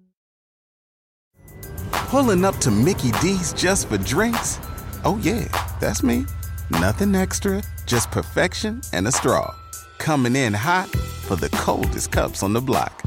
Pulling 1.91 2.45
up 2.45 2.57
to 2.59 2.71
Mickey 2.71 3.13
D's 3.23 3.55
just 3.55 3.89
for 3.89 3.97
drinks? 3.97 4.61
Oh, 5.03 5.19
yeah, 5.23 5.49
that's 5.81 6.03
me. 6.03 6.27
Nothing 6.69 7.15
extra, 7.15 7.63
just 7.87 8.11
perfection 8.11 8.83
and 8.93 9.09
a 9.09 9.13
straw. 9.13 9.55
Coming 9.97 10.37
in 10.37 10.53
hot 10.53 10.91
for 10.91 11.37
the 11.37 11.49
coldest 11.57 12.13
cups 12.13 12.43
on 12.43 12.53
the 12.53 12.61
block. 12.61 13.03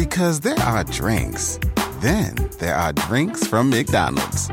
Because 0.00 0.40
there 0.40 0.58
are 0.60 0.82
drinks, 0.84 1.58
then 2.00 2.34
there 2.58 2.74
are 2.74 2.90
drinks 2.90 3.46
from 3.46 3.68
McDonald's. 3.68 4.48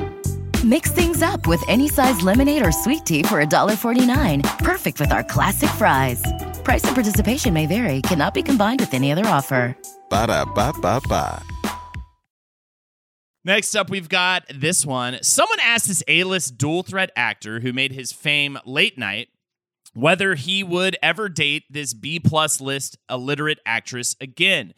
Mix 0.61 0.91
things 0.91 1.21
up 1.21 1.47
with 1.47 1.63
any 1.69 1.87
size 1.87 2.21
lemonade 2.21 2.65
or 2.65 2.73
sweet 2.73 3.05
tea 3.05 3.23
for 3.23 3.41
$1.49. 3.41 4.43
Perfect 4.59 4.99
with 4.99 5.09
our 5.13 5.23
classic 5.23 5.69
fries. 5.69 6.21
Price 6.65 6.83
and 6.83 6.93
participation 6.93 7.53
may 7.53 7.65
vary, 7.65 8.01
cannot 8.01 8.33
be 8.33 8.43
combined 8.43 8.81
with 8.81 8.93
any 8.93 9.09
other 9.09 9.25
offer. 9.25 9.77
Ba 10.09 10.27
da 10.27 10.43
ba 10.43 10.73
ba 10.81 10.99
ba. 11.07 11.41
Next 13.45 13.73
up, 13.73 13.89
we've 13.89 14.09
got 14.09 14.43
this 14.53 14.85
one. 14.85 15.17
Someone 15.21 15.59
asked 15.61 15.87
this 15.87 16.03
A 16.09 16.25
list 16.25 16.57
dual 16.57 16.83
threat 16.83 17.11
actor 17.15 17.61
who 17.61 17.71
made 17.71 17.93
his 17.93 18.11
fame 18.11 18.59
late 18.65 18.97
night 18.97 19.29
whether 19.97 20.35
he 20.35 20.63
would 20.63 20.95
ever 21.01 21.27
date 21.27 21.63
this 21.71 21.93
B 21.95 22.19
plus 22.19 22.61
list 22.61 22.99
illiterate 23.09 23.59
actress 23.65 24.15
again. 24.21 24.73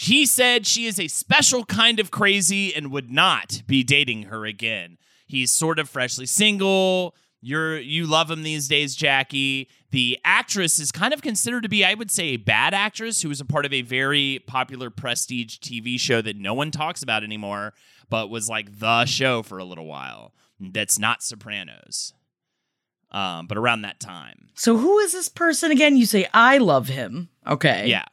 She 0.00 0.26
said 0.26 0.64
she 0.64 0.86
is 0.86 1.00
a 1.00 1.08
special 1.08 1.64
kind 1.64 1.98
of 1.98 2.12
crazy 2.12 2.72
and 2.72 2.92
would 2.92 3.10
not 3.10 3.62
be 3.66 3.82
dating 3.82 4.26
her 4.26 4.46
again. 4.46 4.96
He's 5.26 5.50
sort 5.50 5.80
of 5.80 5.88
freshly 5.88 6.24
single. 6.24 7.16
You're 7.40 7.80
you 7.80 8.06
love 8.06 8.30
him 8.30 8.44
these 8.44 8.68
days, 8.68 8.94
Jackie. 8.94 9.68
The 9.90 10.16
actress 10.24 10.78
is 10.78 10.92
kind 10.92 11.12
of 11.12 11.20
considered 11.20 11.64
to 11.64 11.68
be, 11.68 11.84
I 11.84 11.94
would 11.94 12.12
say, 12.12 12.26
a 12.26 12.36
bad 12.36 12.74
actress 12.74 13.22
who 13.22 13.28
was 13.28 13.40
a 13.40 13.44
part 13.44 13.66
of 13.66 13.72
a 13.72 13.82
very 13.82 14.38
popular 14.46 14.88
prestige 14.88 15.58
TV 15.58 15.98
show 15.98 16.22
that 16.22 16.36
no 16.36 16.54
one 16.54 16.70
talks 16.70 17.02
about 17.02 17.24
anymore, 17.24 17.74
but 18.08 18.30
was 18.30 18.48
like 18.48 18.78
the 18.78 19.04
show 19.04 19.42
for 19.42 19.58
a 19.58 19.64
little 19.64 19.86
while. 19.86 20.32
That's 20.60 21.00
not 21.00 21.24
Sopranos. 21.24 22.12
Um, 23.10 23.48
but 23.48 23.58
around 23.58 23.82
that 23.82 23.98
time. 23.98 24.50
So 24.54 24.76
who 24.76 25.00
is 25.00 25.10
this 25.10 25.28
person 25.28 25.72
again? 25.72 25.96
You 25.96 26.06
say 26.06 26.28
I 26.32 26.58
love 26.58 26.86
him. 26.86 27.30
Okay. 27.48 27.88
Yeah. 27.88 28.04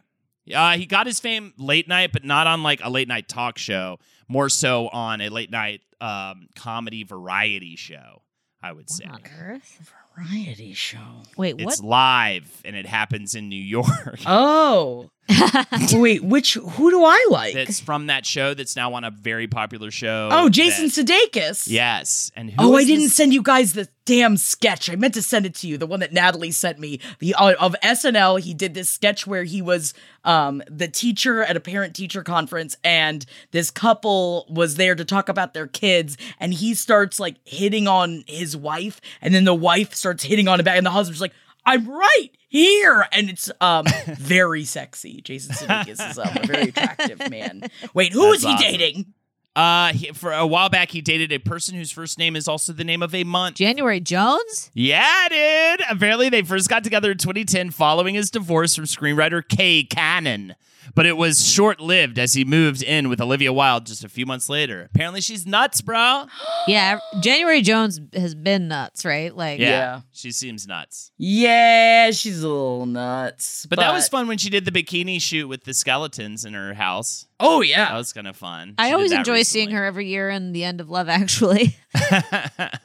Uh, 0.54 0.78
he 0.78 0.86
got 0.86 1.08
his 1.08 1.20
fame 1.20 1.54
late 1.58 1.88
night, 1.88 2.12
but 2.14 2.24
not 2.24 2.48
on 2.48 2.64
like 2.64 2.82
a 2.84 2.90
late 2.90 3.08
night 3.08 3.28
talk 3.28 3.58
show, 3.58 4.00
more 4.28 4.50
so 4.50 4.88
on 4.90 5.22
a 5.22 5.30
late 5.30 5.50
night 5.52 5.82
um, 6.02 6.48
comedy 6.56 7.04
variety 7.04 7.76
show, 7.76 8.22
I 8.62 8.72
would 8.72 8.90
say. 8.90 9.06
On 9.06 9.22
Earth? 9.40 9.92
Variety 10.16 10.74
show. 10.74 10.98
Wait, 11.38 11.56
what? 11.56 11.74
It's 11.74 11.82
live 11.82 12.62
and 12.64 12.76
it 12.76 12.86
happens 12.86 13.36
in 13.36 13.50
New 13.50 13.62
York. 13.62 14.20
Oh. 14.26 15.10
Wait, 15.94 16.24
which 16.24 16.54
who 16.54 16.92
do 16.92 17.04
I 17.04 17.26
like? 17.32 17.56
that's 17.56 17.80
from 17.80 18.06
that 18.08 18.28
show 18.28 18.54
that's 18.54 18.76
now 18.76 18.94
on 18.94 19.04
a 19.04 19.10
very 19.10 19.48
popular 19.48 19.90
show. 19.90 20.30
oh, 20.32 20.50
Jason 20.50 20.86
that- 20.86 21.32
Sudeikis. 21.34 21.64
Yes. 21.68 22.32
And 22.36 22.52
who 22.52 22.56
Oh, 22.60 22.76
I 22.76 22.82
is 22.82 22.86
didn't 22.86 23.04
this- 23.06 23.16
send 23.16 23.34
you 23.34 23.42
guys 23.42 23.74
the 23.74 23.88
damn 24.06 24.38
sketch. 24.38 24.88
I 24.88 24.96
meant 24.96 25.16
to 25.16 25.24
send 25.24 25.48
it 25.48 25.56
to 25.56 25.68
you. 25.68 25.80
The 25.80 25.88
one 25.88 26.00
that 26.02 26.14
Natalie 26.14 26.52
sent 26.52 26.78
me. 26.78 27.00
The 27.18 27.34
uh, 27.34 27.56
of 27.60 27.76
SNL. 27.82 28.40
He 28.40 28.54
did 28.54 28.76
this 28.76 28.88
sketch 28.92 29.26
where 29.26 29.44
he 29.46 29.64
was 29.64 29.96
um 30.26 30.62
the 30.70 30.88
teacher 30.88 31.42
at 31.44 31.58
a 31.58 31.60
parent 31.60 31.96
teacher 31.96 32.22
conference, 32.22 32.78
and 32.84 33.26
this 33.50 33.72
couple 33.72 34.46
was 34.48 34.76
there 34.76 34.94
to 34.94 35.04
talk 35.04 35.28
about 35.28 35.56
their 35.56 35.66
kids, 35.66 36.18
and 36.40 36.54
he 36.54 36.76
starts 36.76 37.20
like 37.20 37.38
hitting 37.46 37.88
on 37.88 38.24
his 38.28 38.56
wife, 38.56 39.02
and 39.24 39.34
then 39.34 39.44
the 39.46 39.56
wife 39.56 39.96
starts 40.06 40.24
hitting 40.24 40.48
on 40.48 40.60
him 40.60 40.64
back, 40.64 40.78
and 40.78 40.86
the 40.86 40.92
husband's 40.92 41.20
like. 41.22 41.34
I'm 41.68 41.90
right 41.90 42.30
here, 42.48 43.08
and 43.12 43.28
it's 43.28 43.50
um 43.60 43.86
very 44.20 44.66
sexy. 44.66 45.22
Jason 45.22 45.56
Sudeikis 45.56 46.12
is 46.12 46.20
um, 46.20 46.30
a 46.36 46.46
very 46.46 46.70
attractive 46.70 47.28
man. 47.32 47.64
Wait, 47.96 48.14
who 48.14 48.32
is 48.34 48.44
That's 48.44 48.62
he 48.62 48.68
awesome. 48.68 48.80
dating? 48.80 49.14
Uh, 49.56 49.92
he, 49.94 50.12
for 50.12 50.32
a 50.32 50.46
while 50.46 50.70
back, 50.70 50.92
he 50.92 51.02
dated 51.02 51.32
a 51.32 51.40
person 51.40 51.74
whose 51.76 51.90
first 51.90 52.20
name 52.20 52.36
is 52.36 52.48
also 52.48 52.72
the 52.72 52.84
name 52.84 53.02
of 53.02 53.16
a 53.16 53.24
month. 53.24 53.56
January 53.56 54.00
Jones? 54.00 54.70
Yeah, 54.76 55.28
dude. 55.28 55.88
Apparently, 55.90 56.30
they 56.30 56.44
first 56.44 56.70
got 56.70 56.84
together 56.84 57.10
in 57.12 57.18
2010 57.18 57.72
following 57.72 58.14
his 58.14 58.30
divorce 58.30 58.76
from 58.76 58.86
screenwriter 58.86 59.42
Kay 59.48 59.84
Cannon. 59.84 60.54
But 60.94 61.06
it 61.06 61.18
was 61.18 61.46
short 61.46 61.80
lived 61.80 62.20
as 62.20 62.34
he 62.34 62.46
moved 62.46 62.84
in 62.84 63.10
with 63.10 63.20
Olivia 63.20 63.52
Wilde 63.52 63.86
just 63.88 64.04
a 64.04 64.10
few 64.10 64.26
months 64.26 64.50
later. 64.50 64.84
Apparently, 64.94 65.22
she's 65.22 65.46
nuts, 65.46 65.82
bro. 65.82 66.26
Yeah, 66.68 66.98
January 67.20 67.62
Jones 67.62 68.02
has 68.14 68.34
been 68.34 68.68
nuts, 68.68 69.06
right? 69.06 69.36
Like, 69.36 69.60
Yeah, 69.60 69.70
Yeah. 69.70 70.02
she 70.12 70.32
seems 70.32 70.66
nuts. 70.68 71.12
Yeah, 71.18 72.10
she's 72.12 72.42
a 72.42 72.48
little 72.48 72.86
nuts. 72.88 73.68
But, 73.68 73.78
that 73.80 73.94
was 73.94 74.08
fun 74.10 74.28
when 74.28 74.38
she 74.40 74.50
did 74.50 74.66
the 74.66 74.72
bikini 74.72 75.22
shoot 75.22 75.48
with 75.48 75.64
the 75.64 75.74
skeletons 75.76 76.44
in 76.44 76.54
her 76.56 76.74
house. 76.74 77.28
Oh 77.40 77.62
yeah, 77.62 77.90
That 77.90 77.98
was 77.98 78.14
kind 78.14 78.28
of 78.28 78.38
fun. 78.38 78.76
I 78.78 78.94
always 78.94 79.10
did 79.12 79.18
that 79.18 79.20
enjoy 79.28 79.44
seeing 79.44 79.72
her 79.72 79.84
every 79.84 80.08
year 80.08 80.30
in 80.30 80.54
the 80.54 80.64
end 80.64 80.80
of 80.80 80.90
Love 80.90 81.10
Actually 81.10 81.76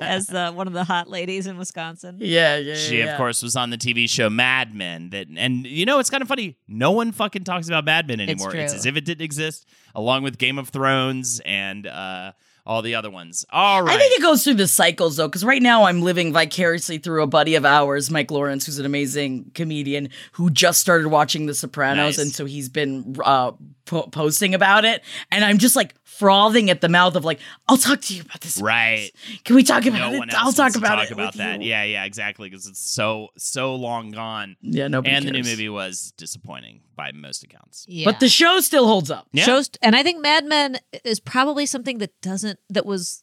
as 0.01 0.27
the, 0.27 0.51
one 0.53 0.67
of 0.67 0.73
the 0.73 0.85
hot 0.85 1.09
ladies 1.09 1.47
in 1.47 1.57
Wisconsin. 1.57 2.17
Yeah, 2.21 2.57
yeah. 2.57 2.75
She, 2.75 2.99
yeah. 2.99 3.13
of 3.13 3.17
course, 3.17 3.43
was 3.43 3.55
on 3.55 3.71
the 3.71 3.79
TV 3.79 4.09
show 4.09 4.29
Mad 4.29 4.75
Men. 4.75 5.11
That, 5.11 5.29
and 5.37 5.67
you 5.67 5.87
know, 5.87 5.99
it's 6.01 6.11
kind 6.11 6.23
of 6.23 6.29
funny. 6.29 6.59
No 6.67 6.91
one 6.91 7.13
fucking 7.13 7.45
talks 7.45 7.69
about 7.69 7.85
Mad 7.85 8.09
Men 8.09 8.21
anymore. 8.21 8.51
true. 8.51 8.61
as 8.61 8.87
if 8.87 8.97
it 8.97 9.05
didn't 9.05 9.23
exist, 9.25 9.67
along 9.95 10.23
with 10.25 10.37
Game 10.39 10.59
of 10.59 10.69
Thrones 10.71 11.41
and 11.45 11.87
uh, 11.87 12.33
all 12.67 12.83
the 12.83 12.95
other 12.95 13.11
ones. 13.11 13.45
All 13.51 13.83
right. 13.83 13.95
I 13.95 13.99
think 13.99 14.19
it 14.19 14.23
goes 14.23 14.45
through 14.45 14.55
the 14.55 14.69
cycles 14.69 15.17
though, 15.17 15.29
because 15.29 15.45
right 15.45 15.63
now 15.63 15.85
I'm 15.85 16.03
living 16.03 16.33
vicariously 16.33 16.99
through 16.99 17.23
a 17.23 17.27
buddy 17.27 17.55
of 17.55 17.65
ours, 17.65 18.11
Mike 18.11 18.31
Lawrence, 18.31 18.67
who's 18.67 18.79
an 18.79 18.87
amazing 18.87 19.53
comedian 19.55 20.11
who 20.33 20.51
just 20.51 20.81
started 20.81 21.09
watching 21.09 21.47
The 21.47 21.55
Sopranos, 21.55 22.17
Nice. 22.17 22.19
and 22.19 22.33
so 22.35 22.45
he's 22.47 22.69
been 22.69 23.17
uh, 23.25 23.53
po- 23.91 24.07
posting 24.07 24.55
about 24.55 24.85
it, 24.85 25.03
and 25.31 25.45
I'm 25.45 25.59
just 25.59 25.77
like 25.77 25.95
frothing 26.05 26.71
at 26.71 26.81
the 26.81 26.89
mouth 26.89 27.17
of 27.17 27.25
like, 27.25 27.41
I'll 27.69 27.77
talk 27.77 28.01
to 28.03 28.15
you 28.15 28.23
about 28.23 28.41
this. 28.41 28.61
Right. 28.61 29.11
Can 29.45 29.57
we 29.57 29.63
talk 29.63 29.85
about 29.87 29.99
no 29.99 30.13
it? 30.15 30.19
one 30.19 30.31
else 30.31 30.59
I'll 30.59 30.71
talk 30.71 30.77
about 30.77 30.97
talk 30.97 31.07
it. 31.07 31.13
about 31.13 31.27
with 31.35 31.37
that. 31.37 31.61
you. 31.61 31.69
Yeah, 31.69 31.83
yeah, 31.85 32.05
exactly. 32.05 32.49
Because 32.49 32.67
it's 32.67 32.81
so 32.81 33.29
so 33.37 33.75
long 33.75 34.11
gone. 34.13 34.57
yeah. 34.63 34.89
Nobody 34.89 35.15
and 35.15 35.27
the 35.27 35.33
new 35.33 35.43
movie 35.43 35.69
was 35.69 36.13
disappointing 36.17 36.81
by 36.97 37.13
most 37.13 37.43
accounts. 37.43 37.85
Yeah. 37.89 38.05
but 38.05 38.21
the 38.21 38.29
show 38.29 38.61
still 38.61 38.87
holds 38.87 39.11
up. 39.11 39.27
Yeah. 39.33 39.45
shows 39.45 39.71
and 39.83 39.97
i 39.97 40.03
think 40.03 40.21
mad 40.21 40.45
men 40.45 40.79
is 41.05 41.19
probably 41.21 41.65
something 41.67 41.99
that 41.99 42.21
doesn't 42.21 42.59
that 42.69 42.85
was 42.87 43.23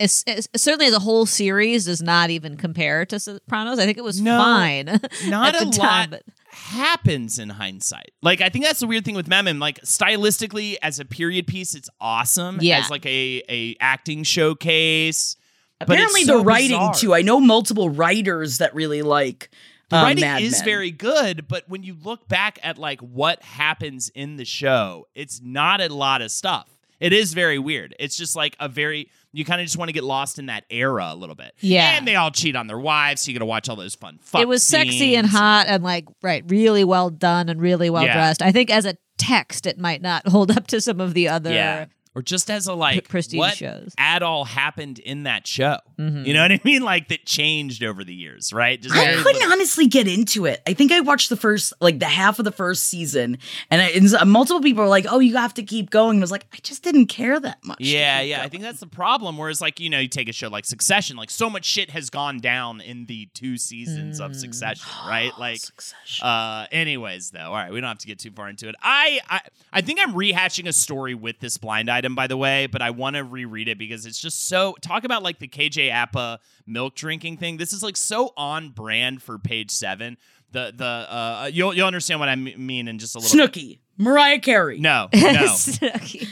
it's, 0.00 0.24
it's- 0.26 0.48
certainly 0.56 0.86
as 0.86 0.92
a 0.94 0.98
whole 0.98 1.24
series 1.26 1.84
does 1.84 2.02
not 2.02 2.30
even 2.30 2.56
compare 2.56 3.06
to 3.06 3.20
sopranos 3.20 3.78
i 3.78 3.84
think 3.84 3.96
it 3.98 4.04
was 4.04 4.20
No, 4.20 4.38
fine 4.38 4.86
Not 5.28 5.54
a 5.54 5.58
the 5.60 5.64
lot 5.66 5.74
time 5.74 6.10
but 6.10 6.22
happens 6.50 7.38
in 7.38 7.50
hindsight. 7.50 8.10
Like 8.22 8.40
I 8.40 8.48
think 8.48 8.64
that's 8.64 8.80
the 8.80 8.86
weird 8.86 9.04
thing 9.04 9.14
with 9.14 9.28
Mad 9.28 9.44
Men. 9.44 9.58
Like 9.60 9.80
stylistically, 9.82 10.76
as 10.82 10.98
a 10.98 11.04
period 11.04 11.46
piece, 11.46 11.74
it's 11.74 11.88
awesome. 12.00 12.58
Yeah. 12.60 12.78
As 12.78 12.90
like 12.90 13.04
a 13.06 13.42
a 13.48 13.76
acting 13.80 14.22
showcase. 14.24 15.36
but 15.78 15.84
it's 15.84 15.92
Apparently, 15.92 16.24
so 16.24 16.38
the 16.38 16.44
writing 16.44 16.70
bizarre. 16.78 16.94
too. 16.94 17.14
I 17.14 17.22
know 17.22 17.38
multiple 17.38 17.90
writers 17.90 18.58
that 18.58 18.74
really 18.74 19.02
like. 19.02 19.50
The 19.90 19.96
uh, 19.96 20.02
writing 20.02 20.22
Mad 20.22 20.42
is 20.42 20.52
Men. 20.58 20.64
very 20.64 20.90
good, 20.90 21.46
but 21.48 21.68
when 21.68 21.82
you 21.82 21.96
look 22.02 22.28
back 22.28 22.58
at 22.62 22.76
like 22.78 23.00
what 23.00 23.42
happens 23.42 24.10
in 24.14 24.36
the 24.36 24.44
show, 24.44 25.06
it's 25.14 25.40
not 25.42 25.80
a 25.80 25.92
lot 25.92 26.22
of 26.22 26.30
stuff. 26.30 26.68
It 26.98 27.12
is 27.12 27.32
very 27.34 27.58
weird. 27.58 27.94
It's 28.00 28.16
just 28.16 28.34
like 28.36 28.56
a 28.58 28.68
very 28.68 29.10
you 29.38 29.44
kind 29.44 29.60
of 29.60 29.66
just 29.66 29.76
want 29.78 29.88
to 29.88 29.92
get 29.92 30.04
lost 30.04 30.38
in 30.38 30.46
that 30.46 30.64
era 30.68 31.10
a 31.12 31.16
little 31.16 31.34
bit. 31.36 31.54
Yeah. 31.60 31.96
and 31.96 32.06
they 32.06 32.16
all 32.16 32.30
cheat 32.30 32.56
on 32.56 32.66
their 32.66 32.78
wives, 32.78 33.22
so 33.22 33.30
you 33.30 33.34
got 33.38 33.42
to 33.42 33.46
watch 33.46 33.68
all 33.68 33.76
those 33.76 33.94
fun. 33.94 34.18
Fuck 34.20 34.40
it 34.42 34.48
was 34.48 34.62
sexy 34.64 35.14
and 35.16 35.26
hot 35.26 35.66
and 35.68 35.82
like 35.84 36.06
right 36.22 36.42
really 36.48 36.84
well 36.84 37.08
done 37.10 37.48
and 37.48 37.60
really 37.60 37.88
well 37.90 38.04
Yeah. 38.04 38.14
dressed 38.14 38.42
i 38.42 38.50
think 38.52 38.70
as 38.70 38.84
a 38.84 38.96
text 39.16 39.66
it 39.66 39.78
might 39.78 40.00
not 40.02 40.26
hold 40.28 40.50
up 40.50 40.66
to 40.68 40.80
some 40.80 41.00
of 41.00 41.14
the 41.14 41.28
other 41.28 41.52
Yeah. 41.52 41.86
Or 42.14 42.22
just 42.22 42.50
as 42.50 42.66
a 42.66 42.74
like 42.74 43.08
prestige 43.08 43.38
what 43.38 43.56
shows. 43.56 43.94
at 43.98 44.22
all 44.22 44.44
happened 44.44 44.98
in 44.98 45.24
that 45.24 45.46
show. 45.46 45.78
Mhm. 45.98 46.26
You 46.26 46.34
know 46.34 46.42
what 46.42 46.52
I 46.52 46.60
mean? 46.64 46.82
Like 46.88 47.08
that 47.08 47.26
changed 47.26 47.82
over 47.84 48.02
the 48.04 48.14
years, 48.14 48.52
right? 48.52 48.80
Just 48.80 48.94
I 48.94 49.06
couldn't 49.14 49.24
little- 49.24 49.52
honestly 49.52 49.86
get 49.86 50.06
into 50.08 50.46
it. 50.46 50.62
I 50.66 50.72
think 50.72 50.90
I 50.92 51.00
watched 51.00 51.28
the 51.28 51.36
first, 51.36 51.72
like 51.80 51.98
the 51.98 52.06
half 52.06 52.38
of 52.38 52.44
the 52.44 52.52
first 52.52 52.84
season, 52.84 53.38
and, 53.70 53.82
I, 53.82 53.86
and 53.88 54.30
multiple 54.30 54.60
people 54.62 54.82
were 54.84 54.88
like, 54.88 55.06
"Oh, 55.08 55.18
you 55.18 55.36
have 55.36 55.52
to 55.54 55.62
keep 55.62 55.90
going." 55.90 56.16
And 56.16 56.20
I 56.20 56.24
was 56.24 56.30
like, 56.30 56.46
I 56.52 56.58
just 56.62 56.82
didn't 56.82 57.06
care 57.06 57.38
that 57.40 57.58
much. 57.64 57.78
to 57.78 57.84
Yeah, 57.84 58.20
keep 58.22 58.30
yeah. 58.30 58.42
I 58.42 58.48
think 58.48 58.62
that's 58.62 58.80
the 58.80 58.86
problem. 58.86 59.36
Whereas, 59.36 59.60
like, 59.60 59.80
you 59.80 59.90
know, 59.90 59.98
you 59.98 60.08
take 60.08 60.28
a 60.28 60.32
show 60.32 60.48
like 60.48 60.64
Succession, 60.64 61.16
like, 61.16 61.30
so 61.30 61.50
much 61.50 61.64
shit 61.64 61.90
has 61.90 62.08
gone 62.10 62.38
down 62.38 62.80
in 62.80 63.06
the 63.06 63.26
two 63.34 63.58
seasons 63.58 64.20
of 64.20 64.34
Succession, 64.36 64.86
right? 65.06 65.32
Like, 65.38 65.58
Succession. 65.60 66.24
uh, 66.26 66.66
anyways, 66.72 67.30
though, 67.32 67.40
all 67.40 67.52
right, 67.54 67.72
we 67.72 67.80
don't 67.80 67.88
have 67.88 67.98
to 67.98 68.06
get 68.06 68.18
too 68.18 68.30
far 68.30 68.48
into 68.48 68.68
it. 68.68 68.74
I, 68.82 69.20
I, 69.28 69.40
I 69.72 69.80
think 69.82 69.98
I'm 70.00 70.12
rehashing 70.14 70.66
a 70.68 70.72
story 70.72 71.14
with 71.14 71.38
this 71.40 71.56
blind 71.58 71.90
item, 71.90 72.07
by 72.14 72.26
the 72.26 72.36
way, 72.36 72.66
but 72.66 72.82
I 72.82 72.90
want 72.90 73.16
to 73.16 73.24
reread 73.24 73.68
it 73.68 73.78
because 73.78 74.06
it's 74.06 74.20
just 74.20 74.48
so. 74.48 74.76
Talk 74.80 75.04
about 75.04 75.22
like 75.22 75.38
the 75.38 75.48
KJ 75.48 75.92
Apa 75.92 76.40
milk 76.66 76.94
drinking 76.94 77.38
thing. 77.38 77.56
This 77.56 77.72
is 77.72 77.82
like 77.82 77.96
so 77.96 78.32
on 78.36 78.70
brand 78.70 79.22
for 79.22 79.38
page 79.38 79.70
seven. 79.70 80.16
The 80.52 80.72
the 80.74 80.84
uh, 80.84 81.50
you'll 81.52 81.74
you'll 81.74 81.86
understand 81.86 82.20
what 82.20 82.28
I 82.28 82.36
mean 82.36 82.88
in 82.88 82.98
just 82.98 83.14
a 83.14 83.18
little. 83.18 83.36
bit. 83.46 83.52
Snooki, 83.52 83.78
Mariah 83.98 84.38
Carey. 84.38 84.78
No, 84.80 85.08
no. 85.14 85.20
Snooki. 85.20 86.28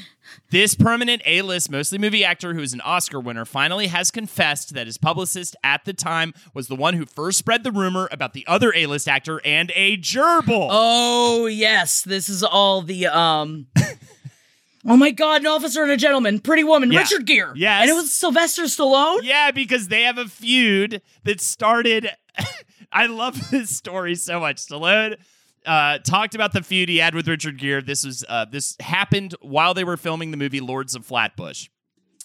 This 0.51 0.75
permanent 0.75 1.23
A 1.27 1.43
list, 1.43 1.71
mostly 1.71 1.99
movie 1.99 2.25
actor 2.25 2.55
who 2.55 2.61
is 2.61 2.73
an 2.73 2.81
Oscar 2.83 3.19
winner, 3.19 3.45
finally 3.45 3.89
has 3.89 4.11
confessed 4.11 4.75
that 4.75 4.87
his 4.87 4.97
publicist 4.97 5.57
at 5.65 5.85
the 5.85 5.93
time 5.93 6.35
was 6.55 6.69
the 6.69 6.77
one 6.77 6.95
who 6.95 7.05
first 7.05 7.39
spread 7.39 7.65
the 7.65 7.73
rumor 7.73 8.09
about 8.13 8.33
the 8.33 8.45
other 8.47 8.73
A 8.75 8.87
list 8.87 9.09
actor 9.09 9.41
and 9.45 9.73
a 9.75 9.97
gerbil. 9.97 10.69
Oh 10.71 11.47
yes, 11.47 12.03
this 12.03 12.29
is 12.29 12.43
all 12.43 12.83
the 12.83 13.07
um. 13.09 13.67
oh 14.87 14.97
my 14.97 15.11
God, 15.11 15.43
an 15.43 15.47
officer 15.49 15.83
and 15.83 15.91
a 15.93 15.97
gentleman, 15.97 16.39
Pretty 16.41 16.65
Woman, 16.65 16.91
Yeah. 16.93 17.01
Richard 17.01 17.27
Gere. 17.27 17.53
Yes. 17.57 17.83
and 17.83 17.91
it 17.91 17.95
was 17.95 18.13
Sylvester 18.13 18.63
Stallone. 18.65 19.21
Yeah, 19.23 19.51
because 19.51 19.89
they 19.89 20.03
have 20.03 20.19
a 20.19 20.27
feud 20.27 21.03
that 21.25 21.41
started. 21.41 22.09
I 22.93 23.07
love 23.07 23.39
this 23.51 23.77
story 23.77 24.15
so 24.15 24.41
much. 24.41 24.57
Stallone 24.57 25.17
uh, 25.67 25.99
talked 25.99 26.35
about 26.35 26.53
the 26.53 26.63
feud 26.63 26.89
he 26.89 26.99
had 26.99 27.15
with 27.15 27.27
Richard 27.29 27.59
Gere. 27.59 27.81
This 27.83 28.05
was 28.05 28.25
uh, 28.29 28.45
this 28.45 28.77
happened 28.81 29.35
while 29.41 29.75
they 29.75 29.85
were 29.85 29.97
filming 29.97 30.31
the 30.31 30.37
movie 30.37 30.61
Lords 30.61 30.95
of 30.95 31.05
Flatbush. 31.05 31.69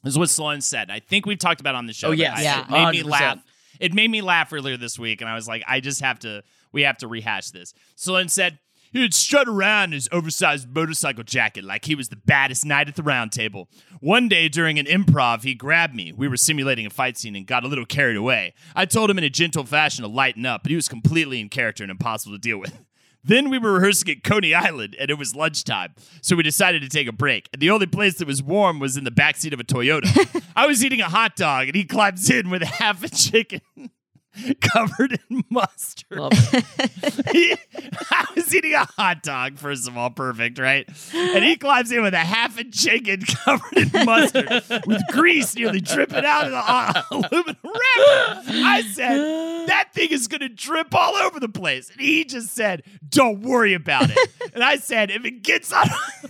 This 0.04 0.14
is 0.14 0.20
what 0.20 0.30
Stallone 0.30 0.64
said. 0.64 0.90
I 0.90 1.00
think 1.00 1.26
we've 1.26 1.38
talked 1.40 1.62
about 1.62 1.76
it 1.76 1.78
on 1.78 1.86
the 1.86 1.94
show. 1.94 2.10
Oh, 2.10 2.12
yes. 2.12 2.42
Yeah. 2.44 2.62
it 2.62 2.70
made 2.72 2.92
me 2.92 3.04
100%. 3.04 3.10
laugh. 3.12 3.40
It 3.80 3.94
made 3.94 4.10
me 4.12 4.22
laugh 4.22 4.52
earlier 4.54 4.78
this 4.78 4.98
week, 5.00 5.22
and 5.22 5.30
I 5.30 5.36
was 5.36 5.48
like, 5.48 5.64
I 5.68 5.80
just 5.80 6.02
have 6.02 6.20
to. 6.20 6.44
We 6.72 6.84
have 6.84 6.98
to 7.00 7.08
rehash 7.08 7.50
this. 7.52 7.74
Stallone 7.98 8.30
said. 8.30 8.60
He'd 8.92 9.14
strut 9.14 9.48
around 9.48 9.86
in 9.86 9.92
his 9.94 10.10
oversized 10.12 10.74
motorcycle 10.74 11.24
jacket 11.24 11.64
like 11.64 11.86
he 11.86 11.96
was 11.96 12.10
the 12.10 12.18
baddest 12.18 12.66
knight 12.66 12.90
at 12.90 12.96
the 12.96 13.04
round 13.04 13.32
table. 13.32 13.70
One 14.02 14.28
day 14.28 14.50
during 14.50 14.80
an 14.80 14.86
improv, 14.86 15.44
he 15.44 15.56
grabbed 15.56 15.96
me. 15.96 16.12
We 16.12 16.28
were 16.28 16.38
simulating 16.38 16.86
a 16.86 16.90
fight 16.90 17.18
scene 17.18 17.36
and 17.36 17.48
got 17.48 17.64
a 17.64 17.68
little 17.68 17.86
carried 17.86 18.18
away. 18.18 18.54
I 18.76 18.86
told 18.86 19.10
him 19.10 19.18
in 19.18 19.24
a 19.24 19.30
gentle 19.30 19.64
fashion 19.64 20.04
to 20.04 20.10
lighten 20.10 20.46
up, 20.46 20.64
but 20.64 20.72
he 20.72 20.76
was 20.76 20.90
completely 20.90 21.40
in 21.40 21.48
character 21.48 21.84
and 21.84 21.92
impossible 21.92 22.36
to 22.36 22.40
deal 22.40 22.58
with. 22.58 22.78
Then 23.24 23.52
we 23.52 23.60
were 23.60 23.74
rehearsing 23.74 24.10
at 24.10 24.24
Coney 24.24 24.56
Island, 24.56 24.96
and 25.00 25.12
it 25.12 25.14
was 25.14 25.36
lunchtime, 25.36 25.94
so 26.24 26.36
we 26.36 26.42
decided 26.42 26.82
to 26.82 26.90
take 26.90 27.08
a 27.08 27.12
break. 27.12 27.50
And 27.54 27.62
the 27.62 27.70
only 27.70 27.86
place 27.86 28.16
that 28.16 28.28
was 28.28 28.42
warm 28.42 28.80
was 28.80 28.98
in 28.98 29.04
the 29.04 29.12
backseat 29.12 29.54
of 29.54 29.60
a 29.60 29.64
Toyota. 29.64 30.44
I 30.56 30.66
was 30.66 30.84
eating 30.84 31.02
a 31.02 31.10
hot 31.10 31.36
dog, 31.36 31.68
and 31.68 31.76
he 31.76 31.84
climbs 31.84 32.32
in 32.32 32.50
with 32.50 32.64
half 32.64 33.04
a 33.04 33.10
chicken 33.10 33.62
covered 34.62 35.20
in 35.30 35.44
mustard. 35.50 36.20
Love 36.20 36.32
it. 36.34 36.66
He- 37.32 37.56
I 38.10 38.26
was 38.36 38.54
eating 38.56 38.74
a 38.74 38.86
hot 38.86 39.24
dog, 39.24 39.58
first 39.58 39.88
of 39.88 39.98
all, 39.98 40.10
perfect, 40.10 40.60
right? 40.60 40.88
And 41.14 41.44
he 41.44 41.56
climbs 41.56 41.92
in 41.92 42.02
with 42.02 42.14
a 42.14 42.18
half 42.20 42.58
a 42.60 42.64
chicken 42.64 43.22
covered 43.46 43.78
in 43.78 44.06
mustard 44.06 44.50
with 44.86 45.02
grease 45.12 45.56
nearly 45.56 45.82
dripping 45.82 46.24
out 46.26 46.46
of 46.46 46.52
the 46.52 46.58
uh, 46.58 47.02
aluminum 47.12 47.58
wrapper. 47.64 48.42
I 48.48 48.82
said, 48.94 49.68
that 49.68 49.90
thing 49.94 50.10
is 50.12 50.28
going 50.28 50.42
to 50.42 50.50
drip 50.50 50.94
all 50.94 51.16
over 51.16 51.40
the 51.40 51.50
place. 51.50 51.90
And 51.90 52.00
he 52.02 52.24
just 52.26 52.50
said, 52.54 52.84
don't 53.10 53.42
worry 53.42 53.74
about 53.74 54.10
it. 54.10 54.18
And 54.54 54.64
I 54.64 54.78
said, 54.78 55.12
if 55.12 55.26
it 55.26 55.44
gets 55.44 55.72
on, 55.72 55.88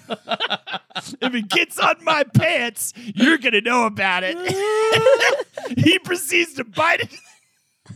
if 0.09 1.33
it 1.35 1.49
gets 1.49 1.79
on 1.79 1.95
my 2.03 2.23
pants, 2.23 2.93
you're 2.95 3.37
going 3.37 3.53
to 3.53 3.61
know 3.61 3.85
about 3.85 4.23
it. 4.25 4.37
he 5.77 5.99
proceeds 5.99 6.53
to 6.55 6.63
bite 6.63 7.01
it. 7.01 7.13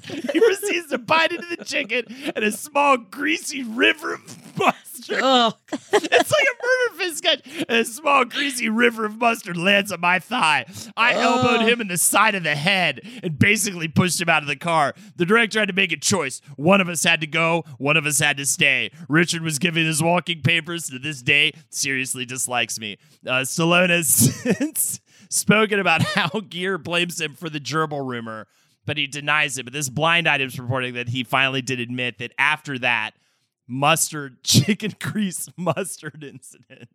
He 0.34 0.40
proceeds 0.40 0.88
to 0.90 0.98
bite 0.98 1.32
into 1.32 1.48
the 1.56 1.64
chicken, 1.64 2.06
and 2.36 2.44
a 2.44 2.52
small, 2.52 2.98
greasy 2.98 3.64
river 3.64 4.16
of 4.16 4.58
mustard. 4.58 5.20
Oh, 5.22 5.54
It's 5.72 5.92
like 5.92 6.48
a 6.48 6.64
murder 6.64 6.98
fist 6.98 7.18
sketch. 7.18 7.66
And 7.70 7.80
a 7.80 7.86
small, 7.86 8.26
greasy 8.26 8.70
river 8.70 9.06
of 9.06 9.18
mustard 9.18 9.58
lands 9.58 9.92
on 9.92 10.00
my 10.02 10.20
thigh. 10.20 10.66
I 10.96 11.14
elbowed 11.14 11.68
him 11.68 11.82
in 11.82 11.88
the 11.88 11.98
side 11.98 12.36
of 12.36 12.44
the 12.44 12.56
head 12.56 13.02
and 13.24 13.38
basically 13.38 13.88
pushed 13.88 14.20
him 14.22 14.30
out 14.30 14.42
of 14.42 14.48
the 14.48 14.56
car. 14.56 14.94
The 15.16 15.26
director 15.26 15.60
had 15.60 15.68
to 15.70 15.74
make 15.74 15.92
a 15.92 15.98
choice. 15.98 16.42
One 16.56 16.82
of 16.82 16.90
us 16.90 17.04
had 17.04 17.22
to 17.22 17.28
go, 17.28 17.64
one 17.78 17.98
of 17.98 18.06
us 18.06 18.20
had 18.20 18.38
to 18.38 18.46
stay. 18.46 18.92
Richard 19.10 19.42
was 19.42 19.60
giving 19.60 19.86
his 19.86 20.02
walking 20.02 20.42
papers 20.42 20.90
to 20.90 21.00
this 21.00 21.22
day, 21.22 21.54
seriously 21.70 22.26
dislikes 22.26 22.80
me. 22.80 22.98
Uh, 23.26 23.42
Stallone 23.42 23.90
has 23.90 24.08
since 24.44 25.00
spoken 25.30 25.80
about 25.80 26.02
how 26.02 26.40
Gere 26.40 26.78
blames 26.78 27.20
him 27.20 27.34
for 27.34 27.50
the 27.50 27.60
gerbil 27.60 28.06
rumor, 28.08 28.48
but 28.86 28.98
he 28.98 29.08
denies 29.08 29.58
it. 29.58 29.64
But 29.64 29.74
this 29.74 29.90
blind 29.90 30.28
item's 30.28 30.60
reporting 30.60 30.94
that 30.96 31.10
he 31.10 31.24
finally 31.24 31.62
did 31.62 31.80
admit 31.80 32.18
that 32.20 32.32
after 32.38 32.78
that, 32.80 33.12
mustard, 33.68 34.38
chicken 34.44 34.94
grease 35.00 35.48
mustard 35.58 36.24
incident. 36.24 36.90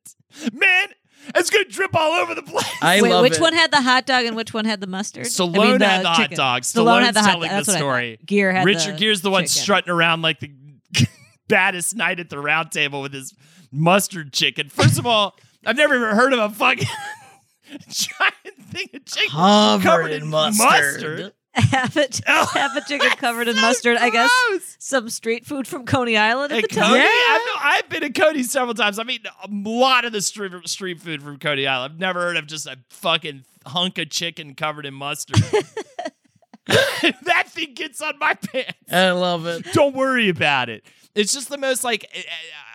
Man, 0.53 0.89
it's 1.35 1.51
gonna 1.51 1.65
drip 1.67 1.95
all 1.95 2.13
over 2.13 2.35
the 2.35 2.43
place. 2.43 2.65
I 2.81 3.03
Wait, 3.03 3.11
love 3.11 3.23
which 3.23 3.35
it. 3.35 3.41
one 3.41 3.53
had 3.53 3.71
the 3.71 3.83
hot 3.83 4.07
dog 4.07 4.25
and 4.25 4.37
which 4.37 4.55
one 4.55 4.65
had 4.65 4.81
the 4.81 4.87
mustard? 4.87 5.27
Stallone 5.27 5.59
I 5.59 5.69
mean, 5.71 5.79
the 5.79 5.87
had 5.89 6.05
the 6.05 6.09
hot 6.09 6.31
dog. 6.31 6.63
Stallone 6.63 7.03
Stallone's 7.03 7.07
had 7.07 7.15
the 7.15 7.21
hot 7.23 7.31
telling 7.33 7.51
That's 7.51 7.67
the 7.67 7.73
what 7.73 7.77
I 7.77 7.79
story. 7.81 8.19
Gere 8.25 8.53
had 8.53 8.65
Richard 8.65 8.95
the 8.95 8.99
Gere's 8.99 9.21
the 9.21 9.31
one 9.31 9.43
chicken. 9.43 9.63
strutting 9.63 9.91
around 9.91 10.23
like 10.23 10.41
the 10.41 10.51
baddest 11.49 11.95
knight 11.97 12.21
at 12.21 12.31
the 12.31 12.39
round 12.39 12.71
table 12.73 13.03
with 13.03 13.13
his 13.13 13.35
mustard 13.73 14.33
chicken. 14.33 14.69
First 14.69 14.99
of 14.99 15.07
all, 15.07 15.37
I've 15.67 15.77
never 15.77 15.95
even 15.95 16.17
heard 16.17 16.33
of 16.33 16.39
a 16.39 16.49
fucking 16.55 16.87
giant 17.89 18.63
thing 18.71 18.89
of 18.95 19.05
chicken 19.05 19.31
Covered 19.31 20.13
in 20.13 20.29
mustard. 20.29 21.33
half 21.71 21.97
a, 21.97 22.07
Oh, 22.27 22.47
half 22.55 22.77
a 22.77 22.81
chicken 22.89 23.09
covered 23.17 23.49
in 23.49 23.57
so 23.57 23.63
mustard. 23.63 23.97
I 23.97 24.11
guess 24.11 24.31
some 24.79 25.09
street 25.11 25.47
food 25.47 25.67
from 25.69 25.87
Coney 25.87 26.17
Island 26.17 26.53
at 26.53 26.65
At 26.65 26.71
the 26.71 26.75
Cody, 26.77 26.99
time. 27.01 27.01
I've, 27.29 27.41
no- 27.47 27.61
I've 27.63 27.89
been 27.89 28.01
to 28.03 28.11
Coney 28.21 28.43
several 28.43 28.75
times. 28.75 28.99
I've 28.99 29.09
eaten 29.11 29.31
a 29.43 29.49
lot 29.69 30.05
of 30.05 30.13
the 30.13 30.21
street, 30.23 30.53
street 30.69 31.01
food 31.01 31.23
from 31.23 31.39
Coney 31.39 31.67
Island. 31.67 31.95
I've 31.95 32.01
never 32.01 32.21
heard 32.21 32.37
of 32.37 32.47
just 32.47 32.67
a 32.67 32.79
fucking 32.91 33.45
hunk 33.67 33.99
of 33.99 34.11
chicken 34.11 34.55
covered 34.55 34.87
in 34.87 34.95
mustard. 34.95 35.37
that 36.67 37.45
thing 37.49 37.75
gets 37.75 38.01
on 38.01 38.19
my 38.19 38.35
pants. 38.35 38.73
I 38.91 39.11
love 39.11 39.47
it. 39.47 39.65
Don't 39.73 39.95
worry 39.95 40.29
about 40.29 40.69
it. 40.69 40.85
It's 41.15 41.33
just 41.33 41.49
the 41.49 41.59
most 41.59 41.83
like 41.83 42.05
eh, 42.15 42.19
eh, 42.21 42.31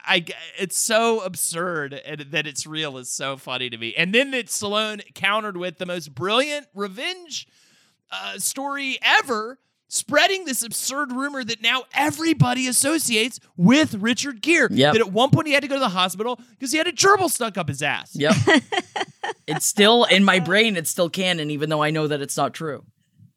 I, 0.06 0.16
I 0.16 0.26
it's 0.60 0.78
so 0.78 1.22
absurd 1.22 1.94
and 1.94 2.20
that 2.32 2.46
it's 2.46 2.68
real 2.68 2.98
is 2.98 3.10
so 3.10 3.38
funny 3.38 3.70
to 3.70 3.78
me. 3.78 3.94
And 3.96 4.14
then 4.14 4.32
that 4.32 4.48
Stallone 4.48 5.02
countered 5.16 5.56
with 5.56 5.78
the 5.78 5.86
most 5.86 6.14
brilliant 6.14 6.68
revenge 6.74 7.48
uh, 8.12 8.38
story 8.38 8.98
ever, 9.02 9.60
spreading 9.88 10.46
this 10.46 10.64
absurd 10.64 11.12
rumor 11.12 11.44
that 11.44 11.62
now 11.62 11.84
everybody 11.94 12.68
associates 12.68 13.40
with 13.56 13.94
Richard 13.96 14.42
Gere. 14.42 14.68
Yep. 14.72 14.94
That 14.94 15.02
at 15.02 15.12
one 15.12 15.30
point 15.30 15.48
he 15.48 15.54
had 15.54 15.62
to 15.64 15.68
go 15.70 15.76
to 15.76 15.80
the 15.80 15.90
hospital 15.90 16.40
because 16.52 16.72
he 16.72 16.78
had 16.78 16.88
a 16.88 16.92
gerbil 16.92 17.30
stuck 17.30 17.58
up 17.58 17.68
his 17.68 17.82
ass. 17.82 18.12
Yep. 18.16 18.34
it's 19.48 19.66
still 19.66 20.04
in 20.06 20.24
my 20.24 20.40
brain. 20.40 20.76
It's 20.78 20.90
still 20.90 21.10
canon, 21.10 21.52
even 21.52 21.70
though 21.70 21.84
I 21.84 21.92
know 21.92 22.08
that 22.08 22.22
it's 22.22 22.38
not 22.38 22.54
true. 22.54 22.84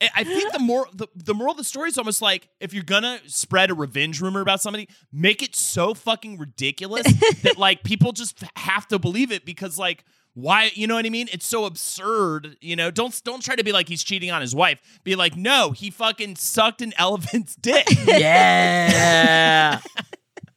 I- 0.00 0.10
I 0.16 0.24
think 0.24 0.52
the 0.52 0.58
more 0.60 0.86
the, 0.92 1.08
the 1.16 1.34
moral 1.34 1.52
of 1.52 1.58
the 1.58 1.64
story 1.64 1.88
is 1.88 1.98
almost 1.98 2.22
like 2.22 2.48
if 2.60 2.72
you're 2.72 2.84
gonna 2.84 3.18
spread 3.26 3.70
a 3.70 3.74
revenge 3.74 4.20
rumor 4.20 4.40
about 4.40 4.60
somebody, 4.60 4.88
make 5.12 5.42
it 5.42 5.56
so 5.56 5.92
fucking 5.92 6.38
ridiculous 6.38 7.02
that 7.42 7.58
like 7.58 7.82
people 7.82 8.12
just 8.12 8.42
have 8.56 8.86
to 8.88 8.98
believe 9.00 9.32
it 9.32 9.44
because 9.44 9.76
like 9.76 10.04
why 10.38 10.70
you 10.74 10.86
know 10.86 10.94
what 10.94 11.04
I 11.04 11.10
mean? 11.10 11.28
It's 11.32 11.46
so 11.46 11.64
absurd, 11.64 12.56
you 12.60 12.76
know. 12.76 12.92
Don't 12.92 13.20
don't 13.24 13.42
try 13.42 13.56
to 13.56 13.64
be 13.64 13.72
like 13.72 13.88
he's 13.88 14.04
cheating 14.04 14.30
on 14.30 14.40
his 14.40 14.54
wife. 14.54 14.78
Be 15.02 15.16
like, 15.16 15.36
no, 15.36 15.72
he 15.72 15.90
fucking 15.90 16.36
sucked 16.36 16.80
an 16.80 16.92
elephant's 16.98 17.56
dick. 17.56 17.86
Yeah. 18.06 19.80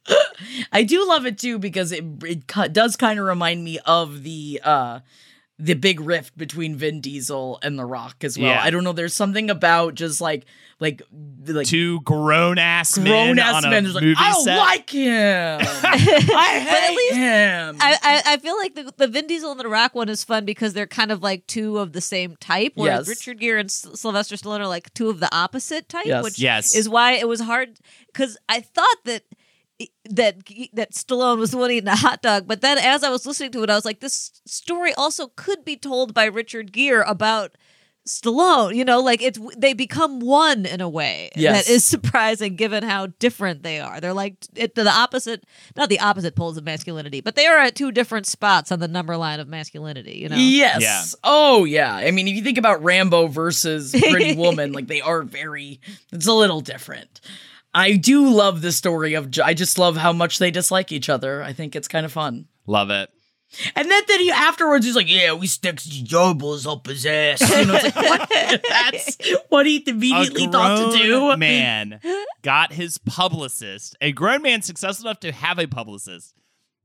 I 0.72 0.84
do 0.84 1.06
love 1.08 1.26
it 1.26 1.36
too 1.36 1.58
because 1.58 1.90
it 1.90 2.04
it 2.22 2.46
does 2.72 2.94
kind 2.94 3.18
of 3.18 3.26
remind 3.26 3.64
me 3.64 3.80
of 3.80 4.22
the 4.22 4.60
uh 4.62 5.00
the 5.64 5.74
big 5.74 6.00
rift 6.00 6.36
between 6.36 6.74
Vin 6.74 7.00
Diesel 7.00 7.60
and 7.62 7.78
The 7.78 7.84
Rock 7.84 8.24
as 8.24 8.36
well. 8.36 8.48
Yeah. 8.48 8.60
I 8.62 8.70
don't 8.70 8.82
know. 8.82 8.92
There's 8.92 9.14
something 9.14 9.48
about 9.48 9.94
just 9.94 10.20
like 10.20 10.44
like 10.80 11.02
like 11.46 11.68
Two 11.68 12.00
grown 12.00 12.58
ass 12.58 12.98
men 12.98 13.06
grown 13.36 13.38
ass 13.38 13.62
on 13.64 13.70
men. 13.70 13.84
There's 13.84 13.94
like 13.94 14.02
movie 14.02 14.16
I 14.18 14.32
don't 14.32 14.44
set. 14.44 14.56
like 14.58 14.90
him. 14.90 15.60
I 15.84 16.58
hate 16.58 16.96
least 16.96 17.14
him. 17.14 17.76
I, 17.80 17.96
I, 18.02 18.22
I 18.32 18.36
feel 18.38 18.56
like 18.58 18.74
the, 18.74 18.92
the 18.96 19.06
Vin 19.06 19.28
Diesel 19.28 19.52
and 19.52 19.60
the 19.60 19.68
Rock 19.68 19.94
one 19.94 20.08
is 20.08 20.24
fun 20.24 20.44
because 20.44 20.72
they're 20.74 20.88
kind 20.88 21.12
of 21.12 21.22
like 21.22 21.46
two 21.46 21.78
of 21.78 21.92
the 21.92 22.00
same 22.00 22.34
type, 22.36 22.72
whereas 22.74 23.06
Yes. 23.06 23.18
Richard 23.18 23.38
Gere 23.38 23.60
and 23.60 23.68
S- 23.70 23.86
Sylvester 23.94 24.34
Stallone 24.34 24.58
are 24.60 24.66
like 24.66 24.92
two 24.94 25.10
of 25.10 25.20
the 25.20 25.32
opposite 25.32 25.88
type, 25.88 26.06
Yes. 26.06 26.24
which 26.24 26.38
Yes. 26.40 26.74
is 26.74 26.88
why 26.88 27.12
it 27.12 27.28
was 27.28 27.40
hard. 27.40 27.78
Because 28.08 28.36
I 28.48 28.60
thought 28.62 28.96
that 29.04 29.22
that 30.10 30.36
that 30.72 30.92
Stallone 30.92 31.38
was 31.38 31.50
the 31.52 31.58
one 31.58 31.70
eating 31.70 31.88
a 31.88 31.96
hot 31.96 32.22
dog. 32.22 32.46
But 32.46 32.60
then 32.60 32.78
as 32.78 33.02
I 33.04 33.10
was 33.10 33.26
listening 33.26 33.52
to 33.52 33.62
it, 33.62 33.70
I 33.70 33.74
was 33.74 33.84
like, 33.84 34.00
this 34.00 34.40
story 34.46 34.92
also 34.94 35.28
could 35.36 35.64
be 35.64 35.76
told 35.76 36.14
by 36.14 36.24
Richard 36.26 36.72
Gere 36.72 37.02
about 37.06 37.56
Stallone. 38.06 38.74
You 38.74 38.84
know, 38.84 39.00
like 39.00 39.22
it's 39.22 39.38
they 39.56 39.74
become 39.74 40.18
one 40.18 40.66
in 40.66 40.80
a 40.80 40.88
way 40.88 41.30
Yes. 41.36 41.66
that 41.66 41.72
is 41.72 41.84
surprising 41.84 42.56
given 42.56 42.82
how 42.82 43.06
different 43.20 43.62
they 43.62 43.78
are. 43.78 44.00
They're 44.00 44.12
like 44.12 44.34
it, 44.56 44.74
the 44.74 44.88
opposite, 44.90 45.44
not 45.76 45.88
the 45.88 46.00
opposite 46.00 46.34
poles 46.34 46.56
of 46.56 46.64
masculinity, 46.64 47.20
but 47.20 47.36
they 47.36 47.46
are 47.46 47.58
at 47.58 47.76
two 47.76 47.92
different 47.92 48.26
spots 48.26 48.72
on 48.72 48.80
the 48.80 48.88
number 48.88 49.16
line 49.16 49.38
of 49.38 49.46
masculinity. 49.46 50.18
You 50.18 50.30
know, 50.30 50.36
Yes. 50.36 50.82
Yeah. 50.82 51.02
Oh, 51.22 51.64
yeah. 51.64 51.94
I 51.94 52.10
mean, 52.10 52.26
if 52.26 52.34
you 52.34 52.42
think 52.42 52.58
about 52.58 52.82
Rambo 52.82 53.28
versus 53.28 53.92
Pretty 53.92 54.34
Woman, 54.36 54.72
like 54.72 54.88
they 54.88 55.00
are 55.00 55.22
very, 55.22 55.80
it's 56.12 56.26
a 56.26 56.32
little 56.32 56.60
different. 56.60 57.20
I 57.74 57.96
do 57.96 58.28
love 58.28 58.60
the 58.60 58.72
story 58.72 59.14
of, 59.14 59.30
I 59.42 59.54
just 59.54 59.78
love 59.78 59.96
how 59.96 60.12
much 60.12 60.38
they 60.38 60.50
dislike 60.50 60.92
each 60.92 61.08
other. 61.08 61.42
I 61.42 61.52
think 61.52 61.74
it's 61.74 61.88
kind 61.88 62.04
of 62.04 62.12
fun. 62.12 62.46
Love 62.66 62.90
it. 62.90 63.10
And 63.76 63.90
then, 63.90 64.02
then 64.08 64.20
he 64.20 64.30
afterwards 64.30 64.86
he's 64.86 64.96
like, 64.96 65.10
"Yeah, 65.10 65.34
we 65.34 65.46
stick 65.46 65.76
gerbils 65.76 66.66
up 66.70 66.86
his 66.86 67.04
ass." 67.04 67.40
You 67.54 67.66
know, 67.66 67.74
like 67.74 67.94
what? 67.94 68.30
that's 68.68 69.18
what 69.50 69.66
he 69.66 69.84
immediately 69.86 70.46
thought 70.46 70.92
to 70.92 70.98
do. 70.98 71.36
Man 71.36 72.00
got 72.42 72.72
his 72.72 72.96
publicist, 72.98 73.96
a 74.00 74.12
grown 74.12 74.40
man 74.42 74.62
successful 74.62 75.08
enough 75.08 75.20
to 75.20 75.32
have 75.32 75.58
a 75.58 75.66
publicist, 75.66 76.34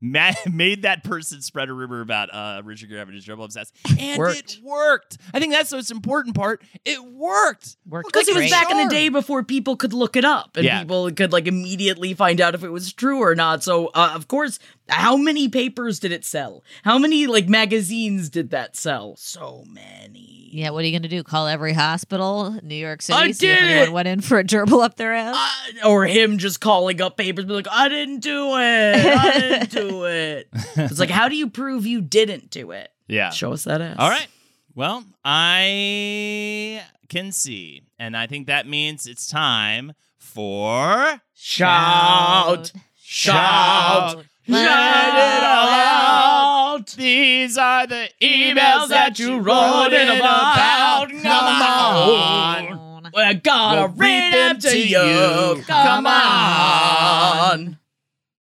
made 0.00 0.82
that 0.82 1.02
person 1.04 1.42
spread 1.42 1.68
a 1.68 1.72
rumor 1.72 2.00
about 2.00 2.32
uh, 2.32 2.62
Richard 2.64 2.88
Gere 2.88 2.98
having 2.98 3.14
his 3.14 3.24
dribble 3.24 3.44
obsessed, 3.44 3.74
and 3.98 4.18
Worked. 4.18 4.38
it 4.38 4.58
worked. 4.62 5.18
I 5.34 5.40
think 5.40 5.52
that's 5.52 5.70
the 5.70 5.76
most 5.76 5.90
important 5.90 6.36
part. 6.36 6.62
It 6.84 7.02
worked. 7.04 7.76
worked 7.86 8.06
Because 8.12 8.28
it 8.28 8.34
was 8.36 8.50
back 8.50 8.70
in 8.70 8.78
the 8.78 8.88
day 8.88 9.08
before 9.08 9.42
people 9.42 9.76
could 9.76 9.92
look 9.92 10.16
it 10.16 10.24
up 10.24 10.56
and 10.56 10.64
Yeah. 10.64 10.80
people 10.80 11.10
could 11.10 11.32
like 11.32 11.46
immediately 11.46 12.14
find 12.14 12.40
out 12.40 12.54
if 12.54 12.62
it 12.62 12.70
was 12.70 12.92
true 12.92 13.18
or 13.20 13.34
not. 13.34 13.62
So, 13.64 13.88
uh, 13.88 14.12
of 14.14 14.28
course, 14.28 14.58
how 14.88 15.16
many 15.16 15.48
papers 15.48 15.98
did 16.00 16.12
it 16.12 16.24
sell? 16.24 16.64
How 16.84 16.98
many 16.98 17.26
like 17.26 17.48
magazines 17.48 18.28
did 18.28 18.50
that 18.50 18.76
sell? 18.76 19.16
So 19.16 19.64
many. 19.68 20.48
Yeah, 20.50 20.70
what 20.70 20.82
are 20.82 20.86
you 20.86 20.98
gonna 20.98 21.08
do? 21.08 21.22
Call 21.22 21.46
every 21.46 21.74
hospital, 21.74 22.46
in 22.46 22.68
New 22.68 22.74
York 22.74 23.02
City, 23.02 23.18
I 23.18 23.30
see 23.32 23.48
if 23.48 23.58
did 23.58 23.64
anyone 23.64 23.88
it! 23.88 23.92
went 23.92 24.08
in 24.08 24.20
for 24.22 24.38
a 24.38 24.44
gerbil 24.44 24.82
up 24.82 24.96
their 24.96 25.12
ass? 25.12 25.36
Uh, 25.82 25.88
or 25.88 26.06
him 26.06 26.38
just 26.38 26.60
calling 26.60 27.00
up 27.02 27.16
papers, 27.18 27.44
be 27.44 27.52
like, 27.52 27.68
I 27.70 27.88
didn't 27.88 28.20
do 28.20 28.56
it. 28.56 28.96
I 28.96 29.38
didn't 29.38 29.70
do 29.70 30.04
it. 30.06 30.48
It's 30.76 30.98
like, 30.98 31.10
how 31.10 31.28
do 31.28 31.36
you 31.36 31.50
prove 31.50 31.86
you 31.86 32.00
didn't 32.00 32.50
do 32.50 32.70
it? 32.70 32.90
Yeah. 33.08 33.30
Show 33.30 33.52
us 33.52 33.64
that 33.64 33.80
ass. 33.82 33.96
All 33.98 34.08
right. 34.08 34.28
Well, 34.74 35.04
I 35.24 36.82
can 37.08 37.32
see, 37.32 37.82
and 37.98 38.16
I 38.16 38.26
think 38.26 38.46
that 38.46 38.66
means 38.66 39.06
it's 39.06 39.26
time 39.28 39.92
for 40.16 41.20
Shout. 41.34 42.72
Shout. 42.96 44.24
Let 44.48 45.14
it 45.14 45.44
all 45.44 45.68
out. 45.68 46.86
These 46.96 47.58
are 47.58 47.86
the 47.86 48.08
emails 48.22 48.88
that 48.88 49.18
you 49.18 49.38
wrote 49.38 49.92
in 49.92 50.08
about. 50.08 51.10
Come 51.10 51.62
on. 51.62 53.10
We're 53.14 53.34
gonna 53.34 53.80
We'll 53.80 53.88
read 53.88 54.32
them 54.32 54.58
to 54.60 54.78
you. 54.78 55.62
Come 55.66 56.06
on. 56.06 57.78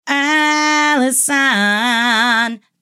Allison, 0.06 1.35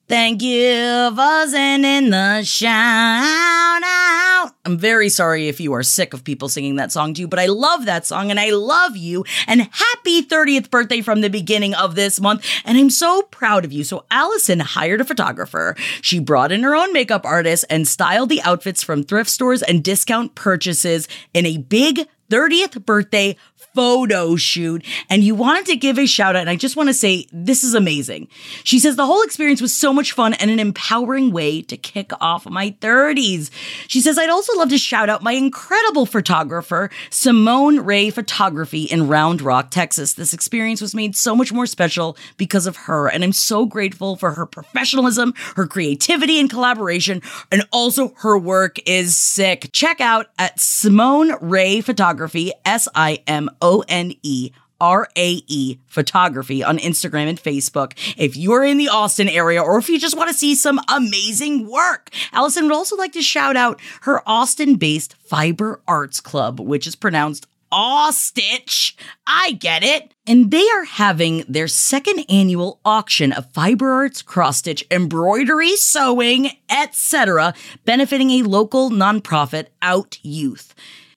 thank 0.07 0.41
you 0.41 1.11
for 1.15 1.47
sending 1.47 2.09
the 2.09 2.43
shout 2.43 3.81
out. 3.83 4.51
I'm 4.65 4.77
very 4.77 5.09
sorry 5.09 5.47
if 5.47 5.59
you 5.59 5.73
are 5.73 5.83
sick 5.83 6.13
of 6.13 6.23
people 6.23 6.49
singing 6.49 6.77
that 6.77 6.91
song 6.91 7.13
to 7.13 7.21
you, 7.21 7.27
but 7.27 7.39
I 7.39 7.47
love 7.47 7.85
that 7.85 8.05
song 8.05 8.31
and 8.31 8.39
I 8.39 8.51
love 8.51 8.95
you. 8.95 9.25
And 9.47 9.69
happy 9.71 10.23
30th 10.23 10.69
birthday 10.69 11.01
from 11.01 11.21
the 11.21 11.29
beginning 11.29 11.73
of 11.73 11.95
this 11.95 12.19
month. 12.19 12.45
And 12.65 12.77
I'm 12.77 12.89
so 12.89 13.23
proud 13.23 13.65
of 13.65 13.73
you. 13.73 13.83
So 13.83 14.05
Allison 14.09 14.59
hired 14.59 15.01
a 15.01 15.05
photographer. 15.05 15.75
She 16.01 16.19
brought 16.19 16.51
in 16.51 16.63
her 16.63 16.75
own 16.75 16.93
makeup 16.93 17.25
artist 17.25 17.65
and 17.69 17.87
styled 17.87 18.29
the 18.29 18.41
outfits 18.41 18.83
from 18.83 19.03
thrift 19.03 19.29
stores 19.29 19.61
and 19.61 19.83
discount 19.83 20.35
purchases 20.35 21.07
in 21.33 21.45
a 21.45 21.57
big 21.57 22.07
30th 22.29 22.85
birthday 22.85 23.35
photo 23.73 24.35
shoot 24.35 24.85
and 25.09 25.23
you 25.23 25.33
wanted 25.33 25.65
to 25.65 25.75
give 25.75 25.97
a 25.97 26.05
shout 26.05 26.35
out 26.35 26.41
and 26.41 26.49
I 26.49 26.55
just 26.55 26.75
want 26.75 26.89
to 26.89 26.93
say 26.93 27.25
this 27.31 27.63
is 27.63 27.73
amazing. 27.73 28.27
She 28.63 28.77
says 28.77 28.95
the 28.95 29.05
whole 29.05 29.23
experience 29.23 29.61
was 29.61 29.75
so 29.75 29.91
much 29.91 30.11
fun 30.11 30.33
and 30.35 30.51
an 30.51 30.59
empowering 30.59 31.31
way 31.31 31.61
to 31.63 31.75
kick 31.75 32.11
off 32.21 32.45
my 32.45 32.71
30s. 32.81 33.49
She 33.87 33.99
says 33.99 34.17
I'd 34.17 34.29
also 34.29 34.55
love 34.57 34.69
to 34.69 34.77
shout 34.77 35.09
out 35.09 35.23
my 35.23 35.31
incredible 35.31 36.05
photographer 36.05 36.91
Simone 37.09 37.79
Rae 37.79 38.11
Photography 38.11 38.83
in 38.83 39.07
Round 39.07 39.41
Rock, 39.41 39.71
Texas. 39.71 40.13
This 40.13 40.33
experience 40.33 40.79
was 40.79 40.93
made 40.93 41.15
so 41.15 41.35
much 41.35 41.51
more 41.51 41.65
special 41.65 42.15
because 42.37 42.67
of 42.67 42.75
her 42.77 43.07
and 43.07 43.23
I'm 43.23 43.33
so 43.33 43.65
grateful 43.65 44.15
for 44.15 44.31
her 44.31 44.45
professionalism, 44.45 45.33
her 45.55 45.65
creativity 45.65 46.39
and 46.39 46.49
collaboration 46.49 47.21
and 47.51 47.67
also 47.71 48.13
her 48.17 48.37
work 48.37 48.77
is 48.85 49.17
sick. 49.17 49.69
Check 49.73 49.99
out 49.99 50.27
at 50.37 50.59
Simone 50.59 51.33
Rae 51.41 51.81
Photography 51.81 52.51
S 52.65 52.87
I 52.93 53.23
M 53.25 53.49
O 53.61 53.62
N 53.87 54.13
E 54.23 54.51
R 54.83 55.07
A 55.15 55.41
E 55.47 55.77
photography 55.87 56.63
on 56.63 56.77
Instagram 56.77 57.29
and 57.29 57.41
Facebook. 57.41 57.93
If 58.17 58.35
you're 58.35 58.65
in 58.65 58.77
the 58.77 58.89
Austin 58.89 59.29
area 59.29 59.61
or 59.61 59.77
if 59.77 59.87
you 59.87 59.97
just 59.99 60.17
want 60.17 60.29
to 60.29 60.35
see 60.35 60.55
some 60.55 60.79
amazing 60.93 61.69
work, 61.69 62.09
Allison 62.33 62.65
would 62.65 62.75
also 62.75 62.97
like 62.97 63.13
to 63.13 63.21
shout 63.21 63.55
out 63.55 63.79
her 64.01 64.21
Austin 64.27 64.75
based 64.75 65.15
Fiber 65.15 65.81
Arts 65.87 66.19
Club, 66.19 66.59
which 66.59 66.85
is 66.85 66.95
pronounced 66.95 67.47
Aw 67.71 68.11
Stitch. 68.11 68.95
I 69.25 69.53
get 69.53 69.83
it. 69.83 70.13
And 70.27 70.51
they 70.51 70.69
are 70.69 70.83
having 70.83 71.43
their 71.47 71.67
second 71.67 72.25
annual 72.29 72.79
auction 72.85 73.31
of 73.31 73.51
fiber 73.51 73.89
arts, 73.89 74.21
cross 74.21 74.57
stitch, 74.57 74.85
embroidery, 74.91 75.75
sewing, 75.75 76.51
etc., 76.69 77.53
benefiting 77.83 78.29
a 78.29 78.43
local 78.43 78.89
nonprofit, 78.89 79.67
Out 79.81 80.19
Youth. 80.21 80.75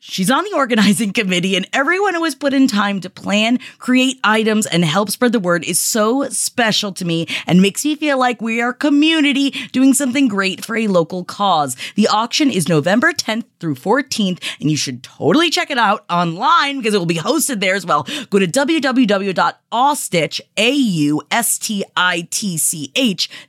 She's 0.09 0.31
on 0.31 0.45
the 0.45 0.55
organizing 0.55 1.13
committee, 1.13 1.57
and 1.57 1.69
everyone 1.73 2.15
who 2.15 2.23
has 2.23 2.37
put 2.37 2.55
in 2.55 2.69
time 2.69 3.01
to 3.01 3.11
plan, 3.11 3.59
create 3.79 4.21
items, 4.23 4.65
and 4.65 4.85
help 4.85 5.11
spread 5.11 5.33
the 5.33 5.41
word 5.41 5.65
is 5.65 5.81
so 5.81 6.29
special 6.29 6.93
to 6.93 7.05
me 7.05 7.27
and 7.45 7.61
makes 7.61 7.85
me 7.85 7.97
feel 7.97 8.17
like 8.17 8.41
we 8.41 8.61
are 8.61 8.73
community 8.73 9.51
doing 9.73 9.93
something 9.93 10.29
great 10.29 10.65
for 10.65 10.77
a 10.77 10.87
local 10.87 11.25
cause. 11.25 11.77
The 11.97 12.07
auction 12.07 12.53
is 12.53 12.69
November 12.69 13.13
10th 13.13 13.47
through 13.59 13.75
14th, 13.75 14.41
and 14.61 14.71
you 14.71 14.77
should 14.77 15.03
totally 15.03 15.51
check 15.51 15.73
it 15.73 15.79
out 15.79 16.05
online 16.09 16.79
because 16.79 16.95
it 16.95 16.99
will 16.99 17.07
be 17.07 17.17
hosted 17.17 17.59
there 17.59 17.75
as 17.75 17.85
well. 17.85 18.07
Go 18.31 18.39
to 18.39 18.47
www.austitch, 18.47 20.41
A-U-S-T-I-T-C-H 20.57 21.21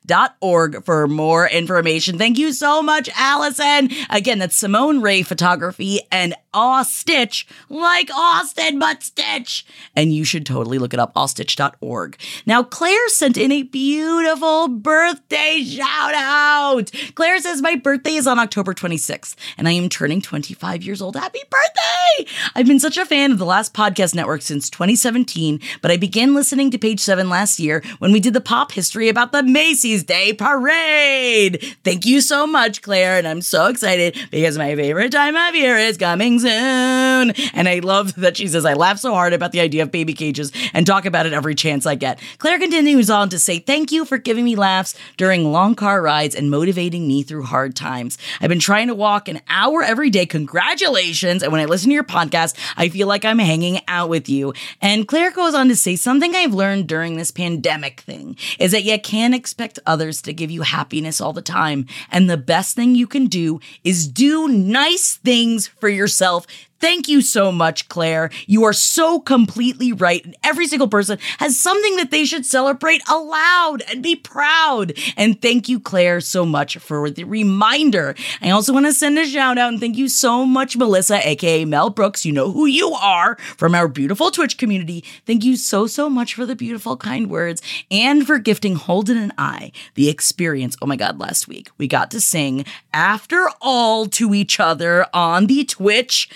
dot 0.07 0.35
org 0.41 0.83
for 0.83 1.07
more 1.07 1.47
information. 1.47 2.17
Thank 2.17 2.39
you 2.39 2.51
so 2.51 2.81
much, 2.81 3.11
Allison. 3.15 3.91
Again, 4.09 4.39
that's 4.39 4.55
Simone 4.55 5.01
Rae 5.01 5.21
Photography 5.21 5.99
and 6.11 6.33
Aw 6.53 6.83
Stitch, 6.83 7.47
like 7.69 8.09
Austin, 8.11 8.79
but 8.79 9.03
Stitch. 9.03 9.65
And 9.95 10.13
you 10.13 10.23
should 10.23 10.45
totally 10.45 10.79
look 10.79 10.93
it 10.93 10.99
up, 10.99 11.13
austitch.org. 11.13 12.17
Now, 12.45 12.63
Claire 12.63 13.09
sent 13.09 13.37
in 13.37 13.51
a 13.51 13.63
beautiful 13.63 14.67
birthday 14.67 15.63
shout 15.63 16.13
out. 16.15 16.91
Claire 17.15 17.39
says, 17.39 17.61
My 17.61 17.75
birthday 17.75 18.15
is 18.15 18.27
on 18.27 18.39
October 18.39 18.73
26th, 18.73 19.35
and 19.57 19.67
I 19.67 19.73
am 19.73 19.89
turning 19.89 20.21
25 20.21 20.83
years 20.83 21.01
old. 21.01 21.15
Happy 21.15 21.41
birthday! 21.49 22.31
I've 22.55 22.65
been 22.65 22.79
such 22.79 22.97
a 22.97 23.05
fan 23.05 23.31
of 23.31 23.37
the 23.37 23.45
last 23.45 23.73
podcast 23.73 24.15
network 24.15 24.41
since 24.41 24.69
2017, 24.69 25.59
but 25.81 25.91
I 25.91 25.97
began 25.97 26.33
listening 26.33 26.71
to 26.71 26.77
page 26.79 27.01
seven 27.01 27.29
last 27.29 27.59
year 27.59 27.83
when 27.99 28.11
we 28.11 28.19
did 28.19 28.33
the 28.33 28.41
pop 28.41 28.71
history 28.71 29.09
about 29.09 29.31
the 29.31 29.43
Macy's 29.43 30.03
Day 30.03 30.33
Parade. 30.33 31.63
Thank 31.83 32.05
you 32.05 32.21
so 32.21 32.47
much, 32.47 32.81
Claire, 32.81 33.17
and 33.17 33.27
I'm 33.27 33.41
so 33.41 33.67
excited 33.67 34.17
because 34.31 34.57
my 34.57 34.75
favorite 34.75 35.11
time 35.11 35.35
of 35.35 35.55
year 35.55 35.77
is 35.77 35.97
coming 35.97 36.39
soon. 36.39 36.46
And 36.47 37.67
I 37.67 37.79
love 37.79 38.15
that 38.15 38.37
she 38.37 38.47
says, 38.47 38.65
I 38.65 38.73
laugh 38.73 38.99
so 38.99 39.13
hard 39.13 39.33
about 39.33 39.51
the 39.51 39.59
idea 39.59 39.83
of 39.83 39.91
baby 39.91 40.13
cages 40.13 40.51
and 40.73 40.85
talk 40.85 41.05
about 41.05 41.25
it 41.25 41.33
every 41.33 41.55
chance 41.55 41.85
I 41.85 41.95
get. 41.95 42.19
Claire 42.37 42.59
continues 42.59 43.09
on 43.09 43.29
to 43.29 43.39
say, 43.39 43.59
Thank 43.59 43.91
you 43.91 44.05
for 44.05 44.17
giving 44.17 44.45
me 44.45 44.55
laughs 44.55 44.95
during 45.17 45.51
long 45.51 45.75
car 45.75 46.01
rides 46.01 46.35
and 46.35 46.49
motivating 46.51 47.07
me 47.07 47.23
through 47.23 47.43
hard 47.43 47.75
times. 47.75 48.17
I've 48.41 48.49
been 48.49 48.59
trying 48.59 48.87
to 48.87 48.95
walk 48.95 49.27
an 49.27 49.41
hour 49.49 49.83
every 49.83 50.09
day. 50.09 50.25
Congratulations. 50.25 51.43
And 51.43 51.51
when 51.51 51.61
I 51.61 51.65
listen 51.65 51.89
to 51.89 51.93
your 51.93 52.03
podcast, 52.03 52.57
I 52.77 52.89
feel 52.89 53.07
like 53.07 53.25
I'm 53.25 53.39
hanging 53.39 53.81
out 53.87 54.09
with 54.09 54.29
you. 54.29 54.53
And 54.81 55.07
Claire 55.07 55.31
goes 55.31 55.53
on 55.53 55.67
to 55.69 55.75
say, 55.75 55.95
Something 55.95 56.35
I've 56.35 56.53
learned 56.53 56.87
during 56.87 57.17
this 57.17 57.31
pandemic 57.31 58.01
thing 58.01 58.37
is 58.59 58.71
that 58.71 58.83
you 58.83 58.99
can't 58.99 59.35
expect 59.35 59.79
others 59.85 60.21
to 60.23 60.33
give 60.33 60.51
you 60.51 60.61
happiness 60.61 61.21
all 61.21 61.33
the 61.33 61.41
time. 61.41 61.87
And 62.11 62.29
the 62.29 62.37
best 62.37 62.75
thing 62.75 62.95
you 62.95 63.07
can 63.07 63.27
do 63.27 63.59
is 63.83 64.07
do 64.07 64.47
nice 64.47 65.15
things 65.15 65.67
for 65.67 65.89
yourself 65.89 66.26
himself 66.27 66.66
Thank 66.79 67.07
you 67.07 67.21
so 67.21 67.51
much, 67.51 67.89
Claire. 67.89 68.29
You 68.45 68.63
are 68.65 68.73
so 68.73 69.19
completely 69.19 69.93
right. 69.93 70.23
And 70.23 70.35
every 70.43 70.67
single 70.67 70.87
person 70.87 71.17
has 71.39 71.59
something 71.59 71.95
that 71.95 72.11
they 72.11 72.25
should 72.25 72.45
celebrate 72.45 73.01
aloud 73.09 73.81
and 73.89 74.03
be 74.03 74.15
proud. 74.15 74.93
And 75.15 75.41
thank 75.41 75.67
you, 75.67 75.79
Claire, 75.79 76.21
so 76.21 76.45
much 76.45 76.77
for 76.77 77.09
the 77.09 77.23
reminder. 77.23 78.15
I 78.41 78.51
also 78.51 78.73
want 78.73 78.85
to 78.85 78.93
send 78.93 79.17
a 79.17 79.25
shout 79.25 79.57
out 79.57 79.69
and 79.69 79.79
thank 79.79 79.97
you 79.97 80.07
so 80.07 80.45
much, 80.45 80.77
Melissa, 80.77 81.27
aka 81.27 81.65
Mel 81.65 81.89
Brooks. 81.89 82.25
You 82.25 82.31
know 82.31 82.51
who 82.51 82.65
you 82.65 82.91
are 82.93 83.35
from 83.57 83.73
our 83.73 83.87
beautiful 83.87 84.29
Twitch 84.29 84.57
community. 84.57 85.03
Thank 85.25 85.43
you 85.43 85.55
so, 85.55 85.87
so 85.87 86.09
much 86.09 86.35
for 86.35 86.45
the 86.45 86.55
beautiful, 86.55 86.95
kind 86.97 87.29
words 87.29 87.61
and 87.89 88.25
for 88.25 88.37
gifting 88.37 88.75
Holden 88.75 89.17
and 89.17 89.33
I 89.37 89.71
the 89.95 90.09
experience. 90.09 90.75
Oh 90.81 90.85
my 90.85 90.95
God, 90.95 91.19
last 91.19 91.47
week 91.47 91.69
we 91.77 91.87
got 91.87 92.11
to 92.11 92.21
sing 92.21 92.65
After 92.93 93.49
All 93.61 94.05
to 94.07 94.33
each 94.33 94.59
other 94.59 95.07
on 95.13 95.47
the 95.47 95.65
Twitch 95.65 96.29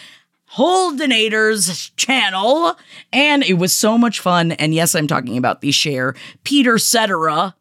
Holdenators 0.56 1.91
channel, 1.95 2.78
and 3.14 3.44
it 3.44 3.53
was 3.53 3.73
so 3.73 3.98
much 3.98 4.19
fun. 4.19 4.52
And 4.53 4.73
yes, 4.73 4.95
I'm 4.95 5.07
talking 5.07 5.38
about 5.38 5.61
the 5.61 5.72
Cher 5.72 6.15
Peter 6.44 6.78
Cetera 6.78 7.56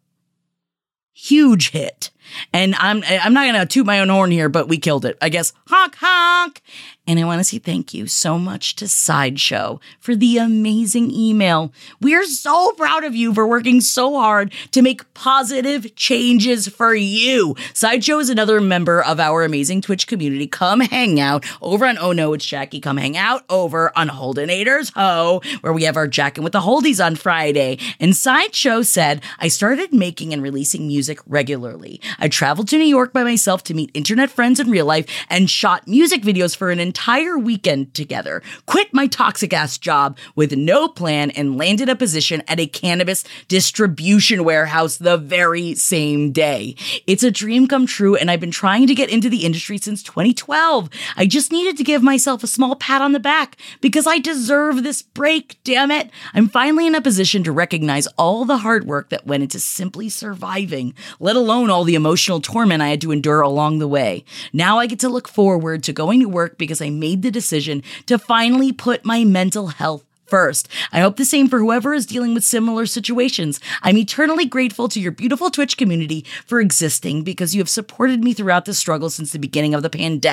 huge 1.21 1.71
hit. 1.71 2.11
And 2.53 2.75
I'm 2.77 3.03
I'm 3.07 3.33
not 3.33 3.47
gonna 3.47 3.67
toot 3.67 3.85
my 3.87 4.01
own 4.01 4.09
horn 4.09 4.31
here, 4.31 4.49
but 4.49 4.69
we 4.69 4.79
killed 4.79 5.05
it. 5.05 5.19
I 5.21 5.29
guess 5.29 5.53
honk 5.67 5.97
honk. 5.97 6.63
And 7.11 7.19
I 7.19 7.25
want 7.25 7.41
to 7.41 7.45
say 7.45 7.59
thank 7.59 7.93
you 7.93 8.07
so 8.07 8.39
much 8.39 8.77
to 8.77 8.87
Sideshow 8.87 9.81
for 9.99 10.15
the 10.15 10.39
amazing 10.39 11.11
email. 11.11 11.73
We're 12.01 12.23
so 12.23 12.71
proud 12.75 13.03
of 13.03 13.17
you 13.17 13.35
for 13.35 13.49
working 13.49 13.81
so 13.81 14.15
hard 14.17 14.53
to 14.71 14.81
make 14.81 15.13
positive 15.13 15.97
changes 15.97 16.69
for 16.69 16.95
you. 16.95 17.57
Sideshow 17.75 18.21
is 18.21 18.31
another 18.31 18.61
member 18.61 19.03
of 19.03 19.19
our 19.19 19.43
amazing 19.43 19.81
Twitch 19.81 20.07
community. 20.07 20.47
Come 20.47 20.83
hang 20.83 21.19
out 21.19 21.45
over 21.61 21.85
on 21.85 21.99
Oh 21.99 22.13
No, 22.13 22.33
it's 22.33 22.47
Jackie. 22.47 22.79
Come 22.79 22.99
hang 22.99 23.17
out 23.17 23.43
over 23.51 23.91
on 23.99 24.09
Holdenators 24.09 24.93
Ho, 24.95 25.43
where 25.63 25.73
we 25.73 25.83
have 25.83 25.97
our 25.97 26.07
Jackin' 26.07 26.45
with 26.45 26.53
the 26.53 26.61
Holdies 26.61 27.05
on 27.05 27.17
Friday. 27.17 27.81
And 27.99 28.15
Sideshow 28.15 28.83
said, 28.83 29.21
I 29.41 29.49
started 29.49 29.93
making 29.93 30.33
and 30.33 30.45
releasing 30.45 30.87
music 30.87 31.19
regularly. 31.27 32.01
I 32.21 32.29
traveled 32.29 32.69
to 32.69 32.79
New 32.79 32.85
York 32.85 33.13
by 33.13 33.25
myself 33.25 33.65
to 33.65 33.75
meet 33.75 33.91
internet 33.95 34.31
friends 34.31 34.61
in 34.61 34.71
real 34.71 34.87
life 34.87 35.09
and 35.29 35.51
shot 35.51 35.89
music 35.89 36.23
videos 36.23 36.55
for 36.55 36.71
an 36.71 36.79
entire 36.79 37.00
weekend 37.39 37.95
together. 37.95 38.43
Quit 38.67 38.93
my 38.93 39.07
toxic 39.07 39.53
ass 39.53 39.79
job 39.79 40.19
with 40.35 40.53
no 40.57 40.89
plan 40.89 41.31
and 41.31 41.57
landed 41.57 41.89
a 41.89 41.97
position 41.97 42.43
at 42.47 42.61
a 42.61 42.67
cannabis 42.67 43.25
distribution 43.49 44.45
warehouse 44.45 44.99
the 44.99 45.17
very 45.17 45.75
same 45.75 46.33
day. 46.33 46.75
It's 47.07 47.23
a 47.23 47.31
dream 47.31 47.67
come 47.67 47.87
true, 47.87 48.17
and 48.17 48.31
I've 48.31 48.41
been 48.41 48.51
trying 48.51 48.87
to 48.87 48.95
get 48.95 49.11
into 49.11 49.29
the 49.29 49.45
industry 49.45 49.79
since 49.79 50.03
2012. 50.03 50.89
I 51.17 51.27
just 51.27 51.53
needed 51.53 51.77
to 51.79 51.85
give 51.85 52.03
myself 52.03 52.45
a 52.45 52.47
small 52.47 52.77
pat 52.77 53.03
on 53.03 53.13
the 53.13 53.21
back 53.21 53.57
because 53.81 54.07
I 54.07 54.19
deserve 54.19 54.83
this 54.83 55.03
break, 55.03 55.59
damn 55.65 55.91
it. 55.91 56.11
I'm 56.35 56.49
finally 56.49 56.87
in 56.87 56.95
a 56.95 57.01
position 57.01 57.43
to 57.45 57.53
recognize 57.53 58.07
all 58.19 58.45
the 58.45 58.59
hard 58.59 58.87
work 58.87 59.09
that 59.11 59.27
went 59.27 59.43
into 59.43 59.59
simply 59.61 60.09
surviving, 60.09 60.95
let 61.19 61.37
alone 61.37 61.71
all 61.71 61.85
the 61.85 61.95
emotional 61.95 62.41
torment 62.41 62.83
I 62.83 62.89
had 62.89 63.01
to 63.03 63.13
endure 63.13 63.41
along 63.41 63.79
the 63.79 63.89
way. 63.89 64.25
Now 64.53 64.79
I 64.79 64.87
get 64.87 65.01
to 65.01 65.09
look 65.09 65.29
forward 65.29 65.83
to 65.85 65.93
going 65.93 66.21
to 66.21 66.29
work 66.29 66.59
because 66.59 66.83
I 66.83 66.90
made 66.91 67.23
the 67.23 67.31
decision 67.31 67.83
to 68.07 68.19
finally 68.19 68.73
put 68.73 69.05
my 69.05 69.25
mental 69.25 69.69
health 69.69 70.05
first. 70.31 70.69
I 70.93 71.01
hope 71.01 71.17
the 71.17 71.25
same 71.25 71.49
for 71.49 71.59
whoever 71.59 71.93
is 71.93 72.07
dealing 72.07 72.33
with 72.33 72.45
similar 72.45 72.87
situations. 72.87 73.61
I'm 73.83 73.99
eternally 73.99 74.47
grateful 74.47 74.89
to 74.89 75.01
your 75.01 75.13
beautiful 75.13 75.51
Twitch 75.51 75.77
community 75.77 76.25
for 76.47 76.61
existing 76.61 77.25
because 77.25 77.55
you 77.55 77.61
have 77.61 77.69
supported 77.69 78.23
me 78.23 78.33
throughout 78.33 78.65
the 78.65 78.75
struggle 78.75 79.11
since 79.11 79.33
the 79.33 79.39
beginning 79.39 79.75
of 79.75 79.83
the 79.83 79.91
pandemic. 79.91 80.31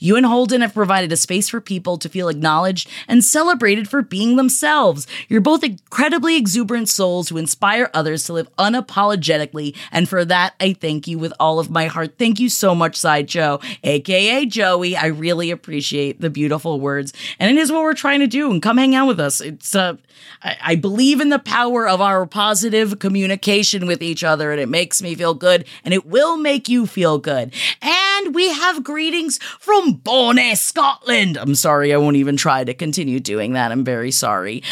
You 0.00 0.16
and 0.16 0.24
Holden 0.24 0.60
have 0.60 0.74
provided 0.74 1.12
a 1.12 1.16
space 1.16 1.48
for 1.48 1.60
people 1.60 1.98
to 1.98 2.08
feel 2.08 2.28
acknowledged 2.28 2.88
and 3.08 3.24
celebrated 3.24 3.88
for 3.88 4.02
being 4.02 4.36
themselves. 4.36 5.06
You're 5.28 5.40
both 5.40 5.64
incredibly 5.64 6.36
exuberant 6.36 6.88
souls 6.88 7.28
who 7.28 7.36
inspire 7.36 7.90
others 7.92 8.24
to 8.24 8.34
live 8.34 8.54
unapologetically, 8.56 9.76
and 9.90 10.08
for 10.08 10.24
that, 10.24 10.54
I 10.60 10.74
thank 10.74 11.08
you 11.08 11.18
with 11.18 11.32
all 11.40 11.58
of 11.58 11.70
my 11.70 11.86
heart. 11.86 12.18
Thank 12.18 12.38
you 12.38 12.48
so 12.48 12.74
much, 12.74 12.96
Sideshow, 12.96 13.60
aka 13.82 14.46
Joey. 14.46 14.96
I 14.96 15.06
really 15.06 15.50
appreciate 15.50 16.20
the 16.20 16.30
beautiful 16.30 16.80
words, 16.80 17.12
and 17.38 17.50
it 17.50 17.60
is 17.60 17.72
what 17.72 17.82
we're 17.82 17.94
trying 17.94 18.20
to 18.20 18.26
do. 18.26 18.50
And 18.50 18.62
come 18.62 18.78
hang 18.78 18.94
out 18.94 19.08
with 19.08 19.20
us. 19.20 19.31
It's 19.40 19.74
uh, 19.74 19.96
I, 20.42 20.56
I 20.62 20.74
believe 20.76 21.20
in 21.20 21.30
the 21.30 21.38
power 21.38 21.88
of 21.88 22.00
our 22.00 22.26
positive 22.26 22.98
communication 22.98 23.86
with 23.86 24.02
each 24.02 24.22
other, 24.24 24.52
and 24.52 24.60
it 24.60 24.68
makes 24.68 25.02
me 25.02 25.14
feel 25.14 25.34
good, 25.34 25.66
and 25.84 25.94
it 25.94 26.06
will 26.06 26.36
make 26.36 26.68
you 26.68 26.86
feel 26.86 27.18
good. 27.18 27.54
And 27.80 28.34
we 28.34 28.48
have 28.48 28.84
greetings 28.84 29.38
from 29.58 29.94
Bonnie, 29.94 30.54
Scotland. 30.54 31.36
I'm 31.36 31.54
sorry, 31.54 31.92
I 31.92 31.96
won't 31.96 32.16
even 32.16 32.36
try 32.36 32.64
to 32.64 32.74
continue 32.74 33.20
doing 33.20 33.52
that. 33.54 33.72
I'm 33.72 33.84
very 33.84 34.10
sorry. 34.10 34.62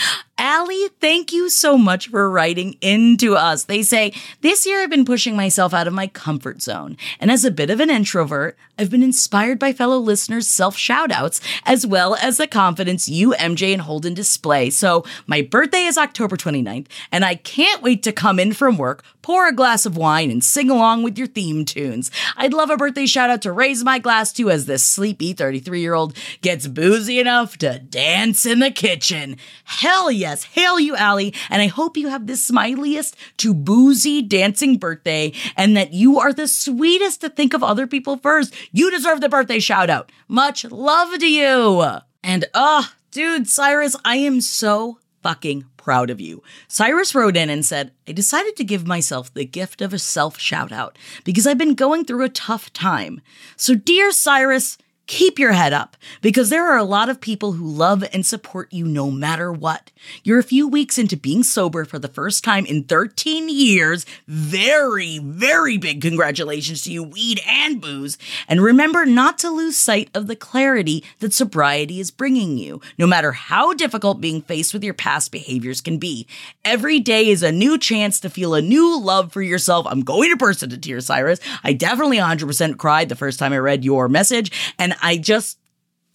Allie, 0.43 0.89
thank 1.03 1.35
you 1.35 1.51
so 1.51 1.77
much 1.77 2.09
for 2.09 2.31
writing 2.31 2.75
into 2.81 3.37
us. 3.37 3.65
They 3.65 3.83
say, 3.83 4.15
This 4.41 4.65
year 4.65 4.81
I've 4.81 4.89
been 4.89 5.05
pushing 5.05 5.37
myself 5.37 5.75
out 5.75 5.87
of 5.87 5.93
my 5.93 6.07
comfort 6.07 6.63
zone. 6.63 6.97
And 7.21 7.31
as 7.31 7.45
a 7.45 7.51
bit 7.51 7.69
of 7.69 7.79
an 7.79 7.91
introvert, 7.91 8.57
I've 8.79 8.91
been 8.91 9.03
inspired 9.03 9.59
by 9.59 9.75
fellow 9.75 9.99
listeners' 9.99 10.49
self 10.49 10.79
shoutouts, 10.79 11.43
as 11.67 11.87
well 11.87 12.15
as 12.15 12.39
the 12.39 12.47
confidence 12.47 13.07
you, 13.07 13.33
MJ, 13.33 13.75
and 13.75 13.83
Holden 13.83 14.15
display. 14.15 14.71
So 14.71 15.05
my 15.27 15.43
birthday 15.43 15.83
is 15.83 15.99
October 15.99 16.39
29th, 16.39 16.87
and 17.13 17.23
I 17.23 17.35
can't 17.35 17.83
wait 17.83 18.03
to 18.05 18.11
come 18.11 18.41
in 18.41 18.55
from 18.55 18.79
work, 18.79 19.05
pour 19.21 19.47
a 19.47 19.53
glass 19.53 19.85
of 19.85 19.99
wine, 19.99 20.31
and 20.31 20.43
sing 20.43 20.71
along 20.71 21.03
with 21.03 21.19
your 21.19 21.27
theme 21.27 21.67
tunes. 21.67 22.11
I'd 22.39 22.55
love 22.55 22.71
a 22.71 22.79
birthday 22.79 23.05
shout 23.05 23.29
out 23.29 23.43
to 23.43 23.53
raise 23.53 23.85
my 23.85 23.99
glass 23.99 24.33
to 24.33 24.51
as 24.51 24.65
this 24.65 24.83
sleepy 24.83 25.35
33 25.35 25.83
year 25.83 25.93
old 25.93 26.17
gets 26.41 26.67
boozy 26.67 27.21
enough 27.21 27.59
to 27.59 27.81
dance 27.81 28.47
in 28.47 28.61
the 28.61 28.71
kitchen. 28.71 29.37
Hell 29.65 30.11
yes, 30.31 30.45
hail 30.45 30.79
you, 30.79 30.95
Allie, 30.95 31.35
and 31.49 31.61
I 31.61 31.67
hope 31.67 31.97
you 31.97 32.09
have 32.09 32.27
the 32.27 32.35
smiliest 32.35 33.15
to 33.39 33.53
boozy 33.53 34.23
dancing 34.23 34.79
birthday 34.79 35.33
and 35.57 35.77
that 35.77 35.93
you 35.93 36.21
are 36.21 36.33
the 36.33 36.47
sweetest 36.47 37.21
to 37.23 37.29
think 37.29 37.53
of 37.53 37.65
other 37.65 37.87
people 37.87 38.17
first. 38.17 38.55
You 38.71 38.91
deserve 38.91 39.21
the 39.21 39.29
birthday 39.29 39.59
shout 39.59 39.91
out. 39.91 40.13
Much 40.29 40.65
love 40.65 41.19
to 41.19 41.27
you. 41.27 41.85
And 42.23 42.45
ah, 42.55 42.93
uh, 42.93 42.95
dude, 43.11 43.49
Cyrus, 43.49 43.97
I 44.05 44.17
am 44.17 44.41
so 44.41 44.99
fucking 45.23 45.65
proud 45.77 46.11
of 46.11 46.21
you. 46.21 46.43
Cyrus 46.69 47.15
wrote 47.15 47.37
in 47.37 47.51
and 47.51 47.67
said, 47.67 47.91
I 48.07 48.13
decided 48.13 48.55
to 48.57 48.65
give 48.65 48.87
myself 48.87 49.35
the 49.35 49.45
gift 49.45 49.83
of 49.83 49.93
a 49.93 49.99
self 49.99 50.39
shout 50.39 50.71
out 50.71 50.97
because 51.25 51.47
I've 51.47 51.59
been 51.59 51.75
going 51.75 52.05
through 52.05 52.25
a 52.25 52.29
tough 52.29 52.73
time. 52.73 53.21
So, 53.57 53.75
dear 53.75 54.13
Cyrus, 54.13 54.79
keep 55.11 55.41
your 55.41 55.51
head 55.51 55.73
up 55.73 55.97
because 56.23 56.51
there 56.51 56.71
are 56.71 56.79
a 56.79 56.85
lot 56.85 57.09
of 57.09 57.21
people 57.21 57.51
who 57.51 57.67
love 57.67 58.05
and 58.13 58.25
support 58.25 58.73
you 58.73 58.87
no 58.87 59.11
matter 59.11 59.53
what. 59.53 59.91
You're 60.23 60.39
a 60.39 60.45
few 60.45 60.69
weeks 60.69 60.99
into 60.99 61.17
being 61.17 61.43
sober 61.43 61.85
for 61.85 61.99
the 61.99 62.07
first 62.07 62.45
time 62.45 62.65
in 62.65 62.85
13 62.85 63.49
years. 63.49 64.07
Very, 64.29 65.19
very 65.19 65.79
big 65.79 66.01
congratulations 66.01 66.85
to 66.85 66.93
you, 66.93 67.03
weed 67.03 67.41
and 67.45 67.81
booze. 67.81 68.19
And 68.47 68.63
remember 68.63 69.05
not 69.05 69.37
to 69.41 69.51
lose 69.51 69.77
sight 69.77 70.11
of 70.15 70.29
the 70.29 70.37
clarity 70.37 71.03
that 71.19 71.35
sobriety 71.35 71.99
is 71.99 72.13
bringing 72.13 72.57
you, 72.57 72.81
no 72.97 73.09
matter 73.09 73.33
how 73.33 73.73
difficult 73.73 74.21
being 74.21 74.41
faced 74.41 74.73
with 74.73 74.85
your 74.85 74.95
past 74.95 75.33
behaviors 75.33 75.81
can 75.81 75.99
be. 75.99 76.25
Every 76.65 77.01
day 77.01 77.29
is 77.29 77.43
a 77.43 77.51
new 77.51 77.79
chance 77.79 78.21
to 78.21 78.31
feel 78.31 78.55
a 78.55 78.63
new 78.63 79.01
love 79.01 79.33
for 79.33 79.43
yourself. 79.43 79.89
I'm 79.89 80.03
going 80.03 80.31
to 80.31 80.37
burst 80.37 80.63
into 80.63 80.79
tears, 80.79 81.07
Cyrus. 81.07 81.41
I 81.65 81.73
definitely 81.73 82.19
100% 82.19 82.79
cried 82.79 83.09
the 83.09 83.17
first 83.17 83.41
time 83.41 83.53
I 83.53 83.59
read 83.59 83.85
your 83.85 84.09
message. 84.09 84.53
And 84.79 84.95
I 85.03 85.17
just 85.17 85.59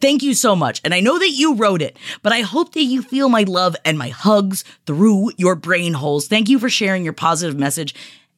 Thank 0.01 0.23
you 0.23 0.33
so 0.33 0.55
much. 0.55 0.81
And 0.83 0.93
I 0.93 0.99
know 0.99 1.17
that 1.17 1.31
you 1.31 1.55
wrote 1.55 1.81
it, 1.81 1.97
but 2.21 2.33
I 2.33 2.41
hope 2.41 2.73
that 2.73 2.83
you 2.83 3.01
feel 3.01 3.29
my 3.29 3.43
love 3.43 3.75
and 3.85 3.97
my 3.97 4.09
hugs 4.09 4.63
through 4.85 5.31
your 5.37 5.55
brain 5.55 5.93
holes. 5.93 6.27
Thank 6.27 6.49
you 6.49 6.59
for 6.59 6.69
sharing 6.69 7.03
your 7.03 7.13
positive 7.13 7.57
message. 7.57 7.95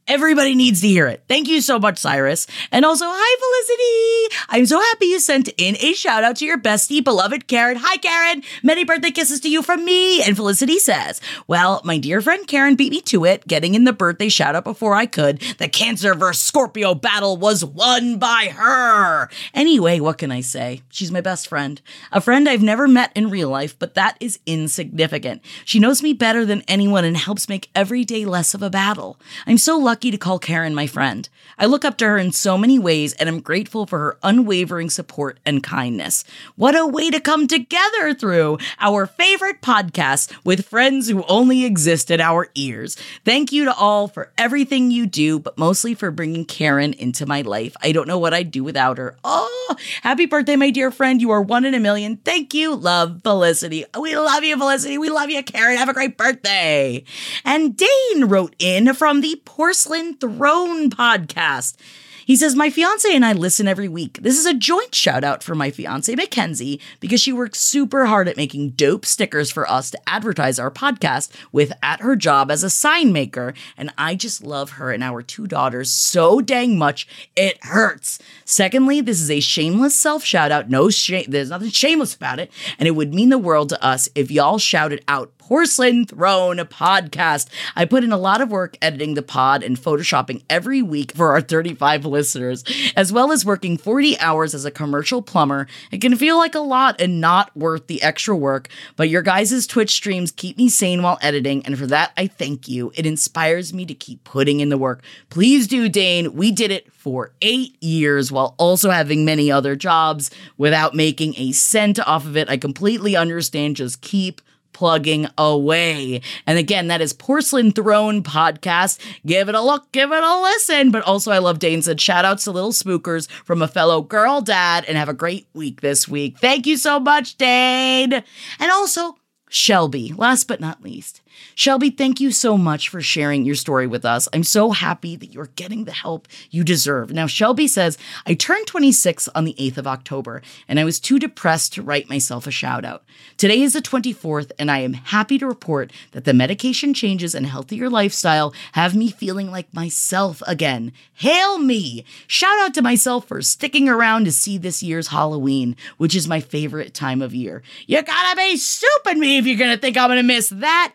Everybody 0.09 0.55
needs 0.55 0.79
to 0.81 0.87
hear 0.87 1.07
it. 1.07 1.21
Thank 1.27 1.49
you 1.49 1.59
so 1.59 1.79
much, 1.79 1.97
Cyrus. 1.97 2.47
And 2.71 2.85
also, 2.85 3.03
hi, 3.05 4.29
Felicity. 4.29 4.45
I'm 4.47 4.65
so 4.65 4.79
happy 4.79 5.07
you 5.07 5.19
sent 5.19 5.49
in 5.57 5.75
a 5.81 5.91
shout 5.91 6.23
out 6.23 6.37
to 6.37 6.45
your 6.45 6.57
bestie, 6.57 7.03
beloved 7.03 7.47
Karen. 7.47 7.75
Hi, 7.77 7.97
Karen. 7.97 8.41
Many 8.63 8.85
birthday 8.85 9.11
kisses 9.11 9.41
to 9.41 9.49
you 9.49 9.61
from 9.61 9.83
me. 9.83 10.23
And 10.23 10.37
Felicity 10.37 10.79
says, 10.79 11.19
Well, 11.45 11.81
my 11.83 11.97
dear 11.97 12.21
friend 12.21 12.47
Karen 12.47 12.75
beat 12.77 12.91
me 12.91 13.01
to 13.01 13.25
it, 13.25 13.45
getting 13.49 13.75
in 13.75 13.83
the 13.83 13.91
birthday 13.91 14.29
shout 14.29 14.55
out 14.55 14.63
before 14.63 14.93
I 14.93 15.07
could. 15.07 15.41
The 15.57 15.67
Cancer 15.67 16.13
versus 16.13 16.41
Scorpio 16.41 16.95
battle 16.95 17.35
was 17.35 17.65
won 17.65 18.17
by 18.17 18.53
her. 18.55 19.27
Anyway, 19.53 19.99
what 19.99 20.19
can 20.19 20.31
I 20.31 20.39
say? 20.39 20.83
She's 20.89 21.11
my 21.11 21.19
best 21.19 21.49
friend. 21.49 21.81
A 22.13 22.21
friend 22.21 22.47
I've 22.47 22.63
never 22.63 22.87
met 22.87 23.11
in 23.13 23.29
real 23.29 23.49
life, 23.49 23.77
but 23.77 23.95
that 23.95 24.15
is 24.21 24.39
insignificant. 24.45 25.41
She 25.65 25.79
knows 25.79 26.01
me 26.01 26.13
better 26.13 26.45
than 26.45 26.63
anyone 26.69 27.03
and 27.03 27.17
helps 27.17 27.49
make 27.49 27.69
every 27.75 28.05
day 28.05 28.23
less 28.23 28.53
of 28.53 28.61
a 28.61 28.69
battle. 28.69 29.19
I'm 29.45 29.57
so 29.57 29.77
lucky 29.77 29.96
lucky 29.97 30.11
to 30.11 30.17
call 30.19 30.37
Karen 30.37 30.75
my 30.75 30.85
friend. 30.85 31.27
I 31.57 31.65
look 31.65 31.83
up 31.83 31.97
to 31.97 32.05
her 32.05 32.19
in 32.19 32.31
so 32.31 32.55
many 32.55 32.77
ways 32.77 33.13
and 33.13 33.27
I'm 33.27 33.39
grateful 33.39 33.87
for 33.87 33.97
her 33.97 34.17
unwavering 34.21 34.91
support 34.91 35.39
and 35.43 35.63
kindness. 35.63 36.23
What 36.55 36.75
a 36.75 36.85
way 36.85 37.09
to 37.09 37.19
come 37.19 37.47
together 37.47 38.13
through 38.13 38.59
our 38.79 39.07
favorite 39.07 39.59
podcast 39.59 40.31
with 40.45 40.67
friends 40.67 41.09
who 41.09 41.23
only 41.23 41.65
exist 41.65 42.11
in 42.11 42.21
our 42.21 42.47
ears. 42.53 42.95
Thank 43.25 43.51
you 43.51 43.65
to 43.65 43.73
all 43.73 44.07
for 44.07 44.31
everything 44.37 44.91
you 44.91 45.07
do, 45.07 45.39
but 45.39 45.57
mostly 45.57 45.95
for 45.95 46.11
bringing 46.11 46.45
Karen 46.45 46.93
into 46.93 47.25
my 47.25 47.41
life. 47.41 47.75
I 47.81 47.91
don't 47.91 48.07
know 48.07 48.19
what 48.19 48.35
I'd 48.35 48.51
do 48.51 48.63
without 48.63 48.99
her. 48.99 49.17
Oh, 49.23 49.75
happy 50.03 50.27
birthday, 50.27 50.57
my 50.57 50.69
dear 50.69 50.91
friend. 50.91 51.19
You 51.19 51.31
are 51.31 51.41
one 51.41 51.65
in 51.65 51.73
a 51.73 51.79
million. 51.79 52.17
Thank 52.17 52.53
you. 52.53 52.75
Love, 52.75 53.23
Felicity. 53.23 53.83
Oh, 53.95 54.01
we 54.01 54.15
love 54.15 54.43
you, 54.43 54.55
Felicity. 54.57 54.99
We 54.99 55.09
love 55.09 55.31
you, 55.31 55.41
Karen. 55.41 55.77
Have 55.77 55.89
a 55.89 55.93
great 55.93 56.17
birthday. 56.17 57.03
And 57.43 57.75
Dane 57.75 58.25
wrote 58.25 58.55
in 58.59 58.93
from 58.93 59.21
the 59.21 59.41
Porcelain 59.43 59.86
Throne 59.87 60.89
podcast. 60.89 61.77
He 62.25 62.35
says, 62.35 62.55
My 62.57 62.69
fiance 62.69 63.15
and 63.15 63.25
I 63.25 63.31
listen 63.31 63.69
every 63.69 63.87
week. 63.87 64.19
This 64.21 64.37
is 64.37 64.45
a 64.45 64.53
joint 64.53 64.93
shout 64.93 65.23
out 65.23 65.41
for 65.41 65.55
my 65.55 65.71
fiance, 65.71 66.13
Mackenzie, 66.13 66.81
because 66.99 67.21
she 67.21 67.31
works 67.31 67.61
super 67.61 68.05
hard 68.07 68.27
at 68.27 68.35
making 68.35 68.71
dope 68.71 69.05
stickers 69.05 69.49
for 69.49 69.65
us 69.71 69.89
to 69.91 70.09
advertise 70.09 70.59
our 70.59 70.69
podcast 70.69 71.31
with 71.53 71.71
at 71.81 72.01
her 72.01 72.17
job 72.17 72.51
as 72.51 72.63
a 72.63 72.69
sign 72.69 73.13
maker. 73.13 73.53
And 73.77 73.93
I 73.97 74.15
just 74.15 74.43
love 74.43 74.71
her 74.71 74.91
and 74.91 75.03
our 75.03 75.21
two 75.21 75.47
daughters 75.47 75.89
so 75.89 76.41
dang 76.41 76.77
much, 76.77 77.07
it 77.37 77.63
hurts. 77.63 78.19
Secondly, 78.43 78.99
this 78.99 79.21
is 79.21 79.31
a 79.31 79.39
shameless 79.39 79.95
self 79.95 80.25
shout 80.25 80.51
out. 80.51 80.69
No 80.69 80.89
shame, 80.89 81.27
there's 81.29 81.49
nothing 81.49 81.69
shameless 81.69 82.13
about 82.13 82.39
it. 82.39 82.51
And 82.77 82.87
it 82.87 82.91
would 82.97 83.13
mean 83.13 83.29
the 83.29 83.37
world 83.37 83.69
to 83.69 83.81
us 83.81 84.09
if 84.15 84.31
y'all 84.31 84.57
shouted 84.57 85.01
out 85.07 85.36
Porcelain 85.47 86.03
Throne 86.05 86.57
podcast. 86.57 87.47
I 87.73 87.85
put 87.85 88.03
in 88.03 88.11
a 88.11 88.17
lot 88.17 88.41
of 88.41 88.51
work 88.51 88.77
editing 88.81 89.13
the 89.13 89.21
pod 89.21 89.63
and 89.63 89.77
photoshopping 89.77 90.43
every 90.49 90.81
week 90.81 91.13
for 91.13 91.31
our 91.31 91.39
35 91.39 92.03
listeners, 92.05 92.65
as 92.97 93.13
well 93.13 93.31
as 93.31 93.45
working 93.45 93.77
40 93.77 94.19
hours 94.19 94.53
as 94.53 94.65
a 94.65 94.71
commercial 94.71 95.21
plumber. 95.21 95.67
It 95.89 96.01
can 96.01 96.17
feel 96.17 96.35
like 96.35 96.53
a 96.53 96.59
lot 96.59 96.99
and 96.99 97.21
not 97.21 97.55
worth 97.55 97.87
the 97.87 98.03
extra 98.03 98.35
work, 98.35 98.67
but 98.97 99.07
your 99.07 99.21
guys' 99.21 99.65
Twitch 99.65 99.91
streams 99.91 100.33
keep 100.33 100.57
me 100.57 100.67
sane 100.67 101.01
while 101.01 101.17
editing, 101.21 101.65
and 101.65 101.79
for 101.79 101.87
that, 101.87 102.11
I 102.17 102.27
thank 102.27 102.67
you. 102.67 102.91
It 102.95 103.05
inspires 103.05 103.73
me 103.73 103.85
to 103.85 103.93
keep 103.93 104.25
putting 104.25 104.59
in 104.59 104.67
the 104.67 104.77
work. 104.77 105.01
Please 105.29 105.65
do, 105.65 105.87
Dane. 105.87 106.33
We 106.33 106.51
did 106.51 106.71
it 106.71 106.91
for 106.91 107.31
eight 107.41 107.81
years 107.81 108.33
while 108.33 108.53
also 108.57 108.89
having 108.89 109.23
many 109.23 109.49
other 109.49 109.77
jobs 109.77 110.29
without 110.57 110.93
making 110.93 111.35
a 111.37 111.53
cent 111.53 112.05
off 112.05 112.25
of 112.25 112.35
it. 112.35 112.49
I 112.49 112.57
completely 112.57 113.15
understand. 113.15 113.77
Just 113.77 114.01
keep 114.01 114.41
plugging 114.77 115.27
away. 115.39 116.21
And 116.45 116.59
again, 116.59 116.85
that 116.89 117.01
is 117.01 117.11
Porcelain 117.11 117.71
Throne 117.71 118.21
Podcast. 118.21 118.99
Give 119.25 119.49
it 119.49 119.55
a 119.55 119.61
look, 119.61 119.91
give 119.91 120.11
it 120.11 120.23
a 120.23 120.41
listen. 120.41 120.91
But 120.91 121.01
also, 121.01 121.31
I 121.31 121.39
love 121.39 121.57
Dane 121.57 121.81
said, 121.81 121.99
shout 121.99 122.25
outs 122.25 122.43
to 122.43 122.51
Little 122.51 122.71
Spookers 122.71 123.27
from 123.43 123.63
a 123.63 123.67
fellow 123.67 124.03
girl 124.03 124.39
dad, 124.39 124.85
and 124.87 124.95
have 124.95 125.09
a 125.09 125.15
great 125.15 125.47
week 125.55 125.81
this 125.81 126.07
week. 126.07 126.37
Thank 126.37 126.67
you 126.67 126.77
so 126.77 126.99
much, 126.99 127.37
Dane. 127.37 128.13
And 128.13 128.71
also, 128.71 129.17
Shelby, 129.49 130.13
last 130.15 130.47
but 130.47 130.59
not 130.59 130.83
least. 130.83 131.21
Shelby, 131.55 131.89
thank 131.89 132.19
you 132.19 132.31
so 132.31 132.57
much 132.57 132.89
for 132.89 133.01
sharing 133.01 133.45
your 133.45 133.55
story 133.55 133.87
with 133.87 134.05
us. 134.05 134.27
I'm 134.33 134.43
so 134.43 134.71
happy 134.71 135.15
that 135.15 135.33
you're 135.33 135.49
getting 135.55 135.85
the 135.85 135.91
help 135.91 136.27
you 136.51 136.63
deserve. 136.63 137.11
Now, 137.11 137.27
Shelby 137.27 137.67
says, 137.67 137.97
I 138.25 138.33
turned 138.33 138.67
26 138.67 139.27
on 139.29 139.45
the 139.45 139.55
8th 139.55 139.77
of 139.77 139.87
October, 139.87 140.41
and 140.67 140.79
I 140.79 140.83
was 140.83 140.99
too 140.99 141.19
depressed 141.19 141.73
to 141.73 141.81
write 141.81 142.09
myself 142.09 142.47
a 142.47 142.51
shout 142.51 142.85
out. 142.85 143.03
Today 143.37 143.61
is 143.61 143.73
the 143.73 143.81
24th, 143.81 144.51
and 144.59 144.69
I 144.69 144.79
am 144.79 144.93
happy 144.93 145.37
to 145.37 145.47
report 145.47 145.91
that 146.11 146.25
the 146.25 146.33
medication 146.33 146.93
changes 146.93 147.33
and 147.33 147.45
healthier 147.45 147.89
lifestyle 147.89 148.53
have 148.73 148.95
me 148.95 149.09
feeling 149.09 149.49
like 149.49 149.73
myself 149.73 150.41
again. 150.47 150.93
Hail 151.15 151.57
me! 151.57 152.05
Shout 152.27 152.59
out 152.59 152.73
to 152.75 152.81
myself 152.81 153.27
for 153.27 153.41
sticking 153.41 153.89
around 153.89 154.25
to 154.25 154.31
see 154.31 154.57
this 154.57 154.83
year's 154.83 155.07
Halloween, 155.07 155.75
which 155.97 156.15
is 156.15 156.27
my 156.27 156.39
favorite 156.39 156.93
time 156.93 157.21
of 157.21 157.33
year. 157.33 157.63
You 157.87 158.01
gotta 158.01 158.35
be 158.35 158.57
stupid 158.57 159.17
me 159.17 159.37
if 159.37 159.47
you're 159.47 159.57
gonna 159.57 159.77
think 159.77 159.97
I'm 159.97 160.09
gonna 160.09 160.23
miss 160.23 160.49
that 160.49 160.93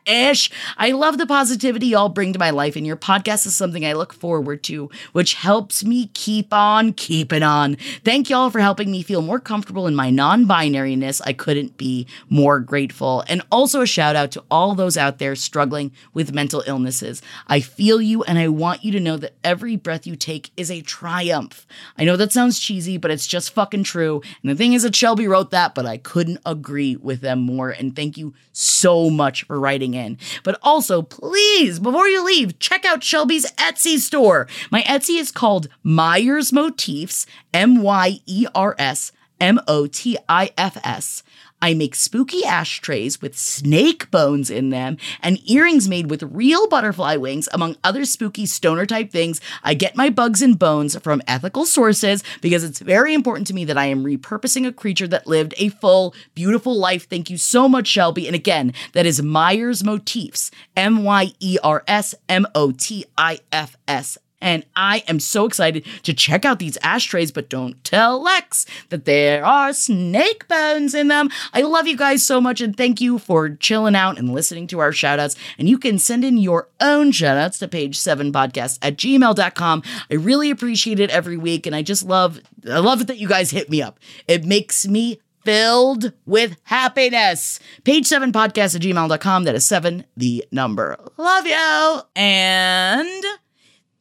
I 0.77 0.91
love 0.93 1.19
the 1.19 1.27
positivity 1.27 1.89
y'all 1.89 2.09
bring 2.09 2.33
to 2.33 2.39
my 2.39 2.51
life, 2.51 2.77
and 2.77 2.87
your 2.87 2.97
podcast 2.97 3.47
is 3.47 3.55
something 3.55 3.85
I 3.85 3.93
look 3.93 4.13
forward 4.13 4.63
to, 4.65 4.91
which 5.13 5.35
helps 5.35 5.85
me 5.85 6.09
keep 6.15 6.53
on 6.53 6.93
keeping 6.93 7.43
on. 7.43 7.77
Thank 8.05 8.31
y'all 8.31 8.51
for 8.51 8.61
helping 8.61 8.91
me 8.91 9.03
feel 9.03 9.23
more 9.23 9.41
comfortable 9.41 9.87
in 9.87 9.95
my 9.95 10.11
non 10.11 10.47
binariness. 10.47 11.21
I 11.25 11.33
couldn't 11.33 11.77
be 11.77 12.07
more 12.29 12.61
grateful. 12.61 13.25
And 13.29 13.43
also 13.51 13.83
a 13.83 13.87
shout 13.87 14.17
out 14.17 14.31
to 14.33 14.45
all 14.51 14.75
those 14.75 14.97
out 14.97 15.19
there 15.19 15.35
struggling 15.35 15.93
with 16.15 16.35
mental 16.35 16.63
illnesses. 16.67 17.23
I 17.49 17.61
feel 17.61 18.01
you, 18.01 18.23
and 18.25 18.39
I 18.39 18.49
want 18.49 18.85
you 18.85 18.93
to 18.93 19.01
know 19.01 19.17
that 19.19 19.35
every 19.45 19.77
breath 19.77 20.07
you 20.07 20.17
take 20.17 20.51
is 20.57 20.71
a 20.71 20.83
triumph. 20.83 21.67
I 21.99 22.05
know 22.05 22.17
that 22.17 22.33
sounds 22.33 22.59
cheesy, 22.59 22.97
but 22.97 23.11
it's 23.11 23.27
just 23.27 23.53
fucking 23.53 23.85
true. 23.85 24.23
And 24.43 24.51
the 24.51 24.57
thing 24.57 24.73
is 24.73 24.83
that 24.83 24.97
Shelby 24.97 25.29
wrote 25.29 25.51
that, 25.51 25.75
but 25.75 25.87
I 25.87 25.99
couldn't 25.99 26.41
agree 26.47 26.97
with 26.97 27.21
them 27.21 27.41
more. 27.41 27.71
And 27.71 27.95
thank 27.95 28.17
you 28.17 28.35
so 28.53 29.11
much 29.11 29.45
for 29.45 29.59
writing 29.59 29.95
in. 29.95 30.19
But 30.43 30.59
also, 30.63 31.03
please, 31.03 31.79
before 31.79 32.09
you 32.09 32.25
leave, 32.25 32.59
check 32.59 32.85
out 32.85 33.03
Shelby's 33.03 33.51
Etsy 33.53 33.99
store. 33.99 34.47
My 34.71 34.83
Etsy 34.83 35.19
is 35.19 35.31
called 35.31 35.69
Myers 35.83 36.53
Motifs, 36.53 37.27
M 37.53 37.83
Y 37.83 38.21
E 38.27 38.47
R 38.55 38.75
S 38.79 39.13
M 39.41 39.61
O 39.67 39.87
T 39.87 40.17
I 40.29 40.51
F 40.57 40.79
S. 40.85 41.23
I 41.63 41.75
make 41.75 41.95
spooky 41.95 42.45
ashtrays 42.45 43.23
with 43.23 43.39
snake 43.39 44.11
bones 44.11 44.51
in 44.51 44.71
them 44.71 44.97
and 45.23 45.39
earrings 45.49 45.89
made 45.89 46.11
with 46.11 46.25
real 46.25 46.69
butterfly 46.69 47.17
wings, 47.17 47.49
among 47.53 47.77
other 47.85 48.05
spooky 48.05 48.47
stoner 48.47 48.85
type 48.85 49.13
things. 49.13 49.41
I 49.63 49.75
get 49.75 49.97
my 49.97 50.11
bugs 50.11 50.43
and 50.43 50.59
bones 50.59 50.99
from 50.99 51.23
ethical 51.29 51.65
sources 51.65 52.25
because 52.41 52.65
it's 52.65 52.81
very 52.81 53.15
important 53.15 53.47
to 53.47 53.55
me 53.55 53.65
that 53.67 53.79
I 53.79 53.87
am 53.87 54.05
repurposing 54.05 54.67
a 54.67 54.73
creature 54.73 55.07
that 55.09 55.29
lived 55.29 55.55
a 55.57 55.69
full, 55.69 56.15
beautiful 56.35 56.77
life. 56.77 57.09
Thank 57.09 57.31
you 57.31 57.39
so 57.39 57.69
much, 57.69 57.87
Shelby. 57.87 58.27
And 58.27 58.35
again, 58.35 58.75
that 58.93 59.07
is 59.07 59.23
Myers 59.23 59.85
Motifs, 59.85 60.51
M 60.77 61.05
Y 61.05 61.33
E 61.39 61.59
R 61.63 61.85
S 61.87 62.15
M 62.29 62.45
O 62.55 62.73
T 62.73 63.05
I 63.17 63.39
F 63.53 63.77
S. 63.87 64.19
And 64.43 64.67
I 64.77 65.05
am 65.09 65.21
so 65.21 65.47
excited 65.47 65.87
to 66.03 66.13
check 66.13 66.45
out 66.45 66.59
these 66.59 66.77
ashtrays, 66.83 67.33
but 67.33 67.49
don't 67.49 67.83
tell 67.85 68.21
Lex 68.23 68.67
that 68.91 69.05
there 69.05 69.45
are 69.45 69.73
snake 69.73 70.47
bones 70.49 70.95
in 70.95 71.09
them. 71.09 71.31
I 71.55 71.63
love 71.63 71.87
you 71.87 71.97
guys 71.97 72.25
so 72.27 72.41
much 72.41 72.61
and 72.61 72.77
thank 72.77 73.01
you 73.01 73.19
for 73.19 73.51
chilling 73.51 73.95
out 73.95 74.19
and 74.19 74.35
listening 74.35 74.67
to 74.69 74.81
our 74.81 74.91
shoutouts. 74.91 75.37
And 75.59 75.69
you 75.69 75.79
can 75.79 75.99
send 75.99 76.25
in 76.25 76.37
your 76.37 76.69
own 76.81 77.13
shoutouts 77.13 77.59
to 77.61 77.69
page7podcast 77.69 78.79
at 78.83 78.97
gmail.com. 78.97 79.83
I 80.11 80.15
really 80.15 80.51
appreciate 80.51 81.01
it 81.01 81.11
every 81.11 81.37
week. 81.37 81.67
And 81.67 81.75
I 81.75 81.83
just 81.83 82.05
love, 82.05 82.41
I 82.69 82.81
love 82.81 83.01
it 83.01 83.07
that 83.07 83.19
you 83.19 83.29
guys 83.29 83.51
hit 83.51 83.71
me 83.71 83.81
up. 83.81 83.99
It 84.27 84.45
makes 84.45 84.87
me 84.87 85.21
filled 85.45 86.13
with 86.27 86.57
happiness. 86.65 87.61
Page 87.85 88.07
seven 88.07 88.33
podcast 88.33 88.75
at 88.75 88.83
gmail.com. 88.83 89.45
That 89.45 89.55
is 89.55 89.65
seven, 89.65 90.05
the 90.17 90.45
number. 90.51 90.97
Love 91.17 91.47
you. 91.47 92.01
And 92.17 93.25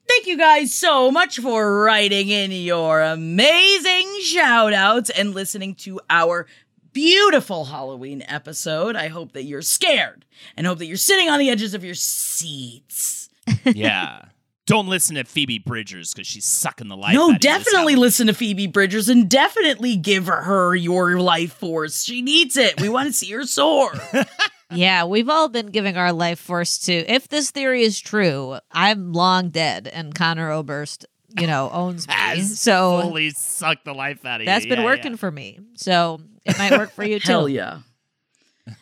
Thank 0.08 0.28
you 0.28 0.38
guys 0.38 0.74
so 0.74 1.10
much 1.12 1.40
for 1.40 1.84
writing 1.84 2.30
in 2.30 2.52
your 2.52 3.02
amazing 3.02 4.20
shout 4.22 4.74
outs 4.74 5.10
and 5.10 5.34
listening 5.34 5.76
to 5.76 6.00
our 6.10 6.48
beautiful 6.94 7.66
Halloween 7.66 8.24
episode. 8.28 8.96
I 8.96 9.08
hope 9.08 9.32
that 9.34 9.44
you're 9.44 9.62
scared 9.62 10.26
and 10.58 10.68
hope 10.68 10.80
that 10.80 10.88
you're 10.88 10.98
sitting 10.98 11.30
on 11.30 11.40
the 11.40 11.50
edges 11.50 11.74
of 11.74 11.84
your 11.84 11.96
seats. 11.96 13.30
yeah. 13.66 14.26
Don't 14.68 14.88
listen 14.88 15.16
to 15.16 15.24
Phoebe 15.24 15.60
Bridgers 15.60 16.14
because 16.14 16.28
she's 16.28 16.46
sucking 16.46 16.88
the 16.88 16.96
life. 16.96 17.14
No, 17.14 17.36
definitely 17.38 17.96
listen 17.96 18.28
to 18.28 18.34
Phoebe 18.34 18.68
Bridgers 18.68 19.10
and 19.10 19.30
definitely 19.30 19.98
give 19.98 20.28
her 20.28 20.76
your 20.76 21.20
life 21.20 21.54
force. 21.54 22.04
She 22.04 22.22
needs 22.22 22.56
it. 22.56 22.80
We 22.80 22.88
want 22.88 23.08
to 23.08 23.14
see 23.14 23.32
her 23.32 23.46
soar. 23.46 23.92
Yeah, 24.74 25.06
we've 25.06 25.30
all 25.30 25.50
been 25.50 25.68
giving 25.68 25.98
our 25.98 26.14
life 26.14 26.40
force 26.40 26.78
to. 26.80 26.94
If 26.94 27.28
this 27.28 27.52
theory 27.52 27.84
is 27.84 28.00
true, 28.00 28.58
I'm 28.72 29.14
long 29.14 29.50
dead, 29.50 29.88
and 29.88 30.14
Conor 30.16 30.52
Oberst, 30.52 31.06
you 31.40 31.48
know, 31.48 31.70
owns 31.72 32.08
me. 32.08 32.14
Has 32.14 32.60
so 32.60 33.02
fully 33.02 33.30
sucked 33.32 33.86
the 33.86 33.94
life 33.94 34.26
out 34.26 34.36
of 34.36 34.42
you. 34.42 34.46
that's 34.48 34.66
been 34.66 34.80
Yeah, 34.80 34.86
working 34.86 35.12
yeah. 35.14 35.18
for 35.18 35.32
me. 35.32 35.60
So 35.76 36.22
it 36.46 36.58
might 36.58 36.72
work 36.72 36.92
for 36.92 37.04
you 37.04 37.20
too. 37.22 37.28
Hell 37.32 37.50
yeah. 37.50 37.80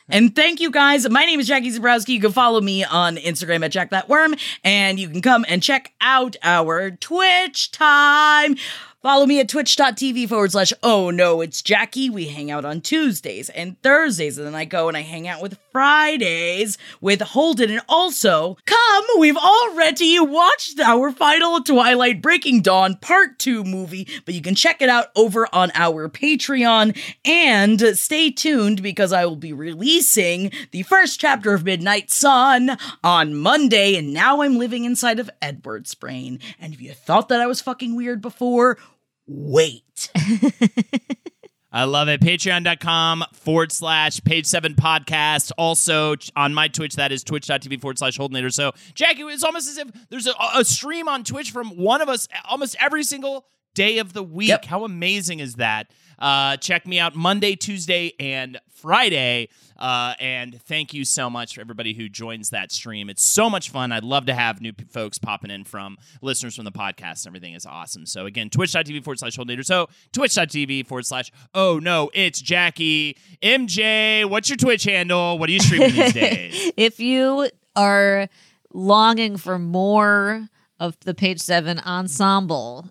and 0.09 0.35
thank 0.35 0.59
you 0.59 0.71
guys. 0.71 1.09
My 1.09 1.25
name 1.25 1.39
is 1.39 1.47
Jackie 1.47 1.71
Zebrowski. 1.71 2.09
You 2.09 2.19
can 2.21 2.31
follow 2.31 2.59
me 2.61 2.83
on 2.83 3.15
Instagram 3.17 3.63
at 3.63 3.71
Jack 3.71 3.91
That 3.91 4.09
Worm, 4.09 4.35
and 4.63 4.99
you 4.99 5.09
can 5.09 5.21
come 5.21 5.45
and 5.47 5.63
check 5.63 5.93
out 6.01 6.35
our 6.43 6.91
Twitch 6.91 7.71
time. 7.71 8.55
Follow 9.01 9.25
me 9.25 9.39
at 9.39 9.47
twitch.tv 9.47 10.27
forward 10.27 10.51
slash 10.51 10.73
oh 10.83 11.09
no, 11.09 11.39
it's 11.39 11.61
Jackie. 11.61 12.09
We 12.09 12.27
hang 12.27 12.51
out 12.51 12.65
on 12.65 12.81
Tuesdays 12.81 13.47
and 13.49 13.81
Thursdays, 13.81 14.37
and 14.37 14.45
then 14.45 14.55
I 14.55 14.65
go 14.65 14.89
and 14.89 14.97
I 14.97 15.01
hang 15.03 15.25
out 15.25 15.41
with 15.41 15.57
Fridays 15.71 16.77
with 17.01 17.21
Holden. 17.21 17.71
And 17.71 17.81
also, 17.87 18.57
come, 18.65 19.05
we've 19.17 19.37
already 19.37 20.19
watched 20.19 20.79
our 20.79 21.11
final 21.11 21.61
Twilight 21.61 22.21
Breaking 22.21 22.61
Dawn 22.61 22.95
Part 22.95 23.39
2 23.39 23.63
movie, 23.63 24.07
but 24.25 24.33
you 24.33 24.41
can 24.41 24.55
check 24.55 24.81
it 24.81 24.89
out 24.89 25.07
over 25.15 25.47
on 25.53 25.71
our 25.75 26.09
Patreon. 26.09 26.97
And 27.25 27.97
stay 27.97 28.31
tuned 28.31 28.81
because 28.81 29.13
I 29.13 29.25
will 29.25 29.35
be 29.35 29.53
releasing 29.53 30.51
the 30.71 30.83
first 30.83 31.19
chapter 31.19 31.53
of 31.53 31.63
Midnight 31.63 32.11
Sun 32.11 32.77
on 33.03 33.35
Monday. 33.35 33.95
And 33.95 34.13
now 34.13 34.41
I'm 34.41 34.57
living 34.57 34.85
inside 34.85 35.19
of 35.19 35.29
Edward's 35.41 35.95
brain. 35.95 36.39
And 36.59 36.73
if 36.73 36.81
you 36.81 36.93
thought 36.93 37.29
that 37.29 37.41
I 37.41 37.47
was 37.47 37.61
fucking 37.61 37.95
weird 37.95 38.21
before, 38.21 38.77
wait. 39.27 40.09
I 41.71 41.83
love 41.83 42.07
it. 42.07 42.19
Patreon.com 42.21 43.25
forward 43.33 43.71
slash 43.71 44.23
page 44.23 44.45
seven 44.47 44.73
podcast. 44.73 45.51
Also 45.57 46.15
on 46.35 46.53
my 46.53 46.67
Twitch, 46.67 46.95
that 46.95 47.11
is 47.11 47.23
twitch.tv 47.23 47.79
forward 47.79 47.99
slash 47.99 48.17
Holdenator. 48.17 48.51
So, 48.51 48.71
Jackie, 48.95 49.21
it's 49.23 49.43
almost 49.43 49.69
as 49.69 49.77
if 49.77 49.87
there's 50.09 50.27
a, 50.27 50.33
a, 50.55 50.65
stream 50.65 51.07
on 51.07 51.23
Twitch 51.23 51.51
from 51.51 51.77
one 51.77 52.01
of 52.01 52.09
us 52.09 52.27
almost 52.49 52.75
every 52.79 53.03
single 53.03 53.45
day 53.75 53.99
of 53.99 54.13
the 54.13 54.23
week. 54.23 54.49
Yep. 54.49 54.65
How 54.65 54.83
amazing 54.83 55.39
is 55.39 55.55
that? 55.55 55.91
Uh, 56.19 56.57
check 56.57 56.85
me 56.85 56.99
out 56.99 57.15
Monday, 57.15 57.55
Tuesday, 57.55 58.13
and 58.19 58.59
Friday. 58.69 59.49
Uh, 59.77 60.13
and 60.19 60.61
thank 60.63 60.93
you 60.93 61.05
so 61.05 61.29
much 61.29 61.55
for 61.55 61.61
everybody 61.61 61.93
who 61.93 62.09
joins 62.09 62.49
that 62.49 62.71
stream. 62.71 63.09
It's 63.09 63.23
so 63.23 63.49
much 63.49 63.69
fun. 63.69 63.91
I'd 63.93 64.03
love 64.03 64.25
to 64.25 64.33
have 64.33 64.59
new 64.61 64.73
p- 64.73 64.83
folks 64.85 65.17
popping 65.17 65.51
in 65.51 65.63
from 65.63 65.97
listeners 66.21 66.55
from 66.55 66.65
the 66.65 66.71
podcast. 66.71 67.25
Everything 67.25 67.53
is 67.53 67.65
awesome. 67.65 68.05
So 68.05 68.25
again, 68.25 68.49
twitch.tv 68.49 69.03
forward 69.03 69.19
slash 69.19 69.37
holdenator. 69.37 69.63
So 69.65 69.87
twitch.tv 70.11 70.85
forward 70.85 71.05
slash, 71.05 71.31
oh 71.53 71.79
no, 71.79 72.09
it's 72.13 72.41
Jackie. 72.41 73.17
MJ, 73.41 74.29
what's 74.29 74.49
your 74.49 74.57
Twitch 74.57 74.83
handle? 74.83 75.39
What 75.39 75.49
are 75.49 75.53
you 75.53 75.59
streaming 75.61 75.93
these 75.93 76.13
days? 76.13 76.71
if 76.75 76.99
you 76.99 77.49
are 77.75 78.27
longing 78.73 79.37
for 79.37 79.57
more 79.57 80.47
of 80.79 80.99
the 81.01 81.13
page 81.13 81.39
seven 81.39 81.79
ensemble 81.79 82.89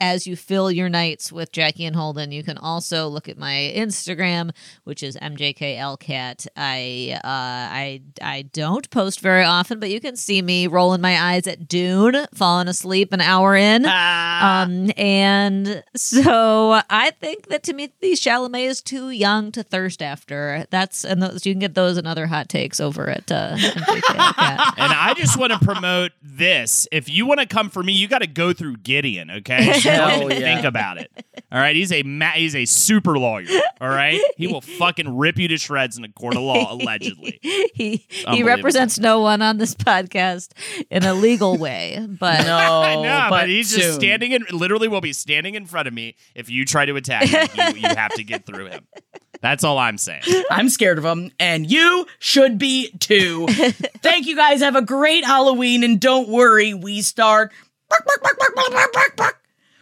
as 0.00 0.26
you 0.26 0.36
fill 0.36 0.70
your 0.70 0.88
nights 0.88 1.32
with 1.32 1.52
Jackie 1.52 1.84
and 1.84 1.96
Holden, 1.96 2.32
you 2.32 2.42
can 2.42 2.58
also 2.58 3.08
look 3.08 3.28
at 3.28 3.38
my 3.38 3.72
Instagram, 3.74 4.50
which 4.84 5.02
is 5.02 5.16
mjklcat. 5.16 6.46
I 6.56 7.12
uh, 7.16 7.20
I 7.24 8.02
I 8.22 8.42
don't 8.42 8.88
post 8.90 9.20
very 9.20 9.44
often, 9.44 9.80
but 9.80 9.90
you 9.90 10.00
can 10.00 10.16
see 10.16 10.42
me 10.42 10.66
rolling 10.66 11.00
my 11.00 11.20
eyes 11.20 11.46
at 11.46 11.68
Dune, 11.68 12.26
falling 12.34 12.68
asleep 12.68 13.12
an 13.12 13.20
hour 13.20 13.56
in. 13.56 13.84
Ah. 13.86 14.62
Um, 14.62 14.90
and 14.96 15.82
so 15.96 16.80
I 16.88 17.10
think 17.20 17.48
that 17.48 17.62
Timothée 17.62 18.12
Chalamet 18.12 18.66
is 18.66 18.82
too 18.82 19.10
young 19.10 19.52
to 19.52 19.62
thirst 19.62 20.02
after. 20.02 20.66
That's 20.70 21.04
and 21.04 21.22
those 21.22 21.46
you 21.46 21.52
can 21.52 21.60
get 21.60 21.74
those 21.74 21.96
and 21.96 22.06
other 22.06 22.26
hot 22.26 22.48
takes 22.48 22.80
over 22.80 23.08
at 23.08 23.30
uh, 23.30 23.56
MJKLcat. 23.56 24.74
and 24.78 24.92
I 24.92 25.14
just 25.16 25.38
want 25.38 25.52
to 25.52 25.58
promote 25.58 26.12
this. 26.22 26.86
If 26.92 27.08
you 27.08 27.26
want 27.26 27.40
to 27.40 27.46
come 27.46 27.70
for 27.70 27.82
me, 27.82 27.92
you 27.92 28.08
got 28.08 28.20
to 28.20 28.26
go 28.26 28.52
through 28.52 28.78
Gideon. 28.78 29.30
Okay. 29.30 29.59
Okay, 29.80 30.40
yeah. 30.40 30.54
think 30.54 30.64
about 30.64 30.98
it. 30.98 31.10
All 31.52 31.58
right, 31.58 31.74
he's 31.74 31.92
a 31.92 32.02
ma- 32.02 32.30
he's 32.30 32.54
a 32.54 32.64
super 32.64 33.18
lawyer. 33.18 33.46
All 33.80 33.88
right, 33.88 34.20
he 34.36 34.46
will 34.46 34.60
fucking 34.60 35.16
rip 35.16 35.38
you 35.38 35.48
to 35.48 35.58
shreds 35.58 35.98
in 35.98 36.04
a 36.04 36.12
court 36.12 36.36
of 36.36 36.42
law, 36.42 36.72
allegedly. 36.72 37.38
he 37.74 38.06
he 38.28 38.42
represents 38.42 38.98
no 38.98 39.20
one 39.20 39.42
on 39.42 39.58
this 39.58 39.74
podcast 39.74 40.50
in 40.90 41.04
a 41.04 41.14
legal 41.14 41.56
way, 41.56 42.06
but 42.08 42.40
no, 42.46 43.02
no, 43.02 43.02
but, 43.02 43.30
but 43.30 43.48
he's 43.48 43.70
soon. 43.70 43.80
just 43.80 43.94
standing 43.96 44.32
in. 44.32 44.44
Literally, 44.52 44.88
will 44.88 45.00
be 45.00 45.12
standing 45.12 45.54
in 45.54 45.66
front 45.66 45.88
of 45.88 45.94
me 45.94 46.16
if 46.34 46.50
you 46.50 46.64
try 46.64 46.84
to 46.84 46.96
attack 46.96 47.24
him. 47.24 47.48
you, 47.76 47.82
you 47.82 47.88
have 47.88 48.12
to 48.14 48.24
get 48.24 48.46
through 48.46 48.66
him. 48.66 48.86
That's 49.40 49.64
all 49.64 49.78
I'm 49.78 49.98
saying. 49.98 50.22
I'm 50.50 50.68
scared 50.68 50.98
of 50.98 51.04
him, 51.04 51.30
and 51.40 51.70
you 51.70 52.06
should 52.18 52.58
be 52.58 52.90
too. 52.98 53.46
Thank 53.48 54.26
you 54.26 54.36
guys. 54.36 54.60
Have 54.60 54.76
a 54.76 54.82
great 54.82 55.24
Halloween, 55.24 55.82
and 55.82 55.98
don't 55.98 56.28
worry, 56.28 56.74
we 56.74 57.00
start 57.00 57.50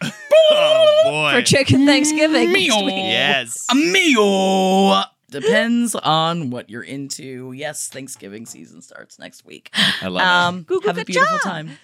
oh 0.01 1.01
boy. 1.05 1.31
For 1.33 1.41
chicken 1.41 1.85
Thanksgiving. 1.85 2.51
Meal. 2.51 2.89
Yes. 2.89 3.67
A 3.71 3.75
meal. 3.75 5.03
Depends 5.29 5.93
on 5.95 6.49
what 6.49 6.69
you're 6.69 6.83
into. 6.83 7.51
Yes, 7.51 7.87
Thanksgiving 7.87 8.45
season 8.47 8.81
starts 8.81 9.19
next 9.19 9.45
week. 9.45 9.69
I 10.01 10.07
love 10.07 10.23
um, 10.23 10.65
it. 10.69 10.85
Have 10.85 10.97
a 10.97 11.05
beautiful 11.05 11.37
time. 11.39 11.77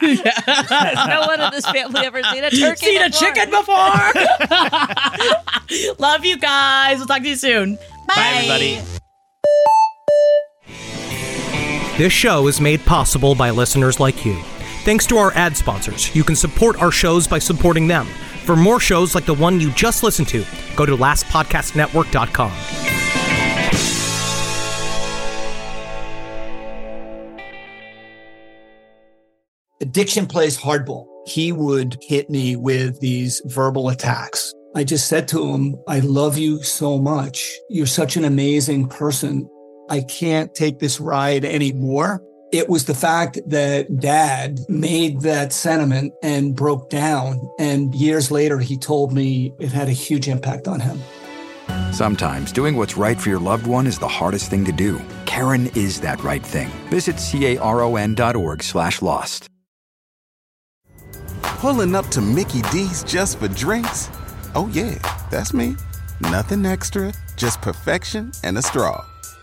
Has 0.00 1.08
no 1.08 1.20
one 1.26 1.40
in 1.40 1.50
this 1.50 1.66
family 1.66 2.00
ever 2.04 2.22
seen 2.22 2.44
a 2.44 2.50
turkey? 2.50 2.86
Seen 2.86 3.02
before? 3.02 3.06
a 3.06 3.10
chicken 3.10 3.50
before? 3.50 3.76
Love 5.98 6.24
you 6.24 6.38
guys. 6.38 6.98
We'll 6.98 7.06
talk 7.06 7.22
to 7.22 7.28
you 7.28 7.36
soon. 7.36 7.76
Bye, 7.76 8.14
Bye 8.16 8.32
everybody. 8.34 8.80
This 11.96 12.12
show 12.12 12.46
is 12.46 12.60
made 12.60 12.80
possible 12.86 13.34
by 13.34 13.50
listeners 13.50 14.00
like 14.00 14.24
you. 14.24 14.42
Thanks 14.82 15.06
to 15.08 15.18
our 15.18 15.32
ad 15.34 15.56
sponsors, 15.56 16.14
you 16.16 16.24
can 16.24 16.34
support 16.34 16.80
our 16.80 16.90
shows 16.90 17.28
by 17.28 17.38
supporting 17.38 17.86
them. 17.86 18.06
For 18.46 18.56
more 18.56 18.80
shows 18.80 19.14
like 19.14 19.26
the 19.26 19.34
one 19.34 19.60
you 19.60 19.70
just 19.72 20.02
listened 20.02 20.28
to, 20.28 20.44
go 20.74 20.86
to 20.86 20.96
lastpodcastnetwork.com. 20.96 22.52
Addiction 29.82 30.26
plays 30.26 30.58
hardball. 30.58 31.06
He 31.26 31.52
would 31.52 31.98
hit 32.02 32.30
me 32.30 32.56
with 32.56 33.00
these 33.00 33.42
verbal 33.46 33.90
attacks. 33.90 34.54
I 34.74 34.84
just 34.84 35.08
said 35.08 35.28
to 35.28 35.52
him, 35.52 35.74
I 35.88 35.98
love 36.00 36.38
you 36.38 36.62
so 36.62 36.98
much. 36.98 37.58
You're 37.68 37.86
such 37.86 38.16
an 38.16 38.24
amazing 38.24 38.88
person. 38.88 39.48
I 39.90 40.02
can't 40.02 40.54
take 40.54 40.78
this 40.78 41.00
ride 41.00 41.44
anymore. 41.44 42.22
It 42.52 42.68
was 42.68 42.86
the 42.86 42.94
fact 42.94 43.38
that 43.46 44.00
dad 44.00 44.58
made 44.68 45.20
that 45.20 45.52
sentiment 45.52 46.12
and 46.22 46.56
broke 46.56 46.90
down. 46.90 47.48
And 47.60 47.94
years 47.94 48.32
later, 48.32 48.58
he 48.58 48.76
told 48.76 49.12
me 49.12 49.52
it 49.60 49.70
had 49.70 49.88
a 49.88 49.92
huge 49.92 50.26
impact 50.26 50.66
on 50.66 50.80
him. 50.80 51.00
Sometimes 51.92 52.50
doing 52.50 52.76
what's 52.76 52.96
right 52.96 53.20
for 53.20 53.28
your 53.28 53.38
loved 53.38 53.68
one 53.68 53.86
is 53.86 53.98
the 53.98 54.08
hardest 54.08 54.50
thing 54.50 54.64
to 54.64 54.72
do. 54.72 55.00
Caron 55.26 55.68
is 55.76 56.00
that 56.00 56.22
right 56.24 56.44
thing. 56.44 56.68
Visit 56.88 57.18
caron.org 57.18 58.62
slash 58.62 59.02
lost. 59.02 59.46
Pulling 61.42 61.94
up 61.94 62.06
to 62.08 62.20
Mickey 62.20 62.62
D's 62.72 63.04
just 63.04 63.38
for 63.38 63.46
drinks? 63.46 64.08
Oh 64.54 64.68
yeah, 64.72 64.98
that's 65.30 65.52
me. 65.52 65.76
Nothing 66.20 66.66
extra, 66.66 67.12
just 67.36 67.60
perfection 67.60 68.32
and 68.42 68.58
a 68.58 68.62
straw. 68.62 69.04